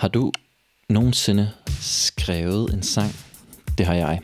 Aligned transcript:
Har 0.00 0.08
du 0.08 0.32
nogensinde 0.88 1.50
skrevet 1.80 2.74
en 2.74 2.82
sang? 2.82 3.16
Det 3.78 3.86
har 3.86 3.94
jeg. 3.94 4.20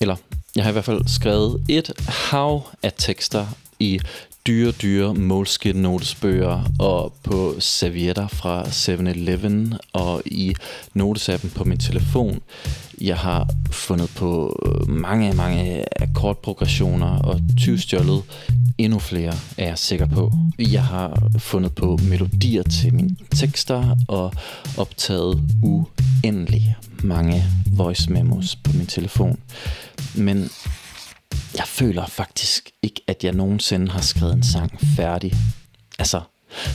Eller, 0.00 0.16
jeg 0.56 0.64
har 0.64 0.70
i 0.70 0.72
hvert 0.72 0.84
fald 0.84 1.08
skrevet 1.08 1.64
et 1.68 1.92
hav 2.08 2.62
af 2.82 2.92
tekster 2.96 3.46
i 3.78 4.00
dyre, 4.46 4.72
dyre 4.72 5.14
Moleskine 5.14 5.82
notesbøger 5.82 6.64
og 6.80 7.14
på 7.22 7.54
servietter 7.60 8.28
fra 8.28 8.62
7-Eleven 8.62 9.74
og 9.92 10.22
i 10.26 10.54
notesappen 10.94 11.50
på 11.50 11.64
min 11.64 11.78
telefon. 11.78 12.40
Jeg 13.00 13.16
har 13.16 13.48
fundet 13.70 14.10
på 14.16 14.56
øh, 14.66 14.88
mange, 14.88 15.32
mange 15.32 15.84
akkordprogressioner 16.02 17.18
og 17.18 17.40
tyvstjålet 17.58 18.22
endnu 18.78 18.98
flere, 18.98 19.34
er 19.58 19.66
jeg 19.66 19.78
sikker 19.78 20.06
på. 20.06 20.32
Jeg 20.58 20.84
har 20.84 21.28
fundet 21.38 21.74
på 21.74 21.98
melodier 22.02 22.62
til 22.62 22.94
mine 22.94 23.16
tekster 23.36 23.96
og 24.08 24.32
optaget 24.78 25.42
uendelig 25.62 26.76
mange 27.02 27.44
voice 27.66 28.12
memos 28.12 28.56
på 28.56 28.72
min 28.74 28.86
telefon. 28.86 29.38
Men 30.14 30.50
jeg 31.56 31.66
føler 31.66 32.06
faktisk 32.06 32.70
ikke, 32.82 33.00
at 33.06 33.24
jeg 33.24 33.32
nogensinde 33.32 33.90
har 33.90 34.00
skrevet 34.00 34.34
en 34.34 34.42
sang 34.42 34.80
færdig. 34.96 35.32
Altså, 35.98 36.20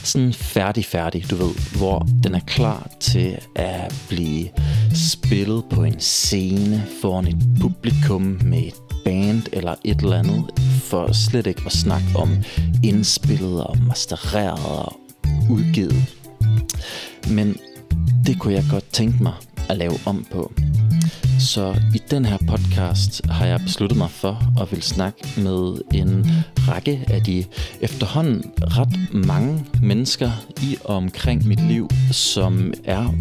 sådan 0.03 0.33
færdig 0.33 0.85
færdig, 0.85 1.29
du 1.29 1.35
ved, 1.35 1.77
hvor 1.77 2.07
den 2.23 2.35
er 2.35 2.39
klar 2.39 2.89
til 2.99 3.37
at 3.55 3.95
blive 4.09 4.49
spillet 4.93 5.63
på 5.69 5.83
en 5.83 5.99
scene 5.99 6.85
foran 7.01 7.27
et 7.27 7.37
publikum 7.61 8.21
med 8.21 8.59
et 8.59 8.73
band 9.05 9.43
eller 9.53 9.75
et 9.83 10.01
eller 10.01 10.17
andet, 10.17 10.43
for 10.83 11.13
slet 11.13 11.47
ikke 11.47 11.61
at 11.65 11.71
snakke 11.71 12.07
om 12.15 12.29
indspillet 12.83 13.63
og 13.63 13.77
mastereret 13.87 14.65
og 14.65 14.99
udgivet. 15.49 16.15
Men 17.29 17.57
det 18.25 18.39
kunne 18.39 18.53
jeg 18.53 18.63
godt 18.69 18.91
tænke 18.91 19.23
mig 19.23 19.33
at 19.69 19.77
lave 19.77 19.93
om 20.05 20.25
på. 20.31 20.53
Så 21.43 21.75
i 21.95 22.01
den 22.11 22.25
her 22.25 22.37
podcast 22.47 23.21
har 23.29 23.45
jeg 23.45 23.59
besluttet 23.59 23.97
mig 23.97 24.09
for 24.09 24.61
at 24.61 24.71
vil 24.71 24.81
snakke 24.81 25.41
med 25.41 25.81
en 25.93 26.25
række 26.67 27.05
af 27.07 27.23
de 27.23 27.45
efterhånden 27.81 28.51
ret 28.61 29.13
mange 29.13 29.65
mennesker 29.81 30.31
i 30.61 30.77
og 30.83 30.95
omkring 30.95 31.47
mit 31.47 31.67
liv, 31.67 31.89
som 32.11 32.73
er 32.83 33.13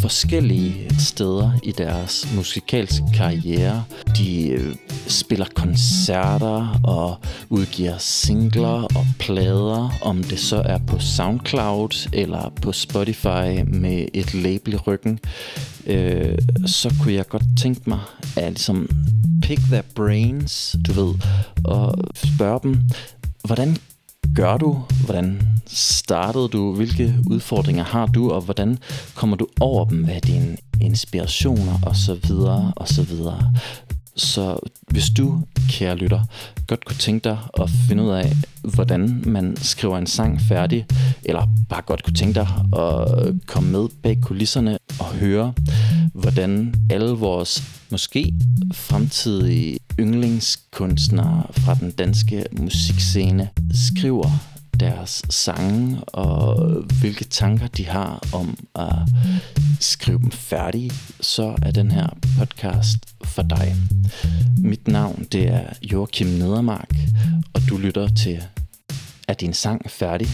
forskellige 0.00 0.90
steder 0.98 1.52
i 1.62 1.72
deres 1.72 2.28
musikalske 2.36 3.04
karriere. 3.14 3.84
De 4.16 4.48
øh, 4.48 4.74
spiller 5.06 5.46
koncerter 5.54 6.80
og 6.84 7.16
udgiver 7.48 7.98
singler 7.98 8.82
og 8.96 9.06
plader, 9.18 9.98
om 10.02 10.22
det 10.22 10.38
så 10.38 10.62
er 10.64 10.78
på 10.86 10.98
SoundCloud 10.98 12.08
eller 12.12 12.52
på 12.62 12.72
Spotify 12.72 13.62
med 13.66 14.06
et 14.14 14.34
label 14.34 14.74
i 14.74 14.76
ryggen 14.76 15.20
øh, 15.86 16.38
så 16.66 16.94
kunne 17.02 17.14
jeg 17.14 17.28
godt 17.28 17.42
tænke 17.60 17.65
mig 17.86 18.00
at 18.36 18.52
ligesom 18.52 18.88
pick 19.42 19.60
their 19.60 19.82
brains, 19.94 20.76
du 20.86 20.92
ved, 20.92 21.14
og 21.64 21.94
spørge 22.14 22.60
dem, 22.62 22.80
hvordan 23.44 23.76
gør 24.34 24.56
du? 24.56 24.82
Hvordan 25.04 25.42
startede 25.66 26.48
du? 26.48 26.74
Hvilke 26.74 27.14
udfordringer 27.30 27.84
har 27.84 28.06
du? 28.06 28.30
Og 28.30 28.40
hvordan 28.40 28.78
kommer 29.14 29.36
du 29.36 29.46
over 29.60 29.84
dem? 29.84 30.04
Hvad 30.04 30.14
er 30.14 30.20
dine 30.20 30.56
inspirationer? 30.80 31.78
Og 31.82 31.96
så 31.96 32.14
videre, 32.14 32.72
og 32.76 32.88
så 32.88 33.02
videre. 33.02 33.54
Så 34.16 34.58
hvis 34.90 35.10
du, 35.10 35.42
kære 35.68 35.96
lytter, 35.96 36.20
godt 36.66 36.84
kunne 36.84 36.96
tænke 36.96 37.24
dig 37.24 37.38
at 37.60 37.70
finde 37.88 38.02
ud 38.02 38.10
af, 38.10 38.32
hvordan 38.74 39.22
man 39.26 39.56
skriver 39.56 39.98
en 39.98 40.06
sang 40.06 40.40
færdig, 40.40 40.86
eller 41.24 41.48
bare 41.68 41.82
godt 41.82 42.02
kunne 42.04 42.14
tænke 42.14 42.34
dig 42.34 42.48
at 42.78 43.34
komme 43.46 43.70
med 43.70 43.88
bag 44.02 44.18
kulisserne 44.22 44.78
og 45.00 45.06
høre, 45.06 45.52
hvordan 46.12 46.74
alle 46.90 47.10
vores 47.10 47.62
måske 47.90 48.34
fremtidige 48.72 49.78
yndlingskunstnere 50.00 51.46
fra 51.50 51.74
den 51.74 51.90
danske 51.90 52.44
musikscene 52.52 53.48
skriver 53.74 54.55
deres 54.80 55.22
sange 55.30 56.04
og 56.04 56.66
hvilke 57.00 57.24
tanker 57.24 57.66
de 57.66 57.86
har 57.86 58.22
om 58.32 58.58
at 58.74 58.98
skrive 59.80 60.18
dem 60.18 60.30
færdige, 60.30 60.92
så 61.20 61.54
er 61.62 61.70
den 61.70 61.90
her 61.90 62.06
podcast 62.38 62.98
for 63.24 63.42
dig. 63.42 63.76
Mit 64.58 64.88
navn 64.88 65.26
det 65.32 65.48
er 65.48 65.72
Joachim 65.82 66.26
Nedermark, 66.26 66.94
og 67.54 67.60
du 67.68 67.76
lytter 67.76 68.08
til 68.08 68.42
Er 69.28 69.34
din 69.34 69.54
sang 69.54 69.90
færdig? 69.90 70.28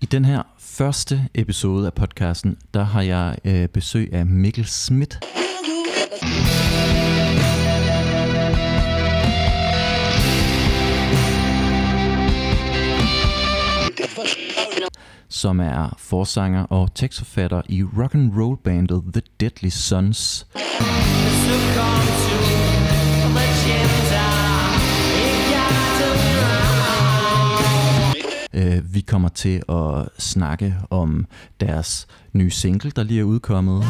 I 0.00 0.06
den 0.06 0.24
her 0.24 0.42
første 0.76 1.28
episode 1.34 1.86
af 1.86 1.94
podcasten, 1.94 2.56
der 2.74 2.84
har 2.84 3.02
jeg 3.02 3.36
øh, 3.44 3.68
besøg 3.68 4.12
af 4.12 4.26
Mikkel 4.26 4.64
Schmidt. 4.64 5.18
som 15.28 15.60
er 15.60 15.96
forsanger 15.98 16.62
og 16.62 16.94
tekstforfatter 16.94 17.62
i 17.68 17.82
rock 17.82 18.14
and 18.14 18.32
roll 18.36 18.56
bandet 18.64 19.02
The 19.12 19.22
Deadly 19.40 19.68
Sons. 19.68 20.46
Øh, 28.56 28.94
vi 28.94 29.00
kommer 29.00 29.28
til 29.28 29.62
at 29.68 30.08
snakke 30.18 30.76
om 30.90 31.26
deres 31.60 32.06
nye 32.32 32.50
single, 32.50 32.90
der 32.90 33.02
lige 33.02 33.20
er 33.20 33.24
udkommet. 33.24 33.84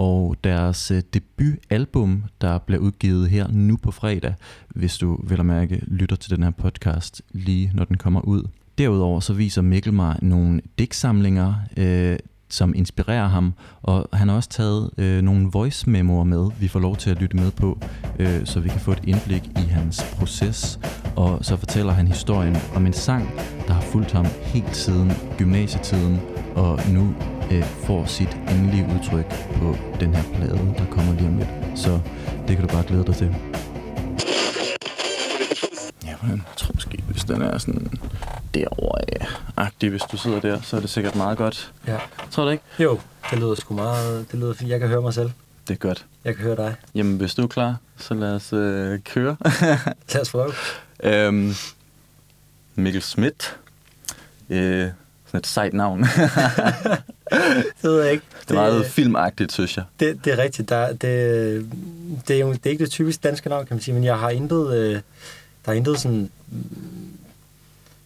og 0.00 0.36
deres 0.44 0.90
øh, 0.90 1.02
debutalbum, 1.14 2.24
der 2.40 2.58
bliver 2.58 2.80
udgivet 2.80 3.30
her 3.30 3.48
nu 3.48 3.76
på 3.76 3.90
fredag, 3.90 4.34
hvis 4.68 4.98
du 4.98 5.20
vil 5.28 5.40
at 5.40 5.46
mærke 5.46 5.80
lytter 5.86 6.16
til 6.16 6.30
den 6.30 6.42
her 6.42 6.50
podcast 6.50 7.22
lige 7.32 7.70
når 7.74 7.84
den 7.84 7.96
kommer 7.96 8.20
ud. 8.20 8.42
Derudover 8.78 9.20
så 9.20 9.32
viser 9.32 9.62
Mikkel 9.62 9.92
mig 9.92 10.18
nogle 10.22 10.60
digtsamlinger, 10.78 11.54
øh, 11.76 12.18
som 12.48 12.74
inspirerer 12.76 13.28
ham, 13.28 13.54
og 13.82 14.08
han 14.12 14.28
har 14.28 14.36
også 14.36 14.48
taget 14.48 14.90
øh, 14.98 15.22
nogle 15.22 15.50
voice 15.52 15.90
memoer 15.90 16.24
med, 16.24 16.50
vi 16.60 16.68
får 16.68 16.80
lov 16.80 16.96
til 16.96 17.10
at 17.10 17.20
lytte 17.20 17.36
med 17.36 17.50
på, 17.50 17.78
øh, 18.18 18.46
så 18.46 18.60
vi 18.60 18.68
kan 18.68 18.80
få 18.80 18.92
et 18.92 19.02
indblik 19.04 19.50
i 19.56 19.68
hans 19.68 20.04
proces, 20.18 20.80
og 21.16 21.44
så 21.44 21.56
fortæller 21.56 21.92
han 21.92 22.06
historien 22.06 22.56
om 22.74 22.86
en 22.86 22.92
sang, 22.92 23.30
der 23.66 23.72
har 23.72 23.80
fulgt 23.82 24.12
ham 24.12 24.26
helt 24.40 24.76
siden 24.76 25.12
gymnasietiden, 25.38 26.20
og 26.54 26.80
nu 26.88 27.14
øh, 27.50 27.62
får 27.62 28.04
sit 28.04 28.38
endelige 28.50 28.86
udtryk 28.94 29.54
på 29.54 29.76
den 30.00 30.14
her 30.14 30.22
plade, 30.34 30.74
der 30.78 30.84
kommer 30.90 31.12
lige 31.14 31.28
om 31.28 31.36
lidt. 31.36 31.48
Så 31.74 32.00
det 32.48 32.56
kan 32.56 32.66
du 32.66 32.74
bare 32.74 32.84
glæde 32.86 33.04
dig 33.04 33.14
til. 33.14 33.36
Ja, 36.22 36.28
jeg 36.28 36.40
tror 36.56 36.70
måske, 36.74 37.02
hvis 37.10 37.24
den 37.24 37.42
er 37.42 37.58
sådan 37.58 37.90
derovre 38.54 39.26
agtig 39.56 39.90
hvis 39.90 40.02
du 40.02 40.16
sidder 40.16 40.40
der, 40.40 40.60
så 40.60 40.76
er 40.76 40.80
det 40.80 40.90
sikkert 40.90 41.16
meget 41.16 41.38
godt. 41.38 41.72
Ja. 41.86 41.98
Tror 42.30 42.44
du 42.44 42.50
ikke? 42.50 42.64
Jo, 42.78 43.00
det 43.30 43.38
lyder 43.38 43.54
sgu 43.54 43.74
meget, 43.74 44.26
det 44.32 44.38
lyder 44.40 44.54
fint. 44.54 44.70
Jeg 44.70 44.80
kan 44.80 44.88
høre 44.88 45.02
mig 45.02 45.14
selv. 45.14 45.30
Det 45.68 45.74
er 45.74 45.78
godt. 45.78 46.06
Jeg 46.24 46.34
kan 46.34 46.44
høre 46.44 46.56
dig. 46.56 46.74
Jamen, 46.94 47.16
hvis 47.16 47.34
du 47.34 47.42
er 47.42 47.46
klar, 47.46 47.76
så 47.96 48.14
lad 48.14 48.34
os 48.34 48.52
øh, 48.52 48.98
køre. 49.00 49.36
lad 50.12 50.20
os 50.20 50.30
prøve. 50.30 50.52
Øhm, 51.02 51.54
Mikkel 52.74 53.02
Schmidt. 53.02 53.56
Øh, 54.50 54.88
sådan 55.26 55.38
et 55.38 55.46
sejt 55.46 55.72
navn. 55.72 56.00
det 57.82 57.82
ved 57.82 58.02
jeg 58.02 58.12
ikke. 58.12 58.24
Det 58.48 58.50
er 58.50 58.60
meget 58.60 58.86
filmagtigt, 58.86 59.52
synes 59.52 59.76
jeg. 59.76 59.84
Det, 60.00 60.24
det 60.24 60.32
er 60.32 60.38
rigtigt. 60.38 60.68
Der, 60.68 60.88
det, 60.88 61.00
det, 62.28 62.36
er 62.36 62.40
jo 62.40 62.52
det 62.52 62.66
er 62.66 62.70
ikke 62.70 62.84
det 62.84 62.90
typiske 62.90 63.20
danske 63.22 63.48
navn, 63.48 63.66
kan 63.66 63.74
man 63.74 63.82
sige, 63.82 63.94
men 63.94 64.04
jeg 64.04 64.18
har 64.18 64.30
intet, 64.30 64.76
øh, 64.76 65.00
der 65.68 65.74
er 65.74 65.76
intet 65.76 66.00
sådan 66.00 66.30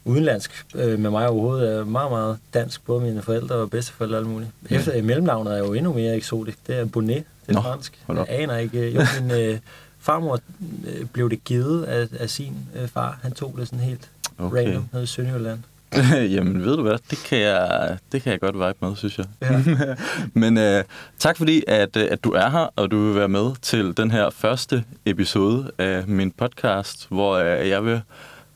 udenlandsk 0.05 0.67
øh, 0.75 0.99
med 0.99 1.11
mig 1.11 1.29
overhovedet. 1.29 1.73
er 1.73 1.85
meget, 1.85 2.11
meget 2.11 2.38
dansk, 2.55 2.85
både 2.85 3.00
mine 3.00 3.23
forældre 3.23 3.55
og 3.55 3.70
bedsteforældre 3.70 4.17
og 4.17 4.20
alt 4.20 4.29
muligt. 4.29 4.50
Ja. 4.70 4.76
Efter, 4.76 4.97
øh, 4.97 5.05
mellemnavnet 5.05 5.55
er 5.55 5.59
jo 5.59 5.73
endnu 5.73 5.93
mere 5.93 6.17
eksotisk. 6.17 6.59
Det 6.67 6.79
er 6.79 6.85
Bonnet, 6.85 7.25
det 7.47 7.49
er 7.49 7.53
Nå, 7.53 7.61
fransk. 7.61 8.03
Jeg 8.09 8.26
aner 8.29 8.56
ikke. 8.56 8.79
Øh, 8.79 8.94
jo, 8.94 9.00
min 9.20 9.31
øh, 9.31 9.59
farmor 9.99 10.38
øh, 10.87 11.06
blev 11.06 11.31
det 11.31 11.44
givet 11.44 11.85
af, 11.85 12.09
af 12.19 12.31
sin 12.31 12.56
øh, 12.75 12.88
far. 12.88 13.19
Han 13.23 13.32
tog 13.32 13.55
det 13.59 13.69
sådan 13.69 13.85
helt 13.85 14.11
okay. 14.38 14.56
random 14.56 14.88
nede 14.93 15.05
i 15.05 15.06
Sønderjylland. 15.06 15.59
Jamen, 16.34 16.64
ved 16.64 16.76
du 16.76 16.82
hvad? 16.82 16.98
Det 17.10 17.18
kan 17.28 17.38
jeg, 17.38 17.98
det 18.12 18.22
kan 18.22 18.32
jeg 18.32 18.40
godt 18.40 18.54
vibe 18.54 18.78
med, 18.80 18.96
synes 18.96 19.18
jeg. 19.18 19.26
Ja. 19.42 19.62
Men 20.40 20.58
øh, 20.58 20.84
tak 21.18 21.36
fordi, 21.36 21.62
at, 21.68 21.96
øh, 21.96 22.08
at 22.10 22.24
du 22.24 22.30
er 22.30 22.50
her, 22.50 22.68
og 22.76 22.90
du 22.90 23.06
vil 23.06 23.14
være 23.14 23.28
med 23.28 23.50
til 23.62 23.96
den 23.96 24.10
her 24.10 24.30
første 24.30 24.84
episode 25.06 25.70
af 25.78 26.06
min 26.06 26.30
podcast, 26.30 27.06
hvor 27.08 27.34
øh, 27.34 27.68
jeg 27.68 27.84
vil 27.84 28.00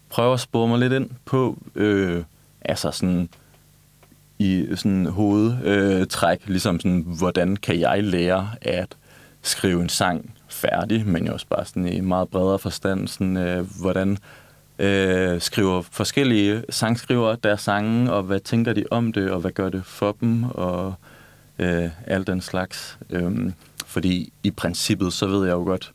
prøve 0.08 0.34
at 0.34 0.40
spore 0.40 0.68
mig 0.68 0.78
lidt 0.78 0.92
ind 0.92 1.10
på, 1.24 1.58
øh, 1.74 2.22
altså 2.60 2.90
sådan, 2.90 3.28
i 4.38 4.66
sådan 4.74 5.06
hovedtræk, 5.06 6.40
øh, 6.42 6.48
ligesom 6.48 6.80
sådan, 6.80 7.04
hvordan 7.18 7.56
kan 7.56 7.80
jeg 7.80 8.04
lære 8.04 8.50
at 8.62 8.96
skrive 9.42 9.82
en 9.82 9.88
sang 9.88 10.34
færdig, 10.48 11.06
men 11.06 11.26
jo 11.26 11.32
også 11.32 11.46
bare 11.50 11.64
sådan 11.64 11.88
i 11.88 12.00
meget 12.00 12.28
bredere 12.28 12.58
forstand, 12.58 13.08
sådan, 13.08 13.36
øh, 13.36 13.66
hvordan 13.80 14.18
øh, 14.78 15.40
skriver 15.40 15.82
forskellige 15.82 16.62
sangskrivere 16.70 17.36
deres 17.42 17.60
sange, 17.60 18.12
og 18.12 18.22
hvad 18.22 18.40
tænker 18.40 18.72
de 18.72 18.84
om 18.90 19.12
det, 19.12 19.30
og 19.30 19.40
hvad 19.40 19.50
gør 19.50 19.68
det 19.68 19.84
for 19.84 20.16
dem, 20.20 20.44
og 20.44 20.94
øh, 21.58 21.88
alt 22.06 22.26
den 22.26 22.40
slags. 22.40 22.98
Øhm, 23.10 23.52
fordi 23.86 24.32
i 24.42 24.50
princippet, 24.50 25.12
så 25.12 25.26
ved 25.26 25.46
jeg 25.46 25.52
jo 25.52 25.64
godt, 25.64 25.92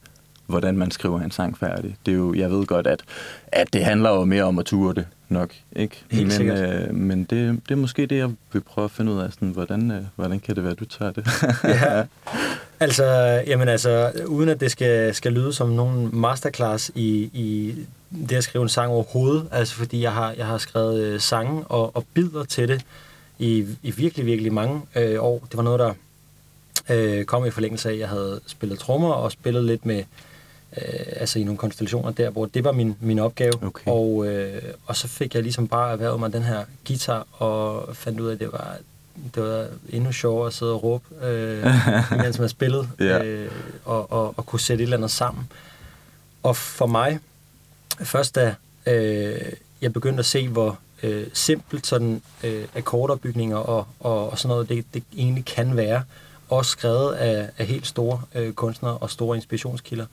hvordan 0.47 0.77
man 0.77 0.91
skriver 0.91 1.21
en 1.21 1.31
sang 1.31 1.57
færdig. 1.57 1.95
Det 2.05 2.11
er 2.11 2.15
jo, 2.15 2.33
jeg 2.33 2.51
ved 2.51 2.65
godt, 2.65 2.87
at, 2.87 3.01
at 3.47 3.73
det 3.73 3.85
handler 3.85 4.09
jo 4.09 4.25
mere 4.25 4.43
om 4.43 4.59
at 4.59 4.65
ture 4.65 4.93
det 4.93 5.07
nok. 5.29 5.49
Ikke? 5.75 6.03
Helt 6.11 6.39
men 6.39 6.49
øh, 6.49 6.95
men 6.95 7.23
det, 7.23 7.61
det 7.69 7.71
er 7.71 7.75
måske 7.75 8.05
det, 8.05 8.17
jeg 8.17 8.29
vil 8.53 8.61
prøve 8.61 8.85
at 8.85 8.91
finde 8.91 9.11
ud 9.11 9.19
af. 9.19 9.33
Sådan, 9.33 9.49
hvordan, 9.49 9.91
øh, 9.91 10.01
hvordan 10.15 10.39
kan 10.39 10.55
det 10.55 10.63
være, 10.63 10.73
du 10.73 10.85
tager 10.85 11.11
det? 11.11 11.27
ja. 11.63 12.03
Altså, 12.79 13.05
jamen 13.47 13.67
altså, 13.67 14.11
uden 14.27 14.49
at 14.49 14.59
det 14.59 14.71
skal, 14.71 15.15
skal 15.15 15.33
lyde 15.33 15.53
som 15.53 15.69
nogen 15.69 16.09
masterclass 16.13 16.91
i, 16.95 17.29
i 17.33 17.75
det 18.11 18.35
at 18.35 18.43
skrive 18.43 18.61
en 18.61 18.69
sang 18.69 18.91
overhovedet, 18.91 19.47
altså 19.51 19.75
fordi 19.75 20.01
jeg 20.01 20.13
har, 20.13 20.31
jeg 20.37 20.45
har 20.45 20.57
skrevet 20.57 21.01
øh, 21.01 21.19
sange 21.19 21.63
og, 21.63 21.95
og 21.95 22.05
bidder 22.13 22.43
til 22.43 22.67
det 22.67 22.85
i, 23.39 23.65
i 23.83 23.91
virkelig, 23.91 24.25
virkelig 24.25 24.53
mange 24.53 24.81
øh, 24.95 25.23
år. 25.23 25.47
Det 25.49 25.57
var 25.57 25.63
noget, 25.63 25.79
der 25.79 25.93
øh, 26.89 27.25
kom 27.25 27.45
i 27.45 27.49
forlængelse 27.49 27.89
af, 27.89 27.93
at 27.93 27.99
jeg 27.99 28.09
havde 28.09 28.39
spillet 28.47 28.79
trommer 28.79 29.13
og 29.13 29.31
spillet 29.31 29.63
lidt 29.63 29.85
med, 29.85 30.03
øh, 30.77 31.05
altså 31.15 31.39
i 31.39 31.43
nogle 31.43 31.57
konstellationer 31.57 32.11
der, 32.11 32.29
hvor 32.29 32.45
det 32.45 32.63
var 32.63 32.71
min, 32.71 32.95
min 32.99 33.19
opgave. 33.19 33.53
Okay. 33.63 33.91
Og, 33.91 34.27
øh, 34.27 34.61
og 34.85 34.95
så 34.95 35.07
fik 35.07 35.35
jeg 35.35 35.43
ligesom 35.43 35.67
bare 35.67 35.91
erhvervet 35.91 36.19
mig 36.19 36.33
den 36.33 36.43
her 36.43 36.65
guitar, 36.87 37.27
og 37.31 37.95
fandt 37.95 38.19
ud 38.19 38.27
af, 38.27 38.33
at 38.33 38.39
det 38.39 38.51
var, 38.51 38.77
det 39.35 39.43
var 39.43 39.67
endnu 39.89 40.11
sjovere 40.11 40.47
at 40.47 40.53
sidde 40.53 40.73
og 40.73 40.83
råbe, 40.83 41.25
øh, 41.25 41.65
mens 42.23 42.39
man 42.39 42.49
spillede, 42.49 42.89
ja. 42.99 43.23
øh, 43.23 43.51
og, 43.85 44.11
og, 44.11 44.33
og 44.37 44.45
kunne 44.45 44.59
sætte 44.59 44.83
et 44.83 44.85
eller 44.85 44.97
andet 44.97 45.11
sammen. 45.11 45.51
Og 46.43 46.55
for 46.55 46.85
mig, 46.85 47.19
først 47.99 48.35
da 48.35 48.55
øh, 48.85 49.53
jeg 49.81 49.93
begyndte 49.93 50.19
at 50.19 50.25
se, 50.25 50.47
hvor 50.47 50.79
øh, 51.03 51.27
simpelt 51.33 51.87
sådan 51.87 52.21
øh, 52.43 52.65
akkordopbygninger 52.75 53.57
og, 53.57 53.87
og, 53.99 54.29
og 54.29 54.39
sådan 54.39 54.49
noget, 54.49 54.69
det, 54.69 54.85
det 54.93 55.03
egentlig 55.17 55.45
kan 55.45 55.77
være, 55.77 56.03
også 56.49 56.71
skrevet 56.71 57.13
af, 57.13 57.49
af 57.57 57.65
helt 57.65 57.87
store 57.87 58.21
øh, 58.35 58.53
kunstnere 58.53 58.97
og 58.97 59.09
store 59.09 59.35
inspirationskilder, 59.37 60.05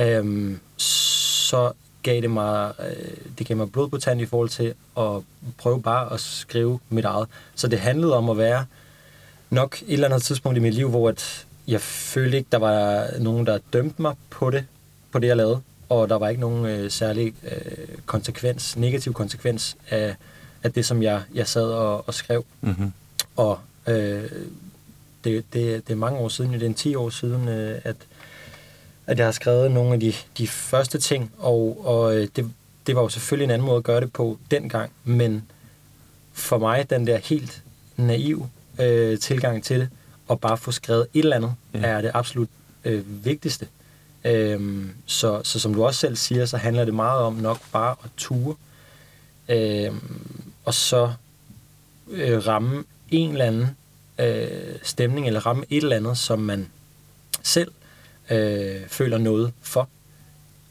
øh, 0.00 0.56
så 0.76 1.72
gav 2.02 2.20
det 2.20 2.30
mig, 2.30 2.72
øh, 2.78 3.16
det 3.38 3.46
gav 3.46 3.56
mig 3.56 3.72
blod 3.72 3.88
på 3.88 3.98
tanden 3.98 4.22
i 4.22 4.26
forhold 4.26 4.48
til 4.48 4.74
at 4.98 5.22
prøve 5.58 5.82
bare 5.82 6.12
at 6.12 6.20
skrive 6.20 6.78
mit 6.88 7.04
eget. 7.04 7.28
Så 7.54 7.68
det 7.68 7.80
handlede 7.80 8.16
om 8.16 8.30
at 8.30 8.38
være 8.38 8.66
nok 9.50 9.82
et 9.82 9.92
eller 9.92 10.08
andet 10.08 10.22
tidspunkt 10.22 10.58
i 10.58 10.60
mit 10.60 10.74
liv, 10.74 10.90
hvor 10.90 11.08
at 11.08 11.46
jeg 11.68 11.80
følte 11.80 12.36
ikke, 12.36 12.48
der 12.52 12.58
var 12.58 13.08
nogen, 13.18 13.46
der 13.46 13.58
dømte 13.72 14.02
mig 14.02 14.14
på 14.30 14.50
det, 14.50 14.66
på 15.12 15.18
det 15.18 15.26
jeg 15.26 15.36
lavede 15.36 15.60
og 15.88 16.08
der 16.08 16.14
var 16.14 16.28
ikke 16.28 16.40
nogen 16.40 16.66
øh, 16.66 16.90
særlig 16.90 17.34
øh, 17.44 17.88
konsekvens, 18.06 18.76
negativ 18.76 19.12
konsekvens 19.12 19.76
af, 19.90 20.16
af 20.62 20.72
det, 20.72 20.86
som 20.86 21.02
jeg, 21.02 21.22
jeg 21.34 21.48
sad 21.48 21.66
og, 21.66 22.08
og 22.08 22.14
skrev. 22.14 22.44
Mm-hmm. 22.60 22.92
Og 23.36 23.58
øh, 23.88 24.30
det, 25.24 25.44
det, 25.52 25.86
det 25.86 25.92
er 25.92 25.96
mange 25.96 26.18
år 26.18 26.28
siden, 26.28 26.52
det 26.52 26.62
er 26.62 26.66
en 26.66 26.74
10 26.74 26.94
år 26.94 27.10
siden, 27.10 27.48
øh, 27.48 27.80
at, 27.84 27.96
at 29.06 29.18
jeg 29.18 29.26
har 29.26 29.32
skrevet 29.32 29.70
nogle 29.70 29.94
af 29.94 30.00
de, 30.00 30.12
de 30.38 30.46
første 30.46 30.98
ting, 30.98 31.32
og, 31.38 31.86
og 31.86 32.16
øh, 32.16 32.28
det, 32.36 32.50
det 32.86 32.96
var 32.96 33.02
jo 33.02 33.08
selvfølgelig 33.08 33.44
en 33.44 33.50
anden 33.50 33.66
måde 33.66 33.76
at 33.76 33.84
gøre 33.84 34.00
det 34.00 34.12
på 34.12 34.38
dengang, 34.50 34.90
men 35.04 35.42
for 36.32 36.58
mig, 36.58 36.90
den 36.90 37.06
der 37.06 37.16
helt 37.16 37.62
naiv 37.96 38.46
øh, 38.80 39.18
tilgang 39.18 39.64
til 39.64 39.80
det, 39.80 39.88
og 40.28 40.40
bare 40.40 40.56
få 40.56 40.72
skrevet 40.72 41.06
et 41.14 41.18
eller 41.18 41.36
andet, 41.36 41.54
ja. 41.74 41.78
er 41.78 42.00
det 42.00 42.10
absolut 42.14 42.48
øh, 42.84 43.24
vigtigste. 43.24 43.66
Øhm, 44.24 44.90
så, 45.06 45.40
så 45.44 45.58
som 45.58 45.74
du 45.74 45.84
også 45.84 46.00
selv 46.00 46.16
siger, 46.16 46.46
så 46.46 46.56
handler 46.56 46.84
det 46.84 46.94
meget 46.94 47.20
om 47.20 47.34
nok 47.34 47.60
bare 47.72 47.96
at 48.04 48.10
ture. 48.16 48.54
Øhm, 49.48 50.46
og 50.64 50.74
så 50.74 51.12
øh, 52.10 52.46
ramme 52.46 52.84
en 53.10 53.30
eller 53.30 53.44
anden 53.44 53.68
øh, 54.18 54.76
stemning, 54.82 55.26
eller 55.26 55.46
ramme 55.46 55.64
et 55.70 55.82
eller 55.82 55.96
andet, 55.96 56.18
som 56.18 56.38
man 56.38 56.68
selv 57.42 57.72
øh, 58.30 58.88
føler 58.88 59.18
noget 59.18 59.52
for. 59.62 59.88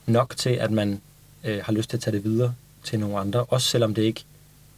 Nok 0.05 0.33
til, 0.37 0.49
at 0.49 0.71
man 0.71 1.01
øh, 1.43 1.59
har 1.63 1.73
lyst 1.73 1.89
til 1.89 1.97
at 1.97 2.01
tage 2.01 2.15
det 2.15 2.23
videre 2.23 2.55
til 2.83 2.99
nogle 2.99 3.19
andre, 3.19 3.43
også 3.43 3.67
selvom 3.67 3.95
det 3.95 4.01
ikke 4.01 4.23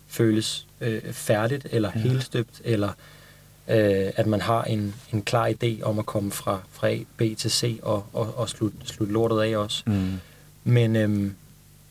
føles 0.08 0.68
øh, 0.82 1.14
færdigt, 1.14 1.68
eller 1.72 1.92
ja. 1.96 2.00
helstøbt, 2.00 2.62
eller 2.64 2.90
øh, 2.90 2.96
at 3.68 4.26
man 4.28 4.42
har 4.42 4.64
en, 4.64 4.96
en 5.14 5.22
klar 5.22 5.48
idé 5.50 5.82
om 5.84 6.00
at 6.00 6.06
komme 6.06 6.32
fra, 6.32 6.60
fra 6.72 6.90
A, 6.90 7.00
B 7.18 7.22
til 7.38 7.52
C 7.52 7.80
og, 7.84 8.06
og, 8.14 8.38
og 8.38 8.50
slutte 8.50 8.78
slut 8.84 9.10
lortet 9.10 9.42
af 9.42 9.58
også. 9.58 9.84
Mm. 9.86 10.14
Men, 10.64 10.96
øh, 10.96 11.32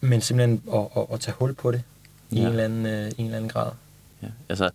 men 0.01 0.21
simpelthen 0.21 0.63
at, 0.75 0.81
at, 0.97 1.07
at 1.13 1.21
tage 1.21 1.35
hul 1.39 1.55
på 1.55 1.71
det 1.73 1.83
i 2.31 2.37
Ja. 2.37 2.41
en, 2.41 2.47
eller 2.47 2.65
anden, 2.65 2.87
øh, 2.87 3.11
en 3.19 3.25
eller 3.25 3.37
anden 3.37 3.51
grad. 3.51 3.71
Ja, 4.23 4.29
altså, 4.49 4.71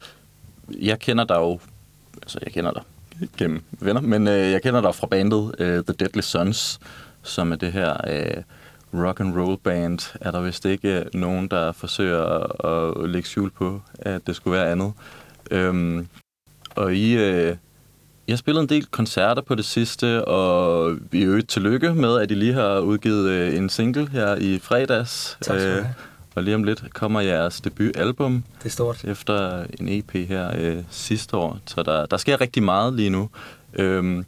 jeg 0.81 0.99
kender 0.99 1.23
dig 1.23 1.35
jo, 1.35 1.59
altså 2.21 2.39
jeg 2.45 2.53
kender 2.53 2.71
dig 2.71 2.81
gennem 3.37 3.63
venner, 3.79 4.01
men 4.01 4.27
øh, 4.27 4.51
jeg 4.51 4.61
kender 4.61 4.81
dig 4.81 4.95
fra 4.95 5.07
bandet 5.07 5.55
øh, 5.59 5.83
The 5.83 5.93
Deadly 5.99 6.21
Sons, 6.21 6.79
som 7.23 7.51
er 7.51 7.55
det 7.55 7.71
her 7.71 7.97
øh, 8.07 8.43
rock 8.93 9.19
and 9.19 9.37
roll 9.39 9.57
band. 9.57 10.17
Er 10.21 10.31
der 10.31 10.41
vist 10.41 10.65
ikke 10.65 10.99
øh, 10.99 11.05
nogen, 11.13 11.47
der 11.47 11.71
forsøger 11.71 12.23
at, 12.23 13.03
at 13.03 13.09
lægge 13.09 13.29
skjul 13.29 13.49
på, 13.51 13.81
at 13.99 14.27
det 14.27 14.35
skulle 14.35 14.57
være 14.57 14.71
andet. 14.71 14.93
Øhm, 15.51 16.07
og 16.79 16.95
I, 16.95 17.17
øh, 17.17 17.55
I 18.27 18.31
har 18.31 18.37
spillet 18.37 18.61
en 18.61 18.69
del 18.69 18.85
koncerter 18.85 19.41
på 19.41 19.55
det 19.55 19.65
sidste, 19.65 20.25
og 20.25 20.97
vi 21.11 21.21
er 21.21 21.25
jo 21.25 21.41
tillykke 21.41 21.93
med, 21.93 22.19
at 22.19 22.31
I 22.31 22.33
lige 22.33 22.53
har 22.53 22.79
udgivet 22.79 23.29
øh, 23.29 23.57
en 23.57 23.69
single 23.69 24.09
her 24.09 24.35
i 24.35 24.59
fredags. 24.59 25.37
Tak 25.41 25.59
skal 25.59 25.69
du 25.77 25.81
have. 25.81 25.93
og 26.35 26.43
lige 26.43 26.55
om 26.55 26.63
lidt 26.63 26.93
kommer 26.93 27.21
jeres 27.21 27.61
debutalbum 27.61 28.43
Det 28.59 28.65
er 28.65 28.69
stort. 28.69 29.03
efter 29.03 29.65
en 29.79 29.89
EP 29.89 30.11
her 30.27 30.51
øh, 30.57 30.77
sidste 30.89 31.37
år. 31.37 31.59
Så 31.65 31.83
der, 31.83 32.05
der 32.05 32.17
sker 32.17 32.41
rigtig 32.41 32.63
meget 32.63 32.93
lige 32.93 33.09
nu. 33.09 33.29
Øhm, 33.73 34.25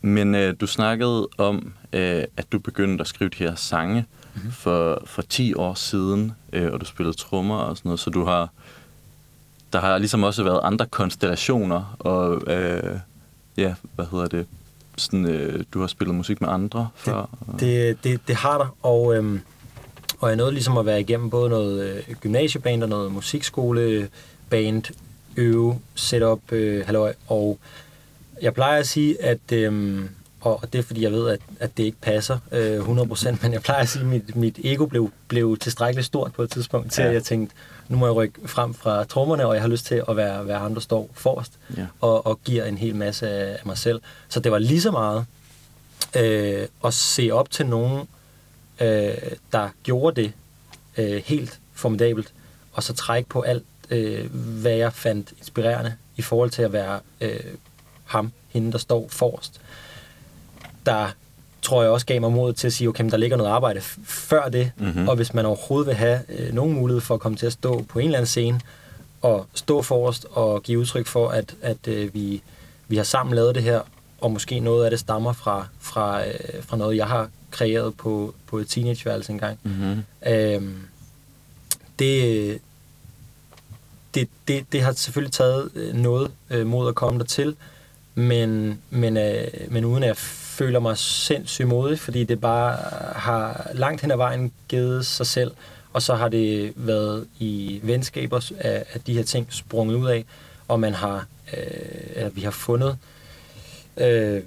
men 0.00 0.34
øh, 0.34 0.54
du 0.60 0.66
snakkede 0.66 1.28
om, 1.38 1.72
øh, 1.92 2.24
at 2.36 2.52
du 2.52 2.58
begyndte 2.58 3.02
at 3.02 3.08
skrive 3.08 3.30
de 3.30 3.44
her 3.44 3.54
sange 3.54 4.04
mm-hmm. 4.34 4.52
for, 4.52 5.02
for 5.06 5.22
10 5.22 5.54
år 5.54 5.74
siden, 5.74 6.32
øh, 6.52 6.72
og 6.72 6.80
du 6.80 6.84
spillede 6.84 7.16
trommer 7.16 7.56
og 7.56 7.76
sådan 7.76 7.88
noget, 7.88 8.00
så 8.00 8.10
du 8.10 8.24
har 8.24 8.48
der 9.72 9.80
har 9.80 9.98
ligesom 9.98 10.22
også 10.22 10.42
været 10.44 10.60
andre 10.62 10.86
konstellationer, 10.86 11.96
og 11.98 12.52
øh, 12.52 12.98
ja, 13.56 13.74
hvad 13.94 14.04
hedder 14.10 14.26
det, 14.26 14.46
sådan, 14.96 15.26
øh, 15.26 15.64
du 15.74 15.80
har 15.80 15.86
spillet 15.86 16.14
musik 16.16 16.40
med 16.40 16.48
andre 16.48 16.88
før. 16.94 17.12
og- 17.12 17.60
Det, 17.60 18.04
det, 18.04 18.20
det 18.28 18.36
har 18.36 18.58
der, 18.58 18.76
og, 18.86 19.16
øhm, 19.16 19.40
og 20.20 20.28
jeg 20.28 20.36
nåede 20.36 20.52
ligesom 20.52 20.78
at 20.78 20.86
være 20.86 21.00
igennem 21.00 21.30
både 21.30 21.50
noget 21.50 22.04
øh, 22.08 22.14
gymnasieband 22.20 22.82
og 22.82 22.88
noget 22.88 23.12
musikskoleband, 23.12 24.82
øve, 25.36 25.78
setup, 25.94 26.52
øh, 26.52 26.86
halløj, 26.86 27.14
og 27.28 27.58
jeg 28.42 28.54
plejer 28.54 28.78
at 28.78 28.86
sige, 28.88 29.22
at, 29.22 29.52
øhm, 29.52 30.08
og 30.40 30.62
og 30.62 30.72
det 30.72 30.78
er 30.78 30.82
fordi 30.82 31.02
jeg 31.02 31.12
ved, 31.12 31.28
at, 31.28 31.40
at 31.60 31.76
det 31.76 31.82
ikke 31.84 31.98
passer 32.00 32.38
øh, 32.52 32.80
100%, 32.80 33.36
men 33.42 33.52
jeg 33.52 33.62
plejer 33.62 33.80
at 33.82 33.88
sige, 33.88 34.02
at 34.02 34.08
mit, 34.08 34.36
mit 34.36 34.58
ego 34.64 34.86
blev, 34.86 35.10
blev 35.28 35.56
tilstrækkeligt 35.56 36.06
stort 36.06 36.32
på 36.32 36.42
et 36.42 36.50
tidspunkt, 36.50 36.92
til 36.92 37.02
Ja. 37.02 37.08
at 37.08 37.14
jeg 37.14 37.24
tænkte, 37.24 37.54
nu 37.92 37.98
må 37.98 38.06
jeg 38.06 38.14
rykke 38.14 38.48
frem 38.48 38.74
fra 38.74 39.04
trommerne, 39.04 39.46
og 39.46 39.54
jeg 39.54 39.62
har 39.62 39.68
lyst 39.68 39.86
til 39.86 40.02
at 40.08 40.16
være, 40.16 40.46
være 40.46 40.58
ham, 40.58 40.74
der 40.74 40.80
står 40.80 41.10
forrest, 41.14 41.52
Ja. 41.76 41.86
og, 42.00 42.26
og 42.26 42.40
giver 42.44 42.64
en 42.64 42.78
hel 42.78 42.94
masse 42.96 43.28
af, 43.30 43.58
mig 43.66 43.78
selv. 43.78 44.00
Så 44.28 44.40
det 44.40 44.52
var 44.52 44.58
lige 44.58 44.80
så 44.80 44.90
meget 44.90 45.26
øh, 46.16 46.68
at 46.84 46.94
se 46.94 47.30
op 47.32 47.50
til 47.50 47.66
nogen, 47.66 48.08
øh, 48.80 49.14
der 49.52 49.68
gjorde 49.82 50.22
det 50.22 50.32
øh, 50.96 51.22
helt 51.26 51.60
formidabelt, 51.74 52.32
og 52.72 52.82
så 52.82 52.92
trække 52.92 53.28
på 53.28 53.40
alt, 53.40 53.64
øh, 53.90 54.34
hvad 54.34 54.72
jeg 54.72 54.92
fandt 54.92 55.32
inspirerende 55.38 55.94
i 56.16 56.22
forhold 56.22 56.50
til 56.50 56.62
at 56.62 56.72
være 56.72 57.00
øh, 57.20 57.40
ham, 58.04 58.32
hende, 58.48 58.72
der 58.72 58.78
står 58.78 59.06
forrest. 59.08 59.60
Der 60.86 61.08
tror 61.62 61.82
jeg 61.82 61.90
også 61.90 62.06
gav 62.06 62.20
mig 62.20 62.32
mod 62.32 62.52
til 62.52 62.66
at 62.66 62.72
sige, 62.72 62.88
okay, 62.88 63.10
der 63.10 63.16
ligger 63.16 63.36
noget 63.36 63.50
arbejde 63.50 63.80
før 64.04 64.48
det, 64.48 64.70
Mhm. 64.76 65.08
og 65.08 65.16
hvis 65.16 65.34
man 65.34 65.46
overhovedet 65.46 65.86
vil 65.86 65.94
have 65.94 66.20
øh, 66.28 66.54
nogen 66.54 66.72
mulighed 66.74 67.00
for 67.00 67.14
at 67.14 67.20
komme 67.20 67.38
til 67.38 67.46
at 67.46 67.52
stå 67.52 67.82
på 67.88 67.98
en 67.98 68.04
eller 68.04 68.18
anden 68.18 68.26
scene, 68.26 68.60
og 69.22 69.46
stå 69.54 69.82
forrest 69.82 70.26
og 70.30 70.62
give 70.62 70.78
udtryk 70.80 71.06
for, 71.06 71.28
at, 71.28 71.54
at 71.62 71.88
øh, 71.88 72.14
vi, 72.14 72.42
vi 72.88 72.96
har 72.96 73.04
sammen 73.04 73.34
lavet 73.34 73.54
det 73.54 73.62
her, 73.62 73.80
og 74.20 74.30
måske 74.32 74.60
noget 74.60 74.84
af 74.84 74.90
det 74.90 75.00
stammer 75.00 75.32
fra, 75.32 75.66
fra, 75.80 76.26
øh, 76.26 76.34
fra 76.62 76.76
noget, 76.76 76.96
jeg 76.96 77.06
har 77.06 77.28
kreeret 77.50 77.94
på, 77.96 78.34
på 78.46 78.58
et 78.58 78.68
teenageværelse 78.68 79.32
engang. 79.32 79.58
Mm-hmm. 79.62 80.02
Øhm, 80.32 80.76
det, 81.98 82.58
det, 84.14 84.28
det, 84.48 84.64
det 84.72 84.82
har 84.82 84.92
selvfølgelig 84.92 85.32
taget 85.32 85.70
øh, 85.74 85.94
noget 85.94 86.30
øh, 86.50 86.66
mod 86.66 86.88
at 86.88 86.94
komme 86.94 87.18
der 87.18 87.24
til, 87.24 87.56
men, 88.14 88.78
men, 88.90 89.16
øh, 89.16 89.44
men 89.68 89.84
uden 89.84 90.02
at 90.02 90.16
føler 90.52 90.80
mig 90.80 90.98
sindssygt 90.98 91.68
modig, 91.68 91.98
fordi 91.98 92.24
det 92.24 92.40
bare 92.40 92.76
har 93.16 93.70
langt 93.74 94.00
hen 94.00 94.10
ad 94.10 94.16
vejen 94.16 94.52
givet 94.68 95.06
sig 95.06 95.26
selv, 95.26 95.50
og 95.92 96.02
så 96.02 96.14
har 96.14 96.28
det 96.28 96.72
været 96.76 97.26
i 97.38 97.80
venskaber 97.82 98.36
at, 98.58 98.84
at 98.92 99.06
de 99.06 99.14
her 99.14 99.22
ting 99.22 99.46
sprunget 99.50 99.94
ud 99.94 100.08
af, 100.08 100.24
og 100.68 100.80
man 100.80 100.94
har, 100.94 101.26
øh, 101.56 102.16
eller 102.16 102.30
vi 102.30 102.40
har 102.40 102.50
fundet 102.50 102.98
øh, 103.96 104.42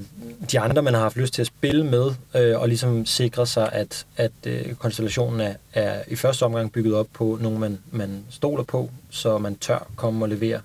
de 0.52 0.60
andre, 0.60 0.82
man 0.82 0.94
har 0.94 1.02
haft 1.02 1.18
lyst 1.18 1.34
til 1.34 1.42
at 1.42 1.48
spille 1.48 1.86
med, 1.86 2.12
øh, 2.36 2.60
og 2.60 2.68
ligesom 2.68 3.06
sikre 3.06 3.48
sig, 3.48 3.72
at, 3.72 4.06
at 4.18 4.32
øh, 4.48 4.74
konstellationen 4.74 5.42
er, 5.42 5.54
er 5.74 6.02
i 6.08 6.16
første 6.16 6.44
omgang 6.44 6.72
bygget 6.72 6.96
op 6.96 7.08
på 7.14 7.38
nogen, 7.42 7.60
man, 7.60 7.80
man 7.92 8.24
stoler 8.30 8.64
på, 8.64 8.90
så 9.10 9.38
man 9.38 9.56
tør 9.56 9.88
komme 9.96 10.26
og 10.26 10.30
levere 10.30 10.62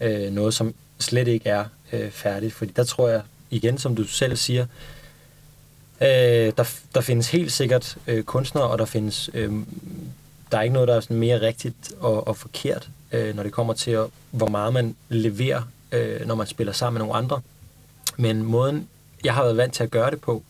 øh, 0.00 0.32
noget, 0.32 0.54
som 0.54 0.74
slet 0.98 1.28
ikke 1.28 1.48
er 1.48 1.64
øh, 1.92 2.10
færdigt. 2.10 2.54
Fordi 2.54 2.72
der 2.76 2.84
tror 2.84 3.08
jeg, 3.08 3.22
igen, 3.52 3.78
som 3.78 3.96
du 3.96 4.04
selv 4.04 4.36
siger, 4.36 4.66
øh, 6.00 6.52
der, 6.56 6.74
der 6.94 7.00
findes 7.00 7.30
helt 7.30 7.52
sikkert 7.52 7.96
øh, 8.06 8.22
kunstnere, 8.24 8.64
og 8.64 8.78
der 8.78 8.84
findes 8.84 9.30
øh, 9.34 9.52
der 10.52 10.58
er 10.58 10.62
ikke 10.62 10.72
noget, 10.72 10.88
der 10.88 10.94
er 10.94 11.00
sådan 11.00 11.16
mere 11.16 11.40
rigtigt 11.40 11.92
og, 12.00 12.28
og 12.28 12.36
forkert, 12.36 12.88
øh, 13.12 13.36
når 13.36 13.42
det 13.42 13.52
kommer 13.52 13.72
til, 13.72 13.90
at, 13.90 14.06
hvor 14.30 14.48
meget 14.48 14.72
man 14.72 14.96
leverer, 15.08 15.62
øh, 15.92 16.26
når 16.26 16.34
man 16.34 16.46
spiller 16.46 16.72
sammen 16.72 16.98
med 16.98 17.06
nogle 17.06 17.24
andre. 17.24 17.40
Men 18.16 18.42
måden, 18.42 18.88
jeg 19.24 19.34
har 19.34 19.42
været 19.42 19.56
vant 19.56 19.74
til 19.74 19.82
at 19.82 19.90
gøre 19.90 20.10
det 20.10 20.20
på, 20.20 20.42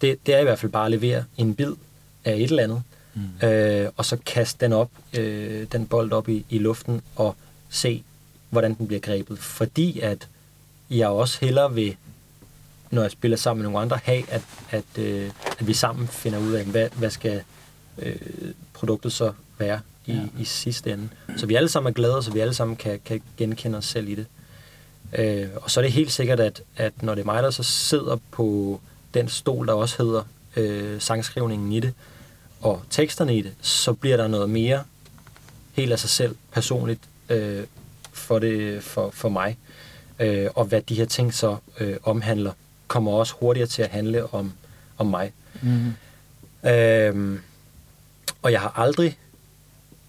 det, 0.00 0.26
det 0.26 0.34
er 0.34 0.38
i 0.38 0.42
hvert 0.42 0.58
fald 0.58 0.72
bare 0.72 0.84
at 0.84 0.90
levere 0.90 1.24
en 1.36 1.54
bid 1.54 1.72
af 2.24 2.34
et 2.34 2.42
eller 2.42 2.62
andet, 2.62 2.82
mm. 3.14 3.48
øh, 3.48 3.90
og 3.96 4.04
så 4.04 4.16
kaste 4.26 4.64
den 4.64 4.72
op, 4.72 4.90
øh, 5.18 5.66
den 5.72 5.86
bold 5.86 6.12
op 6.12 6.28
i, 6.28 6.44
i 6.50 6.58
luften, 6.58 7.02
og 7.16 7.36
se, 7.70 8.02
hvordan 8.50 8.74
den 8.74 8.86
bliver 8.86 9.00
grebet. 9.00 9.38
Fordi 9.38 10.00
at 10.00 10.28
jeg 10.90 11.08
også 11.08 11.38
hellere 11.40 11.74
vil, 11.74 11.96
når 12.90 13.02
jeg 13.02 13.10
spiller 13.10 13.36
sammen 13.36 13.62
med 13.62 13.70
nogle 13.70 13.82
andre, 13.82 14.00
have, 14.04 14.30
at, 14.30 14.42
at, 14.70 14.98
øh, 14.98 15.30
at 15.58 15.66
vi 15.66 15.74
sammen 15.74 16.08
finder 16.08 16.38
ud 16.38 16.52
af, 16.52 16.64
hvad, 16.64 16.88
hvad 16.96 17.10
skal 17.10 17.42
øh, 17.98 18.16
produktet 18.72 19.12
så 19.12 19.32
være 19.58 19.80
i, 20.06 20.12
ja. 20.12 20.22
i 20.38 20.44
sidste 20.44 20.92
ende. 20.92 21.08
Så 21.36 21.46
vi 21.46 21.54
alle 21.54 21.68
sammen 21.68 21.90
er 21.90 21.94
glade, 21.94 22.22
så 22.22 22.32
vi 22.32 22.40
alle 22.40 22.54
sammen 22.54 22.76
kan, 22.76 23.00
kan 23.04 23.22
genkende 23.36 23.78
os 23.78 23.84
selv 23.84 24.08
i 24.08 24.14
det. 24.14 24.26
Øh, 25.18 25.48
og 25.56 25.70
så 25.70 25.80
er 25.80 25.84
det 25.84 25.92
helt 25.92 26.12
sikkert, 26.12 26.40
at, 26.40 26.62
at 26.76 27.02
når 27.02 27.14
det 27.14 27.22
er 27.22 27.26
mig, 27.26 27.42
der 27.42 27.50
så 27.50 27.62
sidder 27.62 28.16
på 28.30 28.80
den 29.14 29.28
stol, 29.28 29.66
der 29.66 29.72
også 29.72 30.02
hedder 30.02 30.22
øh, 30.56 31.00
sangskrivningen 31.00 31.72
i 31.72 31.80
det, 31.80 31.94
og 32.60 32.82
teksterne 32.90 33.36
i 33.36 33.42
det, 33.42 33.54
så 33.60 33.92
bliver 33.92 34.16
der 34.16 34.28
noget 34.28 34.50
mere 34.50 34.84
helt 35.72 35.92
af 35.92 35.98
sig 35.98 36.10
selv 36.10 36.36
personligt 36.52 37.00
øh, 37.28 37.64
for, 38.12 38.38
det, 38.38 38.82
for, 38.82 39.10
for 39.10 39.28
mig. 39.28 39.56
Øh, 40.18 40.48
og 40.54 40.64
hvad 40.64 40.82
de 40.82 40.94
her 40.94 41.04
ting 41.04 41.34
så 41.34 41.56
øh, 41.80 41.96
omhandler, 42.02 42.52
kommer 42.90 43.12
også 43.12 43.34
hurtigere 43.40 43.68
til 43.68 43.82
at 43.82 43.90
handle 43.90 44.34
om, 44.34 44.52
om 44.98 45.06
mig. 45.06 45.32
Mm. 45.62 45.92
Øh, 46.70 47.38
og 48.42 48.52
jeg 48.52 48.60
har 48.60 48.72
aldrig 48.76 49.18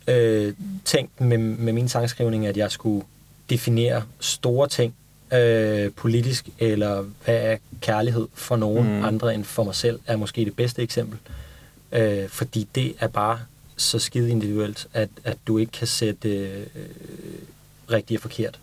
øh, 0.07 0.53
tænkt 0.85 1.21
med, 1.21 1.37
med 1.37 1.73
min 1.73 1.89
sangskrivning, 1.89 2.47
at 2.47 2.57
jeg 2.57 2.71
skulle 2.71 3.05
definere 3.49 4.03
store 4.19 4.67
ting 4.67 4.93
øh, 5.33 5.91
politisk, 5.91 6.49
eller 6.59 7.01
hvad 7.01 7.35
er 7.35 7.57
kærlighed 7.81 8.27
for 8.33 8.55
nogen 8.55 8.97
mm. 8.97 9.05
andre 9.05 9.33
end 9.33 9.43
for 9.43 9.63
mig 9.63 9.75
selv, 9.75 9.99
er 10.07 10.15
måske 10.15 10.45
det 10.45 10.55
bedste 10.55 10.81
eksempel. 10.81 11.19
Øh, 11.91 12.29
fordi 12.29 12.67
det 12.75 12.95
er 12.99 13.07
bare 13.07 13.39
så 13.77 13.99
skide 13.99 14.29
individuelt, 14.29 14.87
at, 14.93 15.09
at 15.23 15.37
du 15.47 15.57
ikke 15.57 15.71
kan 15.71 15.87
sætte 15.87 16.29
øh, 16.29 16.65
rigtig 17.91 18.17
og 18.17 18.21
forkert 18.21 18.59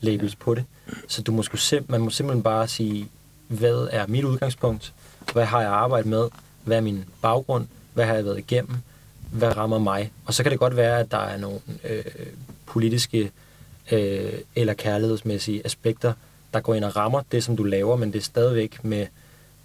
labels 0.00 0.34
på 0.34 0.54
det. 0.54 0.64
Så 1.08 1.22
du 1.22 1.32
må 1.32 1.42
sim- 1.42 1.84
man 1.88 2.00
må 2.00 2.10
simpelthen 2.10 2.42
bare 2.42 2.68
sige, 2.68 3.08
hvad 3.48 3.88
er 3.90 4.06
mit 4.06 4.24
udgangspunkt? 4.24 4.92
Hvad 5.32 5.44
har 5.44 5.60
jeg 5.60 5.70
arbejdet 5.70 6.10
med? 6.10 6.28
Hvad 6.64 6.76
er 6.76 6.80
min 6.80 7.04
baggrund? 7.22 7.66
Hvad 7.94 8.04
har 8.04 8.14
jeg 8.14 8.24
været 8.24 8.38
igennem? 8.38 8.76
hvad 9.30 9.56
rammer 9.56 9.78
mig? 9.78 10.12
Og 10.24 10.34
så 10.34 10.42
kan 10.42 10.52
det 10.52 10.58
godt 10.58 10.76
være, 10.76 11.00
at 11.00 11.10
der 11.10 11.18
er 11.18 11.36
nogle 11.36 11.60
øh, 11.84 12.04
politiske 12.66 13.30
øh, 13.90 14.32
eller 14.56 14.74
kærlighedsmæssige 14.74 15.66
aspekter, 15.66 16.12
der 16.54 16.60
går 16.60 16.74
ind 16.74 16.84
og 16.84 16.96
rammer 16.96 17.22
det, 17.32 17.44
som 17.44 17.56
du 17.56 17.64
laver, 17.64 17.96
men 17.96 18.12
det 18.12 18.18
er 18.18 18.22
stadigvæk 18.22 18.84
med, 18.84 19.06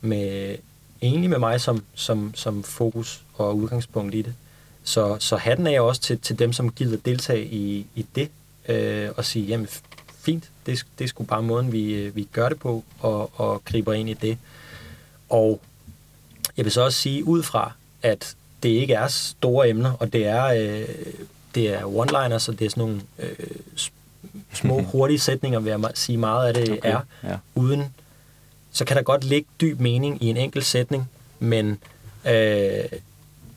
med 0.01 0.55
egentlig 1.01 1.29
med 1.29 1.39
mig 1.39 1.61
som, 1.61 1.83
som, 1.95 2.31
som 2.35 2.63
fokus 2.63 3.21
og 3.33 3.57
udgangspunkt 3.57 4.15
i 4.15 4.21
det. 4.21 4.33
Så, 4.83 5.17
så 5.19 5.35
hatten 5.35 5.67
er 5.67 5.81
også 5.81 6.01
til, 6.01 6.19
til 6.19 6.39
dem, 6.39 6.53
som 6.53 6.71
gider 6.71 6.97
deltage 6.97 7.45
i, 7.45 7.87
i 7.95 8.05
det, 8.15 8.29
øh, 8.69 9.09
og 9.17 9.25
sige, 9.25 9.45
jamen 9.45 9.67
fint, 10.23 10.49
det, 10.65 10.85
det 10.97 11.03
er 11.03 11.07
sgu 11.07 11.23
bare 11.23 11.43
måden, 11.43 11.71
vi, 11.71 12.09
vi 12.09 12.27
gør 12.31 12.49
det 12.49 12.59
på, 12.59 12.83
og, 12.99 13.39
og 13.39 13.65
griber 13.65 13.93
ind 13.93 14.09
i 14.09 14.13
det. 14.13 14.37
Og 15.29 15.61
jeg 16.57 16.65
vil 16.65 16.71
så 16.71 16.81
også 16.81 16.99
sige 16.99 17.25
ud 17.25 17.43
fra, 17.43 17.71
at 18.01 18.35
det 18.63 18.69
ikke 18.69 18.93
er 18.93 19.07
store 19.07 19.69
emner, 19.69 19.91
og 19.91 20.13
det 20.13 20.25
er, 20.25 20.45
øh, 20.45 20.87
det 21.55 21.73
er 21.73 21.83
one-liners, 21.83 22.39
så 22.39 22.51
det 22.51 22.65
er 22.65 22.69
sådan 22.69 22.81
nogle 22.81 23.01
øh, 23.19 23.35
små, 24.53 24.81
hurtige 24.91 25.19
sætninger, 25.19 25.59
vil 25.59 25.69
jeg 25.69 25.91
sige 25.93 26.17
meget 26.17 26.47
af 26.47 26.53
det 26.53 26.69
okay. 26.69 26.91
er, 26.91 26.99
ja. 27.23 27.37
uden, 27.55 27.93
så 28.71 28.85
kan 28.85 28.97
der 28.97 29.03
godt 29.03 29.23
ligge 29.23 29.49
dyb 29.61 29.79
mening 29.79 30.23
i 30.23 30.29
en 30.29 30.37
enkelt 30.37 30.65
sætning, 30.65 31.09
men 31.39 31.79
øh, 32.25 32.83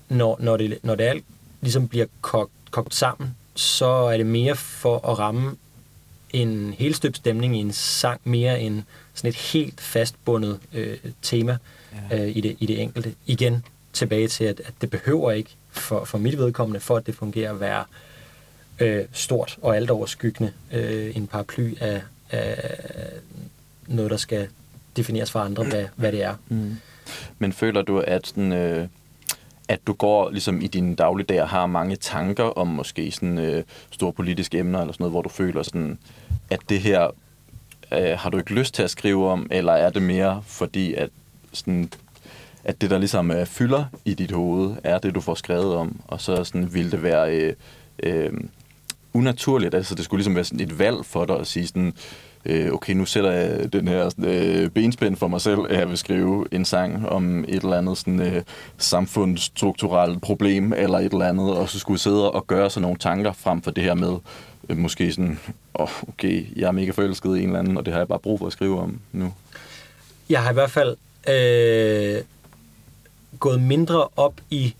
når, 0.08 0.37
når, 0.40 0.56
det, 0.56 0.78
når 0.82 0.94
det 0.94 1.04
alt 1.04 1.25
ligesom 1.61 1.88
bliver 1.88 2.06
kogt, 2.20 2.52
kogt 2.70 2.94
sammen, 2.94 3.37
så 3.54 3.87
er 3.87 4.16
det 4.16 4.26
mere 4.26 4.56
for 4.56 5.08
at 5.11 5.18
ramme 5.18 5.56
en 6.33 6.75
helt 6.78 6.97
støbt 6.97 7.16
stemning 7.16 7.56
i 7.56 7.61
en 7.61 7.73
sang, 7.73 8.21
mere 8.25 8.61
end 8.61 8.83
sådan 9.14 9.28
et 9.28 9.37
helt 9.37 9.80
fastbundet 9.80 10.61
øh, 10.73 10.97
tema 11.23 11.59
ja. 12.11 12.23
øh, 12.23 12.37
i, 12.37 12.40
det, 12.40 12.56
i 12.61 12.66
det 12.66 12.80
enkelte. 12.83 13.14
Igen, 13.26 13.64
tilbage 13.92 14.28
til, 14.28 14.45
at, 14.45 14.61
at 14.61 14.75
det 14.80 14.90
behøver 14.90 15.30
ikke 15.30 15.50
for, 15.71 16.04
for 16.04 16.18
mit 16.18 16.38
vedkommende, 16.38 16.80
for 16.80 16.97
at 16.97 17.06
det 17.06 17.14
fungerer, 17.14 17.52
at 17.52 17.61
være 17.61 17.85
øh, 18.80 19.04
stort 19.12 19.59
og 19.62 19.76
alt 19.76 19.90
overskyggende 19.90 20.52
øh, 20.73 21.16
en 21.16 21.26
paraply 21.26 21.75
af, 21.80 22.02
af 22.30 23.11
noget, 23.87 24.11
der 24.11 24.16
skal 24.16 24.49
defineres 24.97 25.30
for 25.30 25.40
andre, 25.40 25.64
hvad, 25.64 25.85
hvad 25.97 26.12
det 26.12 26.23
er. 26.23 26.35
Mm. 26.49 26.76
Men 27.38 27.52
føler 27.52 27.83
du, 27.83 27.99
at 27.99 28.33
den, 28.35 28.52
øh, 28.52 28.88
at 29.68 29.80
du 29.87 29.92
går 29.92 30.30
ligesom 30.30 30.61
i 30.61 30.66
din 30.66 30.94
dagligdag 30.94 31.42
og 31.42 31.49
har 31.49 31.66
mange 31.66 31.96
tanker 31.96 32.44
om 32.44 32.66
måske 32.66 33.11
sådan 33.11 33.38
øh, 33.38 33.64
store 33.90 34.12
politiske 34.12 34.58
emner 34.58 34.80
eller 34.80 34.92
sådan 34.92 35.04
noget, 35.04 35.12
hvor 35.12 35.23
du 35.23 35.28
føler 35.28 35.62
sådan, 35.62 35.99
at 36.50 36.61
det 36.68 36.80
her 36.80 37.11
øh, 37.92 38.18
har 38.18 38.30
du 38.30 38.38
ikke 38.38 38.54
lyst 38.54 38.75
til 38.75 38.82
at 38.82 38.90
skrive 38.90 39.30
om, 39.30 39.46
eller 39.50 39.73
er 39.73 39.90
det 39.90 40.02
mere 40.02 40.42
fordi, 40.46 40.94
at 40.94 41.11
sådan, 41.52 41.90
at 42.64 42.80
det, 42.80 42.90
der 42.90 42.99
ligesom 42.99 43.30
øh, 43.30 43.46
fylder 43.46 43.85
i 44.04 44.14
dit 44.14 44.30
hoved, 44.30 44.76
er 44.85 44.99
det, 44.99 45.14
du 45.14 45.20
får 45.20 45.35
skrevet 45.35 45.75
om, 45.75 46.00
og 46.08 46.20
så 46.20 46.44
sådan, 46.44 46.75
vil 46.75 46.92
det 46.92 47.02
være 47.02 47.37
øh, 47.37 47.54
øh, 48.02 48.32
unaturligt. 49.12 49.75
Altså, 49.75 49.94
det 49.94 50.04
skulle 50.04 50.18
ligesom 50.18 50.35
være 50.35 50.44
sådan 50.44 50.61
et 50.61 50.78
valg 50.78 51.04
for 51.04 51.25
dig 51.25 51.40
at 51.40 51.46
sige 51.46 51.66
sådan, 51.66 51.87
øh, 51.87 51.92
Øh, 52.49 52.73
okay, 52.73 52.93
nu 52.93 53.05
sætter 53.05 53.31
jeg 53.31 53.73
den 53.73 53.88
her 53.88 54.11
øh, 54.19 54.71
benspænd 54.71 55.17
for 55.17 55.29
mig 55.29 55.41
selv, 55.41 55.61
at 55.69 55.79
jeg 55.79 55.88
vil 55.88 55.99
skrive 55.99 56.47
en 56.53 56.65
sang 56.65 57.09
om 57.09 57.45
et 57.49 57.62
eller 57.62 57.79
andet 57.79 57.99
sådan, 57.99 58.21
øh, 58.21 58.43
samfundsstrukturelt 58.79 60.23
problem, 60.23 60.73
eller 60.73 60.99
et 60.99 61.12
eller 61.12 61.29
andet, 61.29 61.57
og 61.57 61.69
så 61.69 61.79
skulle 61.79 61.95
jeg 61.95 62.00
sidde 62.00 62.31
og 62.31 62.47
gøre 62.47 62.71
sådan 62.71 62.83
nogle 62.83 62.99
tanker 62.99 63.33
frem 63.33 63.62
for 63.62 63.71
det 63.71 63.85
her 63.85 63.95
med, 63.95 64.17
øh, 64.69 64.76
måske 64.76 65.12
sådan, 65.12 65.38
oh, 65.75 66.09
okay, 66.09 66.47
jeg 66.57 66.69
er 66.69 66.73
mega 66.73 66.91
forelsket 66.91 67.37
i 67.37 67.43
en 67.43 67.47
eller 67.47 67.59
anden, 67.59 67.76
og 67.76 67.87
det 67.87 67.93
har 67.93 68.00
jeg 68.00 68.09
bare 68.09 68.19
brug 68.19 68.38
for 68.38 68.47
at 68.47 68.53
skrive 68.53 68.81
om 68.81 69.00
nu. 69.12 69.33
Jeg 70.29 70.43
har 70.43 70.50
i 70.50 70.55
hvert 70.55 70.71
fald 70.71 70.97
øh, 71.29 72.25
gået 73.38 73.62
mindre 73.62 74.09
op 74.17 74.35
i, 74.50 74.75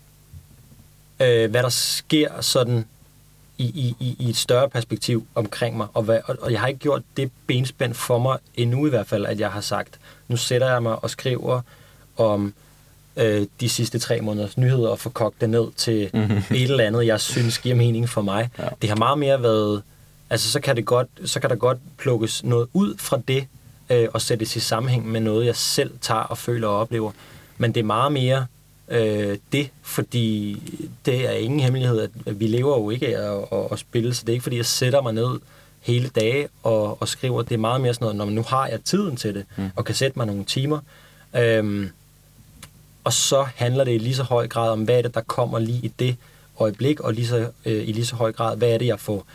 øh, 1.21 1.51
hvad 1.51 1.63
der 1.63 1.69
sker 1.69 2.41
sådan 2.41 2.85
i, 3.57 3.63
i, 3.65 3.95
i, 3.99 4.15
i 4.19 4.29
et 4.29 4.37
større 4.37 4.69
perspektiv 4.69 5.27
omkring 5.35 5.77
mig. 5.77 5.87
Og, 5.93 6.03
hvad, 6.03 6.19
og, 6.25 6.35
og 6.41 6.51
jeg 6.51 6.59
har 6.59 6.67
ikke 6.67 6.79
gjort 6.79 7.01
det 7.17 7.31
benspænd 7.47 7.93
for 7.93 8.19
mig 8.19 8.37
endnu 8.55 8.85
i 8.85 8.89
hvert 8.89 9.07
fald, 9.07 9.25
at 9.25 9.39
jeg 9.39 9.51
har 9.51 9.61
sagt, 9.61 9.99
nu 10.27 10.37
sætter 10.37 10.71
jeg 10.71 10.83
mig 10.83 11.03
og 11.03 11.09
skriver 11.09 11.61
om 12.17 12.53
øh, 13.17 13.47
de 13.59 13.69
sidste 13.69 13.99
tre 13.99 14.21
måneders 14.21 14.57
nyheder 14.57 14.89
og 14.89 14.99
får 14.99 15.09
kogt 15.09 15.41
det 15.41 15.49
ned 15.49 15.67
til 15.75 16.09
mm-hmm. 16.13 16.37
et 16.51 16.63
eller 16.63 16.83
andet, 16.83 17.05
jeg 17.05 17.21
synes 17.21 17.59
giver 17.59 17.75
mening 17.75 18.09
for 18.09 18.21
mig. 18.21 18.49
Ja. 18.59 18.67
Det 18.81 18.89
har 18.89 18.97
meget 18.97 19.17
mere 19.17 19.43
været, 19.43 19.83
altså 20.29 20.51
så 20.51 20.59
kan, 20.59 20.75
det 20.75 20.85
godt, 20.85 21.07
så 21.25 21.39
kan 21.39 21.49
der 21.49 21.55
godt 21.55 21.77
plukkes 21.97 22.43
noget 22.43 22.67
ud 22.73 22.97
fra 22.97 23.19
det, 23.27 23.47
øh, 23.89 24.07
og 24.13 24.21
sættes 24.21 24.55
i 24.55 24.59
sammenhæng 24.59 25.07
med 25.07 25.19
noget, 25.21 25.45
jeg 25.45 25.55
selv 25.55 25.91
tager 26.01 26.21
og 26.21 26.37
føler 26.37 26.67
og 26.67 26.79
oplever. 26.79 27.11
Men 27.57 27.71
det 27.71 27.79
er 27.79 27.85
meget 27.85 28.11
mere 28.11 28.45
øh, 28.89 29.37
det, 29.51 29.69
fordi 29.81 30.61
det 31.05 31.27
er 31.27 31.31
ingen 31.31 31.59
hemmelighed, 31.59 32.09
at 32.25 32.39
vi 32.39 32.47
lever 32.47 32.77
jo 32.77 32.89
ikke 32.89 33.17
af 33.17 33.37
at, 33.37 33.43
at, 33.51 33.67
at 33.71 33.79
spille, 33.79 34.13
så 34.13 34.21
det 34.21 34.29
er 34.29 34.33
ikke 34.33 34.43
fordi, 34.43 34.57
jeg 34.57 34.65
sætter 34.65 35.01
mig 35.01 35.13
ned 35.13 35.39
hele 35.81 36.09
dage 36.09 36.47
og, 36.63 37.01
og 37.01 37.07
skriver. 37.07 37.41
Det 37.41 37.53
er 37.53 37.57
meget 37.57 37.81
mere 37.81 37.93
sådan 37.93 38.05
noget, 38.05 38.15
når 38.15 38.25
nu 38.25 38.41
har 38.47 38.67
jeg 38.67 38.83
tiden 38.83 39.15
til 39.15 39.35
det, 39.35 39.45
mm. 39.57 39.69
og 39.75 39.85
kan 39.85 39.95
sætte 39.95 40.19
mig 40.19 40.27
nogle 40.27 40.43
timer. 40.43 40.79
Øhm, 41.35 41.89
og 43.03 43.13
så 43.13 43.45
handler 43.55 43.83
det 43.83 43.95
i 43.95 43.97
lige 43.97 44.15
så 44.15 44.23
høj 44.23 44.47
grad 44.47 44.71
om, 44.71 44.83
hvad 44.83 44.97
er 44.97 45.01
det, 45.01 45.13
der 45.13 45.21
kommer 45.21 45.59
lige 45.59 45.79
i 45.83 45.91
det 45.99 46.15
øjeblik, 46.59 46.99
og 46.99 47.13
lige 47.13 47.27
så, 47.27 47.51
øh, 47.65 47.87
i 47.87 47.91
lige 47.91 48.05
så 48.05 48.15
høj 48.15 48.31
grad, 48.31 48.57
hvad 48.57 48.69
er 48.69 48.77
det, 48.77 48.85
jeg 48.85 48.99
får 48.99 49.25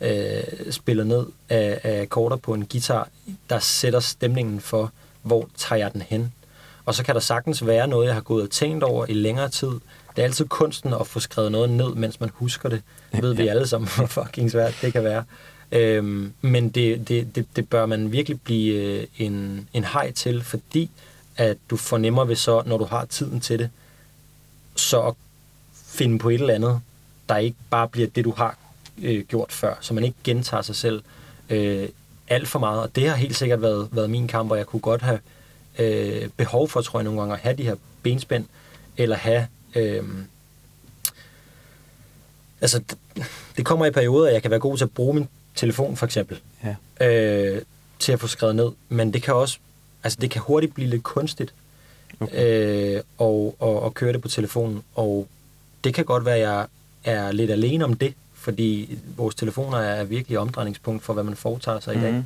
øh, 0.00 0.42
spillet 0.70 1.06
ned 1.06 1.26
af, 1.48 1.80
af 1.82 2.02
akkorder 2.02 2.36
på 2.36 2.54
en 2.54 2.66
guitar, 2.66 3.08
der 3.50 3.58
sætter 3.58 4.00
stemningen 4.00 4.60
for, 4.60 4.92
hvor 5.22 5.48
tager 5.56 5.78
jeg 5.78 5.92
den 5.92 6.02
hen. 6.02 6.32
Og 6.88 6.94
så 6.94 7.04
kan 7.04 7.14
der 7.14 7.20
sagtens 7.20 7.66
være 7.66 7.88
noget, 7.88 8.06
jeg 8.06 8.14
har 8.14 8.20
gået 8.20 8.42
og 8.42 8.50
tænkt 8.50 8.84
over 8.84 9.06
i 9.08 9.12
længere 9.12 9.48
tid. 9.48 9.68
Det 9.68 10.18
er 10.18 10.22
altid 10.22 10.44
kunsten 10.44 10.94
at 10.94 11.06
få 11.06 11.20
skrevet 11.20 11.52
noget 11.52 11.70
ned, 11.70 11.94
mens 11.94 12.20
man 12.20 12.30
husker 12.34 12.68
det. 12.68 12.82
Det 13.12 13.22
ved 13.22 13.34
vi 13.34 13.48
alle 13.48 13.66
sammen, 13.66 13.90
hvor 13.96 14.06
fucking 14.06 14.50
svært 14.50 14.78
det 14.82 14.92
kan 14.92 15.04
være. 15.04 15.24
Øhm, 15.72 16.32
men 16.40 16.68
det, 16.68 17.08
det, 17.08 17.34
det, 17.36 17.46
det 17.56 17.68
bør 17.68 17.86
man 17.86 18.12
virkelig 18.12 18.40
blive 18.40 18.74
øh, 18.74 19.06
en, 19.18 19.68
en 19.72 19.84
hej 19.84 20.10
til, 20.10 20.42
fordi 20.42 20.90
at 21.36 21.56
du 21.70 21.76
fornemmer 21.76 22.24
ved 22.24 22.36
så, 22.36 22.62
når 22.66 22.78
du 22.78 22.84
har 22.84 23.04
tiden 23.04 23.40
til 23.40 23.58
det, 23.58 23.70
så 24.76 25.00
at 25.02 25.14
finde 25.86 26.18
på 26.18 26.28
et 26.28 26.40
eller 26.40 26.54
andet, 26.54 26.80
der 27.28 27.36
ikke 27.36 27.56
bare 27.70 27.88
bliver 27.88 28.08
det, 28.08 28.24
du 28.24 28.32
har 28.36 28.58
øh, 29.02 29.24
gjort 29.24 29.52
før, 29.52 29.74
så 29.80 29.94
man 29.94 30.04
ikke 30.04 30.18
gentager 30.24 30.62
sig 30.62 30.76
selv 30.76 31.02
øh, 31.50 31.88
alt 32.28 32.48
for 32.48 32.58
meget. 32.58 32.82
Og 32.82 32.96
det 32.96 33.08
har 33.08 33.16
helt 33.16 33.36
sikkert 33.36 33.62
været, 33.62 33.88
været 33.92 34.10
min 34.10 34.28
kamp, 34.28 34.50
og 34.50 34.58
jeg 34.58 34.66
kunne 34.66 34.80
godt 34.80 35.02
have 35.02 35.18
øh, 35.78 36.28
behov 36.36 36.68
for, 36.68 36.80
tror 36.80 36.98
jeg 36.98 37.04
nogle 37.04 37.20
gange, 37.20 37.34
at 37.34 37.40
have 37.40 37.56
de 37.56 37.62
her 37.62 37.76
benspænd, 38.02 38.44
eller 38.96 39.16
have... 39.16 39.46
Øh, 39.74 40.04
altså, 42.60 42.82
det 43.56 43.66
kommer 43.66 43.86
i 43.86 43.90
perioder, 43.90 44.28
at 44.28 44.34
jeg 44.34 44.42
kan 44.42 44.50
være 44.50 44.60
god 44.60 44.76
til 44.76 44.84
at 44.84 44.90
bruge 44.90 45.14
min 45.14 45.28
telefon, 45.54 45.96
for 45.96 46.06
eksempel, 46.06 46.40
ja. 46.64 47.06
øh, 47.06 47.62
til 47.98 48.12
at 48.12 48.20
få 48.20 48.26
skrevet 48.26 48.56
ned. 48.56 48.70
Men 48.88 49.12
det 49.12 49.22
kan 49.22 49.34
også... 49.34 49.58
Altså, 50.04 50.18
det 50.20 50.30
kan 50.30 50.42
hurtigt 50.42 50.74
blive 50.74 50.90
lidt 50.90 51.02
kunstigt, 51.02 51.54
okay. 52.20 52.96
øh, 52.96 53.02
og, 53.18 53.56
og, 53.58 53.82
og 53.82 53.94
køre 53.94 54.12
det 54.12 54.22
på 54.22 54.28
telefonen. 54.28 54.82
Og 54.94 55.28
det 55.84 55.94
kan 55.94 56.04
godt 56.04 56.24
være, 56.24 56.36
at 56.36 56.40
jeg 56.42 56.66
er 57.04 57.32
lidt 57.32 57.50
alene 57.50 57.84
om 57.84 57.94
det, 57.94 58.14
fordi 58.34 58.98
vores 59.16 59.34
telefoner 59.34 59.78
er 59.78 60.04
virkelig 60.04 60.38
omdrejningspunkt 60.38 61.04
for, 61.04 61.12
hvad 61.12 61.24
man 61.24 61.36
foretager 61.36 61.80
sig 61.80 61.96
mm-hmm. 61.96 62.08
i 62.08 62.12
dag. 62.12 62.24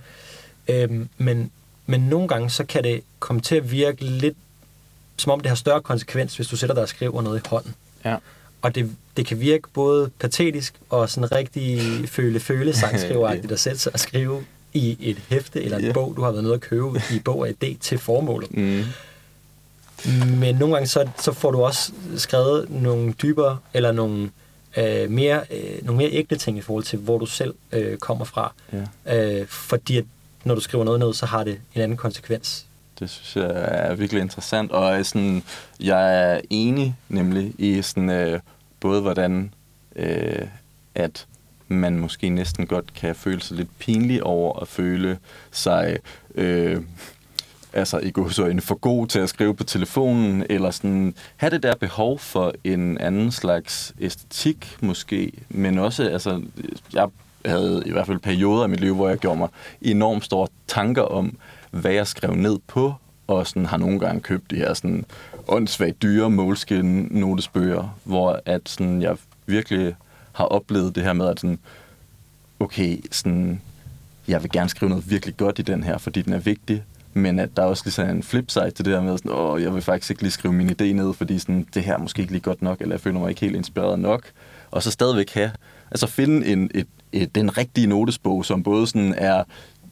Mhm. 0.89 0.95
Øhm, 0.95 1.09
men, 1.19 1.51
men 1.93 2.01
nogle 2.01 2.29
gange, 2.29 2.51
så 2.51 2.65
kan 2.65 2.85
det 2.85 3.01
komme 3.19 3.43
til 3.43 3.57
at 3.57 3.71
virke 3.71 4.05
lidt, 4.05 4.37
som 5.17 5.33
om 5.33 5.41
det 5.41 5.49
har 5.49 5.57
større 5.57 5.81
konsekvens, 5.81 6.37
hvis 6.37 6.49
du 6.49 6.57
sætter 6.57 6.75
dig 6.75 6.83
og 6.83 6.89
skriver 6.89 7.23
noget 7.23 7.45
i 7.45 7.49
hånden. 7.49 7.75
Ja. 8.05 8.17
Og 8.63 8.75
det, 8.75 8.91
det 9.17 9.27
kan 9.27 9.41
virke 9.41 9.69
både 9.75 10.11
patetisk 10.19 10.75
og 10.91 11.11
sådan 11.11 11.33
rigtig 11.33 11.81
føle-føle 12.09 12.75
sangskriveragtigt 12.75 13.53
at 13.57 13.61
sætte 13.61 13.79
sig 13.79 13.93
og 13.93 14.01
skrive 14.01 14.45
i 14.73 14.97
et 15.01 15.17
hæfte 15.29 15.63
eller 15.63 15.79
en 15.79 15.85
yeah. 15.85 15.95
bog, 15.95 16.15
du 16.17 16.23
har 16.23 16.31
været 16.31 16.45
nødt 16.45 16.55
at 16.55 16.61
købe 16.61 17.03
i 17.11 17.19
bog 17.19 17.39
og 17.39 17.49
idé 17.49 17.79
til 17.81 17.99
formålet. 17.99 18.57
Mm. 18.57 18.85
Men 20.39 20.55
nogle 20.55 20.75
gange 20.75 20.89
så, 20.89 21.09
så 21.21 21.33
får 21.33 21.51
du 21.51 21.63
også 21.63 21.93
skrevet 22.17 22.71
nogle 22.71 23.13
dybere 23.13 23.59
eller 23.75 23.93
nogle 23.93 24.31
øh, 24.77 25.11
mere, 25.11 25.41
øh, 25.51 25.85
nogle 25.85 25.99
mere 25.99 26.11
ægte 26.11 26.37
ting 26.37 26.59
i 26.59 26.61
forhold 26.61 26.85
til, 26.85 26.99
hvor 26.99 27.19
du 27.19 27.27
selv 27.27 27.55
øh, 27.73 27.99
kommer 27.99 28.25
fra. 28.25 28.53
Ja. 29.07 29.41
Øh, 29.41 29.47
fordi 29.47 29.97
at 29.97 30.05
når 30.45 30.55
du 30.55 30.61
skriver 30.61 30.85
noget 30.85 31.01
ned, 31.01 31.15
så 31.15 31.27
har 31.27 31.45
det 31.45 31.61
en 31.75 31.81
anden 31.81 31.97
konsekvens. 31.97 32.67
Det 32.99 33.11
synes 33.11 33.37
jeg 33.37 33.53
er 33.65 33.95
virkelig 33.95 34.23
interessant, 34.23 34.73
og 34.73 35.07
sådan, 35.07 35.43
jeg 35.81 36.33
er 36.33 36.41
enig 36.51 36.97
nemlig 37.09 37.55
i 37.59 37.83
sådan, 37.83 38.11
øh, 38.11 38.41
både 38.81 39.01
hvordan 39.01 39.55
øh, 39.97 40.47
at 40.95 41.27
man 41.69 41.99
måske 41.99 42.29
næsten 42.29 42.67
godt 42.67 42.95
kan 42.95 43.15
føle 43.15 43.41
sig 43.41 43.57
lidt 43.57 43.79
pinlig 43.79 44.23
over 44.23 44.61
at 44.61 44.69
føle 44.69 45.19
sig 45.51 45.99
øh, 46.35 46.83
altså 47.73 47.99
i 47.99 48.13
en 48.51 48.61
for 48.61 48.75
god 48.75 49.07
til 49.07 49.19
at 49.19 49.29
skrive 49.29 49.55
på 49.55 49.65
telefonen, 49.65 50.45
eller 50.51 50.71
sådan 50.71 51.15
have 51.37 51.51
det 51.51 51.63
der 51.63 51.75
behov 51.75 52.19
for 52.19 52.53
en 52.65 52.99
anden 52.99 53.33
slags 53.33 53.95
æstetik 54.01 54.77
måske, 54.81 55.33
men 55.49 55.79
også, 55.79 56.09
altså, 56.09 56.43
jeg 56.93 57.09
havde 57.45 57.83
i 57.87 57.91
hvert 57.91 58.07
fald 58.07 58.19
perioder 58.19 58.65
i 58.65 58.69
mit 58.69 58.81
liv, 58.81 58.95
hvor 58.95 59.09
jeg 59.09 59.19
gjorde 59.19 59.39
mig 59.39 59.49
enormt 59.83 60.25
store 60.25 60.49
tanker 60.67 61.03
om, 61.03 61.37
hvad 61.71 61.93
jeg 61.93 62.07
skrev 62.07 62.35
ned 62.35 62.59
på, 62.67 62.95
og 63.27 63.47
sådan 63.47 63.67
har 63.67 63.77
nogle 63.77 64.01
gange 64.01 64.21
købt 64.21 64.51
de 64.51 64.57
her 64.57 64.75
sådan 64.75 65.05
åndssvagt 65.49 66.03
dyre 66.03 66.31
målskin 66.31 67.09
notesbøger, 67.11 67.99
hvor 68.05 68.41
at 68.47 68.61
sådan, 68.67 69.03
jeg 69.03 69.17
virkelig 69.47 69.95
har 70.33 70.45
oplevet 70.45 70.95
det 70.95 71.03
her 71.03 71.13
med, 71.13 71.27
at 71.27 71.41
sådan, 71.41 71.59
okay, 72.61 72.99
sådan, 73.11 73.61
jeg 74.29 74.43
vil 74.43 74.51
gerne 74.51 74.69
skrive 74.69 74.89
noget 74.89 75.11
virkelig 75.11 75.37
godt 75.37 75.59
i 75.59 75.63
den 75.63 75.83
her, 75.83 75.99
fordi 75.99 76.23
den 76.23 76.33
er 76.33 76.39
vigtig, 76.39 76.83
men 77.15 77.39
at 77.39 77.57
der 77.57 77.63
er 77.63 77.67
også 77.67 77.83
ligesom 77.85 78.09
en 78.09 78.23
flipside 78.23 78.71
til 78.71 78.85
det 78.85 78.93
her 78.95 79.01
med, 79.01 79.19
sådan, 79.19 79.33
åh, 79.35 79.63
jeg 79.63 79.75
vil 79.75 79.83
faktisk 79.83 80.11
ikke 80.11 80.23
lige 80.23 80.33
skrive 80.33 80.55
min 80.55 80.71
idé 80.71 80.85
ned, 80.85 81.15
fordi 81.15 81.39
sådan, 81.39 81.67
det 81.75 81.83
her 81.83 81.95
er 81.95 81.99
måske 81.99 82.21
ikke 82.21 82.33
lige 82.33 82.43
godt 82.43 82.63
nok, 82.63 82.81
eller 82.81 82.95
jeg 82.95 83.01
føler 83.01 83.19
mig 83.19 83.29
ikke 83.29 83.41
helt 83.41 83.57
inspireret 83.57 83.99
nok. 83.99 84.23
Og 84.71 84.83
så 84.83 84.91
stadigvæk 84.91 85.31
have, 85.31 85.51
altså 85.91 86.07
finde 86.07 86.47
en, 86.47 86.71
et, 86.75 86.87
et, 87.13 87.35
den 87.35 87.59
rigtige 87.59 87.87
notesbog, 87.87 88.45
som 88.45 88.63
både 88.63 88.87
sådan 88.87 89.15
er 89.17 89.45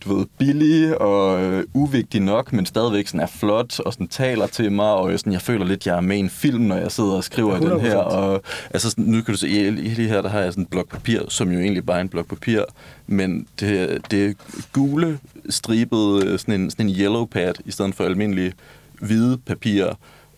du 0.05 0.15
ved, 0.15 0.27
billig 0.39 1.01
og 1.01 1.43
øh, 1.43 1.65
uvigtig 1.75 2.21
nok, 2.21 2.53
men 2.53 2.67
stadigvæk 2.67 3.07
sådan 3.07 3.21
er 3.21 3.27
flot 3.27 3.81
og 3.81 3.93
sådan 3.93 4.09
taler 4.09 4.47
til 4.47 4.73
mig, 4.73 4.87
og 4.93 5.19
sådan, 5.19 5.33
jeg 5.33 5.43
føler 5.43 5.65
lidt, 5.65 5.87
jeg 5.87 5.97
er 5.97 6.01
med 6.01 6.17
i 6.17 6.21
en 6.21 6.31
film, 6.31 6.65
når 6.65 6.77
jeg 6.77 6.93
sidder 6.93 7.13
og 7.13 7.25
skriver 7.25 7.59
100%. 7.59 7.71
den 7.71 7.81
her. 7.81 7.97
Og, 7.97 8.43
altså, 8.71 8.91
sådan, 8.91 9.05
nu 9.05 9.23
kan 9.23 9.35
du 9.35 9.39
se, 9.39 9.49
i, 9.49 9.69
i 9.69 9.95
det 9.95 10.09
her, 10.09 10.23
der 10.23 10.29
har 10.29 10.41
jeg 10.41 10.53
sådan 10.53 10.63
en 10.63 10.69
blok 10.71 10.89
papir, 10.89 11.21
som 11.29 11.53
jo 11.53 11.61
egentlig 11.61 11.87
bare 11.87 11.97
er 11.97 12.01
en 12.01 12.09
blok 12.09 12.27
papir, 12.27 12.63
men 13.07 13.47
det, 13.61 14.01
det 14.11 14.27
er 14.27 14.33
gule, 14.73 15.19
stribet, 15.49 16.25
øh, 16.25 16.39
sådan 16.39 16.61
en, 16.61 16.71
sådan 16.71 16.89
en 16.89 16.97
yellow 16.97 17.25
pad, 17.25 17.55
i 17.65 17.71
stedet 17.71 17.95
for 17.95 18.05
almindelig 18.05 18.53
hvide 19.01 19.39
papir. 19.39 19.87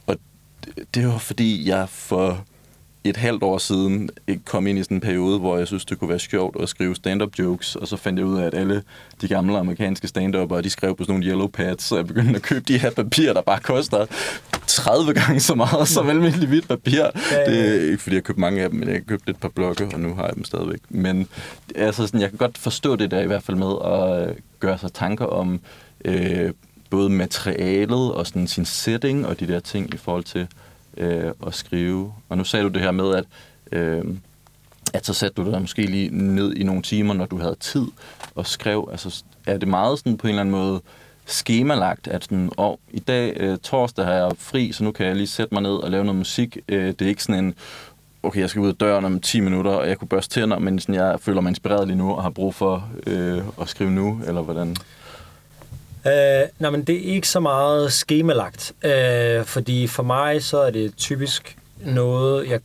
Og 0.06 0.16
det, 0.64 0.94
det 0.94 1.06
var 1.06 1.18
fordi, 1.18 1.68
jeg 1.68 1.88
for 1.88 2.44
et 3.04 3.16
halvt 3.16 3.42
år 3.42 3.58
siden 3.58 4.10
kom 4.44 4.66
ind 4.66 4.78
i 4.78 4.82
sådan 4.82 4.96
en 4.96 5.00
periode, 5.00 5.38
hvor 5.38 5.58
jeg 5.58 5.66
synes, 5.66 5.84
det 5.84 5.98
kunne 5.98 6.10
være 6.10 6.18
sjovt 6.18 6.62
at 6.62 6.68
skrive 6.68 6.94
stand-up 6.94 7.38
jokes, 7.38 7.76
og 7.76 7.88
så 7.88 7.96
fandt 7.96 8.18
jeg 8.18 8.26
ud 8.26 8.38
af, 8.38 8.46
at 8.46 8.54
alle 8.54 8.82
de 9.20 9.28
gamle 9.28 9.58
amerikanske 9.58 10.08
stand 10.08 10.62
de 10.62 10.70
skrev 10.70 10.96
på 10.96 11.04
sådan 11.04 11.12
nogle 11.12 11.26
yellow 11.26 11.46
pads, 11.46 11.82
så 11.82 11.96
jeg 11.96 12.06
begyndte 12.06 12.36
at 12.36 12.42
købe 12.42 12.64
de 12.68 12.78
her 12.78 12.90
papirer, 12.90 13.32
der 13.32 13.42
bare 13.42 13.60
koster 13.60 14.06
30 14.66 15.14
gange 15.14 15.40
så 15.40 15.54
meget 15.54 15.88
som 15.88 16.08
almindelig 16.08 16.48
hvidt 16.48 16.68
papir. 16.68 16.96
Ja, 16.96 17.10
ja. 17.32 17.50
Det 17.50 17.68
er 17.68 17.90
ikke, 17.90 18.02
fordi 18.02 18.16
jeg 18.16 18.24
købte 18.24 18.40
mange 18.40 18.62
af 18.62 18.70
dem, 18.70 18.78
men 18.78 18.88
jeg 18.88 18.96
har 18.96 19.02
købt 19.08 19.28
et 19.28 19.36
par 19.36 19.48
blokke, 19.48 19.90
og 19.92 20.00
nu 20.00 20.14
har 20.14 20.24
jeg 20.24 20.34
dem 20.34 20.44
stadigvæk. 20.44 20.80
Men 20.88 21.28
altså, 21.74 22.06
sådan, 22.06 22.20
jeg 22.20 22.28
kan 22.28 22.38
godt 22.38 22.58
forstå 22.58 22.96
det 22.96 23.10
der 23.10 23.20
i 23.20 23.26
hvert 23.26 23.42
fald 23.42 23.56
med 23.56 23.72
at 23.84 24.28
øh, 24.28 24.36
gøre 24.60 24.78
sig 24.78 24.92
tanker 24.92 25.24
om 25.24 25.60
øh, 26.04 26.50
både 26.90 27.10
materialet 27.10 28.12
og 28.12 28.26
sådan 28.26 28.46
sin 28.46 28.64
setting 28.64 29.26
og 29.26 29.40
de 29.40 29.46
der 29.46 29.60
ting 29.60 29.94
i 29.94 29.96
forhold 29.96 30.24
til, 30.24 30.48
øh, 30.96 31.32
at 31.46 31.54
skrive. 31.54 32.12
Og 32.28 32.38
nu 32.38 32.44
sagde 32.44 32.64
du 32.64 32.68
det 32.68 32.82
her 32.82 32.90
med, 32.90 33.14
at, 33.14 33.24
øh, 33.72 34.04
at 34.94 35.06
så 35.06 35.14
satte 35.14 35.42
du 35.42 35.50
dig 35.50 35.60
måske 35.60 35.86
lige 35.86 36.08
ned 36.16 36.54
i 36.54 36.62
nogle 36.62 36.82
timer, 36.82 37.14
når 37.14 37.26
du 37.26 37.38
havde 37.38 37.56
tid 37.60 37.86
og 38.34 38.46
skrev. 38.46 38.88
Altså, 38.90 39.24
er 39.46 39.58
det 39.58 39.68
meget 39.68 39.98
sådan 39.98 40.16
på 40.16 40.26
en 40.26 40.28
eller 40.28 40.40
anden 40.40 40.54
måde 40.54 40.80
skemalagt, 41.26 42.08
at 42.08 42.24
sådan, 42.24 42.50
og 42.56 42.80
i 42.90 42.98
dag 42.98 43.36
øh, 43.36 43.58
torsdag 43.58 44.04
har 44.04 44.12
jeg 44.12 44.32
fri, 44.38 44.72
så 44.72 44.84
nu 44.84 44.92
kan 44.92 45.06
jeg 45.06 45.16
lige 45.16 45.26
sætte 45.26 45.54
mig 45.54 45.62
ned 45.62 45.74
og 45.74 45.90
lave 45.90 46.04
noget 46.04 46.18
musik. 46.18 46.58
Øh, 46.68 46.86
det 46.86 47.02
er 47.02 47.08
ikke 47.08 47.22
sådan 47.22 47.44
en, 47.44 47.54
okay, 48.22 48.40
jeg 48.40 48.50
skal 48.50 48.60
ud 48.60 48.68
af 48.68 48.74
døren 48.74 49.04
om 49.04 49.20
10 49.20 49.40
minutter, 49.40 49.70
og 49.70 49.88
jeg 49.88 49.98
kunne 49.98 50.08
børste 50.08 50.40
tænder, 50.40 50.58
men 50.58 50.78
sådan, 50.78 50.94
jeg 50.94 51.20
føler 51.20 51.40
mig 51.40 51.50
inspireret 51.50 51.86
lige 51.88 51.98
nu 51.98 52.12
og 52.12 52.22
har 52.22 52.30
brug 52.30 52.54
for 52.54 52.88
øh, 53.06 53.42
at 53.60 53.68
skrive 53.68 53.90
nu, 53.90 54.20
eller 54.26 54.42
hvordan? 54.42 54.76
Øh, 56.06 56.48
nej, 56.58 56.70
men 56.70 56.84
det 56.84 56.94
er 56.94 57.14
ikke 57.14 57.28
så 57.28 57.40
meget 57.40 57.92
skemalagt, 57.92 58.72
øh, 58.84 59.44
fordi 59.44 59.86
for 59.86 60.02
mig 60.02 60.44
så 60.44 60.58
er 60.58 60.70
det 60.70 60.96
typisk 60.96 61.56
noget, 61.84 62.48
jeg 62.48 62.60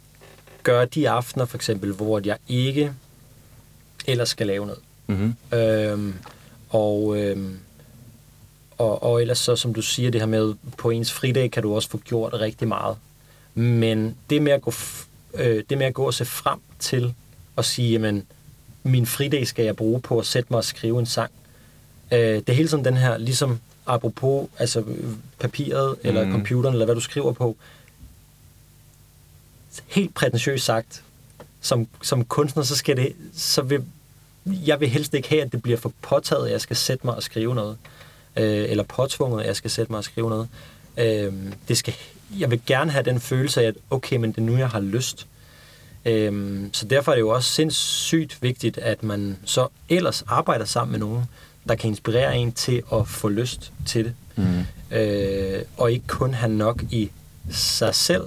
gør 0.64 0.86
de 0.86 1.10
aftener 1.10 1.46
for 1.46 1.58
eksempel, 1.58 1.92
hvor 1.92 2.22
jeg 2.26 2.38
ikke 2.48 2.92
ellers 4.08 4.30
skal 4.30 4.48
lave 4.48 4.66
noget. 4.66 4.82
Mm-hmm. 5.08 5.58
Øh, 5.58 6.14
og, 6.70 7.18
øh, 7.18 7.38
og, 8.78 9.04
og 9.04 9.22
ellers 9.22 9.38
så, 9.38 9.56
som 9.56 9.74
du 9.74 9.82
siger, 9.82 10.12
det 10.12 10.22
her 10.22 10.26
med, 10.26 10.54
på 10.78 10.90
ens 10.90 11.12
fridag 11.14 11.52
kan 11.52 11.64
du 11.64 11.76
også 11.76 11.90
få 11.90 11.98
gjort 11.98 12.34
rigtig 12.34 12.68
meget. 12.68 12.98
Men 13.54 14.16
det 14.30 14.42
med 14.42 14.52
at 14.52 14.62
gå, 14.62 14.74
øh, 15.34 15.64
det 15.70 15.78
med 15.78 15.86
at 15.86 15.94
gå 15.94 16.06
og 16.06 16.14
se 16.14 16.26
frem 16.26 16.60
til 16.80 17.14
at 17.58 17.66
sige, 17.66 17.92
jamen, 17.92 18.26
min 18.84 19.06
fridag 19.06 19.48
skal 19.48 19.66
jeg 19.66 19.76
bruge 19.76 20.02
på 20.02 20.20
at 20.20 20.26
sætte 20.26 20.48
mig 20.50 20.58
og 20.58 20.64
skrive 20.64 21.00
en 21.00 21.06
sang, 21.06 21.32
Øh, 22.12 22.20
det 22.20 22.50
er 22.50 22.54
hele 22.54 22.70
tiden 22.70 22.86
den 22.86 22.98
her, 22.98 23.18
ligesom 23.18 23.60
apropos 23.86 24.50
altså 24.60 24.84
papiret 25.40 25.96
eller 26.04 26.26
mm. 26.26 26.32
computeren, 26.32 26.74
eller 26.74 26.86
hvad 26.86 26.96
du 26.96 27.02
skriver 27.02 27.34
på, 27.34 27.58
helt 29.88 30.14
prætentiøst 30.14 30.66
sagt, 30.66 31.04
som, 31.62 31.88
som 32.02 32.26
kunstner, 32.26 32.64
så 32.64 32.76
skal 32.76 32.98
det, 32.98 33.14
så 33.34 33.62
vil, 33.62 33.84
jeg 34.46 34.80
vil 34.80 34.90
helst 34.90 35.14
ikke 35.14 35.30
have, 35.30 35.42
at 35.42 35.52
det 35.52 35.62
bliver 35.62 35.78
for 35.78 35.92
påtaget, 36.02 36.46
at 36.46 36.52
jeg 36.52 36.62
skal 36.62 36.76
sætte 36.76 37.06
mig 37.06 37.16
og 37.16 37.24
skrive 37.24 37.56
noget. 37.56 37.78
Øh, 38.36 38.70
eller 38.70 38.84
påtvunget, 38.84 39.42
at 39.42 39.48
jeg 39.48 39.56
skal 39.56 39.72
sætte 39.72 39.92
mig 39.92 39.98
og 39.98 40.04
skrive 40.04 40.30
noget. 40.30 40.48
Øh, 40.98 41.34
det 41.68 41.78
skal, 41.78 41.94
jeg 42.40 42.52
vil 42.52 42.62
gerne 42.66 42.92
have 42.92 43.04
den 43.04 43.20
følelse 43.20 43.62
af, 43.62 43.68
at 43.68 43.76
okay, 43.90 44.18
men 44.18 44.32
det 44.32 44.38
er 44.38 44.42
nu, 44.42 44.58
jeg 44.58 44.70
har 44.70 44.80
lyst. 44.80 45.28
Øh, 46.06 46.60
så 46.72 46.86
derfor 46.86 47.12
er 47.12 47.16
det 47.16 47.22
jo 47.22 47.30
også 47.30 47.52
sindssygt 47.52 48.42
vigtigt, 48.42 48.78
at 48.78 49.04
man 49.04 49.38
så 49.46 49.68
ellers 49.90 50.24
arbejder 50.28 50.66
sammen 50.66 50.92
med 50.92 51.00
nogen, 51.00 51.24
der 51.70 51.76
kan 51.76 51.90
inspirere 51.90 52.38
en 52.38 52.52
til 52.52 52.84
at 52.94 53.08
få 53.08 53.30
lyst 53.30 53.72
til 53.86 54.06
det. 54.06 54.14
Mm. 54.36 54.98
Øh, 54.98 55.62
og 55.78 55.92
ikke 55.92 56.08
kun 56.08 56.34
have 56.34 56.52
nok 56.52 56.84
i 56.92 57.10
sig 57.52 57.96
selv. 57.96 58.24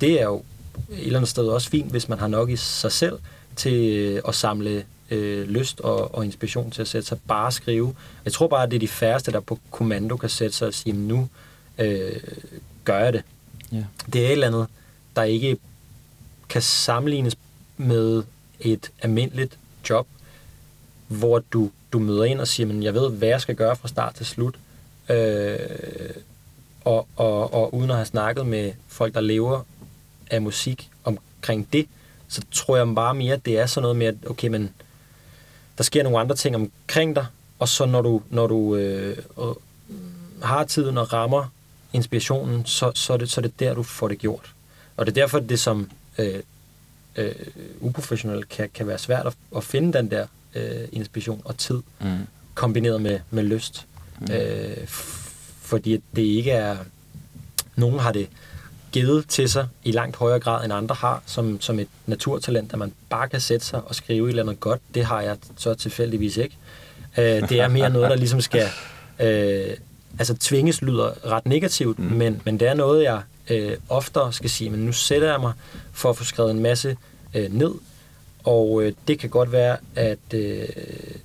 Det 0.00 0.20
er 0.20 0.24
jo 0.24 0.42
et 0.90 1.06
eller 1.06 1.18
andet 1.18 1.28
sted 1.28 1.46
også 1.46 1.70
fint, 1.70 1.90
hvis 1.90 2.08
man 2.08 2.18
har 2.18 2.28
nok 2.28 2.50
i 2.50 2.56
sig 2.56 2.92
selv 2.92 3.18
til 3.56 3.96
øh, 3.96 4.22
at 4.28 4.34
samle 4.34 4.84
øh, 5.10 5.48
lyst 5.48 5.80
og, 5.80 6.14
og 6.14 6.24
inspiration 6.24 6.70
til 6.70 6.82
at 6.82 6.88
sætte 6.88 7.08
sig 7.08 7.18
bare 7.28 7.46
at 7.46 7.54
skrive. 7.54 7.94
Jeg 8.24 8.32
tror 8.32 8.48
bare, 8.48 8.62
at 8.62 8.70
det 8.70 8.76
er 8.76 8.80
de 8.80 8.88
færreste, 8.88 9.32
der 9.32 9.40
på 9.40 9.58
kommando 9.70 10.16
kan 10.16 10.28
sætte 10.28 10.56
sig 10.56 10.68
og 10.68 10.74
sige, 10.74 10.92
nu 10.92 11.28
øh, 11.78 12.12
gør 12.84 12.98
jeg 12.98 13.12
det. 13.12 13.22
Yeah. 13.74 13.84
Det 14.12 14.20
er 14.20 14.26
et 14.26 14.32
eller 14.32 14.46
andet, 14.46 14.66
der 15.16 15.22
ikke 15.22 15.56
kan 16.48 16.62
sammenlignes 16.62 17.36
med 17.76 18.22
et 18.60 18.90
almindeligt 19.02 19.58
job, 19.90 20.06
hvor 21.10 21.38
du, 21.52 21.70
du 21.92 21.98
møder 21.98 22.24
ind 22.24 22.40
og 22.40 22.48
siger, 22.48 22.66
men 22.66 22.82
jeg 22.82 22.94
ved, 22.94 23.10
hvad 23.10 23.28
jeg 23.28 23.40
skal 23.40 23.54
gøre 23.54 23.76
fra 23.76 23.88
start 23.88 24.14
til 24.14 24.26
slut. 24.26 24.54
Øh, 25.08 25.58
og, 26.84 27.08
og, 27.16 27.54
og 27.54 27.74
uden 27.74 27.90
at 27.90 27.96
have 27.96 28.06
snakket 28.06 28.46
med 28.46 28.72
folk, 28.88 29.14
der 29.14 29.20
lever 29.20 29.62
af 30.30 30.42
musik 30.42 30.90
omkring 31.04 31.72
det, 31.72 31.86
så 32.28 32.42
tror 32.50 32.76
jeg 32.76 32.94
bare 32.94 33.14
mere, 33.14 33.34
at 33.34 33.44
det 33.44 33.58
er 33.58 33.66
sådan 33.66 33.82
noget 33.82 33.96
med, 33.96 34.06
at 34.06 34.14
okay, 34.26 34.48
men 34.48 34.70
der 35.78 35.84
sker 35.84 36.02
nogle 36.02 36.18
andre 36.18 36.36
ting 36.36 36.56
omkring 36.56 37.16
dig, 37.16 37.26
og 37.58 37.68
så 37.68 37.86
når 37.86 38.02
du, 38.02 38.22
når 38.30 38.46
du 38.46 38.76
øh, 38.76 39.16
har 40.42 40.64
tiden 40.64 40.98
og 40.98 41.12
rammer 41.12 41.52
inspirationen, 41.92 42.66
så, 42.66 42.92
så, 42.94 43.12
er 43.12 43.16
det, 43.16 43.30
så 43.30 43.40
er 43.40 43.42
det 43.42 43.60
der, 43.60 43.74
du 43.74 43.82
får 43.82 44.08
det 44.08 44.18
gjort. 44.18 44.54
Og 44.96 45.06
det 45.06 45.12
er 45.12 45.22
derfor, 45.22 45.38
det 45.38 45.60
som 45.60 45.90
øh, 46.18 46.42
øh, 47.16 47.34
uprofessionelt 47.80 48.48
kan, 48.48 48.70
kan 48.74 48.86
være 48.86 48.98
svært 48.98 49.26
at, 49.26 49.34
at 49.56 49.64
finde 49.64 49.92
den 49.92 50.10
der 50.10 50.26
øh, 50.54 50.88
inspiration 50.92 51.42
og 51.44 51.56
tid, 51.56 51.82
mm. 52.00 52.06
kombineret 52.54 53.02
med, 53.02 53.20
med 53.30 53.42
lyst. 53.42 53.86
Mm. 54.20 54.32
Øh, 54.32 54.76
fordi 55.60 56.02
det 56.16 56.22
ikke 56.22 56.50
er... 56.50 56.76
Nogen 57.76 57.98
har 57.98 58.12
det 58.12 58.28
givet 58.92 59.28
til 59.28 59.48
sig 59.48 59.68
i 59.84 59.92
langt 59.92 60.16
højere 60.16 60.40
grad, 60.40 60.64
end 60.64 60.72
andre 60.72 60.94
har, 60.94 61.22
som, 61.26 61.60
som 61.60 61.78
et 61.78 61.88
naturtalent, 62.06 62.72
at 62.72 62.78
man 62.78 62.92
bare 63.08 63.28
kan 63.28 63.40
sætte 63.40 63.66
sig 63.66 63.82
og 63.84 63.94
skrive 63.94 64.26
et 64.26 64.30
eller 64.30 64.42
andet 64.42 64.60
godt. 64.60 64.80
Det 64.94 65.04
har 65.04 65.20
jeg 65.20 65.36
så 65.56 65.74
tilfældigvis 65.74 66.36
ikke. 66.36 66.56
Øh, 67.18 67.48
det 67.48 67.60
er 67.60 67.68
mere 67.68 67.90
noget, 67.90 68.10
der 68.10 68.16
ligesom 68.16 68.40
skal... 68.40 68.66
Øh, 69.22 69.76
altså 70.18 70.34
tvinges 70.34 70.82
lyder 70.82 71.26
ret 71.26 71.46
negativt, 71.46 71.98
mm. 71.98 72.04
men, 72.04 72.42
men 72.44 72.60
det 72.60 72.68
er 72.68 72.74
noget, 72.74 73.04
jeg 73.04 73.22
øh, 73.50 73.76
oftere 73.88 74.32
skal 74.32 74.50
sige, 74.50 74.70
men 74.70 74.80
nu 74.80 74.92
sætter 74.92 75.30
jeg 75.30 75.40
mig 75.40 75.52
for 75.92 76.10
at 76.10 76.16
få 76.16 76.24
skrevet 76.24 76.50
en 76.50 76.60
masse 76.60 76.96
øh, 77.34 77.52
ned, 77.52 77.74
og 78.44 78.82
øh, 78.82 78.92
det 79.08 79.18
kan 79.18 79.30
godt 79.30 79.52
være, 79.52 79.76
at... 79.94 80.34
Øh, 80.34 80.68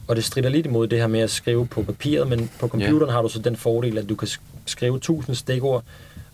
og 0.08 0.16
det 0.16 0.24
strider 0.24 0.50
lidt 0.50 0.66
imod 0.66 0.88
det 0.88 1.00
her 1.00 1.08
med 1.08 1.20
at 1.20 1.30
skrive 1.30 1.68
på 1.68 1.84
papiret, 1.84 2.28
men 2.28 2.50
på 2.60 2.68
computeren 2.68 3.02
yeah. 3.02 3.14
har 3.14 3.22
du 3.22 3.30
så 3.30 3.40
den 3.40 3.56
fordel, 3.56 3.98
at 3.98 4.10
du 4.10 4.16
kan 4.16 4.28
skrive 4.66 4.96
1000 4.98 5.36
stikord 5.36 5.84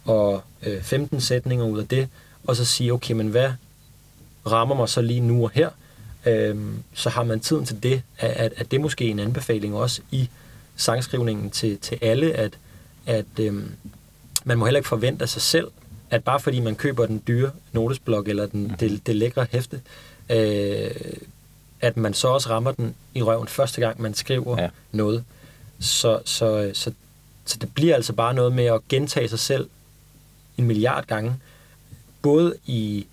og 0.06 0.44
øh, 0.64 0.82
15 0.82 1.22
sætninger 1.22 1.66
ud 1.66 1.80
af 1.80 1.88
det, 1.88 2.08
og 2.48 2.56
så 2.56 2.66
sige, 2.66 2.94
okay, 2.94 3.14
men 3.14 3.28
hvad 3.28 3.52
rammer 4.52 4.76
mig 4.76 4.90
så 4.90 5.02
lige 5.02 5.20
nu 5.20 5.44
og 5.44 5.52
her? 5.54 5.70
Øh, 6.26 6.56
så 6.94 7.10
har 7.10 7.24
man 7.24 7.40
tiden 7.40 7.66
til 7.66 7.84
det, 7.84 8.02
at, 8.18 8.30
at, 8.30 8.54
at 8.58 8.72
det 8.72 8.78
er 8.78 8.82
måske 8.82 9.06
en 9.06 9.20
anbefaling 9.20 9.76
også 9.76 10.02
i 10.12 10.30
sangskrivningen 10.76 11.50
til, 11.50 11.78
til 11.78 11.98
alle, 12.02 12.34
at, 12.34 12.58
at 13.06 13.26
øh, 13.40 13.64
man 14.44 14.58
må 14.58 14.66
heller 14.66 14.80
ikke 14.80 14.90
forvente 14.90 15.24
af 15.24 15.30
sig 15.30 15.42
selv, 15.42 15.68
at 16.10 16.24
bare 16.24 16.40
fordi 16.40 16.60
man 16.60 16.76
køber 16.76 17.06
den 17.06 17.24
dyre 17.28 17.52
notesblok 17.72 18.28
eller 18.28 18.46
den, 18.46 18.64
mm. 18.64 18.70
det, 18.70 19.08
det 19.08 19.16
lækre 19.16 19.48
hæfte, 19.52 19.82
øh, 20.30 20.92
at 21.82 21.98
man 21.98 22.14
så 22.14 22.28
også 22.28 22.50
rammer 22.50 22.72
den 22.72 22.96
i 23.14 23.22
røven 23.22 23.48
første 23.48 23.82
gang, 23.82 24.02
man 24.02 24.14
skriver 24.14 24.62
ja. 24.62 24.70
noget. 24.92 25.24
Så, 25.80 26.20
så, 26.26 26.72
så, 26.74 26.92
så 27.46 27.58
det 27.58 27.74
bliver 27.74 27.96
altså 27.96 28.14
bare 28.14 28.34
noget 28.34 28.54
med 28.54 28.66
at 28.66 28.88
gentage 28.90 29.30
sig 29.30 29.40
selv 29.40 29.70
en 30.58 30.66
milliard 30.66 31.06
gange. 31.08 31.36
Både 32.22 32.56
i 32.66 33.08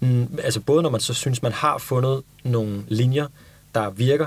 mm, 0.00 0.38
altså 0.42 0.60
både 0.60 0.82
når 0.82 0.90
man 0.90 1.00
så 1.00 1.14
synes, 1.14 1.42
man 1.42 1.52
har 1.52 1.78
fundet 1.78 2.22
nogle 2.44 2.84
linjer, 2.88 3.26
der 3.74 3.90
virker, 3.90 4.26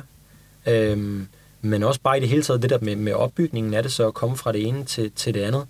øhm, 0.65 1.27
men 1.61 1.83
også 1.83 1.99
bare 2.01 2.17
i 2.17 2.21
det 2.21 2.29
hele 2.29 2.43
taget 2.43 2.61
det 2.61 2.69
der 2.69 2.79
med, 2.81 2.95
med 2.95 3.13
opbygningen 3.13 3.73
af 3.73 3.83
det, 3.83 3.93
så 3.93 4.07
at 4.07 4.13
komme 4.13 4.37
fra 4.37 4.51
det 4.51 4.67
ene 4.67 4.85
til, 4.85 5.11
til 5.11 5.33
det 5.33 5.41
andet. 5.41 5.65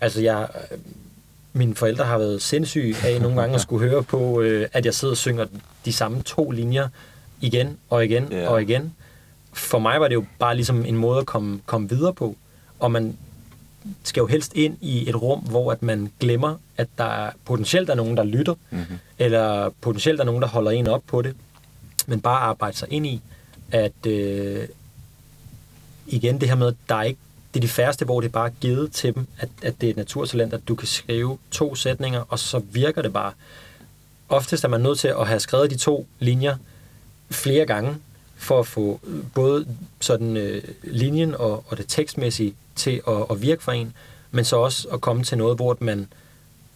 Altså 0.00 0.20
jeg, 0.20 0.48
mine 1.52 1.74
forældre 1.74 2.04
har 2.04 2.18
været 2.18 2.42
sindssyge 2.42 2.96
af 3.04 3.20
nogle 3.20 3.40
gange 3.40 3.54
at 3.54 3.60
skulle 3.66 3.88
høre 3.88 4.02
på, 4.02 4.40
øh, 4.40 4.68
at 4.72 4.86
jeg 4.86 4.94
sidder 4.94 5.12
og 5.12 5.18
synger 5.18 5.46
de 5.84 5.92
samme 5.92 6.22
to 6.22 6.50
linjer 6.50 6.88
igen 7.40 7.78
og 7.90 8.04
igen 8.04 8.28
yeah. 8.32 8.50
og 8.50 8.62
igen. 8.62 8.94
For 9.52 9.78
mig 9.78 10.00
var 10.00 10.08
det 10.08 10.14
jo 10.14 10.24
bare 10.38 10.54
ligesom 10.54 10.84
en 10.84 10.96
måde 10.96 11.18
at 11.18 11.26
komme, 11.26 11.60
komme 11.66 11.88
videre 11.88 12.14
på. 12.14 12.36
Og 12.78 12.92
man 12.92 13.16
skal 14.02 14.20
jo 14.20 14.26
helst 14.26 14.52
ind 14.54 14.76
i 14.80 15.08
et 15.08 15.22
rum, 15.22 15.40
hvor 15.40 15.72
at 15.72 15.82
man 15.82 16.12
glemmer, 16.20 16.56
at 16.76 16.88
der 16.98 17.04
er 17.04 17.30
potentielt 17.44 17.90
er 17.90 17.94
nogen, 17.94 18.16
der 18.16 18.24
lytter, 18.24 18.54
mm-hmm. 18.70 18.98
eller 19.18 19.70
potentielt 19.80 20.20
er 20.20 20.24
nogen, 20.24 20.42
der 20.42 20.48
holder 20.48 20.70
en 20.70 20.86
op 20.86 21.02
på 21.06 21.22
det. 21.22 21.34
Men 22.06 22.20
bare 22.20 22.38
arbejde 22.38 22.76
sig 22.76 22.88
ind 22.90 23.06
i, 23.06 23.20
at 23.70 24.06
øh, 24.06 24.68
igen 26.06 26.40
det 26.40 26.48
her 26.48 26.56
med, 26.56 26.66
at 26.66 26.74
der 26.88 26.94
er 26.94 27.02
ikke 27.02 27.20
det 27.54 27.60
er 27.60 27.60
de 27.60 27.68
færreste, 27.68 28.04
hvor 28.04 28.20
det 28.20 28.28
er 28.28 28.32
bare 28.32 28.50
givet 28.60 28.92
til 28.92 29.14
dem, 29.14 29.26
at, 29.38 29.48
at 29.62 29.80
det 29.80 29.86
er 29.86 29.90
et 29.90 29.96
naturtalent, 29.96 30.54
at 30.54 30.68
du 30.68 30.74
kan 30.74 30.88
skrive 30.88 31.38
to 31.50 31.74
sætninger, 31.74 32.24
og 32.28 32.38
så 32.38 32.58
virker 32.58 33.02
det 33.02 33.12
bare. 33.12 33.32
Oftest 34.28 34.64
er 34.64 34.68
man 34.68 34.80
nødt 34.80 34.98
til 34.98 35.08
at 35.08 35.26
have 35.26 35.40
skrevet 35.40 35.70
de 35.70 35.76
to 35.76 36.06
linjer 36.18 36.56
flere 37.30 37.66
gange, 37.66 37.96
for 38.36 38.60
at 38.60 38.66
få 38.66 39.00
øh, 39.06 39.24
både 39.34 39.66
sådan 40.00 40.36
øh, 40.36 40.62
linjen 40.82 41.34
og, 41.34 41.64
og 41.68 41.78
det 41.78 41.84
tekstmæssige 41.88 42.54
til 42.76 43.00
at, 43.08 43.26
at 43.30 43.42
virke 43.42 43.62
for 43.62 43.72
en, 43.72 43.92
men 44.30 44.44
så 44.44 44.56
også 44.56 44.88
at 44.88 45.00
komme 45.00 45.24
til 45.24 45.38
noget, 45.38 45.56
hvor 45.56 45.76
man, 45.80 46.08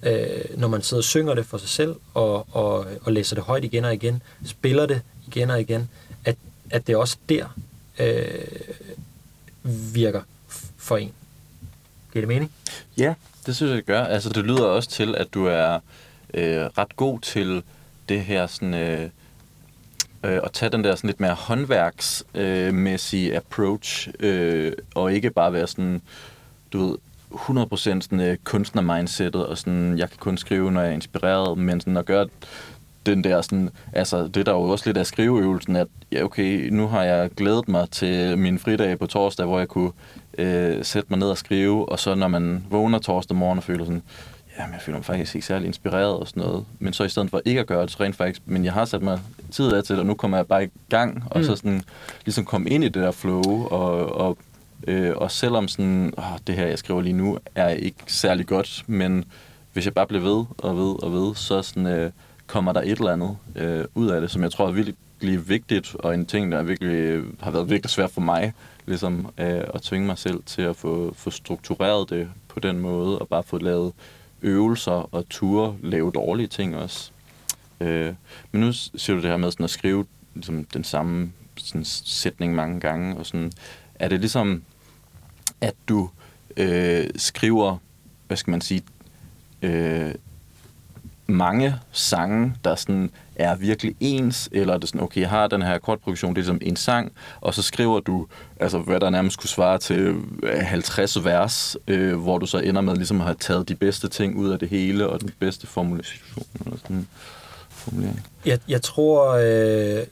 øh, 0.02 0.44
når 0.56 0.68
man 0.68 0.82
sidder 0.82 1.00
og 1.00 1.04
synger 1.04 1.34
det 1.34 1.46
for 1.46 1.58
sig 1.58 1.68
selv, 1.68 1.96
og, 2.14 2.46
og, 2.52 2.86
og 3.02 3.12
læser 3.12 3.36
det 3.36 3.44
højt 3.44 3.64
igen 3.64 3.84
og 3.84 3.94
igen, 3.94 4.22
spiller 4.46 4.86
det 4.86 5.02
igen 5.26 5.50
og 5.50 5.60
igen, 5.60 5.88
at, 6.24 6.36
at 6.70 6.86
det 6.86 6.96
også 6.96 7.16
der 7.28 7.46
øh, 7.98 8.44
virker 9.94 10.20
for 10.86 10.96
en. 10.96 11.12
Giver 12.12 12.22
det 12.22 12.28
mening? 12.28 12.52
Ja, 12.98 13.14
det 13.46 13.56
synes 13.56 13.70
jeg, 13.70 13.76
det 13.76 13.86
gør. 13.86 14.04
Altså, 14.04 14.28
det 14.28 14.44
lyder 14.44 14.64
også 14.64 14.88
til, 14.90 15.14
at 15.14 15.34
du 15.34 15.46
er 15.46 15.78
øh, 16.34 16.64
ret 16.78 16.96
god 16.96 17.20
til 17.20 17.62
det 18.08 18.20
her 18.20 18.46
sådan... 18.46 18.74
Øh, 18.74 19.10
øh, 20.24 20.40
at 20.44 20.52
tage 20.52 20.70
den 20.70 20.84
der 20.84 20.94
sådan 20.94 21.08
lidt 21.08 21.20
mere 21.20 21.34
håndværksmæssige 21.34 23.30
øh, 23.30 23.36
approach, 23.36 24.08
øh, 24.20 24.72
og 24.94 25.12
ikke 25.12 25.30
bare 25.30 25.52
være 25.52 25.66
sådan, 25.66 26.02
du 26.72 26.86
ved, 26.86 26.96
100% 27.32 27.76
sådan 27.76 28.20
øh, 28.20 28.36
kunstner-mindsetet, 28.44 29.46
og 29.46 29.58
sådan, 29.58 29.98
jeg 29.98 30.10
kan 30.10 30.18
kun 30.18 30.36
skrive, 30.36 30.72
når 30.72 30.80
jeg 30.80 30.90
er 30.90 30.94
inspireret, 30.94 31.58
men 31.58 31.80
sådan 31.80 31.96
at 31.96 32.06
gøre 32.06 32.28
den 33.06 33.24
der 33.24 33.40
sådan, 33.40 33.70
altså 33.92 34.28
det 34.28 34.46
der 34.46 34.52
jo 34.52 34.60
også 34.62 34.88
lidt 34.88 34.96
af 34.96 35.06
skriveøvelsen, 35.06 35.76
at 35.76 35.86
ja 36.12 36.24
okay, 36.24 36.68
nu 36.68 36.88
har 36.88 37.02
jeg 37.02 37.30
glædet 37.36 37.68
mig 37.68 37.90
til 37.90 38.38
min 38.38 38.58
fridag 38.58 38.98
på 38.98 39.06
torsdag, 39.06 39.46
hvor 39.46 39.58
jeg 39.58 39.68
kunne 39.68 39.92
øh, 40.38 40.84
sætte 40.84 41.06
mig 41.10 41.18
ned 41.18 41.30
og 41.30 41.38
skrive, 41.38 41.88
og 41.88 41.98
så 41.98 42.14
når 42.14 42.28
man 42.28 42.64
vågner 42.70 42.98
torsdag 42.98 43.36
morgen 43.36 43.58
og 43.58 43.64
føler 43.64 43.84
sådan, 43.84 44.02
jamen 44.58 44.74
jeg 44.74 44.82
føler 44.82 44.98
mig 44.98 45.04
faktisk 45.04 45.34
ikke 45.34 45.46
særlig 45.46 45.66
inspireret 45.66 46.16
og 46.16 46.28
sådan 46.28 46.42
noget, 46.42 46.64
men 46.78 46.92
så 46.92 47.04
i 47.04 47.08
stedet 47.08 47.30
for 47.30 47.42
ikke 47.44 47.60
at 47.60 47.66
gøre 47.66 47.82
det, 47.82 47.90
så 47.90 47.96
rent 48.00 48.16
faktisk, 48.16 48.42
men 48.46 48.64
jeg 48.64 48.72
har 48.72 48.84
sat 48.84 49.02
mig 49.02 49.20
tid 49.50 49.72
af 49.72 49.84
til 49.84 49.94
det, 49.94 50.00
og 50.00 50.06
nu 50.06 50.14
kommer 50.14 50.36
jeg 50.36 50.46
bare 50.46 50.64
i 50.64 50.68
gang, 50.88 51.24
og 51.30 51.40
mm. 51.40 51.44
så 51.44 51.56
sådan, 51.56 51.82
ligesom 52.24 52.44
komme 52.44 52.70
ind 52.70 52.84
i 52.84 52.88
det 52.88 53.02
der 53.02 53.10
flow, 53.10 53.66
og, 53.66 54.16
og, 54.16 54.38
øh, 54.86 55.12
og 55.16 55.30
selvom 55.30 55.68
sådan, 55.68 56.12
åh, 56.18 56.24
det 56.46 56.54
her 56.54 56.66
jeg 56.66 56.78
skriver 56.78 57.00
lige 57.00 57.12
nu, 57.12 57.38
er 57.54 57.68
ikke 57.68 57.98
særlig 58.06 58.46
godt, 58.46 58.84
men 58.86 59.24
hvis 59.72 59.84
jeg 59.84 59.94
bare 59.94 60.06
bliver 60.06 60.22
ved 60.22 60.44
og 60.58 60.76
ved 60.76 61.02
og 61.02 61.12
ved, 61.12 61.34
så 61.34 61.62
sådan, 61.62 61.86
øh, 61.86 62.10
kommer 62.46 62.72
der 62.72 62.80
et 62.80 62.98
eller 62.98 63.12
andet 63.12 63.36
øh, 63.56 63.84
ud 63.94 64.08
af 64.08 64.20
det, 64.20 64.30
som 64.30 64.42
jeg 64.42 64.50
tror 64.50 64.68
er 64.68 64.72
virkelig 65.20 65.48
vigtigt, 65.48 65.94
og 65.94 66.14
en 66.14 66.26
ting, 66.26 66.52
der 66.52 66.62
virkelig 66.62 66.94
øh, 66.94 67.24
har 67.40 67.50
været 67.50 67.70
virkelig 67.70 67.90
svært 67.90 68.10
for 68.10 68.20
mig, 68.20 68.52
ligesom 68.86 69.26
øh, 69.38 69.64
at 69.74 69.82
tvinge 69.82 70.06
mig 70.06 70.18
selv 70.18 70.42
til 70.46 70.62
at 70.62 70.76
få, 70.76 71.14
få 71.14 71.30
struktureret 71.30 72.10
det 72.10 72.28
på 72.48 72.60
den 72.60 72.78
måde, 72.78 73.18
og 73.18 73.28
bare 73.28 73.42
få 73.42 73.58
lavet 73.58 73.92
øvelser 74.42 75.14
og 75.14 75.28
ture, 75.28 75.76
lave 75.82 76.12
dårlige 76.14 76.46
ting 76.46 76.76
også. 76.76 77.10
Øh, 77.80 78.14
men 78.52 78.60
nu 78.60 78.72
siger 78.72 79.16
du 79.16 79.22
det 79.22 79.30
her 79.30 79.36
med 79.36 79.50
sådan 79.50 79.64
at 79.64 79.70
skrive 79.70 80.06
ligesom, 80.34 80.64
den 80.64 80.84
samme 80.84 81.32
sådan, 81.56 81.84
sætning 81.84 82.54
mange 82.54 82.80
gange, 82.80 83.16
og 83.16 83.26
sådan, 83.26 83.52
er 83.94 84.08
det 84.08 84.20
ligesom, 84.20 84.62
at 85.60 85.74
du 85.88 86.10
øh, 86.56 87.10
skriver, 87.16 87.76
hvad 88.26 88.36
skal 88.36 88.50
man 88.50 88.60
sige, 88.60 88.82
øh, 89.62 90.14
mange 91.26 91.74
sange, 91.92 92.54
der 92.64 92.74
sådan 92.74 93.10
er 93.36 93.54
virkelig 93.54 93.94
ens, 94.00 94.48
eller 94.52 94.74
er 94.74 94.78
det 94.78 94.88
sådan, 94.88 95.00
okay, 95.00 95.20
jeg 95.20 95.28
har 95.28 95.46
den 95.46 95.62
her 95.62 95.74
akkordproduktion, 95.74 96.36
det 96.36 96.40
er 96.40 96.46
som 96.46 96.58
en 96.62 96.76
sang, 96.76 97.12
og 97.40 97.54
så 97.54 97.62
skriver 97.62 98.00
du, 98.00 98.26
altså 98.60 98.78
hvad 98.78 99.00
der 99.00 99.10
nærmest 99.10 99.38
kunne 99.38 99.48
svare 99.48 99.78
til 99.78 100.14
50 100.60 101.16
øh, 101.16 101.24
vers, 101.24 101.76
øh, 101.88 102.16
hvor 102.20 102.38
du 102.38 102.46
så 102.46 102.58
ender 102.58 102.80
med 102.80 102.96
ligesom 102.96 103.20
at 103.20 103.26
have 103.26 103.36
taget 103.40 103.68
de 103.68 103.74
bedste 103.74 104.08
ting 104.08 104.36
ud 104.36 104.50
af 104.50 104.58
det 104.58 104.68
hele, 104.68 105.08
og 105.08 105.20
den 105.20 105.30
bedste 105.38 105.66
formulation, 105.66 106.46
eller 106.64 106.76
sådan 106.82 107.08
formulering. 107.68 108.26
Jeg, 108.44 108.58
jeg 108.68 108.82
tror, 108.82 109.30
øh, 109.32 110.06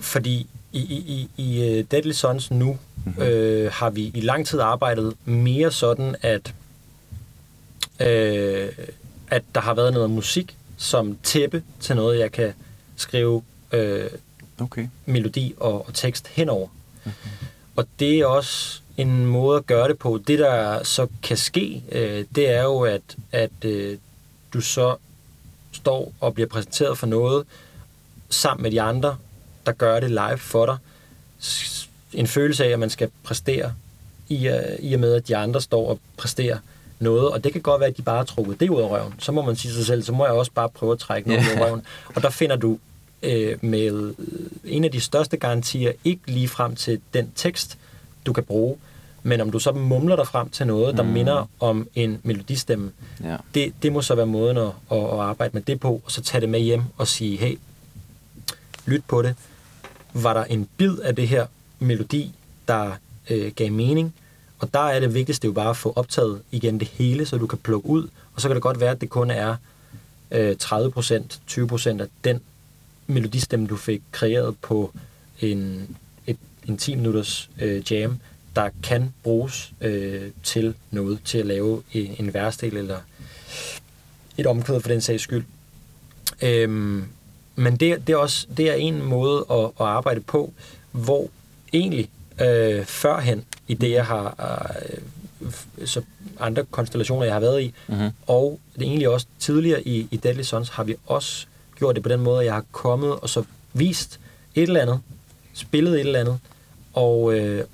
fordi 0.00 0.46
i, 0.72 0.80
i, 0.80 1.28
i 1.36 1.62
øh, 1.62 1.84
Deadly 1.90 2.12
Sons 2.12 2.50
nu, 2.50 2.78
mm-hmm. 3.04 3.22
øh, 3.22 3.72
har 3.72 3.90
vi 3.90 4.12
i 4.14 4.20
lang 4.20 4.46
tid 4.46 4.60
arbejdet 4.60 5.14
mere 5.24 5.70
sådan, 5.70 6.16
at 6.22 6.54
øh, 8.00 8.68
at 9.30 9.42
der 9.54 9.60
har 9.60 9.74
været 9.74 9.92
noget 9.92 10.10
musik 10.10 10.56
som 10.76 11.18
tæppe 11.22 11.62
til 11.80 11.96
noget, 11.96 12.18
jeg 12.18 12.32
kan 12.32 12.52
skrive 12.96 13.42
øh, 13.72 14.10
okay. 14.60 14.88
melodi 15.06 15.54
og, 15.56 15.86
og 15.86 15.94
tekst 15.94 16.28
henover. 16.28 16.68
Okay. 17.06 17.12
Og 17.76 17.86
det 17.98 18.18
er 18.18 18.26
også 18.26 18.80
en 18.96 19.26
måde 19.26 19.58
at 19.58 19.66
gøre 19.66 19.88
det 19.88 19.98
på. 19.98 20.20
Det, 20.26 20.38
der 20.38 20.82
så 20.82 21.06
kan 21.22 21.36
ske, 21.36 21.82
øh, 21.92 22.24
det 22.34 22.50
er 22.50 22.62
jo, 22.62 22.80
at, 22.80 23.02
at 23.32 23.64
øh, 23.64 23.98
du 24.54 24.60
så 24.60 24.96
står 25.72 26.12
og 26.20 26.34
bliver 26.34 26.48
præsenteret 26.48 26.98
for 26.98 27.06
noget 27.06 27.46
sammen 28.28 28.62
med 28.62 28.70
de 28.70 28.82
andre, 28.82 29.16
der 29.66 29.72
gør 29.72 30.00
det 30.00 30.10
live 30.10 30.38
for 30.38 30.66
dig. 30.66 30.76
En 32.12 32.26
følelse 32.26 32.64
af, 32.64 32.68
at 32.68 32.78
man 32.78 32.90
skal 32.90 33.10
præstere, 33.22 33.74
i, 34.28 34.48
uh, 34.48 34.84
i 34.84 34.94
og 34.94 35.00
med, 35.00 35.14
at 35.14 35.28
de 35.28 35.36
andre 35.36 35.60
står 35.60 35.88
og 35.88 36.00
præsterer 36.16 36.58
noget, 37.00 37.30
og 37.30 37.44
det 37.44 37.52
kan 37.52 37.60
godt 37.60 37.80
være, 37.80 37.88
at 37.88 37.96
de 37.96 38.02
bare 38.02 38.16
har 38.16 38.24
trukket 38.24 38.60
det 38.60 38.70
ud 38.70 38.80
af 38.80 38.90
røven. 38.90 39.14
Så 39.18 39.32
må 39.32 39.42
man 39.42 39.56
sige 39.56 39.74
sig 39.74 39.86
selv, 39.86 40.02
så 40.02 40.12
må 40.12 40.24
jeg 40.24 40.34
også 40.34 40.52
bare 40.54 40.68
prøve 40.68 40.92
at 40.92 40.98
trække 40.98 41.28
noget 41.28 41.44
yeah. 41.44 41.56
ud 41.56 41.62
af 41.62 41.66
røven. 41.66 41.82
Og 42.14 42.22
der 42.22 42.30
finder 42.30 42.56
du 42.56 42.78
øh, 43.22 43.58
med 43.60 44.14
en 44.64 44.84
af 44.84 44.90
de 44.90 45.00
største 45.00 45.36
garantier, 45.36 45.92
ikke 46.04 46.22
lige 46.26 46.48
frem 46.48 46.76
til 46.76 47.00
den 47.14 47.32
tekst, 47.34 47.78
du 48.26 48.32
kan 48.32 48.44
bruge, 48.44 48.76
men 49.22 49.40
om 49.40 49.50
du 49.50 49.58
så 49.58 49.72
mumler 49.72 50.16
dig 50.16 50.26
frem 50.26 50.48
til 50.48 50.66
noget, 50.66 50.96
der 50.96 51.02
mm. 51.02 51.08
minder 51.08 51.48
om 51.60 51.88
en 51.94 52.20
melodistemme, 52.22 52.92
ja. 53.24 53.36
det, 53.54 53.72
det 53.82 53.92
må 53.92 54.02
så 54.02 54.14
være 54.14 54.26
måden 54.26 54.56
at, 54.56 54.66
at, 54.90 54.98
at 54.98 55.20
arbejde 55.20 55.50
med 55.54 55.62
det 55.62 55.80
på, 55.80 56.02
og 56.04 56.10
så 56.10 56.22
tage 56.22 56.40
det 56.40 56.48
med 56.48 56.60
hjem 56.60 56.82
og 56.96 57.08
sige, 57.08 57.36
hey, 57.36 57.58
lyt 58.86 59.02
på 59.08 59.22
det. 59.22 59.34
Var 60.12 60.34
der 60.34 60.44
en 60.44 60.68
bid 60.76 60.98
af 60.98 61.16
det 61.16 61.28
her 61.28 61.46
melodi, 61.78 62.34
der 62.68 62.92
øh, 63.30 63.52
gav 63.56 63.72
mening? 63.72 64.14
Og 64.60 64.74
der 64.74 64.80
er 64.80 65.00
det 65.00 65.14
vigtigste 65.14 65.46
jo 65.46 65.52
bare 65.52 65.70
at 65.70 65.76
få 65.76 65.92
optaget 65.96 66.42
igen 66.50 66.80
det 66.80 66.88
hele, 66.88 67.26
så 67.26 67.36
du 67.36 67.46
kan 67.46 67.58
plukke 67.58 67.88
ud, 67.88 68.08
og 68.34 68.40
så 68.40 68.48
kan 68.48 68.54
det 68.54 68.62
godt 68.62 68.80
være, 68.80 68.90
at 68.90 69.00
det 69.00 69.10
kun 69.10 69.30
er 69.30 69.56
øh, 70.30 70.56
30%, 70.62 71.38
20% 71.50 72.00
af 72.00 72.06
den 72.24 72.40
melodistemme, 73.06 73.66
du 73.66 73.76
fik 73.76 74.02
kreeret 74.12 74.56
på 74.62 74.92
en, 75.40 75.88
et, 76.26 76.36
en 76.68 76.78
10 76.78 76.94
minutters 76.94 77.50
øh, 77.60 77.92
jam, 77.92 78.18
der 78.56 78.70
kan 78.82 79.14
bruges 79.22 79.72
øh, 79.80 80.30
til 80.42 80.74
noget, 80.90 81.18
til 81.24 81.38
at 81.38 81.46
lave 81.46 81.82
en, 81.92 82.16
en 82.18 82.34
værstel 82.34 82.76
eller 82.76 82.98
et 84.38 84.46
omkvæd 84.46 84.80
for 84.80 84.88
den 84.88 85.00
sags 85.00 85.22
skyld. 85.22 85.44
Øhm, 86.42 87.04
men 87.56 87.76
det, 87.76 88.06
det, 88.06 88.12
er 88.12 88.16
også, 88.16 88.46
det 88.56 88.70
er 88.70 88.74
en 88.74 89.02
måde 89.02 89.46
at, 89.50 89.64
at 89.64 89.86
arbejde 89.86 90.20
på, 90.20 90.52
hvor 90.92 91.28
egentlig 91.72 92.10
øh, 92.40 92.84
førhen 92.84 93.44
i 93.68 93.74
det, 93.74 93.90
jeg 93.90 94.06
har 94.06 94.34
øh, 95.40 95.86
så 95.86 96.02
andre 96.40 96.64
konstellationer, 96.70 97.24
jeg 97.24 97.34
har 97.34 97.40
været 97.40 97.62
i, 97.62 97.74
mm-hmm. 97.86 98.10
og 98.26 98.60
det 98.74 98.82
egentlig 98.82 99.08
også 99.08 99.26
tidligere 99.38 99.82
i, 99.82 100.08
i 100.10 100.16
Deadly 100.16 100.42
Sons, 100.42 100.68
har 100.68 100.84
vi 100.84 100.96
også 101.06 101.46
gjort 101.76 101.94
det 101.94 102.02
på 102.02 102.08
den 102.08 102.20
måde, 102.20 102.40
at 102.40 102.46
jeg 102.46 102.54
har 102.54 102.64
kommet 102.72 103.12
og 103.12 103.28
så 103.28 103.44
vist 103.72 104.20
et 104.54 104.62
eller 104.62 104.80
andet, 104.80 105.00
spillet 105.54 105.94
et 105.94 106.00
eller 106.00 106.20
andet, 106.20 106.38
og, 106.92 107.34
øh, 107.34 107.64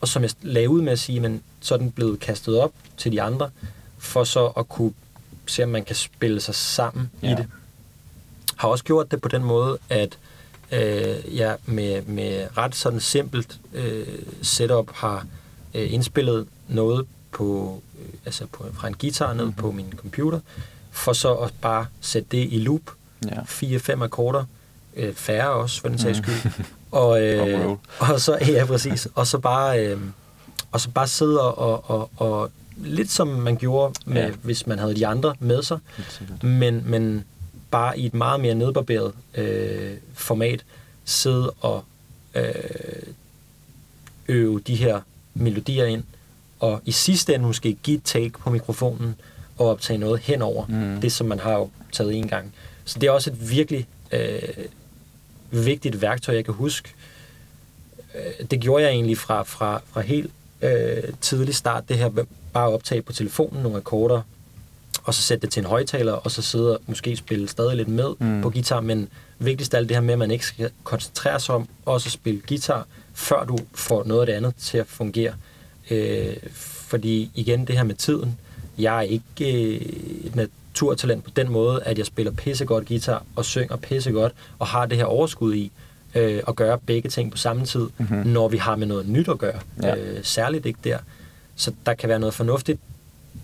og 0.00 0.08
som 0.08 0.22
jeg 0.22 0.30
lagde 0.42 0.68
ud 0.68 0.82
med 0.82 0.92
at 0.92 0.98
sige, 0.98 1.20
men 1.20 1.42
så 1.60 1.74
er 1.74 1.78
den 1.78 1.90
blevet 1.90 2.20
kastet 2.20 2.58
op 2.58 2.72
til 2.96 3.12
de 3.12 3.22
andre, 3.22 3.50
for 3.98 4.24
så 4.24 4.46
at 4.46 4.68
kunne 4.68 4.92
se, 5.46 5.62
om 5.62 5.68
man 5.68 5.84
kan 5.84 5.96
spille 5.96 6.40
sig 6.40 6.54
sammen 6.54 7.10
ja. 7.22 7.32
i 7.32 7.34
det. 7.34 7.46
Har 8.56 8.68
også 8.68 8.84
gjort 8.84 9.10
det 9.10 9.20
på 9.20 9.28
den 9.28 9.44
måde, 9.44 9.78
at 9.88 10.18
øh, 10.72 11.36
jeg 11.36 11.56
med, 11.66 12.02
med 12.02 12.46
ret 12.56 12.74
sådan 12.74 13.00
simpelt 13.00 13.58
øh, 13.74 14.06
setup 14.42 14.90
har 14.94 15.26
øh, 15.74 15.92
indspillet 15.92 16.46
noget 16.68 17.06
på, 17.32 17.80
øh, 18.00 18.08
altså 18.24 18.46
på, 18.46 18.66
fra 18.72 18.88
en 18.88 18.94
guitar 18.94 19.32
ned 19.32 19.44
mm-hmm. 19.44 19.62
på 19.62 19.70
min 19.70 19.92
computer, 19.96 20.40
for 20.90 21.12
så 21.12 21.34
at 21.34 21.52
bare 21.60 21.86
sætte 22.00 22.28
det 22.30 22.48
i 22.50 22.58
loop. 22.58 22.80
Ja. 23.26 23.42
Fire-fem 23.46 24.02
akkorder, 24.02 24.44
øh, 24.96 25.14
færre 25.14 25.50
også, 25.50 25.80
for 25.80 25.88
den 25.88 25.98
sags 25.98 26.18
mm. 26.18 26.24
skyld. 26.24 26.52
Mm. 26.58 26.64
og, 26.90 27.22
øh, 27.22 27.70
og 27.98 28.20
så, 28.20 28.38
ja, 28.46 28.64
præcis. 28.64 29.08
Og 29.14 29.26
så 29.26 29.38
bare, 29.38 29.86
øh, 29.86 30.00
og 30.72 30.80
så 30.80 30.90
bare 30.90 31.08
sidde 31.08 31.52
og, 31.52 31.90
og, 31.90 32.10
og, 32.16 32.50
lidt 32.76 33.10
som 33.10 33.28
man 33.28 33.56
gjorde, 33.56 33.94
med, 34.06 34.22
ja. 34.22 34.30
hvis 34.42 34.66
man 34.66 34.78
havde 34.78 34.96
de 34.96 35.06
andre 35.06 35.34
med 35.40 35.62
sig, 35.62 35.78
men, 36.42 36.82
men 36.86 37.24
bare 37.72 37.98
i 37.98 38.06
et 38.06 38.14
meget 38.14 38.40
mere 38.40 38.54
nedbarberet 38.54 39.12
øh, 39.34 39.96
format, 40.14 40.64
sidde 41.04 41.50
og 41.60 41.84
øh, 42.34 42.44
øve 44.28 44.60
de 44.60 44.74
her 44.74 45.00
melodier 45.34 45.84
ind, 45.84 46.04
og 46.60 46.80
i 46.84 46.92
sidste 46.92 47.34
ende 47.34 47.46
måske 47.46 47.76
give 47.82 47.96
et 47.96 48.04
take 48.04 48.30
på 48.30 48.50
mikrofonen 48.50 49.16
og 49.58 49.68
optage 49.68 49.98
noget 49.98 50.20
henover 50.20 50.66
mm. 50.66 51.00
det, 51.00 51.12
som 51.12 51.26
man 51.26 51.38
har 51.38 51.52
jo 51.52 51.70
taget 51.92 52.14
en 52.14 52.28
gang. 52.28 52.54
Så 52.84 52.98
det 52.98 53.06
er 53.06 53.10
også 53.10 53.30
et 53.30 53.50
virkelig 53.50 53.86
øh, 54.12 54.42
vigtigt 55.50 56.02
værktøj, 56.02 56.34
jeg 56.34 56.44
kan 56.44 56.54
huske. 56.54 56.88
Øh, 58.14 58.46
det 58.50 58.60
gjorde 58.60 58.84
jeg 58.84 58.92
egentlig 58.92 59.18
fra, 59.18 59.42
fra, 59.42 59.82
fra 59.86 60.00
helt 60.00 60.30
øh, 60.62 61.02
tidlig 61.20 61.54
start, 61.54 61.88
det 61.88 61.98
her 61.98 62.10
bare 62.52 62.68
optage 62.68 63.02
på 63.02 63.12
telefonen 63.12 63.62
nogle 63.62 63.78
akkorder, 63.78 64.22
og 65.04 65.14
så 65.14 65.22
sætte 65.22 65.42
det 65.42 65.52
til 65.52 65.60
en 65.60 65.66
højtaler, 65.66 66.12
og 66.12 66.30
så 66.30 66.42
sidde 66.42 66.76
og 66.76 66.82
måske 66.86 67.16
spille 67.16 67.48
stadig 67.48 67.76
lidt 67.76 67.88
med 67.88 68.08
mm. 68.18 68.42
på 68.42 68.50
guitar, 68.50 68.80
men 68.80 69.08
vigtigst 69.38 69.74
af 69.74 69.78
alt 69.78 69.88
det 69.88 69.96
her 69.96 70.02
med, 70.02 70.12
at 70.12 70.18
man 70.18 70.30
ikke 70.30 70.46
skal 70.46 70.70
koncentrere 70.84 71.40
sig 71.40 71.54
om 71.54 71.68
også 71.86 72.08
at 72.08 72.12
spille 72.12 72.40
guitar, 72.48 72.86
før 73.14 73.44
du 73.44 73.58
får 73.74 74.04
noget 74.04 74.20
af 74.20 74.26
det 74.26 74.32
andet 74.32 74.54
til 74.56 74.78
at 74.78 74.86
fungere. 74.86 75.34
Øh, 75.90 76.36
fordi 76.62 77.30
igen, 77.34 77.66
det 77.66 77.76
her 77.76 77.84
med 77.84 77.94
tiden, 77.94 78.38
jeg 78.78 78.96
er 78.96 79.02
ikke 79.02 79.24
øh, 79.40 79.80
et 80.24 80.36
naturtalent 80.36 81.24
på 81.24 81.30
den 81.36 81.50
måde, 81.50 81.82
at 81.82 81.98
jeg 81.98 82.06
spiller 82.06 82.32
pissegodt 82.32 82.88
guitar 82.88 83.24
og 83.36 83.44
synger 83.44 83.76
pissegodt, 83.76 84.32
og 84.58 84.66
har 84.66 84.86
det 84.86 84.98
her 84.98 85.04
overskud 85.04 85.54
i 85.54 85.72
øh, 86.14 86.42
at 86.48 86.56
gøre 86.56 86.78
begge 86.78 87.08
ting 87.08 87.30
på 87.30 87.38
samme 87.38 87.66
tid, 87.66 87.88
mm-hmm. 87.98 88.26
når 88.26 88.48
vi 88.48 88.56
har 88.56 88.76
med 88.76 88.86
noget 88.86 89.08
nyt 89.08 89.28
at 89.28 89.38
gøre. 89.38 89.60
Ja. 89.82 89.96
Øh, 89.96 90.18
særligt 90.22 90.66
ikke 90.66 90.78
der. 90.84 90.98
Så 91.56 91.72
der 91.86 91.94
kan 91.94 92.08
være 92.08 92.18
noget 92.18 92.34
fornuftigt 92.34 92.80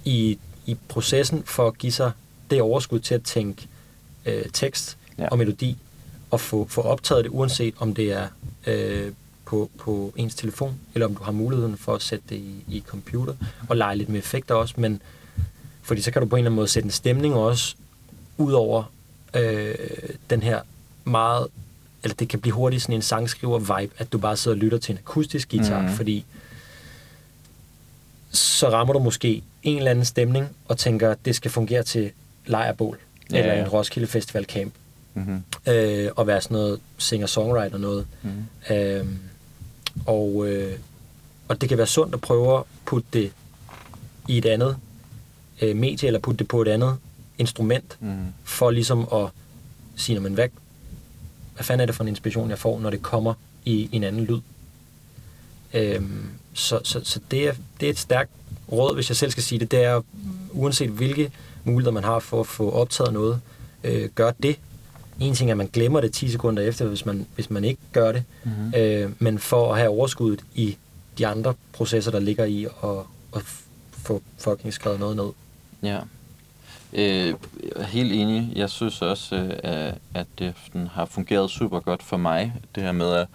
i, 0.04 0.38
i 0.68 0.76
processen 0.88 1.42
for 1.46 1.66
at 1.66 1.78
give 1.78 1.92
sig 1.92 2.10
det 2.50 2.62
overskud 2.62 3.00
til 3.00 3.14
at 3.14 3.22
tænke 3.22 3.68
øh, 4.26 4.44
tekst 4.52 4.96
ja. 5.18 5.28
og 5.28 5.38
melodi, 5.38 5.76
og 6.30 6.40
få, 6.40 6.66
få 6.68 6.80
optaget 6.80 7.24
det, 7.24 7.30
uanset 7.30 7.74
om 7.78 7.94
det 7.94 8.12
er 8.12 8.28
øh, 8.66 9.12
på, 9.44 9.70
på 9.78 10.12
ens 10.16 10.34
telefon, 10.34 10.78
eller 10.94 11.06
om 11.06 11.14
du 11.14 11.22
har 11.22 11.32
muligheden 11.32 11.76
for 11.76 11.94
at 11.94 12.02
sætte 12.02 12.24
det 12.28 12.36
i, 12.36 12.64
i 12.68 12.82
computer, 12.86 13.34
og 13.68 13.76
lege 13.76 13.96
lidt 13.96 14.08
med 14.08 14.18
effekter 14.18 14.54
også, 14.54 14.74
men 14.76 15.02
fordi 15.82 16.00
så 16.00 16.10
kan 16.10 16.22
du 16.22 16.28
på 16.28 16.36
en 16.36 16.40
eller 16.40 16.48
anden 16.48 16.56
måde 16.56 16.68
sætte 16.68 16.86
en 16.86 16.90
stemning 16.90 17.34
også, 17.34 17.74
ud 18.38 18.52
over 18.52 18.92
øh, 19.34 19.74
den 20.30 20.42
her 20.42 20.60
meget, 21.04 21.46
eller 22.02 22.14
det 22.14 22.28
kan 22.28 22.40
blive 22.40 22.54
hurtigt 22.54 22.82
sådan 22.82 22.94
en 22.94 23.02
sangskriver-vibe, 23.02 23.94
at 23.98 24.12
du 24.12 24.18
bare 24.18 24.36
sidder 24.36 24.56
og 24.56 24.60
lytter 24.60 24.78
til 24.78 24.92
en 24.92 24.98
akustisk 24.98 25.50
guitar, 25.50 25.82
mm. 25.82 25.88
fordi 25.88 26.24
så 28.38 28.70
rammer 28.70 28.92
du 28.92 28.98
måske 28.98 29.42
en 29.62 29.78
eller 29.78 29.90
anden 29.90 30.04
stemning, 30.04 30.48
og 30.68 30.78
tænker, 30.78 31.10
at 31.10 31.18
det 31.24 31.36
skal 31.36 31.50
fungere 31.50 31.82
til 31.82 32.10
lejrbål, 32.46 32.98
ja, 33.32 33.38
eller 33.38 33.52
en 33.52 33.68
Roskilde 33.68 34.06
Festival 34.06 34.44
Camp, 34.44 34.74
mm-hmm. 35.14 35.42
øh, 35.66 36.10
og 36.16 36.26
være 36.26 36.40
sådan 36.40 36.54
noget 36.54 36.80
singer-songwriter 36.98 37.78
noget. 37.78 38.06
Mm-hmm. 38.22 38.76
Øh, 38.76 39.06
og, 40.06 40.48
øh, 40.48 40.78
og 41.48 41.60
det 41.60 41.68
kan 41.68 41.78
være 41.78 41.86
sundt 41.86 42.14
at 42.14 42.20
prøve 42.20 42.58
at 42.58 42.64
putte 42.84 43.08
det 43.12 43.32
i 44.28 44.38
et 44.38 44.46
andet 44.46 44.76
øh, 45.62 45.76
medie, 45.76 46.06
eller 46.06 46.20
putte 46.20 46.38
det 46.38 46.48
på 46.48 46.62
et 46.62 46.68
andet 46.68 46.96
instrument, 47.38 47.96
mm. 48.00 48.16
for 48.44 48.70
ligesom 48.70 49.08
at 49.12 49.28
sige, 49.96 50.20
men 50.20 50.34
hvad, 50.34 50.48
hvad 51.54 51.64
fanden 51.64 51.80
er 51.80 51.86
det 51.86 51.94
for 51.94 52.04
en 52.04 52.08
inspiration, 52.08 52.50
jeg 52.50 52.58
får, 52.58 52.80
når 52.80 52.90
det 52.90 53.02
kommer 53.02 53.34
i 53.64 53.88
en 53.92 54.04
anden 54.04 54.24
lyd. 54.24 54.40
Øhm, 55.74 56.28
så 56.54 56.80
så, 56.84 57.00
så 57.04 57.20
det, 57.30 57.48
er, 57.48 57.52
det 57.80 57.86
er 57.86 57.90
et 57.90 57.98
stærkt 57.98 58.30
råd, 58.72 58.94
hvis 58.94 59.10
jeg 59.10 59.16
selv 59.16 59.30
skal 59.30 59.42
sige 59.42 59.58
det, 59.58 59.70
det 59.70 59.84
er, 59.84 60.00
uanset 60.52 60.90
hvilke 60.90 61.30
muligheder 61.64 61.94
man 61.94 62.04
har 62.04 62.18
for 62.18 62.40
at 62.40 62.46
få 62.46 62.70
optaget 62.70 63.12
noget, 63.12 63.40
øh, 63.84 64.08
gør 64.14 64.30
det. 64.42 64.58
En 65.20 65.34
ting 65.34 65.50
er, 65.50 65.54
at 65.54 65.58
man 65.58 65.70
glemmer 65.72 66.00
det 66.00 66.12
10 66.12 66.28
sekunder 66.28 66.62
efter, 66.62 66.86
hvis 66.86 67.06
man, 67.06 67.26
hvis 67.34 67.50
man 67.50 67.64
ikke 67.64 67.80
gør 67.92 68.12
det, 68.12 68.24
mm-hmm. 68.44 68.72
øh, 68.76 69.10
men 69.18 69.38
for 69.38 69.72
at 69.72 69.78
have 69.78 69.90
overskuddet 69.90 70.44
i 70.54 70.76
de 71.18 71.26
andre 71.26 71.54
processer, 71.72 72.10
der 72.10 72.18
ligger 72.18 72.44
i 72.44 72.64
at, 72.64 72.90
at 73.36 73.42
få 73.92 74.22
fucking 74.38 74.72
skrevet 74.72 75.00
noget 75.00 75.16
ned. 75.16 75.30
Ja. 75.82 75.98
Øh, 76.92 77.34
helt 77.84 78.12
enig. 78.12 78.52
Jeg 78.56 78.70
synes 78.70 79.02
også, 79.02 79.34
øh, 79.64 79.92
at 80.14 80.26
det 80.38 80.54
har 80.92 81.04
fungeret 81.04 81.50
super 81.50 81.80
godt 81.80 82.02
for 82.02 82.16
mig, 82.16 82.52
det 82.74 82.82
her 82.82 82.92
med 82.92 83.12
at, 83.12 83.26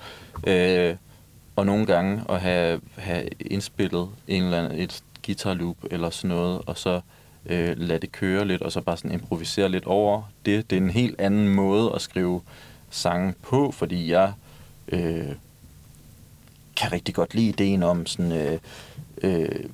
øh, 0.90 0.96
og 1.56 1.66
nogle 1.66 1.86
gange 1.86 2.24
at 2.30 2.42
have, 2.42 2.82
have 2.98 3.30
indspillet 3.40 4.10
en 4.28 4.44
eller 4.44 4.64
anden, 4.64 4.80
et 4.80 5.04
guitar 5.26 5.54
loop 5.54 5.78
eller 5.92 6.10
sådan 6.10 6.30
noget, 6.30 6.62
og 6.66 6.78
så 6.78 7.02
øh, 7.46 7.78
lade 7.78 8.00
det 8.00 8.12
køre 8.12 8.46
lidt, 8.46 8.62
og 8.62 8.72
så 8.72 8.82
bare 8.82 8.98
sådan 8.98 9.12
improvisere 9.12 9.70
lidt 9.70 9.86
over 9.86 10.22
det. 10.46 10.70
Det 10.70 10.78
er 10.78 10.82
en 10.82 10.90
helt 10.90 11.22
anden 11.22 11.50
måde 11.50 11.92
at 11.96 12.02
skrive 12.02 12.42
sange 12.90 13.34
på, 13.42 13.72
fordi 13.72 14.12
jeg 14.12 14.34
øh, 14.88 15.30
kan 16.76 16.92
rigtig 16.92 17.16
godt 17.16 17.34
lide 17.34 17.48
ideen 17.48 17.84
om 17.84 18.06
sådan... 18.06 18.32
Øh, 18.32 18.60
øh, 19.22 19.66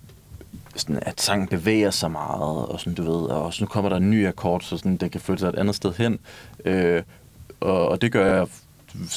sådan, 0.75 0.99
at 1.01 1.21
sangen 1.21 1.47
bevæger 1.47 1.91
sig 1.91 2.11
meget, 2.11 2.65
og 2.65 2.79
sådan, 2.79 2.93
du 2.93 3.03
ved, 3.03 3.29
og 3.29 3.53
så 3.53 3.63
nu 3.63 3.67
kommer 3.67 3.89
der 3.89 3.97
en 3.97 4.09
ny 4.09 4.27
akkord, 4.27 4.61
så 4.61 4.77
sådan, 4.77 4.97
den 4.97 5.09
kan 5.09 5.21
flytte 5.21 5.39
sig 5.39 5.49
et 5.49 5.55
andet 5.55 5.75
sted 5.75 5.93
hen. 5.93 6.19
Øh, 6.65 7.03
og, 7.59 7.89
og 7.89 8.01
det 8.01 8.11
gør 8.11 8.35
jeg, 8.35 8.47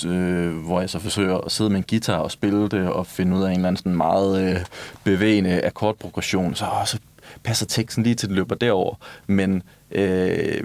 øh, 0.07 0.57
hvor 0.57 0.81
jeg 0.81 0.91
så 0.91 0.99
forsøger 0.99 1.39
at 1.39 1.53
sidde 1.53 1.71
med 1.71 1.79
en 1.79 1.85
guitar 1.91 2.19
og 2.19 2.31
spille 2.31 2.69
det, 2.69 2.89
og 2.89 3.07
finde 3.07 3.37
ud 3.37 3.43
af 3.43 3.47
en 3.47 3.57
eller 3.57 3.69
anden 3.69 3.77
sådan 3.77 3.97
meget 3.97 4.51
øh, 4.51 4.61
bevægende 5.05 5.65
akkordprogression, 5.65 6.55
så, 6.55 6.65
åh, 6.65 6.87
så 6.87 6.99
passer 7.43 7.67
teksten 7.67 8.03
lige 8.03 8.15
til, 8.15 8.29
det 8.29 8.37
løber 8.37 8.55
derover. 8.55 8.95
Men 9.27 9.63
øh, 9.91 10.63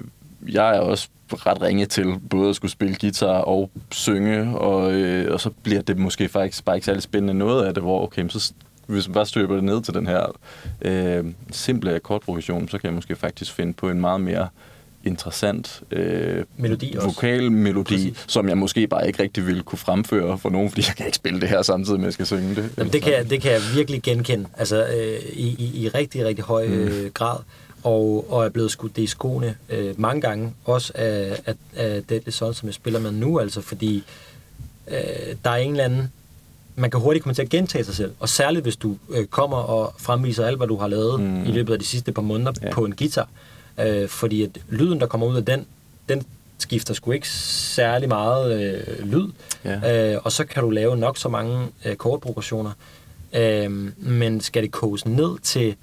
jeg 0.48 0.76
er 0.76 0.80
også 0.80 1.08
ret 1.34 1.62
ringe 1.62 1.86
til 1.86 2.20
både 2.30 2.50
at 2.50 2.56
skulle 2.56 2.72
spille 2.72 2.96
guitar 3.02 3.41
og 3.41 3.70
synge, 3.91 4.58
og, 4.58 4.93
øh, 4.93 5.34
og 5.34 5.39
så 5.39 5.50
bliver 5.50 5.82
det 5.82 5.98
måske 5.98 6.30
faktisk 6.30 6.65
bare 6.65 6.76
ikke 6.76 6.86
særlig 6.86 7.04
spændende 7.04 7.34
noget 7.34 7.65
af 7.65 7.74
det, 7.74 7.84
hvor 7.84 8.04
okay, 8.04 8.30
så 8.30 8.54
hvis 8.88 9.08
man 9.08 9.13
bare 9.13 9.26
støber 9.26 9.56
det 9.56 9.63
ned 9.63 9.82
til 9.82 9.93
den 9.93 10.08
her 10.08 10.39
øh, 10.82 11.26
simple 11.52 11.96
akkordprogression, 11.96 12.67
så 12.67 12.78
kan 12.78 12.88
jeg 12.88 12.96
måske 12.96 13.15
faktisk 13.15 13.54
finde 13.54 13.74
på 13.74 13.89
en 13.89 14.02
meget 14.02 14.22
mere 14.22 14.48
interessant 15.08 15.82
øh, 15.91 16.43
melodi 16.58 16.96
vokal 17.04 17.52
melodi, 17.52 17.96
Præcis. 17.96 18.26
som 18.28 18.50
jeg 18.50 18.58
måske 18.58 18.88
bare 18.88 19.08
ikke 19.08 19.24
rigtig 19.24 19.48
ville 19.48 19.63
kunne 19.63 19.80
fremføre 19.80 20.38
for 20.38 20.50
nogen, 20.50 20.70
fordi 20.70 20.84
jeg 20.88 20.96
kan 20.96 21.06
ikke 21.06 21.15
spille 21.15 21.41
det 21.41 21.50
her 21.50 21.62
samtidig 21.62 22.00
med, 22.00 22.06
at 22.06 22.08
jeg 22.08 22.13
skal 22.13 22.26
synge 22.26 22.56
det. 22.56 22.70
Jamen, 22.78 22.93
det, 22.93 23.02
kan 23.02 23.13
jeg, 23.13 23.30
det 23.30 23.41
kan 23.41 23.52
jeg 23.52 23.62
virkelig 23.76 24.02
genkende, 24.02 24.46
altså 24.58 24.88
øh, 24.88 25.20
i, 25.34 25.48
i, 25.48 25.84
i 25.84 25.89
rigtig, 25.89 26.26
rigtig 26.26 26.46
høj 26.46 26.67
mm. 26.67 26.74
øh, 26.74 27.12
grad, 27.12 27.38
og, 27.84 28.26
og 28.30 28.46
er 28.46 28.50
blevet 28.50 28.72
skudt 28.72 28.96
det 28.96 29.02
i 29.02 29.08
skoene 29.08 29.56
øh, 29.70 30.00
mange 30.00 30.22
gange, 30.22 30.54
også 30.65 30.91
af, 30.96 31.39
af, 31.46 31.56
af 31.76 32.04
Deadly 32.10 32.30
Sons, 32.30 32.58
som 32.58 32.67
jeg 32.67 32.74
spiller 32.74 33.00
med 33.00 33.12
nu, 33.12 33.39
altså 33.39 33.62
fordi 33.62 34.04
øh, 34.88 34.96
der 35.43 35.50
er 35.50 35.58
en 35.58 35.72
eller 35.72 35.84
anden 35.84 36.12
man 36.80 36.91
kan 36.91 37.00
hurtigt 37.00 37.24
komme 37.24 37.34
til 37.34 37.41
at 37.41 37.50
gentage 37.50 37.84
sig 37.84 37.96
selv. 37.96 38.12
Og 38.20 38.30
særligt, 38.30 38.65
hvis 38.65 38.76
du 38.76 38.98
øh, 39.10 39.26
kommer 39.26 39.58
og 39.58 39.93
fremviser 39.98 40.46
alt, 40.46 40.58
hvad 40.58 40.67
du 40.67 40.78
har 40.78 40.88
lavet 40.88 41.20
mm. 41.20 41.46
i 41.46 41.52
løbet 41.52 41.74
af 41.74 41.80
de 41.80 41.86
sidste 41.86 42.12
par 42.12 42.22
måneder 42.22 42.52
ja. 42.62 42.72
på 42.72 42.86
en 42.86 42.96
guitar. 42.96 43.22
Øh, 43.22 43.28
fordi 44.07 44.43
at 44.43 44.49
lyden, 44.69 44.99
der 44.99 45.07
kommer 45.07 45.27
ud 45.27 45.35
af 45.35 45.45
den, 45.45 45.65
den 46.09 46.23
skifter 46.57 46.93
sgu 46.93 47.11
ikke 47.11 47.29
særlig 47.29 48.09
meget 48.09 48.61
øh, 48.61 49.05
lyd. 49.05 49.27
Ja. 49.65 50.13
Øh, 50.13 50.21
og 50.23 50.31
så 50.31 50.45
kan 50.45 50.63
du 50.63 50.69
lave 50.69 50.97
nok 50.97 51.17
så 51.17 51.29
mange 51.29 51.67
øh, 51.85 51.95
kortprogressioner. 51.95 52.71
Øh, 53.33 53.71
men 53.97 54.41
skal 54.41 54.63
det 54.63 54.71
koges 54.71 55.05
ned 55.05 55.39
til 55.39 55.75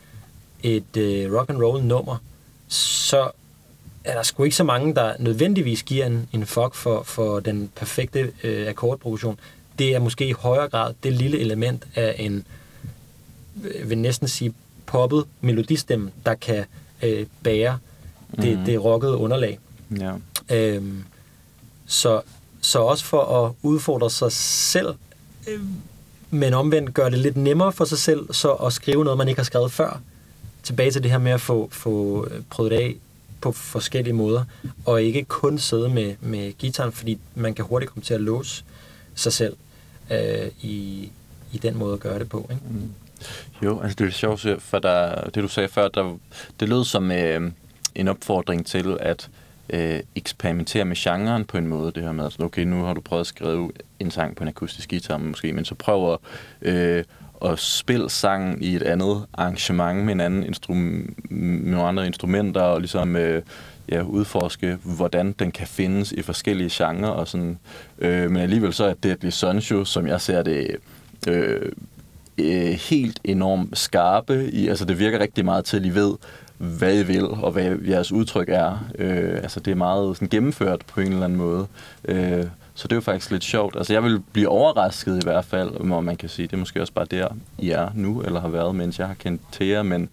et 0.62 0.96
øh, 0.96 1.34
rock 1.34 1.50
and 1.50 1.62
roll 1.62 1.84
nummer, 1.84 2.16
så 2.68 3.30
er 4.04 4.14
der 4.14 4.22
sgu 4.22 4.44
ikke 4.44 4.56
så 4.56 4.64
mange, 4.64 4.94
der 4.94 5.14
nødvendigvis 5.18 5.82
giver 5.82 6.06
en, 6.06 6.28
en 6.32 6.46
fuck 6.46 6.74
for, 6.74 7.02
for 7.02 7.40
den 7.40 7.70
perfekte 7.76 8.32
øh, 8.44 8.68
akkordprogression 8.68 9.38
det 9.78 9.94
er 9.94 9.98
måske 9.98 10.28
i 10.28 10.32
højere 10.32 10.68
grad 10.68 10.94
det 11.02 11.12
lille 11.12 11.38
element 11.38 11.84
af 11.94 12.16
en, 12.18 12.46
øh, 13.64 13.90
vil 13.90 13.98
næsten 13.98 14.28
sige, 14.28 14.54
poppet 14.86 15.24
melodistemme, 15.40 16.10
der 16.26 16.34
kan 16.34 16.64
øh, 17.02 17.26
bære 17.42 17.78
det, 18.42 18.58
mm. 18.58 18.64
det 18.64 18.84
rockede 18.84 19.16
underlag. 19.16 19.58
Ja. 20.00 20.12
Øhm, 20.50 21.04
så, 21.86 22.20
så 22.60 22.78
også 22.78 23.04
for 23.04 23.44
at 23.44 23.52
udfordre 23.62 24.10
sig 24.10 24.32
selv, 24.32 24.94
øh, 25.48 25.60
men 26.30 26.54
omvendt 26.54 26.94
gøre 26.94 27.10
det 27.10 27.18
lidt 27.18 27.36
nemmere 27.36 27.72
for 27.72 27.84
sig 27.84 27.98
selv, 27.98 28.32
så 28.32 28.52
at 28.52 28.72
skrive 28.72 29.04
noget, 29.04 29.18
man 29.18 29.28
ikke 29.28 29.38
har 29.38 29.44
skrevet 29.44 29.72
før. 29.72 30.00
Tilbage 30.62 30.90
til 30.90 31.02
det 31.02 31.10
her 31.10 31.18
med 31.18 31.32
at 31.32 31.40
få, 31.40 31.68
få 31.72 32.26
øh, 32.30 32.42
prøvet 32.50 32.70
det 32.70 32.76
af 32.78 32.96
på 33.40 33.52
forskellige 33.52 34.14
måder, 34.14 34.44
og 34.84 35.02
ikke 35.02 35.24
kun 35.24 35.58
sidde 35.58 35.88
med, 35.88 36.14
med 36.20 36.52
gitaren, 36.52 36.92
fordi 36.92 37.18
man 37.34 37.54
kan 37.54 37.64
hurtigt 37.64 37.90
komme 37.92 38.02
til 38.02 38.14
at 38.14 38.20
låse 38.20 38.64
sig 39.14 39.32
selv 39.32 39.56
øh, 40.10 40.50
i, 40.62 41.08
i 41.52 41.58
den 41.58 41.76
måde 41.76 41.92
at 41.92 42.00
gøre 42.00 42.18
det 42.18 42.28
på. 42.28 42.46
Ikke? 42.50 42.62
Mm. 42.70 42.90
Jo, 43.62 43.80
altså 43.80 43.96
det 43.98 44.06
er 44.06 44.10
sjovt, 44.10 44.46
for 44.58 44.78
der, 44.78 45.24
det 45.24 45.42
du 45.42 45.48
sagde 45.48 45.68
før, 45.68 45.88
der, 45.88 46.18
det 46.60 46.68
lød 46.68 46.84
som 46.84 47.12
øh, 47.12 47.50
en 47.94 48.08
opfordring 48.08 48.66
til 48.66 48.96
at 49.00 49.30
øh, 49.70 50.00
eksperimentere 50.14 50.84
med 50.84 50.96
genren 50.96 51.44
på 51.44 51.58
en 51.58 51.66
måde, 51.66 51.92
det 51.92 52.02
her 52.02 52.12
med, 52.12 52.24
altså, 52.24 52.42
okay, 52.42 52.62
nu 52.62 52.84
har 52.84 52.94
du 52.94 53.00
prøvet 53.00 53.20
at 53.20 53.26
skrive 53.26 53.70
en 54.00 54.10
sang 54.10 54.36
på 54.36 54.44
en 54.44 54.48
akustisk 54.48 54.90
guitar 54.90 55.16
måske, 55.16 55.52
men 55.52 55.64
så 55.64 55.74
prøv 55.74 56.12
at, 56.12 56.18
øh, 56.62 57.04
at 57.44 57.58
spille 57.58 58.10
sangen 58.10 58.62
i 58.62 58.76
et 58.76 58.82
andet 58.82 59.26
arrangement 59.32 60.04
med, 60.04 60.12
en 60.12 60.20
anden 60.20 60.44
instrum- 60.44 61.14
med 61.30 61.70
nogle 61.70 61.88
andre 61.88 62.06
instrumenter, 62.06 62.60
og 62.60 62.80
ligesom 62.80 63.16
øh, 63.16 63.42
ja, 63.88 64.02
udforske, 64.02 64.78
hvordan 64.82 65.32
den 65.32 65.52
kan 65.52 65.66
findes 65.66 66.12
i 66.12 66.22
forskellige 66.22 66.70
genrer. 66.72 67.08
Og 67.08 67.28
sådan. 67.28 67.58
Øh, 67.98 68.30
men 68.30 68.42
alligevel 68.42 68.72
så 68.72 68.84
er 68.84 68.94
Deadly 68.94 69.30
Sons 69.30 69.72
som 69.84 70.06
jeg 70.06 70.20
ser 70.20 70.42
det, 70.42 70.76
øh, 71.28 71.72
øh, 72.38 72.70
helt 72.70 73.20
enormt 73.24 73.78
skarpe. 73.78 74.50
I, 74.52 74.68
altså 74.68 74.84
det 74.84 74.98
virker 74.98 75.20
rigtig 75.20 75.44
meget 75.44 75.64
til, 75.64 75.76
at 75.76 75.86
I 75.86 75.94
ved, 75.94 76.14
hvad 76.58 76.98
I 76.98 77.02
vil, 77.02 77.26
og 77.26 77.52
hvad 77.52 77.76
jeres 77.88 78.12
udtryk 78.12 78.48
er. 78.48 78.86
Øh, 78.98 79.36
altså 79.36 79.60
det 79.60 79.70
er 79.70 79.74
meget 79.74 80.16
sådan, 80.16 80.28
gennemført 80.28 80.82
på 80.86 81.00
en 81.00 81.12
eller 81.12 81.24
anden 81.24 81.38
måde. 81.38 81.66
Øh, 82.04 82.44
så 82.74 82.88
det 82.88 82.92
er 82.92 82.96
jo 82.96 83.00
faktisk 83.00 83.30
lidt 83.30 83.44
sjovt. 83.44 83.76
Altså 83.76 83.92
jeg 83.92 84.04
vil 84.04 84.20
blive 84.32 84.48
overrasket 84.48 85.22
i 85.22 85.24
hvert 85.24 85.44
fald, 85.44 85.90
om 85.90 86.04
man 86.04 86.16
kan 86.16 86.28
sige, 86.28 86.46
det 86.46 86.52
er 86.52 86.56
måske 86.56 86.80
også 86.80 86.92
bare 86.92 87.06
der, 87.10 87.28
I 87.58 87.70
er 87.70 87.90
nu, 87.94 88.22
eller 88.22 88.40
har 88.40 88.48
været, 88.48 88.74
mens 88.74 88.98
jeg 88.98 89.06
har 89.06 89.14
kendt 89.14 89.42
til 89.52 89.66
jer, 89.66 89.82
men 89.82 90.08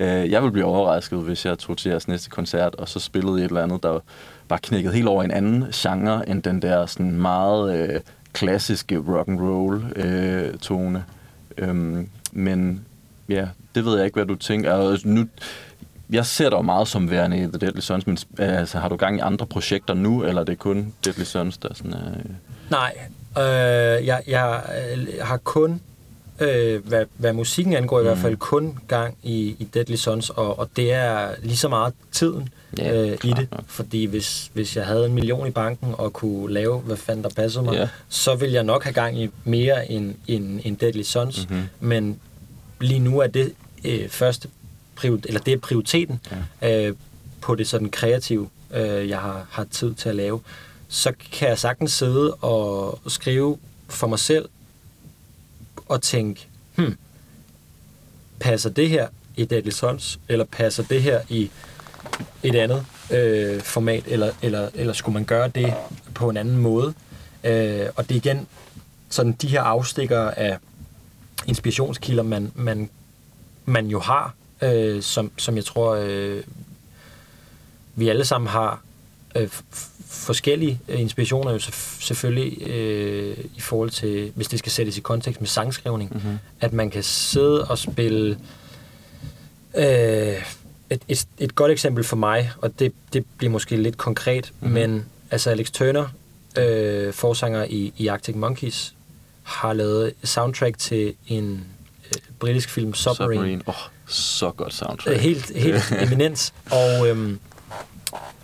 Øh, 0.00 0.30
jeg 0.30 0.42
vil 0.42 0.50
blive 0.50 0.66
overrasket, 0.66 1.18
hvis 1.18 1.46
jeg 1.46 1.58
tog 1.58 1.78
til 1.78 1.88
jeres 1.88 2.08
næste 2.08 2.30
koncert, 2.30 2.74
og 2.74 2.88
så 2.88 3.00
spillede 3.00 3.40
I 3.40 3.44
et 3.44 3.48
eller 3.48 3.62
andet, 3.62 3.82
der 3.82 4.00
var 4.48 4.56
knækket 4.56 4.92
helt 4.92 5.08
over 5.08 5.22
en 5.22 5.30
anden 5.30 5.64
genre, 5.74 6.28
end 6.28 6.42
den 6.42 6.62
der 6.62 6.86
sådan 6.86 7.12
meget 7.12 7.78
øh, 7.78 8.00
klassiske 8.32 8.98
rock 8.98 9.28
and 9.28 9.40
roll 9.40 9.84
øh, 9.96 10.54
tone. 10.54 11.04
Øhm, 11.58 12.08
men 12.32 12.84
ja, 13.28 13.48
det 13.74 13.84
ved 13.84 13.96
jeg 13.96 14.04
ikke, 14.04 14.14
hvad 14.14 14.26
du 14.26 14.34
tænker. 14.34 14.74
Altså, 14.74 15.08
nu, 15.08 15.26
jeg 16.10 16.26
ser 16.26 16.50
dig 16.50 16.64
meget 16.64 16.88
som 16.88 17.10
værende 17.10 17.36
i 17.36 17.40
The 17.40 17.58
Deadly 17.58 17.80
Sons, 17.80 18.06
men 18.06 18.18
altså, 18.38 18.78
har 18.78 18.88
du 18.88 18.96
gang 18.96 19.16
i 19.16 19.20
andre 19.20 19.46
projekter 19.46 19.94
nu, 19.94 20.24
eller 20.24 20.40
er 20.40 20.44
det 20.44 20.58
kun 20.58 20.92
Deadly 21.04 21.24
Sons, 21.24 21.58
der 21.58 21.74
sådan 21.74 21.92
er... 21.92 22.08
Øh... 22.18 22.24
Nej, 22.70 22.94
øh, 23.38 24.06
jeg, 24.06 24.22
jeg 24.26 24.62
øh, 24.96 25.06
har 25.22 25.36
kun 25.36 25.80
øh, 26.40 26.86
hvad, 26.86 27.04
hvad 27.16 27.32
musikken 27.32 27.74
angår, 27.74 27.96
mm. 27.96 28.04
i 28.04 28.08
hvert 28.08 28.18
fald 28.18 28.36
kun 28.36 28.78
gang 28.88 29.16
i, 29.22 29.56
i 29.58 29.68
Deadly 29.74 29.94
Sons, 29.94 30.30
og, 30.30 30.58
og 30.58 30.68
det 30.76 30.92
er 30.92 31.28
lige 31.42 31.56
så 31.56 31.68
meget 31.68 31.94
tiden 32.12 32.48
ja, 32.78 33.02
øh, 33.02 33.18
i 33.24 33.30
det. 33.30 33.48
Fordi 33.66 34.04
hvis, 34.04 34.50
hvis 34.54 34.76
jeg 34.76 34.86
havde 34.86 35.06
en 35.06 35.12
million 35.12 35.46
i 35.46 35.50
banken 35.50 35.94
og 35.98 36.12
kunne 36.12 36.54
lave, 36.54 36.78
hvad 36.78 36.96
fanden 36.96 37.24
der 37.24 37.30
passer 37.30 37.62
mig, 37.62 37.74
ja. 37.74 37.88
så 38.08 38.34
ville 38.34 38.54
jeg 38.54 38.64
nok 38.64 38.84
have 38.84 38.94
gang 38.94 39.22
i 39.22 39.30
mere 39.44 39.90
end, 39.90 40.14
end, 40.26 40.60
end 40.64 40.76
Deadly 40.76 41.02
Sons. 41.02 41.48
Mm-hmm. 41.48 41.66
Men 41.80 42.20
lige 42.80 43.00
nu 43.00 43.18
er 43.18 43.26
det 43.26 43.52
øh, 43.84 44.08
første 44.08 44.48
eller 45.04 45.40
det 45.40 45.54
er 45.54 45.58
prioriteten 45.58 46.20
ja. 46.60 46.86
øh, 46.86 46.94
på 47.40 47.54
det 47.54 47.68
sådan 47.68 47.90
kreative, 47.90 48.48
øh, 48.74 49.08
jeg 49.08 49.18
har, 49.18 49.46
har 49.50 49.64
tid 49.70 49.94
til 49.94 50.08
at 50.08 50.16
lave. 50.16 50.40
Så 50.88 51.12
kan 51.32 51.48
jeg 51.48 51.58
sagtens 51.58 51.92
sidde 51.92 52.34
og 52.34 52.98
skrive 53.06 53.58
for 53.88 54.06
mig 54.06 54.18
selv 54.18 54.48
og 55.86 56.02
tænke, 56.02 56.48
hmm, 56.74 56.96
passer 58.40 58.70
det 58.70 58.88
her 58.88 59.08
i 59.36 59.44
Deadly 59.44 59.70
Sons, 59.70 60.18
eller 60.28 60.44
passer 60.44 60.82
det 60.82 61.02
her 61.02 61.20
i 61.28 61.50
et 62.42 62.54
andet 62.54 62.86
øh, 63.10 63.60
format, 63.60 64.04
eller, 64.06 64.32
eller, 64.42 64.68
eller 64.74 64.92
skulle 64.92 65.14
man 65.14 65.24
gøre 65.24 65.48
det 65.48 65.74
på 66.14 66.30
en 66.30 66.36
anden 66.36 66.56
måde? 66.56 66.94
Øh, 67.44 67.86
og 67.96 68.08
det 68.08 68.14
er 68.14 68.16
igen 68.16 68.46
sådan 69.08 69.32
de 69.32 69.48
her 69.48 69.62
afstikker 69.62 70.20
af 70.20 70.58
inspirationskilder, 71.46 72.22
man, 72.22 72.52
man, 72.54 72.90
man 73.64 73.86
jo 73.86 74.00
har, 74.00 74.34
øh, 74.62 75.02
som, 75.02 75.30
som 75.36 75.56
jeg 75.56 75.64
tror, 75.64 75.94
øh, 75.94 76.42
vi 77.94 78.08
alle 78.08 78.24
sammen 78.24 78.48
har 78.48 78.80
øh, 79.36 79.48
forskellige 80.16 80.80
øh, 80.88 81.00
inspirationer 81.00 81.52
jo 81.52 81.58
selvfølgelig 82.00 82.68
øh, 82.68 83.36
i 83.56 83.60
forhold 83.60 83.90
til, 83.90 84.32
hvis 84.34 84.48
det 84.48 84.58
skal 84.58 84.72
sættes 84.72 84.98
i 84.98 85.00
kontekst 85.00 85.40
med 85.40 85.48
sangskrivning, 85.48 86.10
mm-hmm. 86.12 86.38
at 86.60 86.72
man 86.72 86.90
kan 86.90 87.02
sidde 87.02 87.64
og 87.64 87.78
spille 87.78 88.38
øh, 89.76 89.84
et, 90.90 91.02
et, 91.08 91.26
et 91.38 91.54
godt 91.54 91.72
eksempel 91.72 92.04
for 92.04 92.16
mig, 92.16 92.50
og 92.58 92.78
det, 92.78 92.92
det 93.12 93.24
bliver 93.36 93.50
måske 93.50 93.76
lidt 93.76 93.96
konkret, 93.96 94.52
mm-hmm. 94.60 94.74
men 94.74 95.04
altså 95.30 95.50
Alex 95.50 95.70
Turner, 95.70 96.08
øh, 96.58 97.12
forsanger 97.12 97.64
i, 97.64 97.92
i 97.96 98.06
Arctic 98.06 98.34
Monkeys, 98.34 98.94
har 99.42 99.72
lavet 99.72 100.12
soundtrack 100.24 100.78
til 100.78 101.14
en 101.26 101.64
øh, 102.06 102.18
britisk 102.38 102.70
film, 102.70 102.94
Submarine. 102.94 103.34
Submarine. 103.34 103.62
Oh, 103.66 103.74
så 104.06 104.50
godt 104.50 104.74
soundtrack. 104.74 105.16
Øh, 105.16 105.22
helt, 105.22 105.56
helt 105.56 105.92
eminens. 106.06 106.54
Og 106.70 107.08
øhm, 107.08 107.38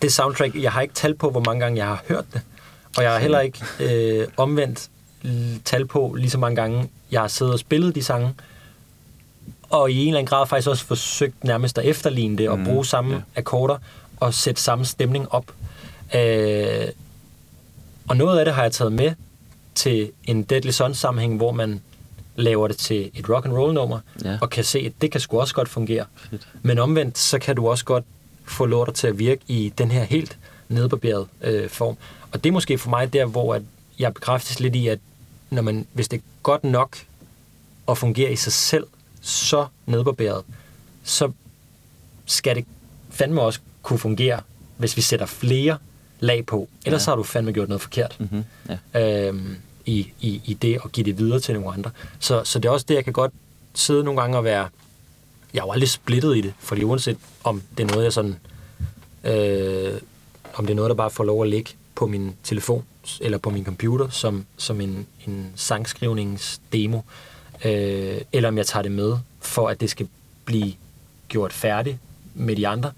det 0.03 0.13
soundtrack, 0.13 0.63
jeg 0.63 0.73
har 0.73 0.81
ikke 0.81 0.95
tal 0.95 1.15
på, 1.15 1.31
hvor 1.31 1.43
mange 1.47 1.61
gange 1.61 1.79
jeg 1.79 1.87
har 1.87 2.05
hørt 2.09 2.25
det. 2.33 2.41
Og 2.97 3.03
jeg 3.03 3.13
har 3.13 3.19
heller 3.19 3.41
ikke 3.41 3.59
øh, 3.81 4.29
omvendt 4.37 4.89
tal 5.65 5.87
på 5.87 6.15
lige 6.19 6.31
så 6.31 6.39
mange 6.39 6.57
gange, 6.57 6.89
jeg 7.11 7.21
har 7.21 7.29
siddet 7.29 7.53
og 7.53 7.59
spillet 7.59 7.95
de 7.95 8.03
sange. 8.03 8.35
Og 9.71 9.91
i 9.91 10.01
en 10.01 10.09
eller 10.09 10.19
anden 10.19 10.29
grad 10.29 10.47
faktisk 10.47 10.69
også 10.69 10.85
forsøgt 10.85 11.45
nærmest 11.45 11.79
at 11.79 11.85
efterligne 11.85 12.39
det, 12.39 12.49
og 12.49 12.59
mm, 12.59 12.65
bruge 12.65 12.87
samme 12.87 13.13
yeah. 13.13 13.23
akkorder, 13.37 13.79
og 14.21 14.35
sætte 14.35 14.63
samme 14.63 14.85
stemning 14.85 15.33
op. 15.33 15.45
Øh, 16.15 16.89
og 18.09 18.17
noget 18.17 18.39
af 18.39 18.45
det 18.45 18.55
har 18.55 18.63
jeg 18.63 18.73
taget 18.73 18.93
med 18.93 19.13
til 19.75 20.11
en 20.25 20.43
Deadly 20.43 20.71
Sons 20.71 20.99
sammenhæng, 20.99 21.37
hvor 21.37 21.53
man 21.53 21.81
laver 22.37 22.69
det 22.69 22.77
til 22.77 23.11
et 23.15 23.31
rock 23.31 23.47
and 23.47 23.53
roll 23.53 23.75
nummer, 23.75 23.99
ja. 24.25 24.39
og 24.41 24.51
kan 24.51 24.65
se, 24.65 24.79
at 24.79 24.93
det 25.01 25.11
kan 25.11 25.21
sgu 25.21 25.41
også 25.41 25.55
godt 25.55 25.69
fungere. 25.69 26.05
Fedt. 26.31 26.49
Men 26.63 26.79
omvendt, 26.79 27.19
så 27.19 27.39
kan 27.39 27.57
du 27.57 27.69
også 27.69 27.85
godt 27.85 28.05
få 28.45 28.67
lorter 28.67 28.93
til 28.93 29.07
at 29.07 29.19
virke 29.19 29.43
i 29.49 29.73
den 29.79 29.91
her 29.91 30.05
helt 30.05 30.39
nedbarberede 30.69 31.27
øh, 31.43 31.71
form. 31.71 31.97
Og 32.33 32.45
det 32.45 32.51
er 32.51 32.53
måske 32.53 32.79
for 32.79 32.91
mig 32.91 33.13
der, 33.13 33.25
hvor 33.25 33.55
at 33.55 33.63
jeg 33.99 34.15
bekræftes 34.15 34.61
lidt 34.61 34.77
i, 34.77 34.89
at 34.89 34.99
når 35.51 35.63
man, 35.63 35.87
hvis 35.93 36.09
det 36.09 36.19
er 36.19 36.23
godt 36.43 36.65
nok 36.65 36.97
at 37.89 37.99
fungere 37.99 38.33
i 38.33 38.37
sig 38.37 38.53
selv 38.53 38.87
så 39.21 39.67
nedbarberet, 39.87 40.45
så 41.05 41.33
skal 42.27 42.57
det 42.57 42.65
fandme 43.11 43.41
også 43.41 43.61
kunne 43.83 43.99
fungere, 43.99 44.41
hvis 44.77 44.97
vi 44.97 45.03
sætter 45.03 45.27
flere 45.27 45.79
lag 46.21 46.47
på. 46.47 46.69
Ellers 46.87 47.07
ja. 47.07 47.11
har 47.11 47.17
du 47.17 47.23
fandme 47.23 47.53
gjort 47.53 47.69
noget 47.69 47.81
forkert. 47.81 48.17
Mm-hmm. 48.19 48.45
Ja. 48.95 49.29
Øhm, 49.29 49.57
i, 49.87 50.13
i, 50.21 50.41
i 50.45 50.55
det 50.55 50.79
og 50.79 50.93
give 50.93 51.05
det 51.05 51.19
videre 51.19 51.41
til 51.41 51.55
nogle 51.55 51.73
andre. 51.73 51.91
Så, 52.19 52.45
så 52.45 52.59
det 52.59 52.69
er 52.69 52.73
også 52.73 52.87
det, 52.89 52.95
jeg 52.95 53.05
kan 53.05 53.13
godt 53.13 53.33
sidde 53.75 54.05
nogle 54.05 54.21
gange 54.21 54.37
og 54.37 54.45
være... 54.45 54.69
Jeg 55.55 55.61
er 55.61 55.65
jo 55.65 55.73
aldrig 55.73 55.89
splittet 55.89 56.37
i 56.37 56.41
det, 56.41 56.55
fordi 56.59 56.85
uanset 56.85 57.19
om 57.45 57.63
det 57.79 57.83
er 57.83 57.93
noget, 57.93 58.05
jeg 58.05 58.13
sådan... 58.13 58.37
Øh, 59.25 60.01
om 60.55 60.67
det 60.67 60.73
er 60.73 60.77
noget, 60.77 60.89
der 60.89 60.95
bare 60.95 61.11
får 61.11 61.25
lov 61.25 61.43
at 61.43 61.49
ligge 61.49 61.71
på 61.95 62.07
min 62.07 62.37
telefon 62.45 62.85
eller 63.21 63.39
på 63.39 63.51
min 63.51 63.65
computer 63.65 64.09
som, 64.09 64.47
som 64.57 64.81
en, 64.81 65.07
en 65.27 65.53
sangskrivningsdemo, 65.57 67.01
øh, 67.65 68.21
eller 68.33 68.49
om 68.49 68.59
jeg 68.59 68.67
tager 68.67 68.83
det 68.83 68.93
med, 68.93 69.17
for 69.41 69.69
at 69.69 69.81
det 69.81 69.91
skal 69.91 70.09
blive 70.45 70.73
gjort 71.29 71.53
færdigt 71.53 71.99
med 72.35 72.57
de 72.57 72.69
andre, 72.69 72.93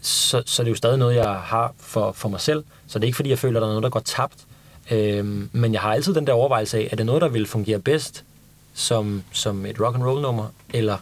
så, 0.00 0.42
så 0.46 0.62
det 0.62 0.68
er 0.68 0.70
jo 0.70 0.76
stadig 0.76 0.98
noget, 0.98 1.16
jeg 1.16 1.34
har 1.34 1.74
for, 1.78 2.12
for 2.12 2.28
mig 2.28 2.40
selv. 2.40 2.64
Så 2.86 2.98
det 2.98 3.04
er 3.04 3.06
ikke, 3.06 3.16
fordi 3.16 3.30
jeg 3.30 3.38
føler, 3.38 3.60
at 3.60 3.62
der 3.62 3.68
er 3.68 3.70
noget, 3.70 3.82
der 3.82 3.90
går 3.90 4.00
tabt. 4.00 4.46
Øh, 4.90 5.24
men 5.52 5.72
jeg 5.72 5.80
har 5.80 5.94
altid 5.94 6.14
den 6.14 6.26
der 6.26 6.32
overvejelse 6.32 6.78
af, 6.78 6.88
er 6.90 6.96
det 6.96 7.06
noget, 7.06 7.22
der 7.22 7.28
vil 7.28 7.46
fungere 7.46 7.78
bedst 7.78 8.24
som, 8.74 9.22
som 9.32 9.66
et 9.66 9.80
rock 9.80 9.94
and 9.94 10.04
roll 10.04 10.22
nummer, 10.22 10.46
eller 10.74 10.98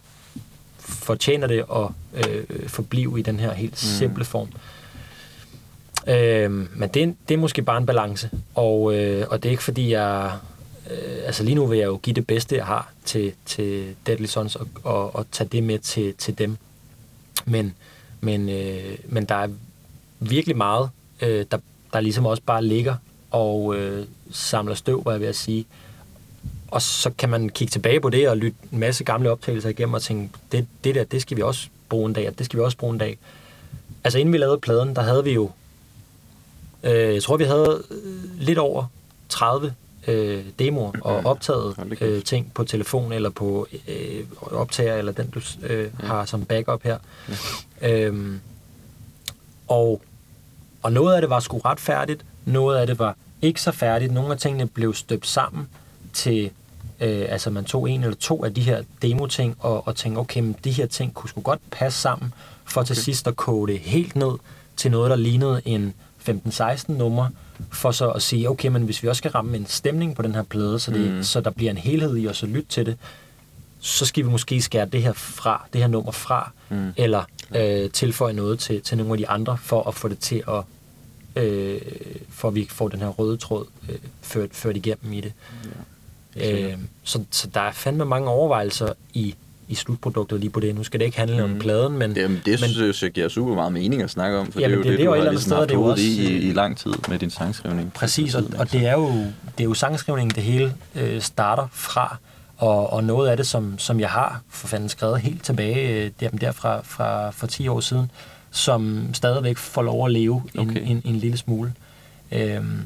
fortjener 0.88 1.46
det 1.46 1.64
at 1.74 1.88
øh, 2.28 2.68
forblive 2.68 3.18
i 3.18 3.22
den 3.22 3.40
her 3.40 3.52
helt 3.52 3.72
mm. 3.72 3.76
simple 3.76 4.24
form. 4.24 4.48
Øh, 6.06 6.50
men 6.50 6.88
det, 6.88 7.16
det 7.28 7.34
er 7.34 7.38
måske 7.38 7.62
bare 7.62 7.78
en 7.78 7.86
balance, 7.86 8.30
og, 8.54 8.94
øh, 8.94 9.26
og 9.30 9.42
det 9.42 9.48
er 9.48 9.50
ikke 9.50 9.62
fordi, 9.62 9.90
jeg... 9.90 10.32
Øh, 10.90 11.18
altså 11.24 11.44
lige 11.44 11.54
nu 11.54 11.66
vil 11.66 11.78
jeg 11.78 11.86
jo 11.86 11.96
give 11.96 12.14
det 12.14 12.26
bedste, 12.26 12.56
jeg 12.56 12.66
har 12.66 12.92
til, 13.04 13.32
til 13.46 13.94
Deadly 14.06 14.26
Sons, 14.26 14.56
og, 14.56 14.68
og, 14.82 15.16
og 15.16 15.26
tage 15.32 15.48
det 15.48 15.62
med 15.62 15.78
til, 15.78 16.14
til 16.14 16.38
dem. 16.38 16.56
Men, 17.44 17.74
men, 18.20 18.48
øh, 18.48 18.98
men 19.04 19.24
der 19.24 19.34
er 19.34 19.48
virkelig 20.20 20.56
meget, 20.56 20.90
øh, 21.22 21.46
der, 21.50 21.58
der 21.92 22.00
ligesom 22.00 22.26
også 22.26 22.42
bare 22.46 22.64
ligger 22.64 22.94
og 23.30 23.76
øh, 23.76 24.06
samler 24.30 24.74
støv, 24.74 25.02
hvad 25.02 25.12
jeg 25.12 25.20
vil 25.20 25.34
sige. 25.34 25.66
Og 26.70 26.82
så 26.82 27.10
kan 27.18 27.28
man 27.28 27.48
kigge 27.48 27.70
tilbage 27.70 28.00
på 28.00 28.10
det 28.10 28.28
og 28.28 28.36
lytte 28.36 28.58
en 28.72 28.78
masse 28.78 29.04
gamle 29.04 29.30
optagelser 29.30 29.68
igennem 29.68 29.94
og 29.94 30.02
tænke, 30.02 30.34
det, 30.52 30.66
det 30.84 30.94
der, 30.94 31.04
det 31.04 31.22
skal 31.22 31.36
vi 31.36 31.42
også 31.42 31.68
bruge 31.88 32.06
en 32.08 32.12
dag, 32.12 32.28
og 32.28 32.38
det 32.38 32.46
skal 32.46 32.58
vi 32.58 32.64
også 32.64 32.76
bruge 32.76 32.92
en 32.92 32.98
dag. 32.98 33.18
Altså 34.04 34.18
inden 34.18 34.32
vi 34.32 34.38
lavede 34.38 34.58
pladen, 34.58 34.96
der 34.96 35.02
havde 35.02 35.24
vi 35.24 35.32
jo, 35.32 35.50
øh, 36.82 37.14
jeg 37.14 37.22
tror 37.22 37.36
vi 37.36 37.44
havde 37.44 37.82
øh, 37.90 38.40
lidt 38.40 38.58
over 38.58 38.84
30 39.28 39.74
øh, 40.08 40.44
demoer 40.58 40.92
og 41.00 41.26
optaget 41.26 41.96
øh, 42.00 42.22
ting 42.22 42.52
på 42.54 42.64
telefon 42.64 43.12
eller 43.12 43.30
på 43.30 43.66
øh, 43.88 44.24
optager, 44.40 44.96
eller 44.96 45.12
den 45.12 45.30
du 45.30 45.40
øh, 45.62 45.90
har 46.00 46.24
som 46.24 46.44
backup 46.44 46.82
her. 46.82 46.98
Ja. 47.80 48.04
Øhm, 48.04 48.40
og, 49.68 50.02
og 50.82 50.92
noget 50.92 51.14
af 51.14 51.20
det 51.20 51.30
var 51.30 51.40
sgu 51.40 51.58
ret 51.58 51.80
færdigt, 51.80 52.24
noget 52.44 52.78
af 52.78 52.86
det 52.86 52.98
var 52.98 53.16
ikke 53.42 53.62
så 53.62 53.72
færdigt. 53.72 54.12
Nogle 54.12 54.32
af 54.32 54.38
tingene 54.38 54.66
blev 54.66 54.94
støbt 54.94 55.26
sammen 55.26 55.68
til, 56.18 56.50
øh, 57.00 57.26
altså 57.28 57.50
man 57.50 57.64
tog 57.64 57.90
en 57.90 58.02
eller 58.02 58.16
to 58.16 58.44
af 58.44 58.54
de 58.54 58.60
her 58.60 58.82
demo-ting 59.02 59.56
og, 59.58 59.88
og 59.88 59.96
tænkte, 59.96 60.18
okay, 60.18 60.40
men 60.40 60.56
de 60.64 60.70
her 60.70 60.86
ting 60.86 61.14
kunne 61.14 61.30
sgu 61.30 61.40
godt 61.40 61.60
passe 61.70 62.00
sammen, 62.00 62.34
for 62.64 62.82
til 62.82 62.94
okay. 62.94 63.02
sidst 63.02 63.28
at 63.28 63.36
kode 63.36 63.72
det 63.72 63.80
helt 63.80 64.16
ned 64.16 64.32
til 64.76 64.90
noget, 64.90 65.10
der 65.10 65.16
lignede 65.16 65.62
en 65.64 65.94
15-16 66.28 66.92
nummer, 66.92 67.28
for 67.72 67.90
så 67.90 68.10
at 68.10 68.22
sige, 68.22 68.50
okay, 68.50 68.68
men 68.68 68.82
hvis 68.82 69.02
vi 69.02 69.08
også 69.08 69.18
skal 69.18 69.30
ramme 69.30 69.56
en 69.56 69.66
stemning 69.66 70.16
på 70.16 70.22
den 70.22 70.34
her 70.34 70.42
plade, 70.42 70.78
så, 70.78 70.90
det, 70.90 71.12
mm. 71.12 71.22
så 71.22 71.40
der 71.40 71.50
bliver 71.50 71.70
en 71.70 71.76
helhed 71.76 72.16
i 72.16 72.28
os 72.28 72.42
at 72.42 72.48
lytte 72.48 72.68
til 72.68 72.86
det, 72.86 72.96
så 73.80 74.06
skal 74.06 74.24
vi 74.24 74.30
måske 74.30 74.62
skære 74.62 74.86
det 74.86 75.02
her 75.02 75.12
fra, 75.12 75.66
det 75.72 75.80
her 75.80 75.88
nummer 75.88 76.12
fra, 76.12 76.52
mm. 76.68 76.92
eller 76.96 77.24
øh, 77.56 77.90
tilføje 77.90 78.32
noget 78.32 78.58
til, 78.58 78.80
til 78.80 78.96
nogle 78.98 79.12
af 79.12 79.18
de 79.18 79.28
andre, 79.28 79.58
for 79.62 79.88
at 79.88 79.94
få 79.94 80.08
det 80.08 80.18
til 80.18 80.42
at 80.48 80.64
øh, 81.36 81.80
for 82.28 82.48
at 82.48 82.54
vi 82.54 82.66
får 82.70 82.88
den 82.88 83.00
her 83.00 83.08
røde 83.08 83.36
tråd 83.36 83.66
øh, 83.88 83.98
ført, 84.22 84.50
ført 84.52 84.76
igennem 84.76 85.12
i 85.12 85.20
det. 85.20 85.32
Ja. 85.64 85.70
Øh, 86.44 86.72
så, 87.04 87.24
så 87.30 87.48
der 87.54 87.60
er 87.60 87.72
fandme 87.72 88.04
mange 88.04 88.28
overvejelser 88.28 88.92
i, 89.14 89.34
i 89.68 89.74
slutproduktet 89.74 90.40
lige 90.40 90.50
på 90.50 90.60
det. 90.60 90.74
Nu 90.74 90.84
skal 90.84 91.00
det 91.00 91.06
ikke 91.06 91.18
handle 91.18 91.46
mm. 91.46 91.52
om 91.52 91.58
pladen, 91.58 91.98
men... 91.98 92.16
Jamen, 92.16 92.42
det 92.44 92.60
men, 92.60 92.70
synes 92.70 93.02
jeg 93.02 93.10
giver 93.10 93.28
super 93.28 93.54
meget 93.54 93.72
mening 93.72 94.02
at 94.02 94.10
snakke 94.10 94.38
om, 94.38 94.52
for 94.52 94.60
jamen, 94.60 94.78
det 94.78 94.86
er 94.86 94.88
jo 94.88 94.90
det, 94.90 94.98
det, 94.98 94.98
det 94.98 95.06
du 95.06 95.24
har 95.24 95.30
ligesom 95.30 95.52
haft 95.52 95.72
også, 95.72 96.02
i, 96.04 96.06
i, 96.06 96.48
i 96.48 96.52
lang 96.52 96.76
tid 96.76 96.92
med 97.08 97.18
din 97.18 97.30
sangskrivning. 97.30 97.92
Præcis, 97.92 98.34
og, 98.34 98.44
og 98.58 98.72
det 98.72 98.86
er 98.86 98.92
jo, 98.92 99.08
det 99.58 99.60
er 99.60 99.64
jo 99.64 99.74
sangskrivningen, 99.74 100.34
det 100.34 100.42
hele 100.42 100.74
øh, 100.94 101.20
starter 101.20 101.66
fra, 101.72 102.16
og, 102.56 102.92
og 102.92 103.04
noget 103.04 103.28
af 103.28 103.36
det, 103.36 103.46
som, 103.46 103.78
som 103.78 104.00
jeg 104.00 104.10
har 104.10 104.42
for 104.50 104.68
fanden 104.68 104.88
skrevet 104.88 105.20
helt 105.20 105.44
tilbage 105.44 106.04
øh, 106.04 106.10
der, 106.20 106.30
derfra 106.30 106.80
fra, 106.84 107.30
for 107.30 107.46
10 107.46 107.68
år 107.68 107.80
siden, 107.80 108.10
som 108.50 109.10
stadigvæk 109.14 109.56
får 109.56 109.82
lov 109.82 110.06
at 110.06 110.12
leve 110.12 110.42
en, 110.54 110.60
okay. 110.60 110.80
en, 110.80 110.86
en, 110.86 111.02
en 111.04 111.16
lille 111.16 111.36
smule. 111.36 111.72
Øhm, 112.32 112.80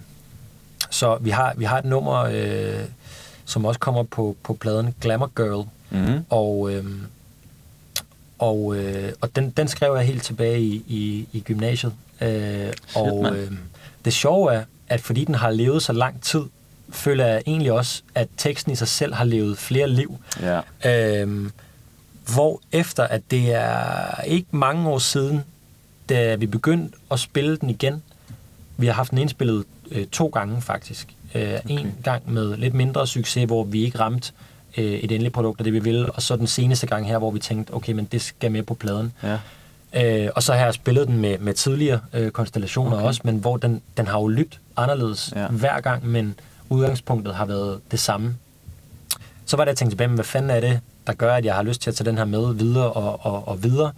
så 0.90 1.18
vi 1.20 1.30
har, 1.30 1.54
vi 1.56 1.64
har 1.64 1.78
et 1.78 1.84
nummer, 1.84 2.18
øh, 2.18 2.84
som 3.44 3.64
også 3.64 3.80
kommer 3.80 4.02
på, 4.02 4.36
på 4.42 4.54
pladen 4.54 4.94
Glamour 5.00 5.30
Girl, 5.36 5.66
mm-hmm. 5.90 6.24
og, 6.30 6.72
øh, 6.72 6.84
og, 8.38 8.76
øh, 8.76 9.12
og 9.20 9.36
den, 9.36 9.50
den 9.50 9.68
skrev 9.68 9.94
jeg 9.96 10.06
helt 10.06 10.22
tilbage 10.22 10.60
i, 10.60 10.84
i, 10.86 11.28
i 11.32 11.40
gymnasiet. 11.40 11.92
Øh, 12.20 12.72
og 12.96 13.36
øh, 13.36 13.52
det 14.04 14.12
sjove 14.12 14.54
er, 14.54 14.64
at 14.88 15.00
fordi 15.00 15.24
den 15.24 15.34
har 15.34 15.50
levet 15.50 15.82
så 15.82 15.92
lang 15.92 16.22
tid, 16.22 16.42
føler 16.90 17.26
jeg 17.26 17.42
egentlig 17.46 17.72
også, 17.72 18.02
at 18.14 18.28
teksten 18.36 18.72
i 18.72 18.76
sig 18.76 18.88
selv 18.88 19.14
har 19.14 19.24
levet 19.24 19.58
flere 19.58 19.88
liv. 19.88 20.16
Ja. 20.40 20.60
Øh, 21.24 21.50
hvor 22.34 22.60
efter 22.72 23.04
at 23.04 23.22
det 23.30 23.54
er 23.54 24.22
ikke 24.22 24.48
mange 24.50 24.88
år 24.88 24.98
siden, 24.98 25.44
da 26.08 26.34
vi 26.34 26.46
begyndte 26.46 26.98
at 27.10 27.20
spille 27.20 27.56
den 27.56 27.70
igen, 27.70 28.02
vi 28.76 28.86
har 28.86 28.92
haft 28.92 29.10
den 29.10 29.18
indspillet 29.18 29.64
øh, 29.90 30.06
to 30.06 30.26
gange 30.26 30.62
faktisk. 30.62 31.08
Øh, 31.34 31.42
okay. 31.64 31.78
En 31.78 31.94
gang 32.02 32.32
med 32.32 32.56
lidt 32.56 32.74
mindre 32.74 33.06
succes, 33.06 33.44
hvor 33.44 33.64
vi 33.64 33.84
ikke 33.84 33.98
ramte 33.98 34.32
øh, 34.76 34.84
et 34.84 35.12
endeligt 35.12 35.34
produkt 35.34 35.60
af 35.60 35.64
det, 35.64 35.72
vi 35.72 35.78
ville, 35.78 36.12
og 36.12 36.22
så 36.22 36.36
den 36.36 36.46
seneste 36.46 36.86
gang 36.86 37.06
her, 37.06 37.18
hvor 37.18 37.30
vi 37.30 37.38
tænkte, 37.38 37.74
okay, 37.74 37.92
men 37.92 38.04
det 38.04 38.22
skal 38.22 38.52
med 38.52 38.62
på 38.62 38.74
pladen. 38.74 39.12
Ja. 39.22 39.38
Øh, 39.94 40.30
og 40.34 40.42
så 40.42 40.52
har 40.52 40.64
jeg 40.64 40.74
spillet 40.74 41.08
den 41.08 41.16
med, 41.16 41.38
med 41.38 41.54
tidligere 41.54 42.00
øh, 42.12 42.30
konstellationer 42.30 42.96
okay. 42.96 43.06
også, 43.06 43.20
men 43.24 43.36
hvor 43.36 43.56
den, 43.56 43.82
den 43.96 44.06
har 44.06 44.20
jo 44.20 44.28
lyttet 44.28 44.60
anderledes 44.76 45.32
ja. 45.36 45.46
hver 45.46 45.80
gang, 45.80 46.06
men 46.06 46.34
udgangspunktet 46.68 47.34
har 47.34 47.44
været 47.44 47.80
det 47.90 48.00
samme. 48.00 48.36
Så 49.46 49.56
var 49.56 49.64
det, 49.64 49.68
jeg 49.68 49.76
tænkte 49.76 49.92
tilbage, 49.92 50.08
men 50.08 50.14
hvad 50.14 50.24
fanden 50.24 50.50
er 50.50 50.60
det, 50.60 50.80
der 51.06 51.12
gør, 51.12 51.34
at 51.34 51.44
jeg 51.44 51.54
har 51.54 51.62
lyst 51.62 51.82
til 51.82 51.90
at 51.90 51.96
tage 51.96 52.10
den 52.10 52.18
her 52.18 52.24
med 52.24 52.54
videre 52.54 52.92
og, 52.92 53.26
og, 53.26 53.48
og 53.48 53.62
videre? 53.62 53.92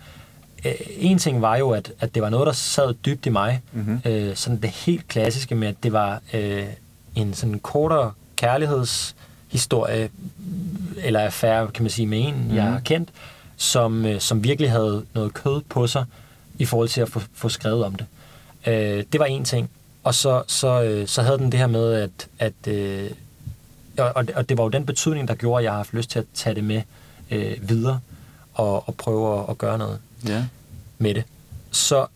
Øh, 0.64 0.72
en 0.99 1.18
ting 1.18 1.43
var 1.43 1.57
jo, 1.57 1.70
at, 1.70 1.93
at 2.01 2.14
det 2.14 2.22
var 2.22 2.30
noget, 2.30 2.47
der 2.47 2.53
sad 2.53 2.95
dybt 2.95 3.26
i 3.26 3.28
mig. 3.28 3.61
Mm-hmm. 3.72 4.01
Øh, 4.05 4.37
sådan 4.37 4.61
det 4.61 4.70
helt 4.70 5.09
klassiske 5.09 5.55
med, 5.55 5.68
at 5.68 5.74
det 5.82 5.93
var 5.93 6.20
øh, 6.32 6.64
en 7.15 7.35
sådan 7.35 7.59
kortere 7.59 8.12
kærlighedshistorie, 8.37 10.11
eller 10.97 11.21
affære, 11.21 11.69
kan 11.69 11.83
man 11.83 11.91
sige, 11.91 12.07
med 12.07 12.19
en, 12.29 12.35
mm-hmm. 12.35 12.55
jeg 12.55 12.65
har 12.65 12.81
kendt, 12.81 13.09
som, 13.57 14.07
øh, 14.07 14.21
som 14.21 14.45
virkelig 14.45 14.71
havde 14.71 15.05
noget 15.15 15.35
kød 15.35 15.62
på 15.69 15.87
sig, 15.87 16.05
i 16.59 16.65
forhold 16.65 16.89
til 16.89 17.01
at 17.01 17.09
få, 17.09 17.21
få 17.35 17.49
skrevet 17.49 17.85
om 17.85 17.95
det. 17.95 18.07
Øh, 18.67 19.05
det 19.12 19.21
var 19.21 19.25
en 19.25 19.45
ting. 19.45 19.71
Og 20.05 20.15
så, 20.15 20.43
så, 20.47 20.83
øh, 20.83 21.09
så 21.09 21.23
havde 21.23 21.39
den 21.39 21.53
det 21.53 21.61
her 21.61 21.67
med, 21.67 21.93
at, 21.93 22.29
at 22.39 22.69
øh, 22.69 23.11
og, 23.99 24.25
og 24.37 24.49
det 24.49 24.59
var 24.59 24.65
jo 24.65 24.71
den 24.71 24.87
betydning, 24.87 25.29
der 25.29 25.35
gjorde, 25.35 25.61
at 25.61 25.65
jeg 25.65 25.73
har 25.73 25.77
haft 25.77 25.95
lyst 25.95 26.11
til 26.11 26.19
at 26.19 26.25
tage 26.35 26.55
det 26.55 26.65
med 26.65 26.83
øh, 27.31 27.69
videre 27.69 28.01
og, 28.55 28.89
og 28.89 28.95
prøve 28.95 29.39
at, 29.39 29.45
at 29.51 29.59
gøre 29.59 29.79
noget 29.79 29.99
ja. 30.29 30.45
med 30.99 31.15
det. 31.15 31.25
Så 31.71 32.07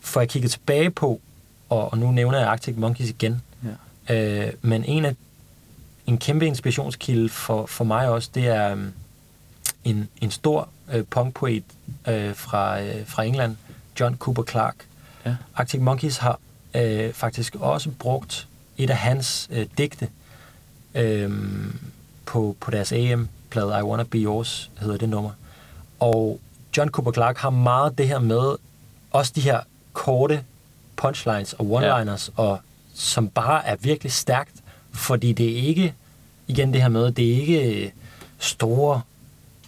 får 0.00 0.20
jeg 0.20 0.28
kigget 0.28 0.50
tilbage 0.50 0.90
på, 0.90 1.20
og, 1.68 1.92
og 1.92 1.98
nu 1.98 2.10
nævner 2.10 2.38
jeg 2.38 2.48
Arctic 2.48 2.74
Monkeys 2.76 3.08
igen. 3.08 3.42
Øh, 4.08 4.52
men 4.62 4.84
en 4.84 5.04
af 5.04 5.14
en 6.06 6.18
kæmpe 6.18 6.46
inspirationskilde 6.46 7.28
for, 7.28 7.66
for 7.66 7.84
mig 7.84 8.08
også, 8.08 8.30
det 8.34 8.46
er 8.46 8.72
um, 8.72 8.92
en, 9.84 10.08
en 10.20 10.30
stor 10.30 10.68
øh, 10.92 11.04
punkpoet 11.04 11.64
øh, 12.08 12.34
fra, 12.34 12.80
øh, 12.80 13.06
fra 13.06 13.22
England, 13.22 13.56
John 14.00 14.16
Cooper 14.16 14.42
Clarke. 14.42 14.78
Ja. 15.26 15.36
Arctic 15.54 15.80
Monkeys 15.80 16.16
har 16.16 16.40
øh, 16.74 17.12
faktisk 17.12 17.54
også 17.54 17.90
brugt 17.90 18.48
et 18.76 18.90
af 18.90 18.96
hans 18.96 19.48
øh, 19.52 19.66
digte 19.78 20.08
øh, 20.94 21.32
på, 22.26 22.56
på 22.60 22.70
deres 22.70 22.92
AM-plade 22.92 23.80
I 23.80 23.82
Wanna 23.82 24.04
Be 24.04 24.18
Yours, 24.18 24.70
hedder 24.80 24.96
det 24.96 25.08
nummer. 25.08 25.30
Og 26.00 26.40
John 26.76 26.90
Cooper 26.90 27.12
Clark 27.12 27.38
har 27.38 27.50
meget 27.50 27.98
det 27.98 28.08
her 28.08 28.18
med, 28.18 28.56
også 29.10 29.32
de 29.34 29.40
her 29.40 29.60
korte 29.92 30.44
punchlines 30.96 31.52
og 31.52 31.66
one-liners, 31.66 32.30
ja. 32.38 32.42
og 32.42 32.60
som 32.98 33.28
bare 33.28 33.66
er 33.66 33.76
virkelig 33.80 34.12
stærkt, 34.12 34.54
fordi 34.92 35.32
det 35.32 35.52
er 35.52 35.66
ikke, 35.66 35.94
igen 36.46 36.72
det 36.72 36.82
her 36.82 36.88
med, 36.88 37.12
det 37.12 37.32
er 37.32 37.40
ikke 37.40 37.92
store, 38.38 39.00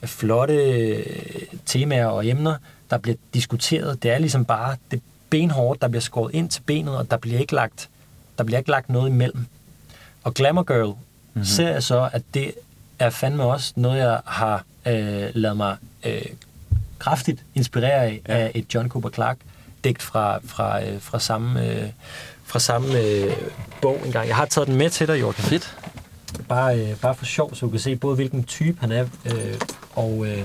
flotte 0.04 1.04
temaer 1.66 2.06
og 2.06 2.26
emner, 2.26 2.56
der 2.90 2.98
bliver 2.98 3.16
diskuteret. 3.34 4.02
Det 4.02 4.10
er 4.10 4.18
ligesom 4.18 4.44
bare 4.44 4.76
det 4.90 5.02
benhårdt, 5.30 5.82
der 5.82 5.88
bliver 5.88 6.00
skåret 6.00 6.34
ind 6.34 6.48
til 6.48 6.60
benet, 6.60 6.96
og 6.96 7.10
der 7.10 7.16
bliver 7.16 7.38
ikke 7.38 7.54
lagt, 7.54 7.88
der 8.38 8.44
bliver 8.44 8.58
ikke 8.58 8.70
lagt 8.70 8.88
noget 8.88 9.10
imellem. 9.10 9.46
Og 10.22 10.34
Glamour 10.34 10.62
Girl 10.62 10.86
mm-hmm. 10.86 11.44
ser 11.44 11.68
jeg 11.68 11.82
så, 11.82 12.08
at 12.12 12.22
det 12.34 12.52
er 12.98 13.10
fandme 13.10 13.44
også 13.44 13.72
noget, 13.76 13.98
jeg 13.98 14.20
har 14.24 14.64
øh, 14.86 15.28
lavet 15.34 15.56
mig 15.56 15.76
øh, 16.06 16.22
kraftigt 16.98 17.44
inspireret 17.54 18.00
af, 18.00 18.20
ja. 18.28 18.34
af 18.34 18.52
et 18.54 18.74
John 18.74 18.88
Cooper 18.88 19.10
Clarke 19.10 19.40
digt 19.84 20.02
fra, 20.02 20.38
fra, 20.44 20.84
øh, 20.84 21.00
fra 21.00 21.20
samme, 21.20 21.66
øh, 21.66 21.88
fra 22.50 22.58
samme 22.58 23.00
øh, 23.00 23.32
bog 23.82 23.98
engang. 24.04 24.28
Jeg 24.28 24.36
har 24.36 24.44
taget 24.44 24.68
den 24.68 24.76
med 24.76 24.90
til 24.90 25.08
dig, 25.08 25.20
Jorgen. 25.20 25.34
Fedt. 25.34 25.76
Bare, 26.48 26.80
øh, 26.80 26.96
bare 26.96 27.14
for 27.14 27.24
sjov, 27.24 27.54
så 27.54 27.66
du 27.66 27.70
kan 27.70 27.80
se 27.80 27.96
både 27.96 28.14
hvilken 28.16 28.44
type 28.44 28.76
han 28.80 28.92
er, 28.92 29.04
øh, 29.26 29.54
og, 29.94 30.26
øh, 30.26 30.42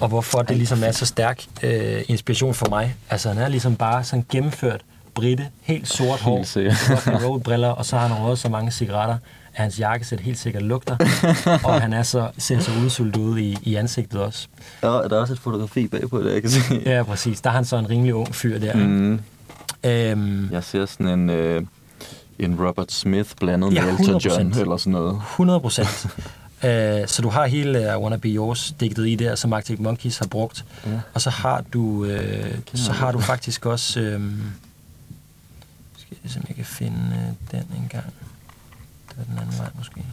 og 0.00 0.08
hvorfor 0.08 0.42
det 0.42 0.56
ligesom 0.56 0.82
er 0.84 0.92
så 0.92 1.06
stærk 1.06 1.44
øh, 1.62 2.02
inspiration 2.08 2.54
for 2.54 2.68
mig. 2.68 2.96
Altså 3.10 3.28
han 3.28 3.38
er 3.38 3.48
ligesom 3.48 3.76
bare 3.76 4.04
sådan 4.04 4.26
gennemført 4.32 4.80
britte, 5.14 5.48
helt 5.62 5.88
sort 5.88 6.20
hår, 6.20 6.38
rock 6.38 7.24
roll 7.24 7.40
briller, 7.40 7.68
og 7.68 7.84
så 7.84 7.96
har 7.96 8.06
han 8.08 8.24
røget 8.24 8.38
så 8.38 8.48
mange 8.48 8.70
cigaretter, 8.70 9.14
at 9.54 9.62
hans 9.62 9.80
jakkesæt 9.80 10.20
helt 10.20 10.38
sikkert 10.38 10.62
lugter, 10.62 10.96
og 11.64 11.80
han 11.80 11.92
er 11.92 12.02
så, 12.02 12.28
ser 12.38 12.60
så 12.60 12.70
udsultet 12.84 13.20
ud 13.20 13.38
i, 13.38 13.58
i 13.62 13.74
ansigtet 13.74 14.20
også. 14.20 14.48
Der, 14.82 15.08
der 15.08 15.16
er 15.16 15.20
også 15.20 15.32
et 15.32 15.38
fotografi 15.38 15.86
bagpå 15.86 16.22
det, 16.22 16.32
jeg 16.32 16.42
kan 16.42 16.50
se. 16.50 16.60
Ja, 16.86 17.02
præcis. 17.02 17.40
Der 17.40 17.50
er 17.50 17.54
han 17.54 17.64
så 17.64 17.76
en 17.76 17.90
rimelig 17.90 18.14
ung 18.14 18.34
fyr 18.34 18.58
der. 18.58 18.74
Mm. 18.74 19.20
Øhm, 19.84 20.52
jeg 20.52 20.64
ser 20.64 20.86
sådan 20.86 21.08
en, 21.18 21.30
øh, 21.30 21.62
en 22.38 22.66
Robert 22.66 22.92
Smith 22.92 23.30
blandet 23.40 23.74
ja, 23.74 23.84
med 23.84 23.98
Elton 23.98 24.20
John 24.20 24.52
eller 24.52 24.76
sådan 24.76 24.92
noget. 24.92 25.16
100 25.16 25.60
procent. 25.60 26.06
Uh, 26.62 26.68
så 27.12 27.20
du 27.22 27.28
har 27.28 27.46
hele 27.46 27.96
uh, 27.96 28.02
Wanna 28.02 28.16
Be 28.16 28.28
Yours 28.28 28.74
digtet 28.80 29.08
i 29.08 29.14
der, 29.14 29.34
som 29.34 29.52
Arctic 29.52 29.78
Monkeys 29.78 30.18
har 30.18 30.26
brugt. 30.26 30.64
Ja. 30.86 31.00
Og 31.14 31.20
så 31.20 31.30
har 31.30 31.64
du, 31.72 31.80
uh, 31.80 32.10
så 32.74 32.92
har 32.92 33.12
du 33.12 33.20
faktisk 33.20 33.66
også... 33.66 34.00
Uh, 34.00 34.06
skal 35.96 36.16
jeg 36.24 36.30
se, 36.30 36.38
om 36.38 36.44
jeg 36.48 36.56
kan 36.56 36.64
finde 36.64 36.98
uh, 36.98 37.58
den 37.58 37.66
en 37.82 37.88
gang. 37.88 38.06
Det 39.08 39.16
var 39.16 39.24
den 39.24 39.38
anden 39.38 39.58
vej 39.58 39.68
måske. 39.78 40.04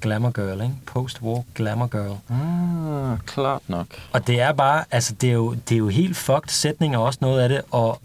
Glamour 0.00 0.30
Girl, 0.30 0.62
ikke? 0.62 0.74
Post-war 0.86 1.42
Glamour 1.54 1.86
Girl. 1.86 2.16
Ah, 2.30 3.18
klart 3.26 3.62
nok. 3.68 3.86
Og 4.12 4.26
det 4.26 4.40
er 4.40 4.52
bare, 4.52 4.84
altså 4.90 5.14
det 5.20 5.28
er 5.28 5.34
jo, 5.34 5.54
det 5.68 5.74
er 5.74 5.78
jo 5.78 5.88
helt 5.88 6.16
fucked 6.16 6.48
sætninger 6.48 6.98
også 6.98 7.18
noget 7.22 7.40
af 7.40 7.48
det, 7.48 7.60
og, 7.70 8.00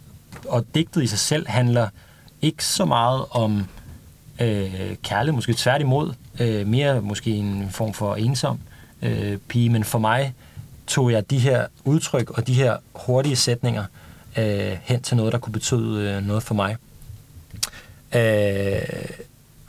og 0.48 0.66
digtet 0.76 1.04
i 1.04 1.08
sig 1.08 1.20
selv 1.20 1.48
handler 1.48 1.88
ikke 2.42 2.66
så 2.66 2.86
meget 2.86 3.26
om 3.32 3.66
øh, 4.42 4.96
kærlighed, 5.04 5.36
måske 5.36 5.54
tværtimod, 5.54 6.14
øh, 6.39 6.68
mere 6.68 7.02
måske 7.02 7.32
en 7.32 7.68
form 7.70 7.94
for 7.94 8.16
ensom 8.16 8.60
øh, 9.02 9.38
pige, 9.38 9.70
men 9.70 9.84
for 9.84 10.00
mig 10.00 10.34
tog 10.88 11.12
jeg 11.12 11.30
de 11.30 11.39
her 11.39 11.66
udtryk 11.86 12.30
og 12.30 12.48
de 12.48 12.54
her 12.54 12.78
hurtige 12.96 13.36
sætninger 13.36 13.86
øh, 14.38 14.78
hen 14.84 15.02
til 15.02 15.18
noget, 15.18 15.34
der 15.34 15.39
kunne 15.39 15.54
betyde 15.54 16.10
øh, 16.10 16.28
noget 16.28 16.44
for 16.44 16.56
mig. 16.56 16.78
Øh, 18.16 18.82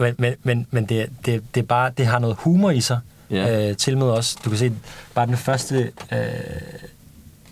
men 0.02 0.14
men, 0.18 0.34
men, 0.42 0.66
men 0.70 0.84
det, 0.84 1.10
det, 1.26 1.42
det, 1.54 1.62
er 1.62 1.66
bare, 1.66 1.90
det 1.96 2.06
har 2.06 2.18
noget 2.18 2.36
humor 2.38 2.70
i 2.70 2.80
sig, 2.80 3.00
yeah. 3.32 3.70
øh, 3.70 3.76
til 3.76 3.98
med 3.98 4.06
også. 4.06 4.38
Du 4.44 4.50
kan 4.50 4.58
se, 4.58 4.72
bare 5.14 5.26
den 5.26 5.36
første 5.36 5.92
øh, 6.12 6.18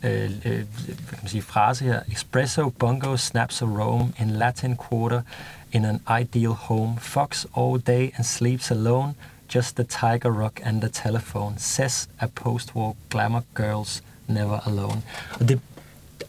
øh, 0.03 0.31
øh, 0.45 0.65
kan 1.09 1.19
man 1.23 1.29
sige, 1.29 1.43
frase 1.43 1.85
her. 1.85 2.01
Espresso, 2.13 2.69
bongo, 2.69 3.17
snaps 3.17 3.63
of 3.63 3.69
Rome 3.69 4.13
in 4.19 4.31
Latin 4.31 4.79
quarter 4.91 5.23
in 5.73 5.85
an 5.85 6.01
ideal 6.21 6.53
home. 6.53 6.99
Fox 6.99 7.47
all 7.57 7.81
day 7.87 8.11
and 8.17 8.25
sleeps 8.25 8.71
alone. 8.71 9.15
Just 9.55 9.77
the 9.77 9.85
tiger 9.85 10.31
rock 10.31 10.61
and 10.65 10.81
the 10.81 10.91
telephone. 10.93 11.55
Says 11.59 12.09
a 12.21 12.27
post-war 12.27 12.95
glamour 13.11 13.43
girls 13.55 14.03
never 14.27 14.69
alone. 14.69 15.03
Og 15.41 15.49
det, 15.49 15.61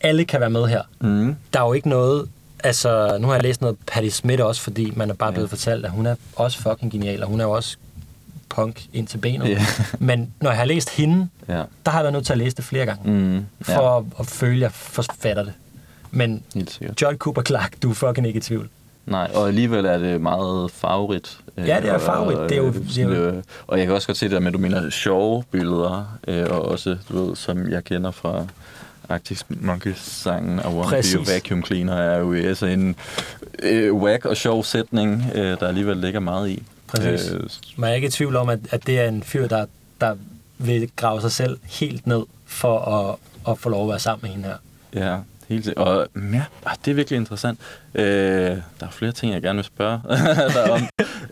alle 0.01 0.25
kan 0.25 0.39
være 0.39 0.49
med 0.49 0.67
her. 0.67 0.81
Mm. 0.99 1.35
Der 1.53 1.59
er 1.59 1.65
jo 1.65 1.73
ikke 1.73 1.89
noget... 1.89 2.29
Altså, 2.63 3.17
nu 3.17 3.27
har 3.27 3.33
jeg 3.33 3.43
læst 3.43 3.61
noget 3.61 3.77
Patti 3.87 4.09
Smith 4.09 4.43
også, 4.43 4.61
fordi 4.61 4.93
man 4.95 5.09
er 5.09 5.13
bare 5.13 5.31
blevet 5.31 5.47
ja. 5.47 5.51
fortalt, 5.51 5.85
at 5.85 5.91
hun 5.91 6.05
er 6.05 6.15
også 6.35 6.59
fucking 6.59 6.91
genial, 6.91 7.23
og 7.23 7.29
hun 7.29 7.39
er 7.39 7.45
jo 7.45 7.51
også 7.51 7.77
punk 8.49 8.85
ind 8.93 9.07
til 9.07 9.17
benet. 9.17 9.47
Yeah. 9.49 9.61
Men 9.99 10.33
når 10.41 10.49
jeg 10.49 10.57
har 10.57 10.65
læst 10.65 10.89
hende, 10.89 11.27
yeah. 11.49 11.65
der 11.85 11.91
har 11.91 11.99
jeg 11.99 12.03
været 12.03 12.13
nødt 12.13 12.25
til 12.25 12.33
at 12.33 12.39
læse 12.39 12.55
det 12.55 12.65
flere 12.65 12.85
gange, 12.85 13.11
mm. 13.11 13.45
for 13.61 13.99
yeah. 13.99 14.19
at, 14.19 14.25
føle, 14.25 14.55
at 14.55 14.61
jeg 14.61 14.71
forfatter 14.71 15.43
det. 15.43 15.53
Men 16.11 16.43
John 17.01 17.17
Cooper 17.17 17.41
Clark, 17.41 17.73
du 17.83 17.89
er 17.89 17.93
fucking 17.93 18.27
ikke 18.27 18.37
i 18.37 18.41
tvivl. 18.41 18.69
Nej, 19.05 19.31
og 19.33 19.47
alligevel 19.47 19.85
er 19.85 19.97
det 19.97 20.21
meget 20.21 20.71
favorit. 20.71 21.37
Ja, 21.57 21.79
det 21.81 21.89
er 21.89 21.97
favorit. 21.97 22.49
Det 22.49 22.51
er 22.51 22.61
jo, 22.61 22.73
det 22.73 22.97
er 22.97 23.03
jo... 23.03 23.11
Øh, 23.11 23.43
og 23.67 23.77
jeg 23.77 23.85
kan 23.85 23.95
også 23.95 24.07
godt 24.07 24.17
se 24.17 24.25
det 24.25 24.31
der 24.31 24.39
med, 24.39 24.47
at 24.47 24.53
du 24.53 24.59
mener 24.59 24.89
sjove 24.89 25.43
billeder, 25.51 26.17
øh, 26.27 26.45
og 26.49 26.61
også, 26.61 26.97
du 27.09 27.25
ved, 27.25 27.35
som 27.35 27.71
jeg 27.71 27.83
kender 27.83 28.11
fra 28.11 28.45
Arctic 29.11 29.41
Monkeys 29.49 29.97
sangen 29.97 30.59
I 30.59 30.67
Want 30.67 30.89
Præcis. 30.89 31.29
A 31.29 31.33
Vacuum 31.33 31.65
Cleaner 31.65 31.93
er 31.95 32.19
jo 32.19 32.33
altså 32.33 32.65
en 32.65 32.95
øh, 33.63 33.93
whack 33.93 34.25
og 34.25 34.37
sjov 34.37 34.63
sætning, 34.63 35.25
øh, 35.35 35.59
der 35.59 35.67
alligevel 35.67 35.97
ligger 35.97 36.19
meget 36.19 36.49
i. 36.49 36.63
Præcis. 36.87 37.31
Øh, 37.31 37.39
Man 37.77 37.89
er 37.91 37.93
ikke 37.95 38.07
i 38.07 38.11
tvivl 38.11 38.35
om, 38.35 38.49
at, 38.49 38.59
at 38.71 38.87
det 38.87 38.99
er 38.99 39.07
en 39.07 39.23
fyr, 39.23 39.47
der, 39.47 39.65
der 40.01 40.15
vil 40.57 40.89
grave 40.95 41.21
sig 41.21 41.31
selv 41.31 41.57
helt 41.63 42.07
ned 42.07 42.23
for 42.45 42.79
at, 42.79 43.15
at 43.51 43.57
få 43.57 43.69
lov 43.69 43.83
at 43.83 43.89
være 43.89 43.99
sammen 43.99 44.19
med 44.21 44.29
hende 44.29 44.47
her. 44.47 44.57
Ja, 45.07 45.17
helt 45.47 45.65
sikkert. 45.65 45.87
Og 45.87 46.07
ja, 46.15 46.43
ah, 46.65 46.75
det 46.85 46.91
er 46.91 46.95
virkelig 46.95 47.17
interessant. 47.17 47.59
Øh, 47.95 48.03
der 48.03 48.59
er 48.79 48.89
flere 48.91 49.11
ting, 49.11 49.33
jeg 49.33 49.41
gerne 49.41 49.57
vil 49.57 49.65
spørge 49.65 50.01
dig 50.55 50.71
om. 50.71 50.81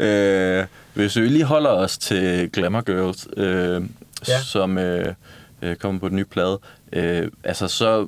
øh, 0.05 0.65
hvis 0.93 1.15
vi 1.15 1.27
lige 1.27 1.43
holder 1.43 1.69
os 1.69 1.97
til 1.97 2.49
Glamour 2.51 2.81
Girls, 2.81 3.27
øh, 3.37 3.81
ja. 4.27 4.41
som 4.41 4.77
øh, 4.77 5.13
øh, 5.61 5.75
kommer 5.75 5.99
på 5.99 6.09
den 6.09 6.15
nye 6.15 6.25
plade, 6.25 6.59
øh, 6.93 7.31
altså 7.43 7.67
så, 7.67 8.07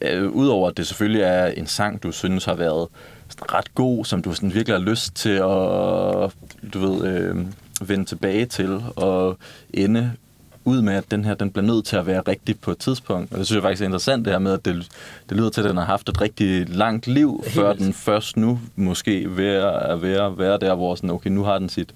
øh, 0.00 0.30
udover 0.30 0.68
at 0.68 0.76
det 0.76 0.86
selvfølgelig 0.86 1.22
er 1.22 1.46
en 1.46 1.66
sang, 1.66 2.02
du 2.02 2.12
synes 2.12 2.44
har 2.44 2.54
været 2.54 2.88
ret 3.52 3.74
god, 3.74 4.04
som 4.04 4.22
du 4.22 4.32
sådan 4.32 4.54
virkelig 4.54 4.78
har 4.78 4.84
lyst 4.84 5.14
til 5.14 5.30
at 5.30 6.32
du 6.74 6.78
ved, 6.78 7.04
øh, 7.04 7.36
vende 7.88 8.04
tilbage 8.04 8.46
til 8.46 8.82
og 8.96 9.38
ende 9.74 10.12
ud 10.66 10.82
med, 10.82 10.94
at 10.94 11.10
den 11.10 11.24
her 11.24 11.34
den 11.34 11.50
bliver 11.50 11.66
nødt 11.66 11.86
til 11.86 11.96
at 11.96 12.06
være 12.06 12.20
rigtig 12.20 12.60
på 12.60 12.70
et 12.70 12.78
tidspunkt. 12.78 13.32
Og 13.32 13.38
det 13.38 13.46
synes 13.46 13.56
jeg 13.56 13.62
faktisk 13.62 13.82
er 13.82 13.86
interessant, 13.86 14.24
det 14.24 14.32
her 14.32 14.38
med, 14.38 14.52
at 14.52 14.64
det, 14.64 14.88
det 15.28 15.36
lyder 15.36 15.50
til, 15.50 15.60
at 15.60 15.68
den 15.68 15.76
har 15.76 15.84
haft 15.84 16.08
et 16.08 16.20
rigtig 16.20 16.68
langt 16.68 17.06
liv, 17.06 17.40
Helt 17.44 17.54
før 17.54 17.72
den 17.72 17.92
først 17.92 18.36
nu 18.36 18.60
måske 18.76 19.36
ved 19.36 19.54
at 19.54 20.02
være, 20.02 20.38
være 20.38 20.58
der, 20.58 20.74
hvor 20.74 20.94
sådan, 20.94 21.10
okay, 21.10 21.30
nu 21.30 21.44
har 21.44 21.58
den 21.58 21.68
sit 21.68 21.94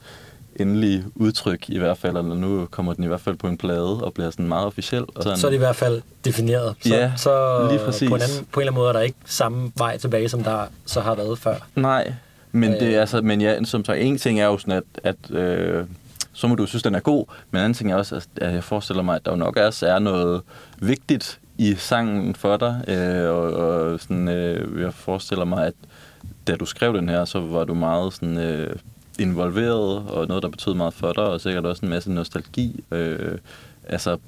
endelige 0.61 1.05
udtryk 1.15 1.69
i 1.69 1.79
hvert 1.79 1.99
fald, 1.99 2.17
eller 2.17 2.35
nu 2.35 2.67
kommer 2.71 2.93
den 2.93 3.05
i 3.05 3.07
hvert 3.07 3.21
fald 3.21 3.37
på 3.37 3.47
en 3.47 3.57
plade 3.57 4.05
og 4.05 4.15
bliver 4.15 4.31
sådan 4.31 4.49
meget 4.49 4.67
officiel. 4.67 5.05
Og 5.15 5.23
sådan. 5.23 5.39
Så 5.39 5.47
er 5.47 5.51
det 5.51 5.57
i 5.57 5.59
hvert 5.59 5.77
fald 5.77 6.03
defineret. 6.25 6.75
Så, 6.83 6.95
ja, 6.95 7.13
så 7.17 7.67
lige 7.71 7.85
præcis. 7.85 8.09
På 8.09 8.15
en, 8.15 8.23
anden, 8.23 8.47
på 8.53 8.61
en 8.61 8.63
eller 8.63 8.73
anden 8.73 8.81
måde 8.81 8.89
er 8.89 8.93
der 8.93 9.01
ikke 9.01 9.19
samme 9.25 9.73
vej 9.77 9.97
tilbage, 9.99 10.29
som 10.29 10.45
der 10.45 10.65
så 10.87 11.01
har 11.01 11.15
været 11.15 11.39
før. 11.39 11.55
Nej, 11.77 12.13
men, 12.53 12.75
øh, 12.75 12.81
det 12.81 12.97
er 12.97 13.01
altså, 13.01 13.21
men 13.21 13.41
ja, 13.41 13.65
som 13.65 13.85
så 13.85 13.93
en 13.93 14.19
ting 14.19 14.41
er 14.41 14.47
jo 14.47 14.59
sådan, 14.59 14.73
at, 14.73 15.17
at 15.31 15.37
øh, 15.37 15.85
så 16.33 16.47
må 16.47 16.55
du 16.55 16.67
synes, 16.67 16.83
den 16.83 16.95
er 16.95 17.01
god, 17.01 17.27
men 17.51 17.59
en 17.59 17.65
anden 17.65 17.75
ting 17.75 17.93
er 17.93 17.97
også, 17.97 18.27
at 18.37 18.55
jeg 18.55 18.65
forestiller 18.65 19.03
mig, 19.03 19.17
at 19.17 19.25
der 19.25 19.31
jo 19.31 19.37
nok 19.37 19.57
også 19.57 19.87
er 19.87 19.99
noget 19.99 20.43
vigtigt 20.79 21.41
i 21.59 21.75
sangen 21.75 22.35
for 22.35 22.57
dig, 22.57 22.85
øh, 22.89 23.31
og, 23.31 23.53
og 23.53 24.01
sådan, 24.01 24.29
øh, 24.29 24.81
jeg 24.81 24.95
forestiller 24.95 25.45
mig, 25.45 25.67
at 25.67 25.75
da 26.47 26.57
du 26.57 26.65
skrev 26.65 26.97
den 26.97 27.09
her, 27.09 27.25
så 27.25 27.41
var 27.41 27.65
du 27.65 27.75
meget 27.75 28.13
sådan, 28.13 28.39
øh, 28.39 28.77
involveret, 29.21 30.11
og 30.11 30.27
noget, 30.29 30.43
der 30.43 30.49
betød 30.49 30.75
meget 30.75 30.95
for 30.95 31.13
dig, 31.13 31.25
og 31.25 31.41
sikkert 31.41 31.67
også 31.67 31.87
en 31.87 31.91
masse 31.91 32.13
nostalgi. 32.13 32.85
Øh, 32.91 33.39
altså, 33.89 34.19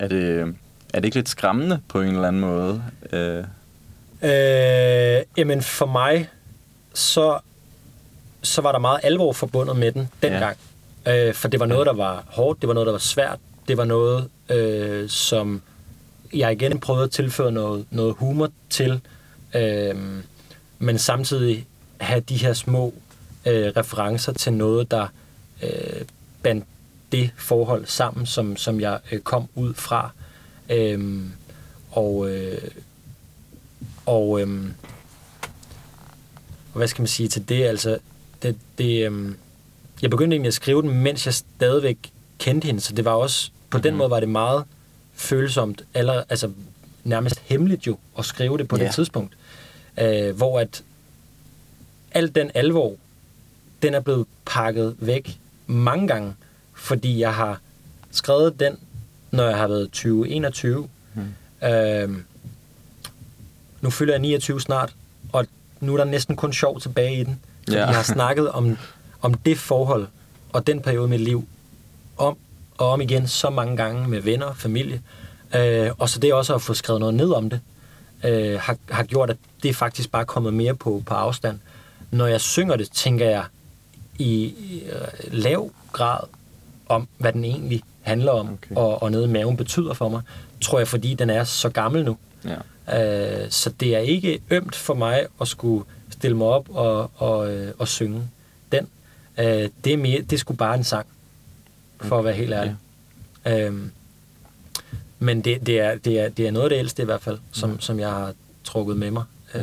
er 0.00 0.08
det, 0.08 0.54
er 0.94 1.00
det 1.00 1.04
ikke 1.04 1.16
lidt 1.16 1.28
skræmmende 1.28 1.80
på 1.88 2.00
en 2.00 2.08
eller 2.08 2.28
anden 2.28 2.40
måde? 2.40 2.82
Øh. 3.12 3.44
Øh, 4.22 5.22
jamen, 5.36 5.62
for 5.62 5.86
mig, 5.86 6.28
så, 6.94 7.38
så 8.42 8.62
var 8.62 8.72
der 8.72 8.78
meget 8.78 9.00
alvor 9.02 9.32
forbundet 9.32 9.76
med 9.76 9.92
den 9.92 10.08
dengang. 10.22 10.56
Ja. 11.06 11.28
Øh, 11.28 11.34
for 11.34 11.48
det 11.48 11.60
var 11.60 11.66
noget, 11.66 11.86
der 11.86 11.92
var 11.92 12.24
hårdt, 12.26 12.60
det 12.60 12.68
var 12.68 12.74
noget, 12.74 12.86
der 12.86 12.92
var 12.92 12.98
svært, 12.98 13.38
det 13.68 13.76
var 13.76 13.84
noget, 13.84 14.28
øh, 14.50 15.08
som 15.08 15.62
jeg 16.34 16.52
igen 16.52 16.80
prøvede 16.80 17.04
at 17.04 17.10
tilføre 17.10 17.52
noget, 17.52 17.86
noget 17.90 18.14
humor 18.18 18.50
til, 18.70 19.00
øh, 19.54 19.94
men 20.78 20.98
samtidig 20.98 21.66
have 22.00 22.20
de 22.20 22.36
her 22.36 22.52
små 22.52 22.94
øh, 23.46 23.72
referencer 23.76 24.32
til 24.32 24.52
noget, 24.52 24.90
der 24.90 25.06
øh, 25.62 26.04
bandt 26.42 26.64
det 27.12 27.30
forhold 27.36 27.86
sammen, 27.86 28.26
som, 28.26 28.56
som 28.56 28.80
jeg 28.80 29.00
øh, 29.12 29.20
kom 29.20 29.48
ud 29.54 29.74
fra. 29.74 30.10
Øhm, 30.70 31.32
og 31.90 32.30
øh, 32.30 32.70
og, 34.06 34.40
øh, 34.40 34.64
og 36.72 36.78
hvad 36.78 36.88
skal 36.88 37.02
man 37.02 37.08
sige 37.08 37.28
til 37.28 37.48
det? 37.48 37.64
Altså, 37.64 37.98
det, 38.42 38.56
det, 38.78 39.10
øh, 39.10 39.34
jeg 40.02 40.10
begyndte 40.10 40.34
egentlig 40.34 40.48
at 40.48 40.54
skrive 40.54 40.82
den, 40.82 40.90
mens 40.90 41.26
jeg 41.26 41.34
stadigvæk 41.34 41.98
kendte 42.38 42.66
hende, 42.66 42.80
så 42.80 42.92
det 42.92 43.04
var 43.04 43.12
også, 43.12 43.50
på 43.70 43.78
den 43.78 43.92
mm. 43.92 43.98
måde 43.98 44.10
var 44.10 44.20
det 44.20 44.28
meget 44.28 44.64
følsomt, 45.14 45.84
eller, 45.94 46.22
altså 46.28 46.50
nærmest 47.04 47.40
hemmeligt 47.44 47.86
jo, 47.86 47.98
at 48.18 48.24
skrive 48.24 48.58
det 48.58 48.68
på 48.68 48.76
yeah. 48.76 48.86
det 48.86 48.94
tidspunkt. 48.94 49.36
Øh, 50.00 50.36
hvor 50.36 50.60
at 50.60 50.82
al 52.12 52.34
den 52.34 52.50
alvor, 52.54 52.94
den 53.86 53.94
er 53.94 54.00
blevet 54.00 54.26
pakket 54.44 54.96
væk 54.98 55.38
mange 55.66 56.08
gange, 56.08 56.34
fordi 56.74 57.20
jeg 57.20 57.34
har 57.34 57.60
skrevet 58.10 58.60
den, 58.60 58.78
når 59.30 59.44
jeg 59.44 59.56
har 59.56 59.68
været 59.68 59.88
20-21. 59.96 60.88
Mm. 61.14 61.68
Øhm, 61.68 62.24
nu 63.80 63.90
fylder 63.90 64.12
jeg 64.12 64.20
29 64.20 64.60
snart, 64.60 64.94
og 65.32 65.46
nu 65.80 65.92
er 65.92 65.96
der 65.96 66.04
næsten 66.04 66.36
kun 66.36 66.52
sjov 66.52 66.80
tilbage 66.80 67.20
i 67.20 67.24
den. 67.24 67.40
Fordi 67.64 67.76
ja. 67.76 67.86
jeg 67.86 67.96
har 67.96 68.02
snakket 68.02 68.50
om, 68.50 68.78
om 69.22 69.34
det 69.34 69.58
forhold 69.58 70.06
og 70.52 70.66
den 70.66 70.80
periode 70.80 71.08
med 71.08 71.18
liv 71.18 71.48
om 72.16 72.36
og 72.78 72.90
om 72.90 73.00
igen 73.00 73.28
så 73.28 73.50
mange 73.50 73.76
gange 73.76 74.08
med 74.08 74.20
venner 74.20 74.54
familie. 74.54 75.02
Øh, 75.54 75.90
og 75.98 76.08
så 76.08 76.18
det 76.18 76.34
også 76.34 76.54
at 76.54 76.62
få 76.62 76.74
skrevet 76.74 77.00
noget 77.00 77.14
ned 77.14 77.30
om 77.30 77.50
det, 77.50 77.60
øh, 78.24 78.60
har, 78.60 78.76
har 78.90 79.04
gjort, 79.04 79.30
at 79.30 79.36
det 79.62 79.68
er 79.68 79.74
faktisk 79.74 80.10
bare 80.10 80.24
kommet 80.24 80.54
mere 80.54 80.74
på, 80.74 81.02
på 81.06 81.14
afstand. 81.14 81.58
Når 82.10 82.26
jeg 82.26 82.40
synger 82.40 82.76
det, 82.76 82.90
tænker 82.90 83.26
jeg 83.30 83.44
i, 84.18 84.54
øh, 84.92 85.32
lav 85.32 85.70
grad 85.92 86.20
om, 86.88 87.08
hvad 87.18 87.32
den 87.32 87.44
egentlig 87.44 87.82
handler 88.02 88.32
om, 88.32 88.52
okay. 88.52 88.76
og, 88.76 89.02
og 89.02 89.10
noget 89.10 89.28
maven 89.28 89.56
betyder 89.56 89.94
for 89.94 90.08
mig, 90.08 90.22
tror 90.60 90.78
jeg, 90.78 90.88
fordi 90.88 91.14
den 91.14 91.30
er 91.30 91.44
så 91.44 91.68
gammel 91.68 92.04
nu. 92.04 92.16
Ja. 92.44 93.42
Øh, 93.42 93.50
så 93.50 93.70
det 93.70 93.94
er 93.94 93.98
ikke 93.98 94.40
ømt 94.50 94.74
for 94.74 94.94
mig 94.94 95.26
at 95.40 95.48
skulle 95.48 95.84
stille 96.10 96.36
mig 96.36 96.46
op 96.46 96.68
og, 96.70 97.10
og, 97.14 97.52
øh, 97.52 97.74
og 97.78 97.88
synge 97.88 98.22
den. 98.72 98.88
Øh, 99.38 99.68
det, 99.84 99.92
er 99.92 99.96
mere, 99.96 100.20
det 100.20 100.32
er 100.32 100.38
sgu 100.38 100.54
bare 100.54 100.74
en 100.74 100.84
sang, 100.84 101.06
for 102.00 102.06
okay. 102.06 102.18
at 102.18 102.24
være 102.24 102.34
helt 102.34 102.52
ærlig. 102.52 102.76
Ja. 103.44 103.60
Øh, 103.60 103.74
men 105.18 105.40
det, 105.40 105.66
det, 105.66 105.80
er, 105.80 105.96
det, 105.98 106.20
er, 106.20 106.28
det 106.28 106.46
er 106.46 106.50
noget 106.50 106.64
af 106.64 106.70
det 106.70 106.78
ældste 106.78 107.02
i 107.02 107.04
hvert 107.04 107.22
fald, 107.22 107.38
som, 107.52 107.70
mm. 107.70 107.80
som 107.80 108.00
jeg 108.00 108.10
har 108.10 108.34
trukket 108.64 108.96
med 108.96 109.10
mig. 109.10 109.24
Øh, 109.54 109.62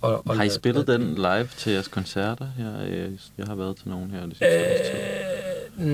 og, 0.00 0.22
og 0.26 0.36
har 0.36 0.44
I 0.44 0.48
spillet 0.48 0.86
den 0.86 1.14
live 1.14 1.48
til 1.56 1.72
jeres 1.72 1.88
koncerter? 1.88 2.46
Jeg, 2.58 3.08
jeg 3.38 3.46
har 3.46 3.54
været 3.54 3.76
til 3.76 3.88
nogen 3.88 4.10
her 4.10 4.20
det 4.20 4.36
sidste 4.36 4.46
øh, 5.78 5.86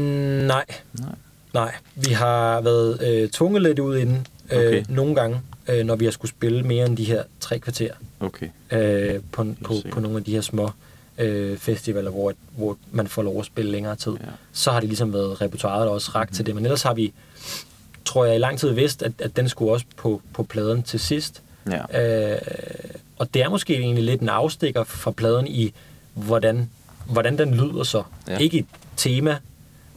Nej. 0.47 0.64
Nej. 0.93 1.14
Nej. 1.55 1.74
Vi 1.95 2.12
har 2.12 2.61
været 2.61 3.03
øh, 3.03 3.28
tvunget 3.28 3.62
lidt 3.62 3.78
ud 3.78 3.97
inden 3.97 4.26
øh, 4.53 4.59
okay. 4.59 4.84
nogle 4.89 5.14
gange, 5.14 5.41
øh, 5.68 5.84
når 5.84 5.97
vi 5.97 6.05
har 6.05 6.12
skulle 6.12 6.30
spille 6.30 6.62
mere 6.62 6.87
end 6.87 6.97
de 6.97 7.05
her 7.05 7.22
tre 7.41 7.59
kvarter. 7.59 7.93
Okay. 8.20 8.49
Øh, 8.70 9.20
på, 9.32 9.47
på, 9.64 9.74
på 9.93 10.01
nogle 10.01 10.16
af 10.16 10.24
de 10.24 10.32
her 10.32 10.41
små 10.41 10.70
øh, 11.18 11.59
festivaler, 11.59 12.11
hvor, 12.11 12.32
hvor 12.57 12.76
man 12.93 13.07
får 13.07 13.22
lov 13.22 13.41
at 13.41 13.47
spille 13.47 13.70
længere 13.70 13.97
tid. 13.97 14.12
Ja. 14.12 14.26
Så 14.53 14.70
har 14.70 14.80
det 14.80 14.89
ligesom 14.89 15.12
været 15.12 15.41
repertoireet 15.41 15.89
også 15.89 16.11
ragt 16.14 16.30
mm-hmm. 16.30 16.37
til 16.37 16.47
det. 16.47 16.55
Men 16.55 16.64
ellers 16.64 16.82
har 16.82 16.95
vi 16.95 17.12
tror 18.05 18.24
jeg 18.24 18.34
i 18.34 18.39
lang 18.39 18.59
tid 18.59 18.70
vidst, 18.70 19.03
at, 19.03 19.12
at 19.18 19.37
den 19.37 19.49
skulle 19.49 19.72
også 19.72 19.87
på, 19.97 20.22
på 20.32 20.43
pladen 20.43 20.82
til 20.82 21.01
sidst. 21.01 21.43
Ja. 21.70 22.32
Øh, 22.32 22.39
og 23.19 23.35
det 23.35 23.43
er 23.43 23.49
måske 23.49 23.77
egentlig 23.77 24.05
lidt 24.05 24.21
en 24.21 24.29
afstikker 24.29 24.85
fra 24.85 25.11
pladen 25.11 25.47
i, 25.47 25.73
hvordan, 26.14 26.71
hvordan 27.05 27.39
den 27.39 27.55
lyder 27.55 27.83
så. 27.83 28.03
Ja. 28.29 28.39
Ikke 28.39 28.59
et 28.59 28.67
tema, 28.97 29.39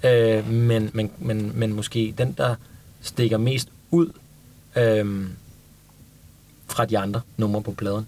øh, 0.04 0.50
men, 0.50 0.90
men, 0.94 1.12
men, 1.18 1.52
men 1.56 1.74
måske 1.74 2.14
den, 2.18 2.32
der 2.38 2.56
stikker 3.02 3.38
mest 3.38 3.70
ud 3.92 4.12
øh, 4.76 5.28
fra 6.68 6.86
de 6.86 6.98
andre 6.98 7.22
numre 7.38 7.62
på 7.62 7.72
pladen. 7.72 8.08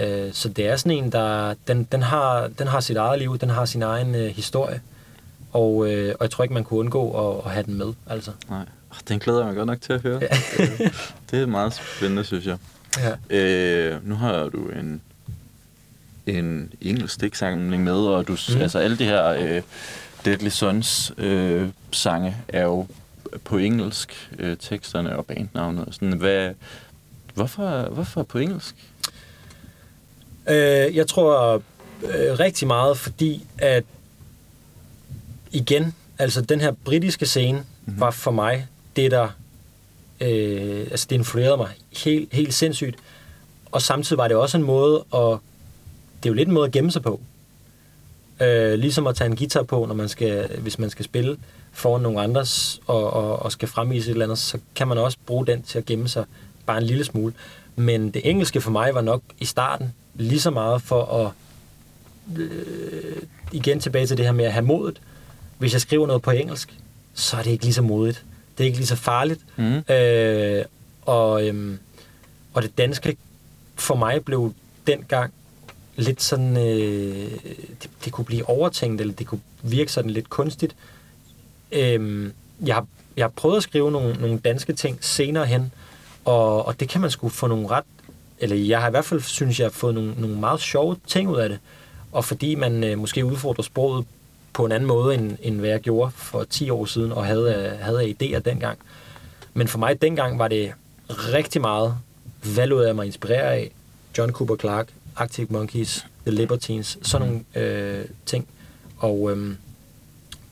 Øh, 0.00 0.32
så 0.32 0.48
det 0.48 0.66
er 0.66 0.76
sådan 0.76 0.98
en, 0.98 1.12
der 1.12 1.54
den, 1.68 1.84
den, 1.84 2.02
har, 2.02 2.48
den 2.58 2.66
har 2.66 2.80
sit 2.80 2.96
eget 2.96 3.18
liv, 3.18 3.38
den 3.38 3.50
har 3.50 3.64
sin 3.64 3.82
egen 3.82 4.14
øh, 4.14 4.30
historie. 4.30 4.80
Og, 5.52 5.90
øh, 5.90 6.14
og 6.20 6.24
jeg 6.24 6.30
tror 6.30 6.44
ikke, 6.44 6.54
man 6.54 6.64
kunne 6.64 6.80
undgå 6.80 7.30
at, 7.30 7.46
at 7.46 7.52
have 7.52 7.66
den 7.66 7.74
med. 7.74 7.92
Altså. 8.06 8.30
Nej. 8.50 8.64
Den 9.08 9.18
glæder 9.18 9.38
jeg 9.38 9.46
mig 9.46 9.56
godt 9.56 9.66
nok 9.66 9.80
til 9.80 9.92
at 9.92 10.02
høre. 10.02 10.20
Ja. 10.20 10.26
det 11.30 11.42
er 11.42 11.46
meget 11.46 11.74
spændende, 11.74 12.24
synes 12.24 12.46
jeg. 12.46 12.58
Ja. 12.98 13.36
Øh, 13.36 14.08
nu 14.08 14.14
har 14.14 14.48
du 14.48 14.68
en, 14.68 15.00
en 16.26 16.72
engelsk 16.80 17.14
stiksamling 17.14 17.84
med, 17.84 17.92
og 17.92 18.28
du, 18.28 18.36
mm. 18.48 18.60
altså 18.60 18.78
alle 18.78 18.98
de 18.98 19.04
her 19.04 19.26
øh, 19.28 19.62
Deadly 20.24 20.48
Sons 20.48 21.12
øh, 21.18 21.68
sange 21.90 22.36
er 22.48 22.62
jo 22.62 22.86
på 23.44 23.58
engelsk, 23.58 24.30
øh, 24.38 24.56
teksterne 24.56 25.16
og 25.16 25.26
bandnavnet. 25.26 25.88
Sådan, 25.90 26.12
hvad, 26.12 26.54
hvorfor, 27.34 27.82
hvorfor 27.82 28.22
på 28.22 28.38
engelsk? 28.38 28.74
Øh, 30.48 30.96
jeg 30.96 31.06
tror 31.06 31.54
øh, 32.02 32.38
rigtig 32.40 32.66
meget, 32.66 32.98
fordi 32.98 33.46
at 33.58 33.84
igen, 35.52 35.94
altså 36.18 36.40
den 36.40 36.60
her 36.60 36.72
britiske 36.84 37.26
scene 37.26 37.58
mm-hmm. 37.58 38.00
var 38.00 38.10
for 38.10 38.30
mig 38.30 38.66
det, 38.96 39.10
der 39.10 39.28
øh, 40.20 40.86
altså 40.90 41.06
det 41.10 41.16
influerede 41.16 41.56
mig 41.56 41.68
helt, 42.04 42.32
helt 42.32 42.54
sindssygt. 42.54 42.96
Og 43.72 43.82
samtidig 43.82 44.18
var 44.18 44.28
det 44.28 44.36
også 44.36 44.56
en 44.56 44.62
måde 44.62 45.04
at, 45.14 45.38
det 46.22 46.28
er 46.28 46.30
jo 46.30 46.32
lidt 46.32 46.48
en 46.48 46.54
måde 46.54 46.66
at 46.66 46.72
gemme 46.72 46.90
sig 46.90 47.02
på. 47.02 47.20
Øh, 48.40 48.74
ligesom 48.74 49.06
at 49.06 49.16
tage 49.16 49.30
en 49.30 49.36
guitar 49.36 49.62
på, 49.62 49.86
når 49.86 49.94
man 49.94 50.08
skal, 50.08 50.58
hvis 50.58 50.78
man 50.78 50.90
skal 50.90 51.04
spille 51.04 51.36
foran 51.72 52.02
nogle 52.02 52.20
andres 52.20 52.80
og, 52.86 53.10
og, 53.10 53.42
og 53.42 53.52
skal 53.52 53.68
fremvise 53.68 54.10
et 54.10 54.12
eller 54.12 54.24
andet, 54.24 54.38
så 54.38 54.58
kan 54.74 54.88
man 54.88 54.98
også 54.98 55.18
bruge 55.26 55.46
den 55.46 55.62
til 55.62 55.78
at 55.78 55.86
gemme 55.86 56.08
sig 56.08 56.24
bare 56.66 56.78
en 56.78 56.84
lille 56.84 57.04
smule. 57.04 57.32
Men 57.76 58.10
det 58.10 58.30
engelske 58.30 58.60
for 58.60 58.70
mig 58.70 58.94
var 58.94 59.00
nok 59.00 59.22
i 59.38 59.44
starten 59.44 59.92
lige 60.14 60.40
så 60.40 60.50
meget 60.50 60.82
for 60.82 61.04
at 61.04 61.30
øh, 62.38 63.22
igen 63.52 63.80
tilbage 63.80 64.06
til 64.06 64.16
det 64.16 64.24
her 64.24 64.32
med 64.32 64.44
at 64.44 64.52
have 64.52 64.64
modet. 64.64 65.00
Hvis 65.58 65.72
jeg 65.72 65.80
skriver 65.80 66.06
noget 66.06 66.22
på 66.22 66.30
engelsk, 66.30 66.74
så 67.14 67.36
er 67.36 67.42
det 67.42 67.50
ikke 67.50 67.64
lige 67.64 67.74
så 67.74 67.82
modigt. 67.82 68.24
Det 68.58 68.64
er 68.64 68.66
ikke 68.66 68.78
lige 68.78 68.86
så 68.86 68.96
farligt. 68.96 69.40
Mm. 69.56 69.94
Øh, 69.94 70.64
og, 71.02 71.46
øhm, 71.46 71.78
og 72.54 72.62
det 72.62 72.78
danske 72.78 73.16
for 73.76 73.94
mig 73.94 74.24
blev 74.24 74.54
dengang 74.86 75.32
lidt 75.96 76.22
sådan, 76.22 76.56
øh, 76.56 77.30
det, 77.82 77.90
det 78.04 78.12
kunne 78.12 78.24
blive 78.24 78.48
overtænkt, 78.48 79.00
eller 79.00 79.14
det 79.14 79.26
kunne 79.26 79.40
virke 79.62 79.92
sådan 79.92 80.10
lidt 80.10 80.30
kunstigt. 80.30 80.76
Øh, 81.72 82.30
jeg, 82.66 82.74
har, 82.74 82.86
jeg 83.16 83.24
har 83.24 83.32
prøvet 83.36 83.56
at 83.56 83.62
skrive 83.62 83.90
nogle, 83.90 84.16
nogle 84.20 84.38
danske 84.38 84.72
ting 84.72 84.98
senere 85.00 85.46
hen, 85.46 85.72
og, 86.24 86.66
og 86.66 86.80
det 86.80 86.88
kan 86.88 87.00
man 87.00 87.10
sgu 87.10 87.28
få 87.28 87.46
nogle 87.46 87.68
ret, 87.68 87.84
eller 88.38 88.56
jeg 88.56 88.80
har 88.80 88.88
i 88.88 88.90
hvert 88.90 89.04
fald, 89.04 89.20
synes 89.20 89.60
jeg, 89.60 89.72
fået 89.72 89.94
nogle, 89.94 90.14
nogle 90.18 90.36
meget 90.36 90.60
sjove 90.60 90.96
ting 91.06 91.28
ud 91.30 91.36
af 91.36 91.48
det. 91.48 91.58
Og 92.12 92.24
fordi 92.24 92.54
man 92.54 92.84
øh, 92.84 92.98
måske 92.98 93.24
udfordrer 93.24 93.62
sproget 93.62 94.06
på 94.54 94.64
en 94.64 94.72
anden 94.72 94.86
måde, 94.86 95.14
end, 95.14 95.36
end 95.42 95.60
hvad 95.60 95.70
jeg 95.70 95.80
gjorde 95.80 96.10
for 96.10 96.44
10 96.44 96.70
år 96.70 96.84
siden, 96.84 97.12
og 97.12 97.26
havde, 97.26 97.78
havde 97.80 98.10
idéer 98.10 98.38
dengang. 98.38 98.78
Men 99.54 99.68
for 99.68 99.78
mig 99.78 100.02
dengang 100.02 100.38
var 100.38 100.48
det 100.48 100.72
rigtig 101.08 101.60
meget, 101.60 101.96
hvad 102.54 102.66
lod 102.66 102.86
jeg 102.86 102.96
mig 102.96 103.06
inspirere 103.06 103.54
af? 103.54 103.70
John 104.18 104.32
Cooper 104.32 104.56
Clarke, 104.56 104.92
Arctic 105.16 105.50
Monkeys, 105.50 106.06
The 106.26 106.34
Libertines, 106.34 106.98
sådan 107.02 107.26
nogle 107.26 107.68
øh, 107.68 108.04
ting. 108.26 108.48
Og, 108.98 109.30
øh, 109.30 109.54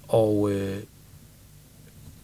og 0.09 0.51
øh, 0.51 0.79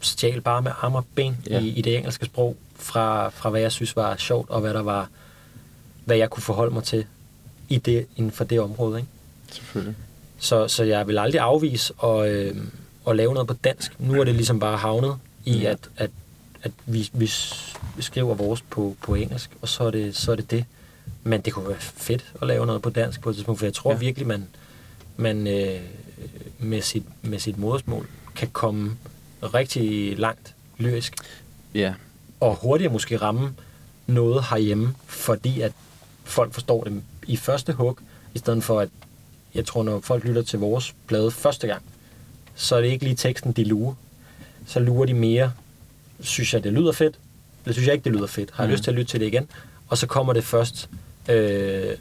stjal 0.01 0.41
bare 0.41 0.63
med 0.63 0.73
arme 0.81 0.99
og 0.99 1.05
ben 1.15 1.37
ja. 1.51 1.61
i, 1.61 1.69
i 1.69 1.83
det 1.83 1.97
engelske 1.97 2.27
sprog, 2.27 2.57
fra, 2.77 3.29
fra 3.29 3.51
hvad 3.51 3.61
jeg 3.61 3.73
synes 3.73 3.97
var 3.97 4.17
sjovt, 4.17 4.51
og 4.51 4.61
hvad 4.61 4.75
der 4.75 4.83
var, 4.83 5.09
hvad 6.05 6.17
jeg 6.17 6.31
kunne 6.31 6.43
forholde 6.43 6.75
mig 6.75 6.85
til 6.85 7.07
i 7.69 7.79
det, 7.79 8.07
inden 8.17 8.33
for 8.33 8.45
det 8.45 8.61
område. 8.61 8.99
Ikke? 8.99 9.11
Selvfølgelig. 9.53 9.95
Så, 10.39 10.69
så 10.69 10.85
jeg 10.85 11.07
vil 11.07 11.19
aldrig 11.19 11.41
afvise 11.41 11.95
at, 12.05 12.29
øh, 12.29 12.57
at 13.09 13.17
lave 13.17 13.35
noget 13.35 13.49
på 13.49 13.55
dansk. 13.55 14.01
Nu 14.01 14.21
er 14.21 14.25
det 14.25 14.35
ligesom 14.35 14.61
bare 14.61 14.77
havnet 14.77 15.17
i, 15.45 15.65
at, 15.65 15.79
at, 15.97 16.11
at 16.63 16.73
vi, 16.87 17.11
vi, 17.13 17.31
skriver 18.01 18.35
vores 18.35 18.63
på, 18.63 18.97
på 19.03 19.15
engelsk, 19.15 19.51
og 19.63 19.69
så 19.69 19.85
er, 19.85 19.91
det, 19.91 20.17
så 20.17 20.33
er 20.33 20.37
det 20.37 20.51
det. 20.51 20.65
Men 21.23 21.41
det 21.41 21.53
kunne 21.53 21.69
være 21.69 21.81
fedt 21.81 22.33
at 22.43 22.47
lave 22.47 22.67
noget 22.67 22.83
på 22.83 22.91
dansk 22.91 23.21
på 23.21 23.31
et 23.31 23.37
tidspunkt, 23.37 23.59
for 23.59 23.67
jeg 23.67 23.75
tror 23.75 23.93
ja. 23.93 23.99
virkelig, 23.99 24.27
man, 24.27 24.49
man 25.17 25.47
øh, 25.47 25.81
med, 26.59 26.83
sit, 26.83 27.03
med 27.23 27.39
sit 27.39 27.59
modersmål 27.59 28.07
kan 28.37 28.49
komme 28.53 28.97
rigtig 29.43 30.19
langt 30.19 30.55
lyrisk. 30.79 31.15
Ja. 31.75 31.95
Og 32.41 32.55
hurtigere 32.55 32.93
måske 32.93 33.17
ramme 33.17 33.55
noget 34.07 34.45
herhjemme, 34.51 34.95
fordi 35.07 35.61
at 35.61 35.73
folk 36.25 36.53
forstår 36.53 36.85
det 36.85 37.03
i 37.27 37.37
første 37.37 37.73
hug, 37.73 37.99
i 38.35 38.39
stedet 38.39 38.65
for 38.65 38.81
at 38.81 38.89
jeg 39.55 39.67
tror, 39.67 39.83
når 39.83 40.01
folk 40.01 40.25
lytter 40.25 40.43
til 40.43 40.59
vores 40.59 40.95
plade 41.07 41.31
første 41.31 41.67
gang, 41.67 41.83
så 42.55 42.77
er 42.77 42.81
det 42.81 42.89
ikke 42.89 43.05
lige 43.05 43.17
teksten, 43.17 43.53
de 43.53 43.65
lurer. 43.65 43.95
Så 44.67 44.81
lurer 44.81 45.07
de 45.07 45.15
mere, 45.15 45.53
synes 46.21 46.55
jeg, 46.55 46.65
det 46.65 46.73
lyder 46.73 46.93
fedt, 46.93 47.19
eller 47.65 47.73
synes 47.73 47.87
jeg 47.87 47.95
ikke, 47.95 48.05
det 48.05 48.13
lyder 48.13 48.27
fedt. 48.27 48.51
Har 48.53 48.65
jeg 48.65 48.69
mm. 48.69 48.73
lyst 48.73 48.85
til 48.85 48.91
at 48.91 48.95
lytte 48.95 49.11
til 49.11 49.21
det 49.21 49.27
igen? 49.27 49.49
Og 49.89 49.99
så 49.99 50.07
kommer 50.07 50.33
det 50.33 50.45
først 50.45 50.89
øh, 51.29 51.97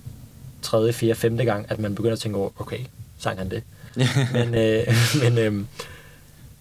tredje, 0.62 0.94
fjerde, 0.94 1.16
femte 1.16 1.46
gang, 1.46 1.66
at 1.70 1.80
man 1.80 1.96
begynder 1.96 2.14
at 2.14 2.20
tænke 2.20 2.38
over, 2.38 2.50
okay, 2.58 2.80
sang 3.18 3.38
han 3.38 3.50
det? 3.50 3.64
men, 4.34 4.56
øh, 4.56 4.88
men, 5.24 5.38
øh, 5.38 5.66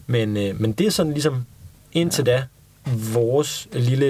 men, 0.06 0.36
øh, 0.36 0.60
men 0.60 0.72
det 0.72 0.86
er 0.86 0.90
sådan 0.90 1.12
ligesom, 1.12 1.44
indtil 1.92 2.24
ja. 2.26 2.32
da, 2.32 2.44
vores 3.12 3.68
lille, 3.72 4.06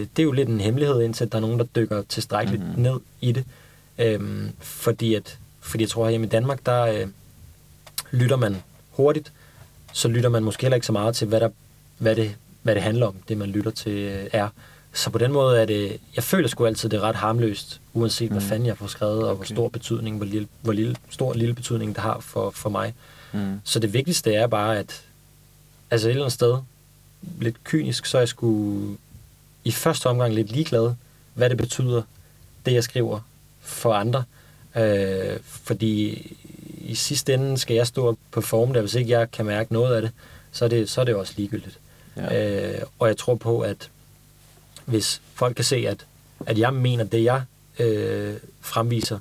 det 0.00 0.18
er 0.18 0.22
jo 0.22 0.32
lidt 0.32 0.48
en 0.48 0.60
hemmelighed, 0.60 1.02
indtil 1.02 1.32
der 1.32 1.36
er 1.36 1.40
nogen, 1.40 1.58
der 1.58 1.64
dykker 1.64 2.02
tilstrækkeligt 2.08 2.62
mm-hmm. 2.62 2.82
ned 2.82 3.00
i 3.20 3.32
det. 3.32 3.44
Øhm, 3.98 4.50
fordi 4.58 5.14
at 5.14 5.38
fordi 5.70 5.82
jeg 5.82 5.90
tror, 5.90 6.04
at 6.04 6.10
hjemme 6.10 6.26
i 6.26 6.30
Danmark, 6.30 6.66
der 6.66 6.82
øh, 6.82 7.06
lytter 8.10 8.36
man 8.36 8.62
hurtigt, 8.90 9.32
så 9.92 10.08
lytter 10.08 10.28
man 10.28 10.42
måske 10.42 10.62
heller 10.62 10.74
ikke 10.74 10.86
så 10.86 10.92
meget 10.92 11.16
til, 11.16 11.26
hvad, 11.26 11.40
der, 11.40 11.48
hvad, 11.98 12.16
det, 12.16 12.34
hvad 12.62 12.74
det 12.74 12.82
handler 12.82 13.06
om, 13.06 13.14
det 13.28 13.38
man 13.38 13.48
lytter 13.48 13.70
til 13.70 13.92
øh, 13.92 14.26
er. 14.32 14.48
Så 14.92 15.10
på 15.10 15.18
den 15.18 15.32
måde 15.32 15.60
er 15.60 15.64
det, 15.64 16.00
jeg 16.16 16.24
føler 16.24 16.48
sgu 16.48 16.66
altid, 16.66 16.88
det 16.88 16.96
er 16.96 17.00
ret 17.00 17.16
harmløst, 17.16 17.80
uanset 17.94 18.30
mm. 18.30 18.36
hvad 18.36 18.42
fanden 18.48 18.66
jeg 18.66 18.76
får 18.76 18.86
skrevet, 18.86 19.22
og 19.22 19.30
okay. 19.30 19.36
hvor 19.36 19.44
stor 19.44 19.68
betydning, 19.68 20.16
hvor, 20.16 20.26
lille, 20.26 20.48
hvor 20.62 20.72
lille, 20.72 20.96
stor 21.10 21.32
lille 21.32 21.54
betydning 21.54 21.94
det 21.94 22.02
har 22.02 22.20
for, 22.20 22.50
for 22.50 22.70
mig. 22.70 22.94
Mm. 23.32 23.60
Så 23.64 23.78
det 23.78 23.92
vigtigste 23.92 24.34
er 24.34 24.46
bare, 24.46 24.78
at 24.78 25.02
altså 25.90 26.08
et 26.08 26.10
eller 26.10 26.22
andet 26.22 26.32
sted, 26.32 26.58
lidt 27.40 27.64
kynisk, 27.64 28.06
så 28.06 28.18
er 28.18 28.20
jeg 28.20 28.28
sgu 28.28 28.80
i 29.64 29.70
første 29.70 30.06
omgang 30.06 30.34
lidt 30.34 30.52
ligeglad, 30.52 30.94
hvad 31.34 31.50
det 31.50 31.56
betyder, 31.56 32.02
det 32.66 32.72
jeg 32.72 32.84
skriver 32.84 33.20
for 33.60 33.94
andre. 33.94 34.24
Øh, 34.76 35.38
fordi 35.42 36.26
i 36.80 36.94
sidste 36.94 37.34
ende 37.34 37.58
skal 37.58 37.76
jeg 37.76 37.86
stå 37.86 38.16
på 38.30 38.40
form 38.40 38.72
der, 38.72 38.80
hvis 38.80 38.94
ikke 38.94 39.10
jeg 39.10 39.30
kan 39.30 39.46
mærke 39.46 39.72
noget 39.72 39.96
af 39.96 40.02
det, 40.02 40.10
så 40.52 40.64
er 40.64 40.68
det, 40.68 40.90
så 40.90 41.00
er 41.00 41.04
det 41.04 41.14
også 41.14 41.32
ligegyldigt. 41.36 41.78
Ja. 42.16 42.78
Øh, 42.78 42.82
og 42.98 43.08
jeg 43.08 43.16
tror 43.16 43.34
på, 43.34 43.60
at 43.60 43.90
hvis 44.84 45.20
folk 45.34 45.56
kan 45.56 45.64
se, 45.64 45.76
at, 45.76 46.06
at 46.46 46.58
jeg 46.58 46.74
mener 46.74 47.04
det, 47.04 47.24
jeg 47.24 47.42
øh, 47.78 48.34
fremviser, 48.60 49.18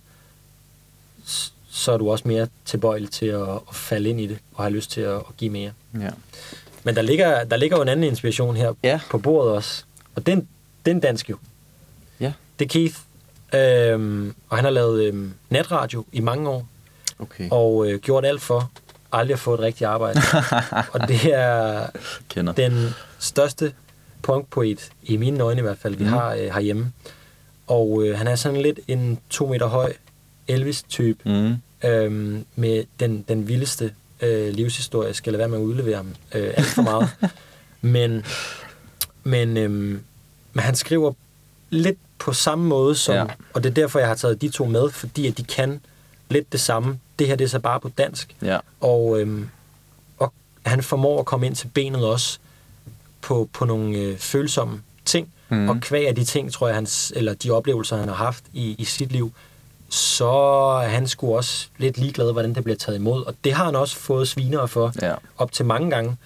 så 1.69 1.91
er 1.91 1.97
du 1.97 2.11
også 2.11 2.27
mere 2.27 2.47
tilbøjelig 2.65 3.11
til 3.11 3.25
at, 3.25 3.49
at 3.49 3.75
falde 3.75 4.09
ind 4.09 4.21
i 4.21 4.27
det, 4.27 4.37
og 4.53 4.63
have 4.63 4.73
lyst 4.73 4.91
til 4.91 5.01
at, 5.01 5.15
at 5.15 5.37
give 5.37 5.51
mere. 5.51 5.71
Ja. 5.99 6.09
Men 6.83 6.95
der 6.95 7.01
ligger, 7.01 7.43
der 7.43 7.57
ligger 7.57 7.77
jo 7.77 7.81
en 7.81 7.89
anden 7.89 8.03
inspiration 8.03 8.55
her 8.55 8.73
ja. 8.83 8.99
på 9.09 9.17
bordet 9.17 9.51
også, 9.51 9.83
og 10.15 10.25
den, 10.25 10.47
den 10.85 10.99
dansk 10.99 11.29
jo. 11.29 11.37
Ja. 12.19 12.33
Det 12.59 12.65
er 12.65 12.69
Keith, 12.69 12.95
øhm, 13.53 14.35
og 14.49 14.57
han 14.57 14.63
har 14.63 14.71
lavet 14.71 15.03
øhm, 15.03 15.33
natradio 15.49 16.05
i 16.11 16.19
mange 16.19 16.49
år, 16.49 16.67
okay. 17.19 17.47
og 17.51 17.91
øh, 17.91 17.99
gjort 17.99 18.25
alt 18.25 18.41
for 18.41 18.71
aldrig 19.11 19.33
at 19.33 19.39
få 19.39 19.53
et 19.53 19.59
rigtigt 19.59 19.87
arbejde. 19.87 20.21
og 20.93 21.07
det 21.07 21.33
er 21.33 21.87
Kender. 22.29 22.53
den 22.53 22.89
største 23.19 23.73
punkpoet, 24.21 24.89
i 25.03 25.17
mine 25.17 25.43
øjne 25.43 25.59
i 25.59 25.61
hvert 25.61 25.77
fald, 25.77 25.95
vi 25.95 26.03
mm. 26.03 26.09
har 26.09 26.33
øh, 26.33 26.39
herhjemme. 26.39 26.91
Og 27.67 28.03
øh, 28.05 28.17
han 28.17 28.27
er 28.27 28.35
sådan 28.35 28.61
lidt 28.61 28.79
en 28.87 29.19
to 29.29 29.47
meter 29.47 29.67
høj 29.67 29.93
Elvis-type, 30.47 31.19
mm. 31.25 31.55
øhm, 31.89 32.45
med 32.55 32.83
den, 32.99 33.25
den 33.27 33.47
vildeste 33.47 33.93
øh, 34.21 34.53
livshistorie. 34.53 35.07
Jeg 35.07 35.15
skal 35.15 35.33
lade 35.33 35.39
være 35.39 35.49
med 35.49 35.57
at 35.57 35.63
udlevere 35.63 35.95
ham 35.95 36.15
øh, 36.35 36.53
alt 36.57 36.67
for 36.67 36.81
meget. 36.81 37.09
men 37.81 38.23
men, 39.23 39.57
øhm, 39.57 40.01
men 40.53 40.63
han 40.63 40.75
skriver 40.75 41.13
lidt 41.69 41.97
på 42.19 42.33
samme 42.33 42.65
måde 42.65 42.95
som, 42.95 43.15
ja. 43.15 43.25
og 43.53 43.63
det 43.63 43.69
er 43.69 43.73
derfor, 43.73 43.99
jeg 43.99 44.07
har 44.07 44.15
taget 44.15 44.41
de 44.41 44.49
to 44.49 44.65
med, 44.65 44.89
fordi 44.89 45.27
at 45.27 45.37
de 45.37 45.43
kan 45.43 45.81
lidt 46.29 46.51
det 46.51 46.59
samme. 46.59 46.99
Det 47.19 47.27
her, 47.27 47.35
det 47.35 47.45
er 47.45 47.49
så 47.49 47.59
bare 47.59 47.79
på 47.79 47.89
dansk. 47.89 48.35
Ja. 48.41 48.59
Og, 48.81 49.21
øhm, 49.21 49.49
og 50.17 50.33
han 50.65 50.83
formår 50.83 51.19
at 51.19 51.25
komme 51.25 51.45
ind 51.45 51.55
til 51.55 51.67
benet 51.67 52.05
også 52.05 52.39
på, 53.21 53.49
på 53.53 53.65
nogle 53.65 53.97
øh, 53.97 54.17
følsomme 54.17 54.81
ting. 55.05 55.33
Mm. 55.49 55.69
Og 55.69 55.77
kvæg 55.81 56.07
af 56.07 56.15
de 56.15 56.23
ting, 56.23 56.53
tror 56.53 56.67
jeg, 56.67 56.75
hans, 56.75 57.13
eller 57.15 57.33
de 57.33 57.51
oplevelser, 57.51 57.97
han 57.97 58.07
har 58.07 58.15
haft 58.15 58.43
i, 58.53 58.75
i 58.77 58.85
sit 58.85 59.11
liv, 59.11 59.31
så 59.89 60.29
er 60.83 60.87
han 60.87 61.07
sgu 61.07 61.35
også 61.35 61.67
lidt 61.77 61.97
ligeglad, 61.97 62.31
hvordan 62.31 62.55
det 62.55 62.63
bliver 62.63 62.77
taget 62.77 62.97
imod. 62.97 63.25
Og 63.25 63.35
det 63.43 63.53
har 63.53 63.65
han 63.65 63.75
også 63.75 63.95
fået 63.95 64.27
svinere 64.27 64.67
for 64.67 64.93
ja. 65.01 65.13
op 65.37 65.51
til 65.51 65.65
mange 65.65 65.89
gange. 65.89 66.17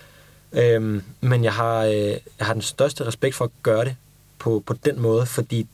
Øhm, 0.54 1.04
men 1.22 1.44
jeg 1.44 1.54
har, 1.54 1.84
øh, 1.84 1.94
jeg 2.39 2.48
har 2.48 2.54
den 2.54 2.62
største 2.62 3.08
respekt 3.08 3.36
for 3.36 3.46
at 3.46 3.52
gøre 3.64 3.86
det 3.86 3.96
på, 4.44 4.64
på 4.66 4.74
den 4.86 5.02
måde, 5.02 5.26
fordi 5.26 5.68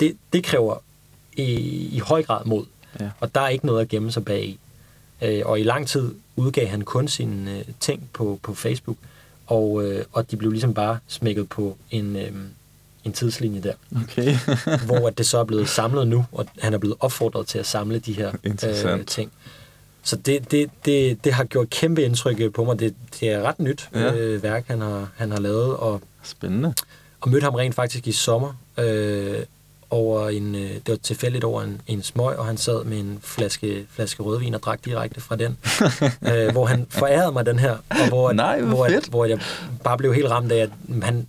det, 0.00 0.16
det 0.32 0.44
kræver 0.44 0.76
i, 1.36 1.44
i 1.92 1.98
høj 1.98 2.22
grad 2.22 2.44
mod. 2.44 2.64
Ja. 3.00 3.10
Og 3.20 3.34
der 3.34 3.40
er 3.40 3.48
ikke 3.48 3.66
noget 3.66 3.80
at 3.80 3.88
gemme 3.88 4.12
sig 4.12 4.24
bag 4.24 4.44
i. 4.44 4.58
Øh, 5.22 5.42
og 5.44 5.60
i 5.60 5.62
lang 5.62 5.88
tid 5.88 6.14
udgav 6.36 6.66
han 6.66 6.82
kun 6.82 7.08
sine 7.08 7.58
øh, 7.58 7.64
ting 7.80 8.10
på, 8.12 8.40
på 8.42 8.54
Facebook, 8.54 8.96
og, 9.46 9.84
øh, 9.84 10.04
og 10.12 10.30
de 10.30 10.36
blev 10.36 10.50
ligesom 10.50 10.74
bare 10.74 10.98
smækket 11.06 11.48
på 11.48 11.76
en, 11.90 12.16
øh, 12.16 12.32
en 13.04 13.12
tidslinje 13.12 13.60
der. 13.60 13.74
Okay. 14.02 14.34
hvor 14.86 15.08
at 15.08 15.18
det 15.18 15.26
så 15.26 15.38
er 15.38 15.44
blevet 15.44 15.68
samlet 15.68 16.08
nu, 16.08 16.24
og 16.32 16.46
han 16.58 16.74
er 16.74 16.78
blevet 16.78 16.96
opfordret 17.00 17.46
til 17.46 17.58
at 17.58 17.66
samle 17.66 17.98
de 17.98 18.12
her 18.12 18.32
øh, 18.44 19.06
ting. 19.06 19.32
Så 20.02 20.16
det, 20.16 20.50
det, 20.50 20.70
det, 20.84 21.24
det 21.24 21.32
har 21.32 21.44
gjort 21.44 21.70
kæmpe 21.70 22.02
indtryk 22.02 22.52
på 22.52 22.64
mig. 22.64 22.78
Det, 22.78 22.94
det 23.20 23.28
er 23.30 23.42
ret 23.42 23.60
nyt 23.60 23.88
ja. 23.94 24.14
øh, 24.14 24.42
værk, 24.42 24.64
han 24.66 24.80
har, 24.80 25.08
han 25.16 25.30
har 25.30 25.40
lavet. 25.40 25.76
Og, 25.76 26.00
Spændende. 26.22 26.74
Og 27.20 27.30
mødte 27.30 27.44
ham 27.44 27.54
rent 27.54 27.74
faktisk 27.74 28.06
i 28.06 28.12
sommer. 28.12 28.54
Øh, 28.78 29.42
over 29.90 30.28
en, 30.28 30.54
øh, 30.54 30.70
det 30.70 30.88
var 30.88 30.96
tilfældigt 30.96 31.44
over 31.44 31.62
en, 31.62 31.80
en 31.86 32.02
smøg, 32.02 32.38
og 32.38 32.46
han 32.46 32.56
sad 32.56 32.84
med 32.84 32.98
en 32.98 33.18
flaske, 33.22 33.86
flaske 33.90 34.22
rødvin 34.22 34.54
og 34.54 34.62
drak 34.62 34.84
direkte 34.84 35.20
fra 35.20 35.36
den. 35.36 35.58
øh, 36.32 36.52
hvor 36.52 36.66
han 36.66 36.86
forærede 36.90 37.32
mig 37.32 37.46
den 37.46 37.58
her, 37.58 37.76
og 37.90 38.08
hvor, 38.08 38.32
Nej, 38.32 38.60
hvor. 38.60 38.84
At, 38.84 39.06
hvor 39.08 39.24
jeg 39.24 39.40
bare 39.84 39.98
blev 39.98 40.14
helt 40.14 40.30
ramt 40.30 40.52
af, 40.52 40.56
at 40.56 40.70
han, 41.02 41.26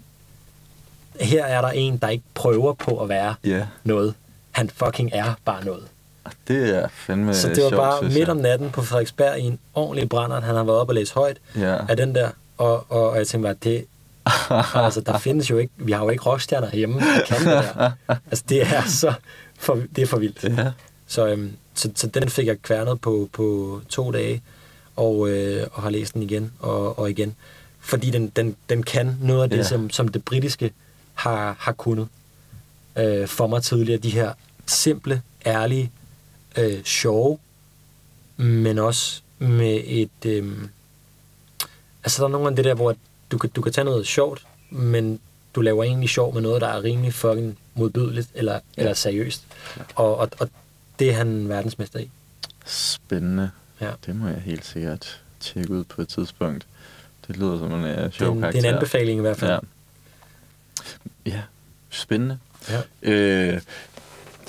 her 1.19 1.45
er 1.45 1.61
der 1.61 1.69
en, 1.69 1.97
der 1.97 2.09
ikke 2.09 2.23
prøver 2.33 2.73
på 2.73 2.97
at 2.97 3.09
være 3.09 3.35
yeah. 3.45 3.65
noget. 3.83 4.13
Han 4.51 4.69
fucking 4.69 5.09
er 5.13 5.33
bare 5.45 5.65
noget. 5.65 5.83
Det 6.47 6.75
er 6.75 6.87
fandme 6.87 7.33
Så 7.33 7.47
det 7.49 7.63
var 7.63 7.69
sjovt, 7.69 7.81
bare 7.81 8.03
midt 8.03 8.29
om 8.29 8.37
natten 8.37 8.69
på 8.69 8.81
Frederiksberg 8.81 9.39
i 9.39 9.43
en 9.43 9.59
ordentlig 9.73 10.09
brænder, 10.09 10.41
han 10.41 10.55
har 10.55 10.63
været 10.63 10.79
oppe 10.79 10.91
og 10.91 10.95
læst 10.95 11.13
højt 11.13 11.37
ja. 11.55 11.77
af 11.89 11.97
den 11.97 12.15
der. 12.15 12.29
Og, 12.57 12.85
og, 12.89 13.09
og 13.09 13.17
jeg 13.17 13.27
tænkte 13.27 13.47
bare, 13.47 13.55
det, 13.63 13.85
altså, 14.85 15.01
der 15.01 15.17
findes 15.17 15.49
jo 15.49 15.57
ikke, 15.57 15.73
vi 15.77 15.91
har 15.91 16.03
jo 16.03 16.09
ikke 16.09 16.23
rockstjerner 16.23 16.75
hjemme, 16.75 16.99
der 16.99 17.25
kan 17.27 17.37
det 17.37 17.45
der. 17.45 17.91
Altså, 18.07 18.43
det 18.49 18.61
er 18.61 18.83
så, 18.87 19.13
for, 19.59 19.79
det 19.95 20.01
er 20.01 20.05
for 20.05 20.19
vildt. 20.19 20.43
Ja. 20.43 20.71
Så, 21.07 21.27
øhm, 21.27 21.51
så, 21.73 21.91
så 21.95 22.07
den 22.07 22.29
fik 22.29 22.47
jeg 22.47 22.61
kværnet 22.61 23.01
på, 23.01 23.29
på 23.33 23.81
to 23.89 24.11
dage, 24.11 24.41
og, 24.95 25.29
øh, 25.29 25.67
og 25.73 25.81
har 25.81 25.89
læst 25.89 26.13
den 26.13 26.23
igen 26.23 26.53
og, 26.59 26.99
og 26.99 27.09
igen. 27.09 27.35
Fordi 27.79 28.09
den, 28.09 28.27
den, 28.27 28.55
den 28.69 28.83
kan 28.83 29.17
noget 29.21 29.43
af 29.43 29.49
det, 29.49 29.57
ja. 29.57 29.63
som, 29.63 29.89
som 29.89 30.07
det 30.07 30.25
britiske 30.25 30.71
har, 31.13 31.55
har 31.59 31.71
kunnet 31.71 32.07
øh, 32.95 33.27
for 33.27 33.47
mig 33.47 33.63
tidligere. 33.63 33.99
De 33.99 34.09
her 34.09 34.33
simple, 34.65 35.21
ærlige, 35.45 35.91
øh, 36.57 36.83
sjove, 36.83 37.37
men 38.37 38.79
også 38.79 39.21
med 39.39 39.81
et... 39.85 40.25
Øh, 40.25 40.51
altså, 42.03 42.21
der 42.21 42.27
er 42.27 42.31
nogle 42.31 42.47
af 42.47 42.55
det 42.55 42.65
der, 42.65 42.73
hvor 42.73 42.95
du 43.31 43.37
kan, 43.37 43.49
du 43.49 43.61
kan 43.61 43.71
tage 43.71 43.85
noget 43.85 44.07
sjovt, 44.07 44.45
men 44.69 45.19
du 45.55 45.61
laver 45.61 45.83
egentlig 45.83 46.09
sjov 46.09 46.33
med 46.33 46.41
noget, 46.41 46.61
der 46.61 46.67
er 46.67 46.83
rimelig 46.83 47.13
fucking 47.13 47.57
modbydeligt 47.73 48.29
eller, 48.33 48.53
ja. 48.53 48.59
eller 48.77 48.93
seriøst. 48.93 49.43
Ja. 49.77 49.81
Og, 49.95 50.17
og, 50.17 50.29
og 50.39 50.49
det 50.99 51.09
er 51.09 51.13
han 51.13 51.49
verdensmester 51.49 51.99
i. 51.99 52.09
Spændende. 52.65 53.51
Ja. 53.81 53.91
Det 54.05 54.15
må 54.15 54.27
jeg 54.27 54.41
helt 54.45 54.65
sikkert 54.65 55.21
tjekke 55.39 55.71
ud 55.71 55.83
på 55.83 56.01
et 56.01 56.07
tidspunkt. 56.07 56.67
Det 57.27 57.37
lyder 57.37 57.57
som 57.57 57.73
en 57.73 57.83
uh, 57.83 58.11
sjov 58.11 58.33
det, 58.33 58.41
karakter. 58.41 58.51
Det 58.51 58.55
er 58.55 58.69
en 58.69 58.75
anbefaling 58.75 59.17
i 59.17 59.21
hvert 59.21 59.37
fald. 59.37 59.51
Ja, 59.51 59.59
ja. 61.25 61.41
spændende. 61.89 62.37
Ja. 62.69 63.11
Øh, 63.11 63.61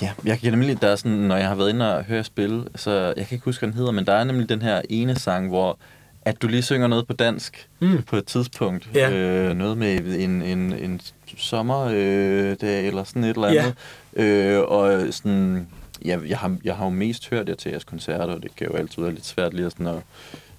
Ja, 0.01 0.11
jeg 0.25 0.39
kan 0.39 0.53
nemlig, 0.53 0.81
der 0.81 0.87
er 0.87 0.95
sådan, 0.95 1.11
når 1.11 1.35
jeg 1.37 1.47
har 1.47 1.55
været 1.55 1.69
inde 1.69 1.97
og 1.97 2.03
høre 2.03 2.23
spil, 2.23 2.67
så 2.75 2.91
jeg 2.91 3.27
kan 3.27 3.35
ikke 3.35 3.45
huske, 3.45 3.59
hvad 3.61 3.67
den 3.67 3.77
hedder, 3.77 3.91
men 3.91 4.05
der 4.05 4.13
er 4.13 4.23
nemlig 4.23 4.49
den 4.49 4.61
her 4.61 4.81
ene 4.89 5.19
sang, 5.19 5.47
hvor 5.47 5.77
at 6.25 6.41
du 6.41 6.47
lige 6.47 6.61
synger 6.61 6.87
noget 6.87 7.07
på 7.07 7.13
dansk 7.13 7.67
mm. 7.79 8.03
på 8.03 8.15
et 8.15 8.25
tidspunkt. 8.25 8.89
Ja. 8.93 9.11
Øh, 9.11 9.55
noget 9.55 9.77
med 9.77 10.19
en, 10.19 10.41
en, 10.41 10.73
en 10.73 11.01
sommerdag 11.37 11.95
øh, 11.95 12.57
eller 12.61 13.03
sådan 13.03 13.23
et 13.23 13.29
eller 13.29 13.47
andet. 13.47 13.75
Ja. 14.17 14.23
Øh, 14.23 14.61
og 14.61 15.13
sådan, 15.13 15.67
ja, 16.05 16.17
jeg, 16.27 16.37
har, 16.37 16.57
jeg 16.63 16.75
har 16.75 16.85
jo 16.85 16.89
mest 16.89 17.29
hørt 17.29 17.49
jer 17.49 17.55
til 17.55 17.69
jeres 17.69 17.83
koncerter, 17.83 18.33
og 18.35 18.43
det 18.43 18.55
kan 18.55 18.67
jo 18.67 18.73
altid 18.75 19.01
være 19.01 19.13
lidt 19.13 19.25
svært 19.25 19.53
lige 19.53 19.65
at, 19.65 19.71
sådan 19.71 19.87
at 19.87 20.01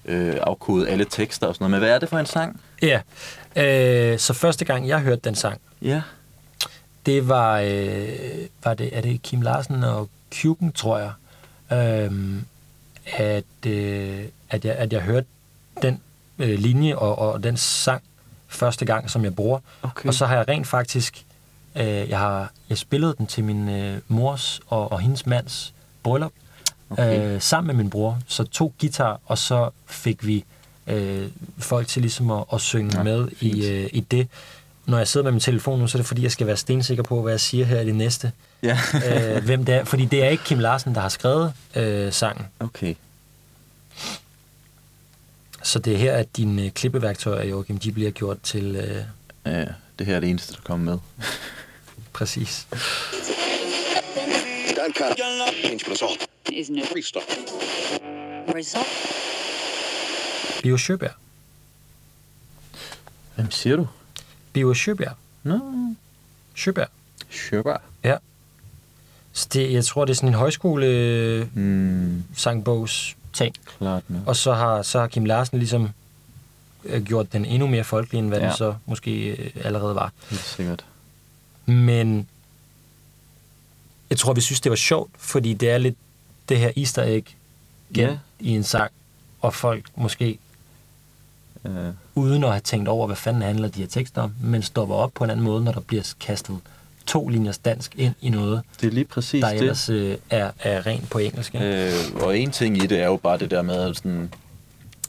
øh, 0.05 0.35
afkode 0.41 0.89
alle 0.89 1.05
tekster 1.05 1.47
og 1.47 1.55
sådan 1.55 1.63
noget. 1.63 1.71
Men 1.71 1.79
hvad 1.79 1.95
er 1.95 1.99
det 1.99 2.09
for 2.09 2.17
en 2.17 2.25
sang? 2.25 2.61
Ja, 2.81 3.01
øh, 3.55 4.19
så 4.19 4.33
første 4.33 4.65
gang 4.65 4.87
jeg 4.87 4.99
hørte 4.99 5.21
den 5.23 5.35
sang, 5.35 5.61
ja. 5.81 6.01
det 7.05 7.27
var, 7.27 7.59
øh, 7.59 8.09
var 8.63 8.73
det, 8.73 8.97
er 8.97 9.01
det 9.01 9.21
Kim 9.21 9.41
Larsen 9.41 9.83
og 9.83 10.09
Kuken, 10.41 10.71
tror 10.71 10.97
jeg, 10.97 11.11
øh, 11.71 12.11
at, 13.05 13.67
øh, 13.67 14.23
at, 14.49 14.65
jeg, 14.65 14.75
at 14.75 14.93
jeg 14.93 15.01
hørte 15.01 15.27
den 15.81 16.01
øh, 16.39 16.59
linje 16.59 16.95
og, 16.95 17.19
og 17.19 17.43
den 17.43 17.57
sang 17.57 18.03
første 18.47 18.85
gang, 18.85 19.09
som 19.09 19.23
jeg 19.23 19.35
bruger. 19.35 19.59
Okay. 19.81 20.07
Og 20.07 20.13
så 20.13 20.25
har 20.25 20.35
jeg 20.35 20.47
rent 20.47 20.67
faktisk, 20.67 21.25
øh, 21.75 21.85
jeg 21.85 22.19
har 22.19 22.51
jeg 22.69 22.77
spillet 22.77 23.17
den 23.17 23.27
til 23.27 23.43
min 23.43 23.69
øh, 23.69 23.97
mors 24.07 24.61
og, 24.67 24.91
og 24.91 24.99
hendes 24.99 25.25
mands 25.25 25.73
bryllup, 26.03 26.31
okay. 26.89 27.35
øh, 27.35 27.41
sammen 27.41 27.67
med 27.67 27.83
min 27.83 27.89
bror. 27.89 28.19
Så 28.27 28.43
to 28.43 28.73
guitar, 28.81 29.19
og 29.25 29.37
så 29.37 29.69
fik 29.87 30.25
vi 30.25 30.43
øh, 30.87 31.27
folk 31.57 31.87
til 31.87 32.01
ligesom 32.01 32.31
at, 32.31 32.43
at 32.53 32.61
synge 32.61 32.97
ja, 32.97 33.03
med 33.03 33.27
i, 33.39 33.67
øh, 33.67 33.89
i 33.93 33.99
det. 33.99 34.27
Når 34.85 34.97
jeg 34.97 35.07
sidder 35.07 35.23
med 35.23 35.31
min 35.31 35.39
telefon 35.41 35.79
nu, 35.79 35.87
så 35.87 35.97
er 35.97 35.99
det 35.99 36.07
fordi, 36.07 36.23
jeg 36.23 36.31
skal 36.31 36.47
være 36.47 36.57
stensikker 36.57 37.03
på, 37.03 37.21
hvad 37.21 37.33
jeg 37.33 37.39
siger 37.39 37.65
her 37.65 37.79
i 37.79 37.85
det 37.85 37.95
næste. 37.95 38.31
Ja. 38.63 38.77
øh, 39.35 39.45
hvem 39.45 39.65
det 39.65 39.75
er. 39.75 39.83
Fordi 39.83 40.05
det 40.05 40.23
er 40.23 40.29
ikke 40.29 40.43
Kim 40.43 40.59
Larsen, 40.59 40.95
der 40.95 41.01
har 41.01 41.09
skrevet 41.09 41.53
øh, 41.75 42.13
sangen. 42.13 42.45
Okay. 42.59 42.95
Så 45.65 45.79
det 45.79 45.93
er 45.93 45.97
her, 45.97 46.13
at 46.13 46.37
dine 46.37 46.63
øh, 46.63 46.71
klippeværktøjer, 46.71 47.45
Joachim, 47.45 47.77
de 47.77 47.91
bliver 47.91 48.11
gjort 48.11 48.41
til... 48.41 48.75
Øh... 48.75 49.03
Ja, 49.45 49.65
det 49.99 50.07
her 50.07 50.15
er 50.15 50.19
det 50.19 50.29
eneste, 50.29 50.53
der 50.53 50.61
kommer 50.63 50.91
med. 50.91 50.99
Præcis. 52.13 52.67
Bio 60.63 60.77
Sjøberg. 60.77 61.11
Hvem 63.35 63.51
siger 63.51 63.75
du? 63.75 63.87
Bio 64.53 64.73
Sjøberg. 64.73 65.15
Nå. 65.43 65.59
Sjøberg. 66.55 66.87
Sjøberg. 67.29 67.81
Ja. 68.03 68.17
Så 69.33 69.47
det, 69.53 69.73
jeg 69.73 69.85
tror, 69.85 70.05
det 70.05 70.11
er 70.11 70.15
sådan 70.15 70.29
en 70.29 70.35
højskole 70.35 71.49
mm. 71.53 72.23
sangbogs 72.35 73.15
ting. 73.35 73.55
Klart 73.77 74.03
nok. 74.07 74.21
Og 74.27 74.35
så 74.35 74.53
har, 74.53 74.81
så 74.81 74.99
har 74.99 75.07
Kim 75.07 75.25
Larsen 75.25 75.57
ligesom 75.57 75.89
øh, 76.83 77.03
gjort 77.03 77.33
den 77.33 77.45
endnu 77.45 77.67
mere 77.67 77.83
folkelig, 77.83 78.19
end 78.19 78.27
hvad 78.27 78.39
ja. 78.39 78.47
den 78.47 78.55
så 78.55 78.75
måske 78.85 79.27
øh, 79.27 79.51
allerede 79.63 79.95
var. 79.95 80.11
Helt 80.29 80.41
sikkert. 80.41 80.85
Men 81.65 82.27
jeg 84.09 84.17
tror, 84.17 84.33
vi 84.33 84.41
synes, 84.41 84.61
det 84.61 84.69
var 84.69 84.75
sjovt, 84.75 85.11
fordi 85.17 85.53
det 85.53 85.69
er 85.69 85.77
lidt 85.77 85.95
det 86.49 86.59
her 86.59 86.71
easter 86.77 87.03
egg 87.03 87.25
ja. 87.97 88.17
i 88.39 88.49
en 88.49 88.63
sang, 88.63 88.91
og 89.41 89.53
folk 89.53 89.85
måske 89.95 90.39
ja. 91.65 91.91
uden 92.15 92.43
at 92.43 92.49
have 92.49 92.61
tænkt 92.61 92.87
over, 92.87 93.07
hvad 93.07 93.15
fanden 93.15 93.41
handler 93.41 93.67
de 93.67 93.79
her 93.79 93.87
tekster 93.87 94.21
om, 94.21 94.33
men 94.41 94.63
stopper 94.63 94.95
op 94.95 95.11
på 95.13 95.23
en 95.23 95.29
anden 95.29 95.43
måde, 95.43 95.63
når 95.63 95.71
der 95.71 95.79
bliver 95.79 96.13
kastet 96.19 96.59
to 97.07 97.27
linjers 97.27 97.57
dansk 97.57 97.95
ind 97.97 98.13
i 98.21 98.29
noget, 98.29 98.61
det 98.81 98.87
er 98.87 98.91
lige 98.91 99.05
præcis 99.05 99.41
der 99.41 99.49
ellers 99.49 99.85
det. 99.85 99.93
Øh, 99.93 100.17
er, 100.29 100.51
er 100.59 100.85
rent 100.85 101.09
på 101.09 101.17
engelsk. 101.17 101.55
Øh, 101.55 101.91
og 102.15 102.37
en 102.37 102.51
ting 102.51 102.77
i 102.77 102.87
det 102.87 102.99
er 102.99 103.05
jo 103.05 103.17
bare 103.17 103.37
det 103.37 103.51
der 103.51 103.61
med, 103.61 103.75
at 103.75 103.97
sådan, 103.97 104.33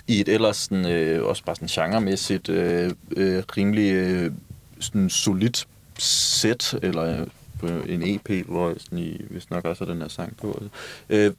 i 0.07 0.21
et 0.21 0.29
ellers 0.29 0.57
sådan, 0.57 0.87
øh, 0.87 1.25
også 1.25 1.45
bare 1.45 1.57
sådan 1.57 1.69
genremæssigt 1.69 2.49
øh, 2.49 2.93
øh, 3.17 3.43
rimelig 3.57 3.93
øh, 3.93 4.33
sådan 4.81 5.11
solidt 5.11 5.67
sæt, 5.99 6.75
eller 6.83 7.25
på 7.61 7.67
en 7.67 8.03
EP, 8.03 8.47
hvor 8.47 8.75
sådan 8.79 8.99
i, 8.99 9.21
hvis 9.31 9.51
nok 9.51 9.65
også 9.65 9.85
er 9.85 9.89
den 9.89 10.01
her 10.01 10.09
sang 10.09 10.37
på, 10.37 10.63
øh, 11.09 11.33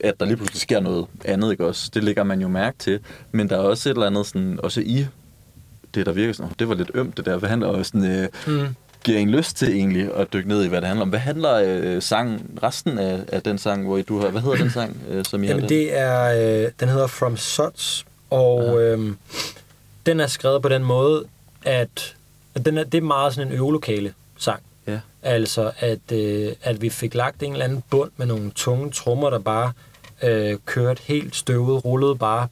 at 0.00 0.20
der 0.20 0.26
lige 0.26 0.36
pludselig 0.36 0.60
sker 0.60 0.80
noget 0.80 1.06
andet, 1.24 1.50
ikke 1.50 1.66
også? 1.66 1.90
Det 1.94 2.04
lægger 2.04 2.22
man 2.22 2.40
jo 2.40 2.48
mærke 2.48 2.78
til. 2.78 3.00
Men 3.32 3.48
der 3.48 3.56
er 3.56 3.60
også 3.60 3.88
et 3.88 3.94
eller 3.94 4.06
andet 4.06 4.26
sådan, 4.26 4.60
også 4.62 4.80
i 4.80 5.06
det, 5.94 6.06
der 6.06 6.12
virker 6.12 6.32
sådan, 6.32 6.52
det 6.58 6.68
var 6.68 6.74
lidt 6.74 6.90
ømt 6.94 7.16
det 7.16 7.26
der, 7.26 7.36
hvad 7.36 7.48
handler 7.48 7.68
også 7.68 7.90
sådan, 7.94 8.10
øh, 8.10 8.28
mm. 8.46 8.74
Giver 9.04 9.18
en 9.18 9.30
lyst 9.30 9.56
til 9.56 9.68
egentlig 9.68 10.14
at 10.14 10.32
dykke 10.32 10.48
ned 10.48 10.64
i, 10.64 10.68
hvad 10.68 10.80
det 10.80 10.88
handler 10.88 11.02
om. 11.02 11.08
Hvad 11.08 11.18
handler 11.18 11.54
øh, 11.64 12.02
sangen, 12.02 12.58
resten 12.62 12.98
af, 12.98 13.20
af 13.28 13.42
den 13.42 13.58
sang, 13.58 13.86
hvor 13.86 14.02
du 14.02 14.20
har, 14.20 14.28
hvad 14.28 14.40
hedder 14.40 14.56
den 14.56 14.70
sang, 14.70 14.96
øh, 15.10 15.24
som 15.24 15.44
I 15.44 15.46
Jamen 15.46 15.60
har 15.60 15.68
det 15.68 15.98
er, 15.98 16.62
øh, 16.64 16.70
den 16.80 16.88
hedder 16.88 17.06
From 17.06 17.36
Such, 17.36 18.04
og 18.30 18.82
øh, 18.82 19.12
den 20.06 20.20
er 20.20 20.26
skrevet 20.26 20.62
på 20.62 20.68
den 20.68 20.84
måde, 20.84 21.24
at, 21.64 22.14
at 22.54 22.64
den 22.64 22.78
er, 22.78 22.84
det 22.84 22.98
er 22.98 23.02
meget 23.02 23.34
sådan 23.34 23.52
en 23.52 23.58
øvelokale 23.58 24.14
sang. 24.38 24.62
Ja. 24.86 25.00
Altså, 25.22 25.72
at, 25.78 26.12
øh, 26.12 26.52
at 26.62 26.82
vi 26.82 26.88
fik 26.88 27.14
lagt 27.14 27.42
en 27.42 27.52
eller 27.52 27.64
anden 27.64 27.82
bund 27.90 28.10
med 28.16 28.26
nogle 28.26 28.50
tunge 28.54 28.90
trommer, 28.90 29.30
der 29.30 29.38
bare 29.38 29.72
øh, 30.22 30.58
kørte 30.66 31.02
helt 31.04 31.36
støvet, 31.36 31.84
rullede 31.84 32.16
bare 32.16 32.48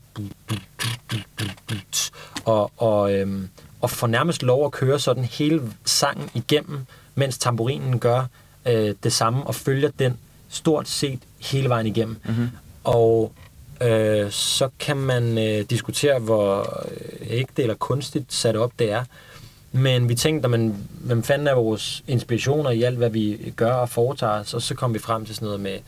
og, 2.44 2.70
og, 2.76 3.14
øh, 3.14 3.42
og 3.86 3.90
får 3.90 4.06
nærmest 4.06 4.42
lov 4.42 4.64
at 4.64 4.72
køre 4.72 4.98
sådan 4.98 5.24
hele 5.24 5.62
sangen 5.84 6.30
igennem, 6.34 6.80
mens 7.14 7.38
tamburinen 7.38 7.98
gør 7.98 8.24
øh, 8.66 8.94
det 9.02 9.12
samme 9.12 9.46
og 9.46 9.54
følger 9.54 9.90
den 9.98 10.18
stort 10.48 10.88
set 10.88 11.20
hele 11.38 11.68
vejen 11.68 11.86
igennem. 11.86 12.16
Mm-hmm. 12.24 12.48
Og 12.84 13.32
øh, 13.80 14.30
så 14.30 14.68
kan 14.78 14.96
man 14.96 15.38
øh, 15.38 15.64
diskutere, 15.70 16.18
hvor 16.18 16.80
øh, 16.90 17.26
ægte 17.26 17.62
eller 17.62 17.74
kunstigt 17.74 18.32
sat 18.32 18.56
op 18.56 18.72
det 18.78 18.92
er. 18.92 19.04
Men 19.72 20.08
vi 20.08 20.14
tænkte, 20.14 20.48
man, 20.48 20.74
hvem 21.00 21.22
fanden 21.22 21.48
er 21.48 21.54
vores 21.54 22.04
inspirationer 22.08 22.70
i 22.70 22.82
alt, 22.82 22.96
hvad 22.96 23.10
vi 23.10 23.52
gør 23.56 23.72
og 23.72 23.88
foretager 23.88 24.40
os, 24.40 24.54
og 24.54 24.62
så 24.62 24.74
kom 24.74 24.94
vi 24.94 24.98
frem 24.98 25.26
til 25.26 25.34
sådan 25.34 25.46
noget 25.46 25.60
med 25.60 25.78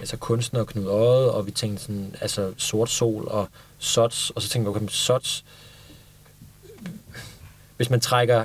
altså 0.00 0.16
kunstner 0.16 0.60
og 0.60 0.66
Knud 0.66 0.86
Øjet, 0.86 1.30
og 1.30 1.46
vi 1.46 1.50
tænkte 1.50 1.82
sådan, 1.82 2.14
altså 2.20 2.52
sort 2.56 2.90
sol 2.90 3.28
og 3.28 3.48
sots, 3.78 4.30
og 4.30 4.42
så 4.42 4.48
tænkte 4.48 4.70
vi, 4.70 4.76
okay, 4.76 4.86
sots, 4.88 5.44
hvis 7.76 7.90
man 7.90 8.00
trækker 8.00 8.44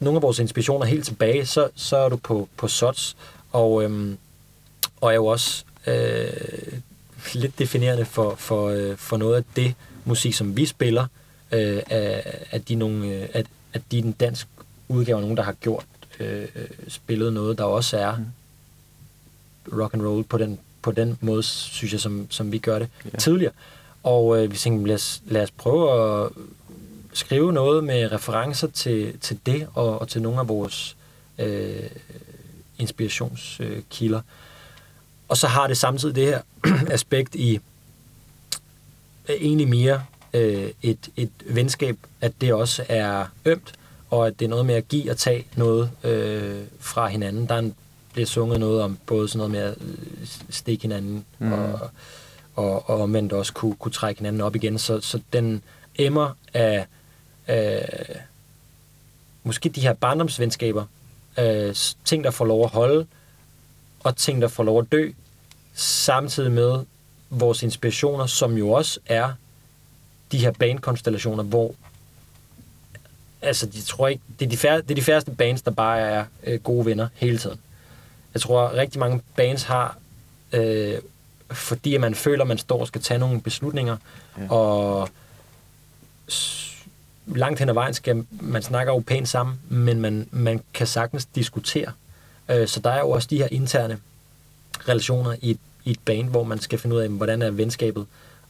nogle 0.00 0.16
af 0.16 0.22
vores 0.22 0.38
inspirationer 0.38 0.86
helt 0.86 1.04
tilbage, 1.04 1.46
så, 1.46 1.68
så 1.74 1.96
er 1.96 2.08
du 2.08 2.16
på, 2.16 2.48
på 2.56 2.68
sots, 2.68 3.16
og, 3.52 3.82
øhm, 3.82 4.18
og 5.00 5.10
er 5.10 5.14
jo 5.14 5.26
også 5.26 5.64
øh, 5.86 6.78
lidt 7.34 7.58
definerende 7.58 8.04
for, 8.04 8.34
for, 8.34 8.68
øh, 8.68 8.96
for 8.96 9.16
noget 9.16 9.36
af 9.36 9.42
det 9.56 9.74
musik, 10.04 10.34
som 10.34 10.56
vi 10.56 10.66
spiller, 10.66 11.06
øh, 11.52 11.82
at, 11.86 12.22
at, 12.50 12.68
de 12.68 12.74
nogle, 12.74 13.06
øh, 13.06 13.28
at, 13.32 13.46
at 13.72 13.82
de 13.92 14.02
den 14.02 14.12
dansk 14.12 14.48
udgave 14.88 15.20
nogen, 15.20 15.36
der 15.36 15.42
har 15.42 15.52
gjort 15.52 15.84
øh, 16.20 16.48
spillet 16.88 17.32
noget, 17.32 17.58
der 17.58 17.64
også 17.64 17.98
er 17.98 18.16
mm. 18.16 19.78
rock 19.78 19.94
and 19.94 20.02
roll 20.02 20.24
på 20.24 20.38
den, 20.38 20.58
på 20.82 20.92
den 20.92 21.18
måde, 21.20 21.42
synes 21.42 21.92
jeg, 21.92 22.00
som, 22.00 22.26
som 22.30 22.52
vi 22.52 22.58
gør 22.58 22.78
det 22.78 22.88
ja. 23.12 23.18
tidligere. 23.18 23.52
Og 24.02 24.42
øh, 24.42 24.52
vi 24.52 24.56
tænkte, 24.56 24.86
lad 24.86 24.94
os, 24.94 25.22
lad 25.26 25.42
os 25.42 25.50
prøve 25.50 25.90
at 25.92 26.30
skrive 27.16 27.52
noget 27.52 27.84
med 27.84 28.12
referencer 28.12 28.66
til, 28.66 29.18
til 29.18 29.38
det, 29.46 29.68
og, 29.74 29.98
og 29.98 30.08
til 30.08 30.22
nogle 30.22 30.40
af 30.40 30.48
vores 30.48 30.96
øh, 31.38 31.82
inspirationskilder. 32.78 34.20
Og 35.28 35.36
så 35.36 35.46
har 35.46 35.66
det 35.66 35.76
samtidig 35.76 36.14
det 36.14 36.26
her 36.26 36.40
aspekt 36.96 37.34
i 37.34 37.60
øh, 39.28 39.36
egentlig 39.36 39.68
mere 39.68 40.04
øh, 40.32 40.70
et, 40.82 41.08
et 41.16 41.30
venskab, 41.46 41.96
at 42.20 42.32
det 42.40 42.52
også 42.52 42.84
er 42.88 43.26
ømt, 43.44 43.72
og 44.10 44.26
at 44.26 44.38
det 44.38 44.44
er 44.44 44.48
noget 44.48 44.66
med 44.66 44.74
at 44.74 44.88
give 44.88 45.10
og 45.10 45.16
tage 45.16 45.46
noget 45.56 45.90
øh, 46.04 46.60
fra 46.80 47.06
hinanden. 47.06 47.46
Der 47.48 47.54
er 47.54 47.58
en, 47.58 47.74
bliver 48.12 48.26
sunget 48.26 48.60
noget 48.60 48.82
om 48.82 48.98
både 49.06 49.28
sådan 49.28 49.38
noget 49.38 49.50
med 49.50 49.60
at 49.60 49.74
øh, 49.80 50.26
stikke 50.50 50.82
hinanden, 50.82 51.24
mm. 51.38 51.52
og, 51.52 51.90
og, 52.56 52.90
og 52.90 53.00
omvendt 53.00 53.32
også 53.32 53.52
kunne, 53.52 53.74
kunne 53.74 53.92
trække 53.92 54.18
hinanden 54.18 54.40
op 54.40 54.56
igen. 54.56 54.78
Så, 54.78 55.00
så 55.00 55.20
den 55.32 55.62
emmer 55.98 56.30
af 56.54 56.86
øh, 57.48 58.16
måske 59.44 59.68
de 59.68 59.80
her 59.80 59.92
barndomsvenskaber, 59.92 60.84
øh, 61.38 61.74
ting, 62.04 62.24
der 62.24 62.30
får 62.30 62.44
lov 62.44 62.64
at 62.64 62.70
holde, 62.70 63.06
og 64.00 64.16
ting, 64.16 64.42
der 64.42 64.48
får 64.48 64.64
lov 64.64 64.78
at 64.78 64.92
dø, 64.92 65.10
samtidig 65.74 66.52
med 66.52 66.84
vores 67.30 67.62
inspirationer, 67.62 68.26
som 68.26 68.56
jo 68.58 68.70
også 68.70 69.00
er 69.06 69.32
de 70.32 70.38
her 70.38 70.50
bandkonstellationer, 70.50 71.42
hvor 71.42 71.74
altså, 73.42 73.66
de 73.66 73.82
tror 73.82 74.08
ikke, 74.08 74.22
det 74.38 74.46
er 74.46 74.50
de, 74.50 74.56
færre, 74.56 74.76
det 74.80 74.90
er 74.90 74.94
de 74.94 75.02
færreste 75.02 75.30
bands, 75.30 75.62
der 75.62 75.70
bare 75.70 76.00
er 76.00 76.24
øh, 76.44 76.60
gode 76.60 76.86
venner 76.86 77.08
hele 77.14 77.38
tiden. 77.38 77.60
Jeg 78.34 78.42
tror, 78.42 78.72
rigtig 78.72 79.00
mange 79.00 79.22
bands 79.36 79.62
har, 79.62 79.98
øh, 80.52 80.98
fordi 81.50 81.96
man 81.96 82.14
føler, 82.14 82.44
man 82.44 82.58
står 82.58 82.80
og 82.80 82.86
skal 82.86 83.00
tage 83.00 83.18
nogle 83.18 83.40
beslutninger, 83.40 83.96
ja. 84.38 84.50
og 84.50 85.08
langt 87.26 87.58
hen 87.58 87.68
ad 87.68 87.74
vejen 87.74 87.94
skal 87.94 88.26
man 88.30 88.62
snakker 88.62 88.92
jo 88.92 88.98
pænt 88.98 89.28
sammen, 89.28 89.58
men 89.68 90.00
man, 90.00 90.28
man 90.30 90.60
kan 90.74 90.86
sagtens 90.86 91.24
diskutere. 91.24 91.92
Øh, 92.50 92.68
så 92.68 92.80
der 92.80 92.90
er 92.90 93.00
jo 93.00 93.10
også 93.10 93.28
de 93.30 93.36
her 93.36 93.48
interne 93.50 93.98
relationer 94.88 95.36
i 95.42 95.50
et, 95.50 95.58
i 95.84 95.90
et 95.90 96.00
band, 96.04 96.28
hvor 96.28 96.44
man 96.44 96.60
skal 96.60 96.78
finde 96.78 96.96
ud 96.96 97.00
af, 97.00 97.08
hvordan 97.08 97.42
er 97.42 97.50
venskabet, 97.50 98.06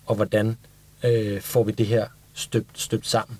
og 0.06 0.14
hvordan 0.14 0.56
øh, 1.04 1.40
får 1.40 1.64
vi 1.64 1.72
det 1.72 1.86
her 1.86 2.06
støbt, 2.34 2.80
støbt 2.80 3.06
sammen. 3.06 3.38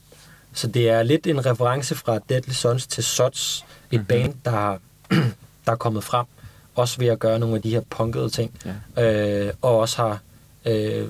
Så 0.53 0.67
det 0.67 0.91
er 0.91 1.03
lidt 1.03 1.27
en 1.27 1.47
reference 1.47 1.95
fra 1.95 2.19
Deadly 2.29 2.53
Sons 2.53 2.87
til 2.87 3.05
Sots, 3.05 3.65
et 3.91 3.93
mm-hmm. 3.93 4.07
band, 4.07 4.35
der, 4.45 4.79
der 5.67 5.73
er 5.73 5.77
kommet 5.77 6.05
frem, 6.05 6.27
også 6.75 6.99
ved 6.99 7.07
at 7.07 7.19
gøre 7.19 7.39
nogle 7.39 7.57
af 7.57 7.63
de 7.63 7.71
her 7.71 7.81
punkede 7.81 8.31
ting, 8.31 8.61
ja. 8.97 9.47
øh, 9.47 9.53
og 9.63 9.79
også 9.79 9.97
har 9.97 10.21
øh, 10.65 11.09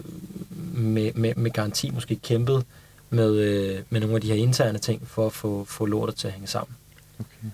med, 0.74 1.12
med, 1.14 1.34
med 1.34 1.50
garanti 1.50 1.90
måske 1.90 2.16
kæmpet 2.16 2.64
med, 3.10 3.36
øh, 3.36 3.82
med 3.90 4.00
nogle 4.00 4.14
af 4.14 4.20
de 4.20 4.28
her 4.28 4.34
interne 4.34 4.78
ting, 4.78 5.08
for 5.08 5.26
at 5.26 5.32
få, 5.32 5.64
få 5.64 5.86
lortet 5.86 6.16
til 6.16 6.26
at 6.26 6.32
hænge 6.32 6.46
sammen. 6.48 6.76
Okay. 7.20 7.48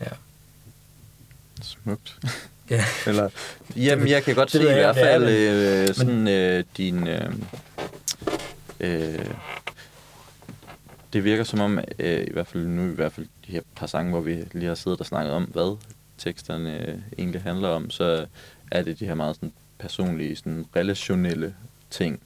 Ja. 0.00 0.10
Smukt. 1.62 2.18
Ja. 2.70 2.84
Eller, 3.06 3.28
jamen, 3.76 4.08
jeg 4.08 4.22
kan 4.22 4.34
godt 4.34 4.50
se 4.50 4.60
i 4.60 4.64
hvert 4.64 4.96
fald 4.96 5.28
øh, 5.28 5.94
sådan 5.94 6.28
øh, 6.28 6.64
din... 6.76 7.08
Øh, 7.08 7.32
øh, 8.80 9.26
det 11.12 11.24
virker 11.24 11.44
som 11.44 11.60
om, 11.60 11.78
øh, 11.98 12.26
i 12.26 12.32
hvert 12.32 12.46
fald 12.46 12.66
nu 12.66 12.82
i 12.92 12.94
hvert 12.94 13.12
fald 13.12 13.26
de 13.46 13.52
her 13.52 13.60
par 13.76 13.86
sange, 13.86 14.10
hvor 14.10 14.20
vi 14.20 14.44
lige 14.52 14.66
har 14.68 14.74
siddet 14.74 15.00
og 15.00 15.06
snakket 15.06 15.32
om, 15.32 15.44
hvad 15.44 15.76
teksterne 16.18 16.88
øh, 16.88 16.98
egentlig 17.18 17.42
handler 17.42 17.68
om, 17.68 17.90
så 17.90 18.26
er 18.70 18.82
det 18.82 19.00
de 19.00 19.06
her 19.06 19.14
meget 19.14 19.36
sådan 19.36 19.52
personlige, 19.78 20.36
sådan 20.36 20.66
relationelle 20.76 21.54
ting, 21.90 22.20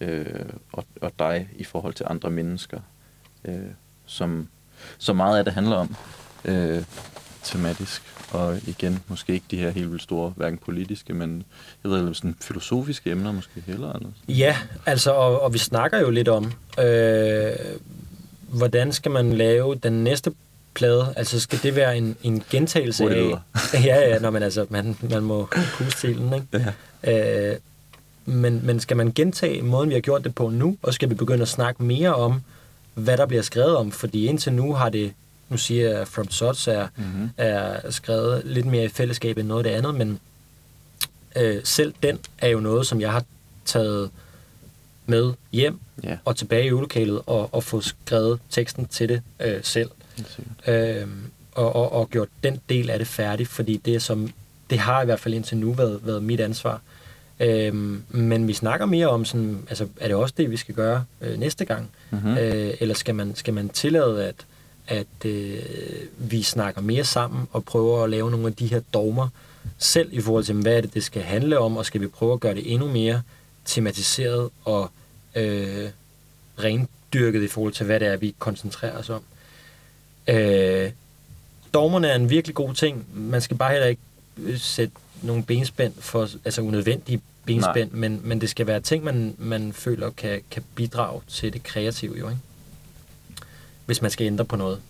øh, 0.00 0.26
og, 0.72 0.84
og 1.00 1.12
dig 1.18 1.48
i 1.56 1.64
forhold 1.64 1.94
til 1.94 2.06
andre 2.08 2.30
mennesker, 2.30 2.80
øh, 3.44 3.54
som 4.06 4.48
så 4.98 5.12
meget 5.12 5.38
af 5.38 5.44
det 5.44 5.54
handler 5.54 5.76
om 5.76 5.96
øh, 6.44 6.82
tematisk. 7.42 8.02
Og 8.30 8.56
igen, 8.66 9.02
måske 9.08 9.32
ikke 9.32 9.46
de 9.50 9.56
her 9.56 9.70
helt 9.70 9.90
vildt 9.90 10.02
store, 10.02 10.32
hverken 10.36 10.58
politiske, 10.58 11.14
men 11.14 11.44
jeg 11.84 11.90
ved 11.90 12.14
sådan 12.14 12.36
filosofiske 12.40 13.10
emner 13.10 13.32
måske 13.32 13.62
heller. 13.66 13.92
Eller 13.92 14.08
Ja, 14.28 14.56
altså, 14.86 15.12
og, 15.12 15.42
og 15.42 15.52
vi 15.52 15.58
snakker 15.58 16.00
jo 16.00 16.10
lidt 16.10 16.28
om, 16.28 16.52
øh, 16.80 17.52
hvordan 18.48 18.92
skal 18.92 19.10
man 19.10 19.32
lave 19.32 19.74
den 19.74 20.04
næste 20.04 20.32
plade? 20.74 21.14
Altså, 21.16 21.40
skal 21.40 21.58
det 21.62 21.76
være 21.76 21.96
en, 21.96 22.16
en 22.22 22.42
gentagelse 22.50 23.04
af... 23.04 23.30
ja, 23.84 24.08
ja, 24.08 24.18
når 24.18 24.30
man, 24.30 24.42
altså, 24.42 24.66
man, 24.70 24.96
man 25.10 25.22
må 25.22 25.48
puste 25.78 26.00
til 26.00 26.18
den, 26.18 26.34
ikke? 26.34 26.72
Ja. 27.04 27.50
Øh, 27.52 27.56
men, 28.26 28.66
men 28.66 28.80
skal 28.80 28.96
man 28.96 29.12
gentage 29.12 29.62
måden, 29.62 29.88
vi 29.88 29.94
har 29.94 30.00
gjort 30.00 30.24
det 30.24 30.34
på 30.34 30.48
nu, 30.48 30.76
og 30.82 30.94
skal 30.94 31.10
vi 31.10 31.14
begynde 31.14 31.42
at 31.42 31.48
snakke 31.48 31.82
mere 31.82 32.14
om, 32.14 32.40
hvad 32.94 33.16
der 33.16 33.26
bliver 33.26 33.42
skrevet 33.42 33.76
om? 33.76 33.92
Fordi 33.92 34.26
indtil 34.26 34.52
nu 34.52 34.74
har 34.74 34.88
det, 34.88 35.12
nu 35.48 35.56
siger 35.56 35.90
jeg, 35.90 36.08
From 36.08 36.30
Sots 36.30 36.68
er, 36.68 36.88
mm-hmm. 36.96 37.30
er 37.36 37.90
skrevet 37.90 38.42
lidt 38.44 38.66
mere 38.66 38.84
i 38.84 38.88
fællesskab 38.88 39.38
end 39.38 39.48
noget 39.48 39.66
af 39.66 39.70
det 39.70 39.78
andet, 39.78 39.94
men 39.94 40.20
øh, 41.36 41.60
selv 41.64 41.94
den 42.02 42.18
er 42.38 42.48
jo 42.48 42.60
noget, 42.60 42.86
som 42.86 43.00
jeg 43.00 43.12
har 43.12 43.24
taget 43.64 44.10
med 45.06 45.32
hjem 45.52 45.78
yeah. 46.04 46.18
og 46.24 46.36
tilbage 46.36 46.64
i 46.64 46.68
øvelokalet 46.68 47.20
og, 47.26 47.54
og 47.54 47.64
få 47.64 47.80
skrevet 47.80 48.40
teksten 48.50 48.86
til 48.86 49.08
det 49.08 49.22
øh, 49.40 49.60
selv. 49.62 49.90
Øh, 50.66 51.06
og, 51.52 51.76
og, 51.76 51.92
og 51.92 52.10
gjort 52.10 52.28
den 52.44 52.60
del 52.68 52.90
af 52.90 52.98
det 52.98 53.08
færdig, 53.08 53.46
fordi 53.46 53.76
det, 53.76 54.02
som, 54.02 54.32
det 54.70 54.78
har 54.78 55.02
i 55.02 55.04
hvert 55.04 55.20
fald 55.20 55.34
indtil 55.34 55.56
nu 55.56 55.72
været, 55.72 56.00
været 56.06 56.22
mit 56.22 56.40
ansvar 56.40 56.80
Øhm, 57.40 58.02
men 58.08 58.48
vi 58.48 58.52
snakker 58.52 58.86
mere 58.86 59.08
om 59.08 59.24
sådan, 59.24 59.66
altså 59.68 59.88
er 60.00 60.06
det 60.06 60.16
også 60.16 60.34
det, 60.36 60.50
vi 60.50 60.56
skal 60.56 60.74
gøre 60.74 61.04
øh, 61.20 61.38
næste 61.38 61.64
gang? 61.64 61.90
Mm-hmm. 62.10 62.36
Øh, 62.38 62.74
eller 62.80 62.94
skal 62.94 63.14
man, 63.14 63.34
skal 63.34 63.54
man 63.54 63.68
tillade, 63.68 64.24
at, 64.26 64.46
at 64.86 65.24
øh, 65.24 65.62
vi 66.18 66.42
snakker 66.42 66.80
mere 66.80 67.04
sammen 67.04 67.48
og 67.52 67.64
prøver 67.64 68.04
at 68.04 68.10
lave 68.10 68.30
nogle 68.30 68.46
af 68.46 68.54
de 68.54 68.66
her 68.66 68.80
dogmer 68.94 69.28
selv 69.78 70.08
i 70.12 70.20
forhold 70.20 70.44
til, 70.44 70.54
hvad 70.54 70.76
er 70.76 70.80
det, 70.80 70.94
det 70.94 71.04
skal 71.04 71.22
handle 71.22 71.58
om, 71.58 71.76
og 71.76 71.86
skal 71.86 72.00
vi 72.00 72.06
prøve 72.06 72.32
at 72.32 72.40
gøre 72.40 72.54
det 72.54 72.72
endnu 72.72 72.88
mere 72.88 73.22
tematiseret 73.64 74.50
og 74.64 74.90
øh, 75.34 75.88
rendyrket 76.58 77.42
i 77.42 77.48
forhold 77.48 77.72
til, 77.72 77.86
hvad 77.86 78.00
det 78.00 78.08
er, 78.08 78.16
vi 78.16 78.34
koncentrerer 78.38 78.98
os 78.98 79.10
om. 79.10 79.22
Øh, 80.28 80.90
dogmerne 81.74 82.08
er 82.08 82.14
en 82.14 82.30
virkelig 82.30 82.54
god 82.54 82.74
ting. 82.74 83.06
Man 83.14 83.40
skal 83.40 83.56
bare 83.56 83.72
heller 83.72 83.86
ikke 83.86 84.02
øh, 84.38 84.58
sætte 84.58 84.94
nogle 85.26 85.42
benspænd 85.42 85.92
for, 85.98 86.28
altså 86.44 86.60
unødvendige 86.62 87.20
benspænd, 87.44 87.90
men, 87.90 88.20
men 88.24 88.40
det 88.40 88.50
skal 88.50 88.66
være 88.66 88.80
ting, 88.80 89.04
man, 89.04 89.34
man 89.38 89.72
føler 89.72 90.10
kan, 90.10 90.40
kan 90.50 90.62
bidrage 90.74 91.20
til 91.28 91.52
det 91.52 91.62
kreative, 91.62 92.18
jo, 92.18 92.28
ikke? 92.28 92.40
hvis 93.86 94.02
man 94.02 94.10
skal 94.10 94.26
ændre 94.26 94.44
på 94.44 94.56
noget. 94.56 94.80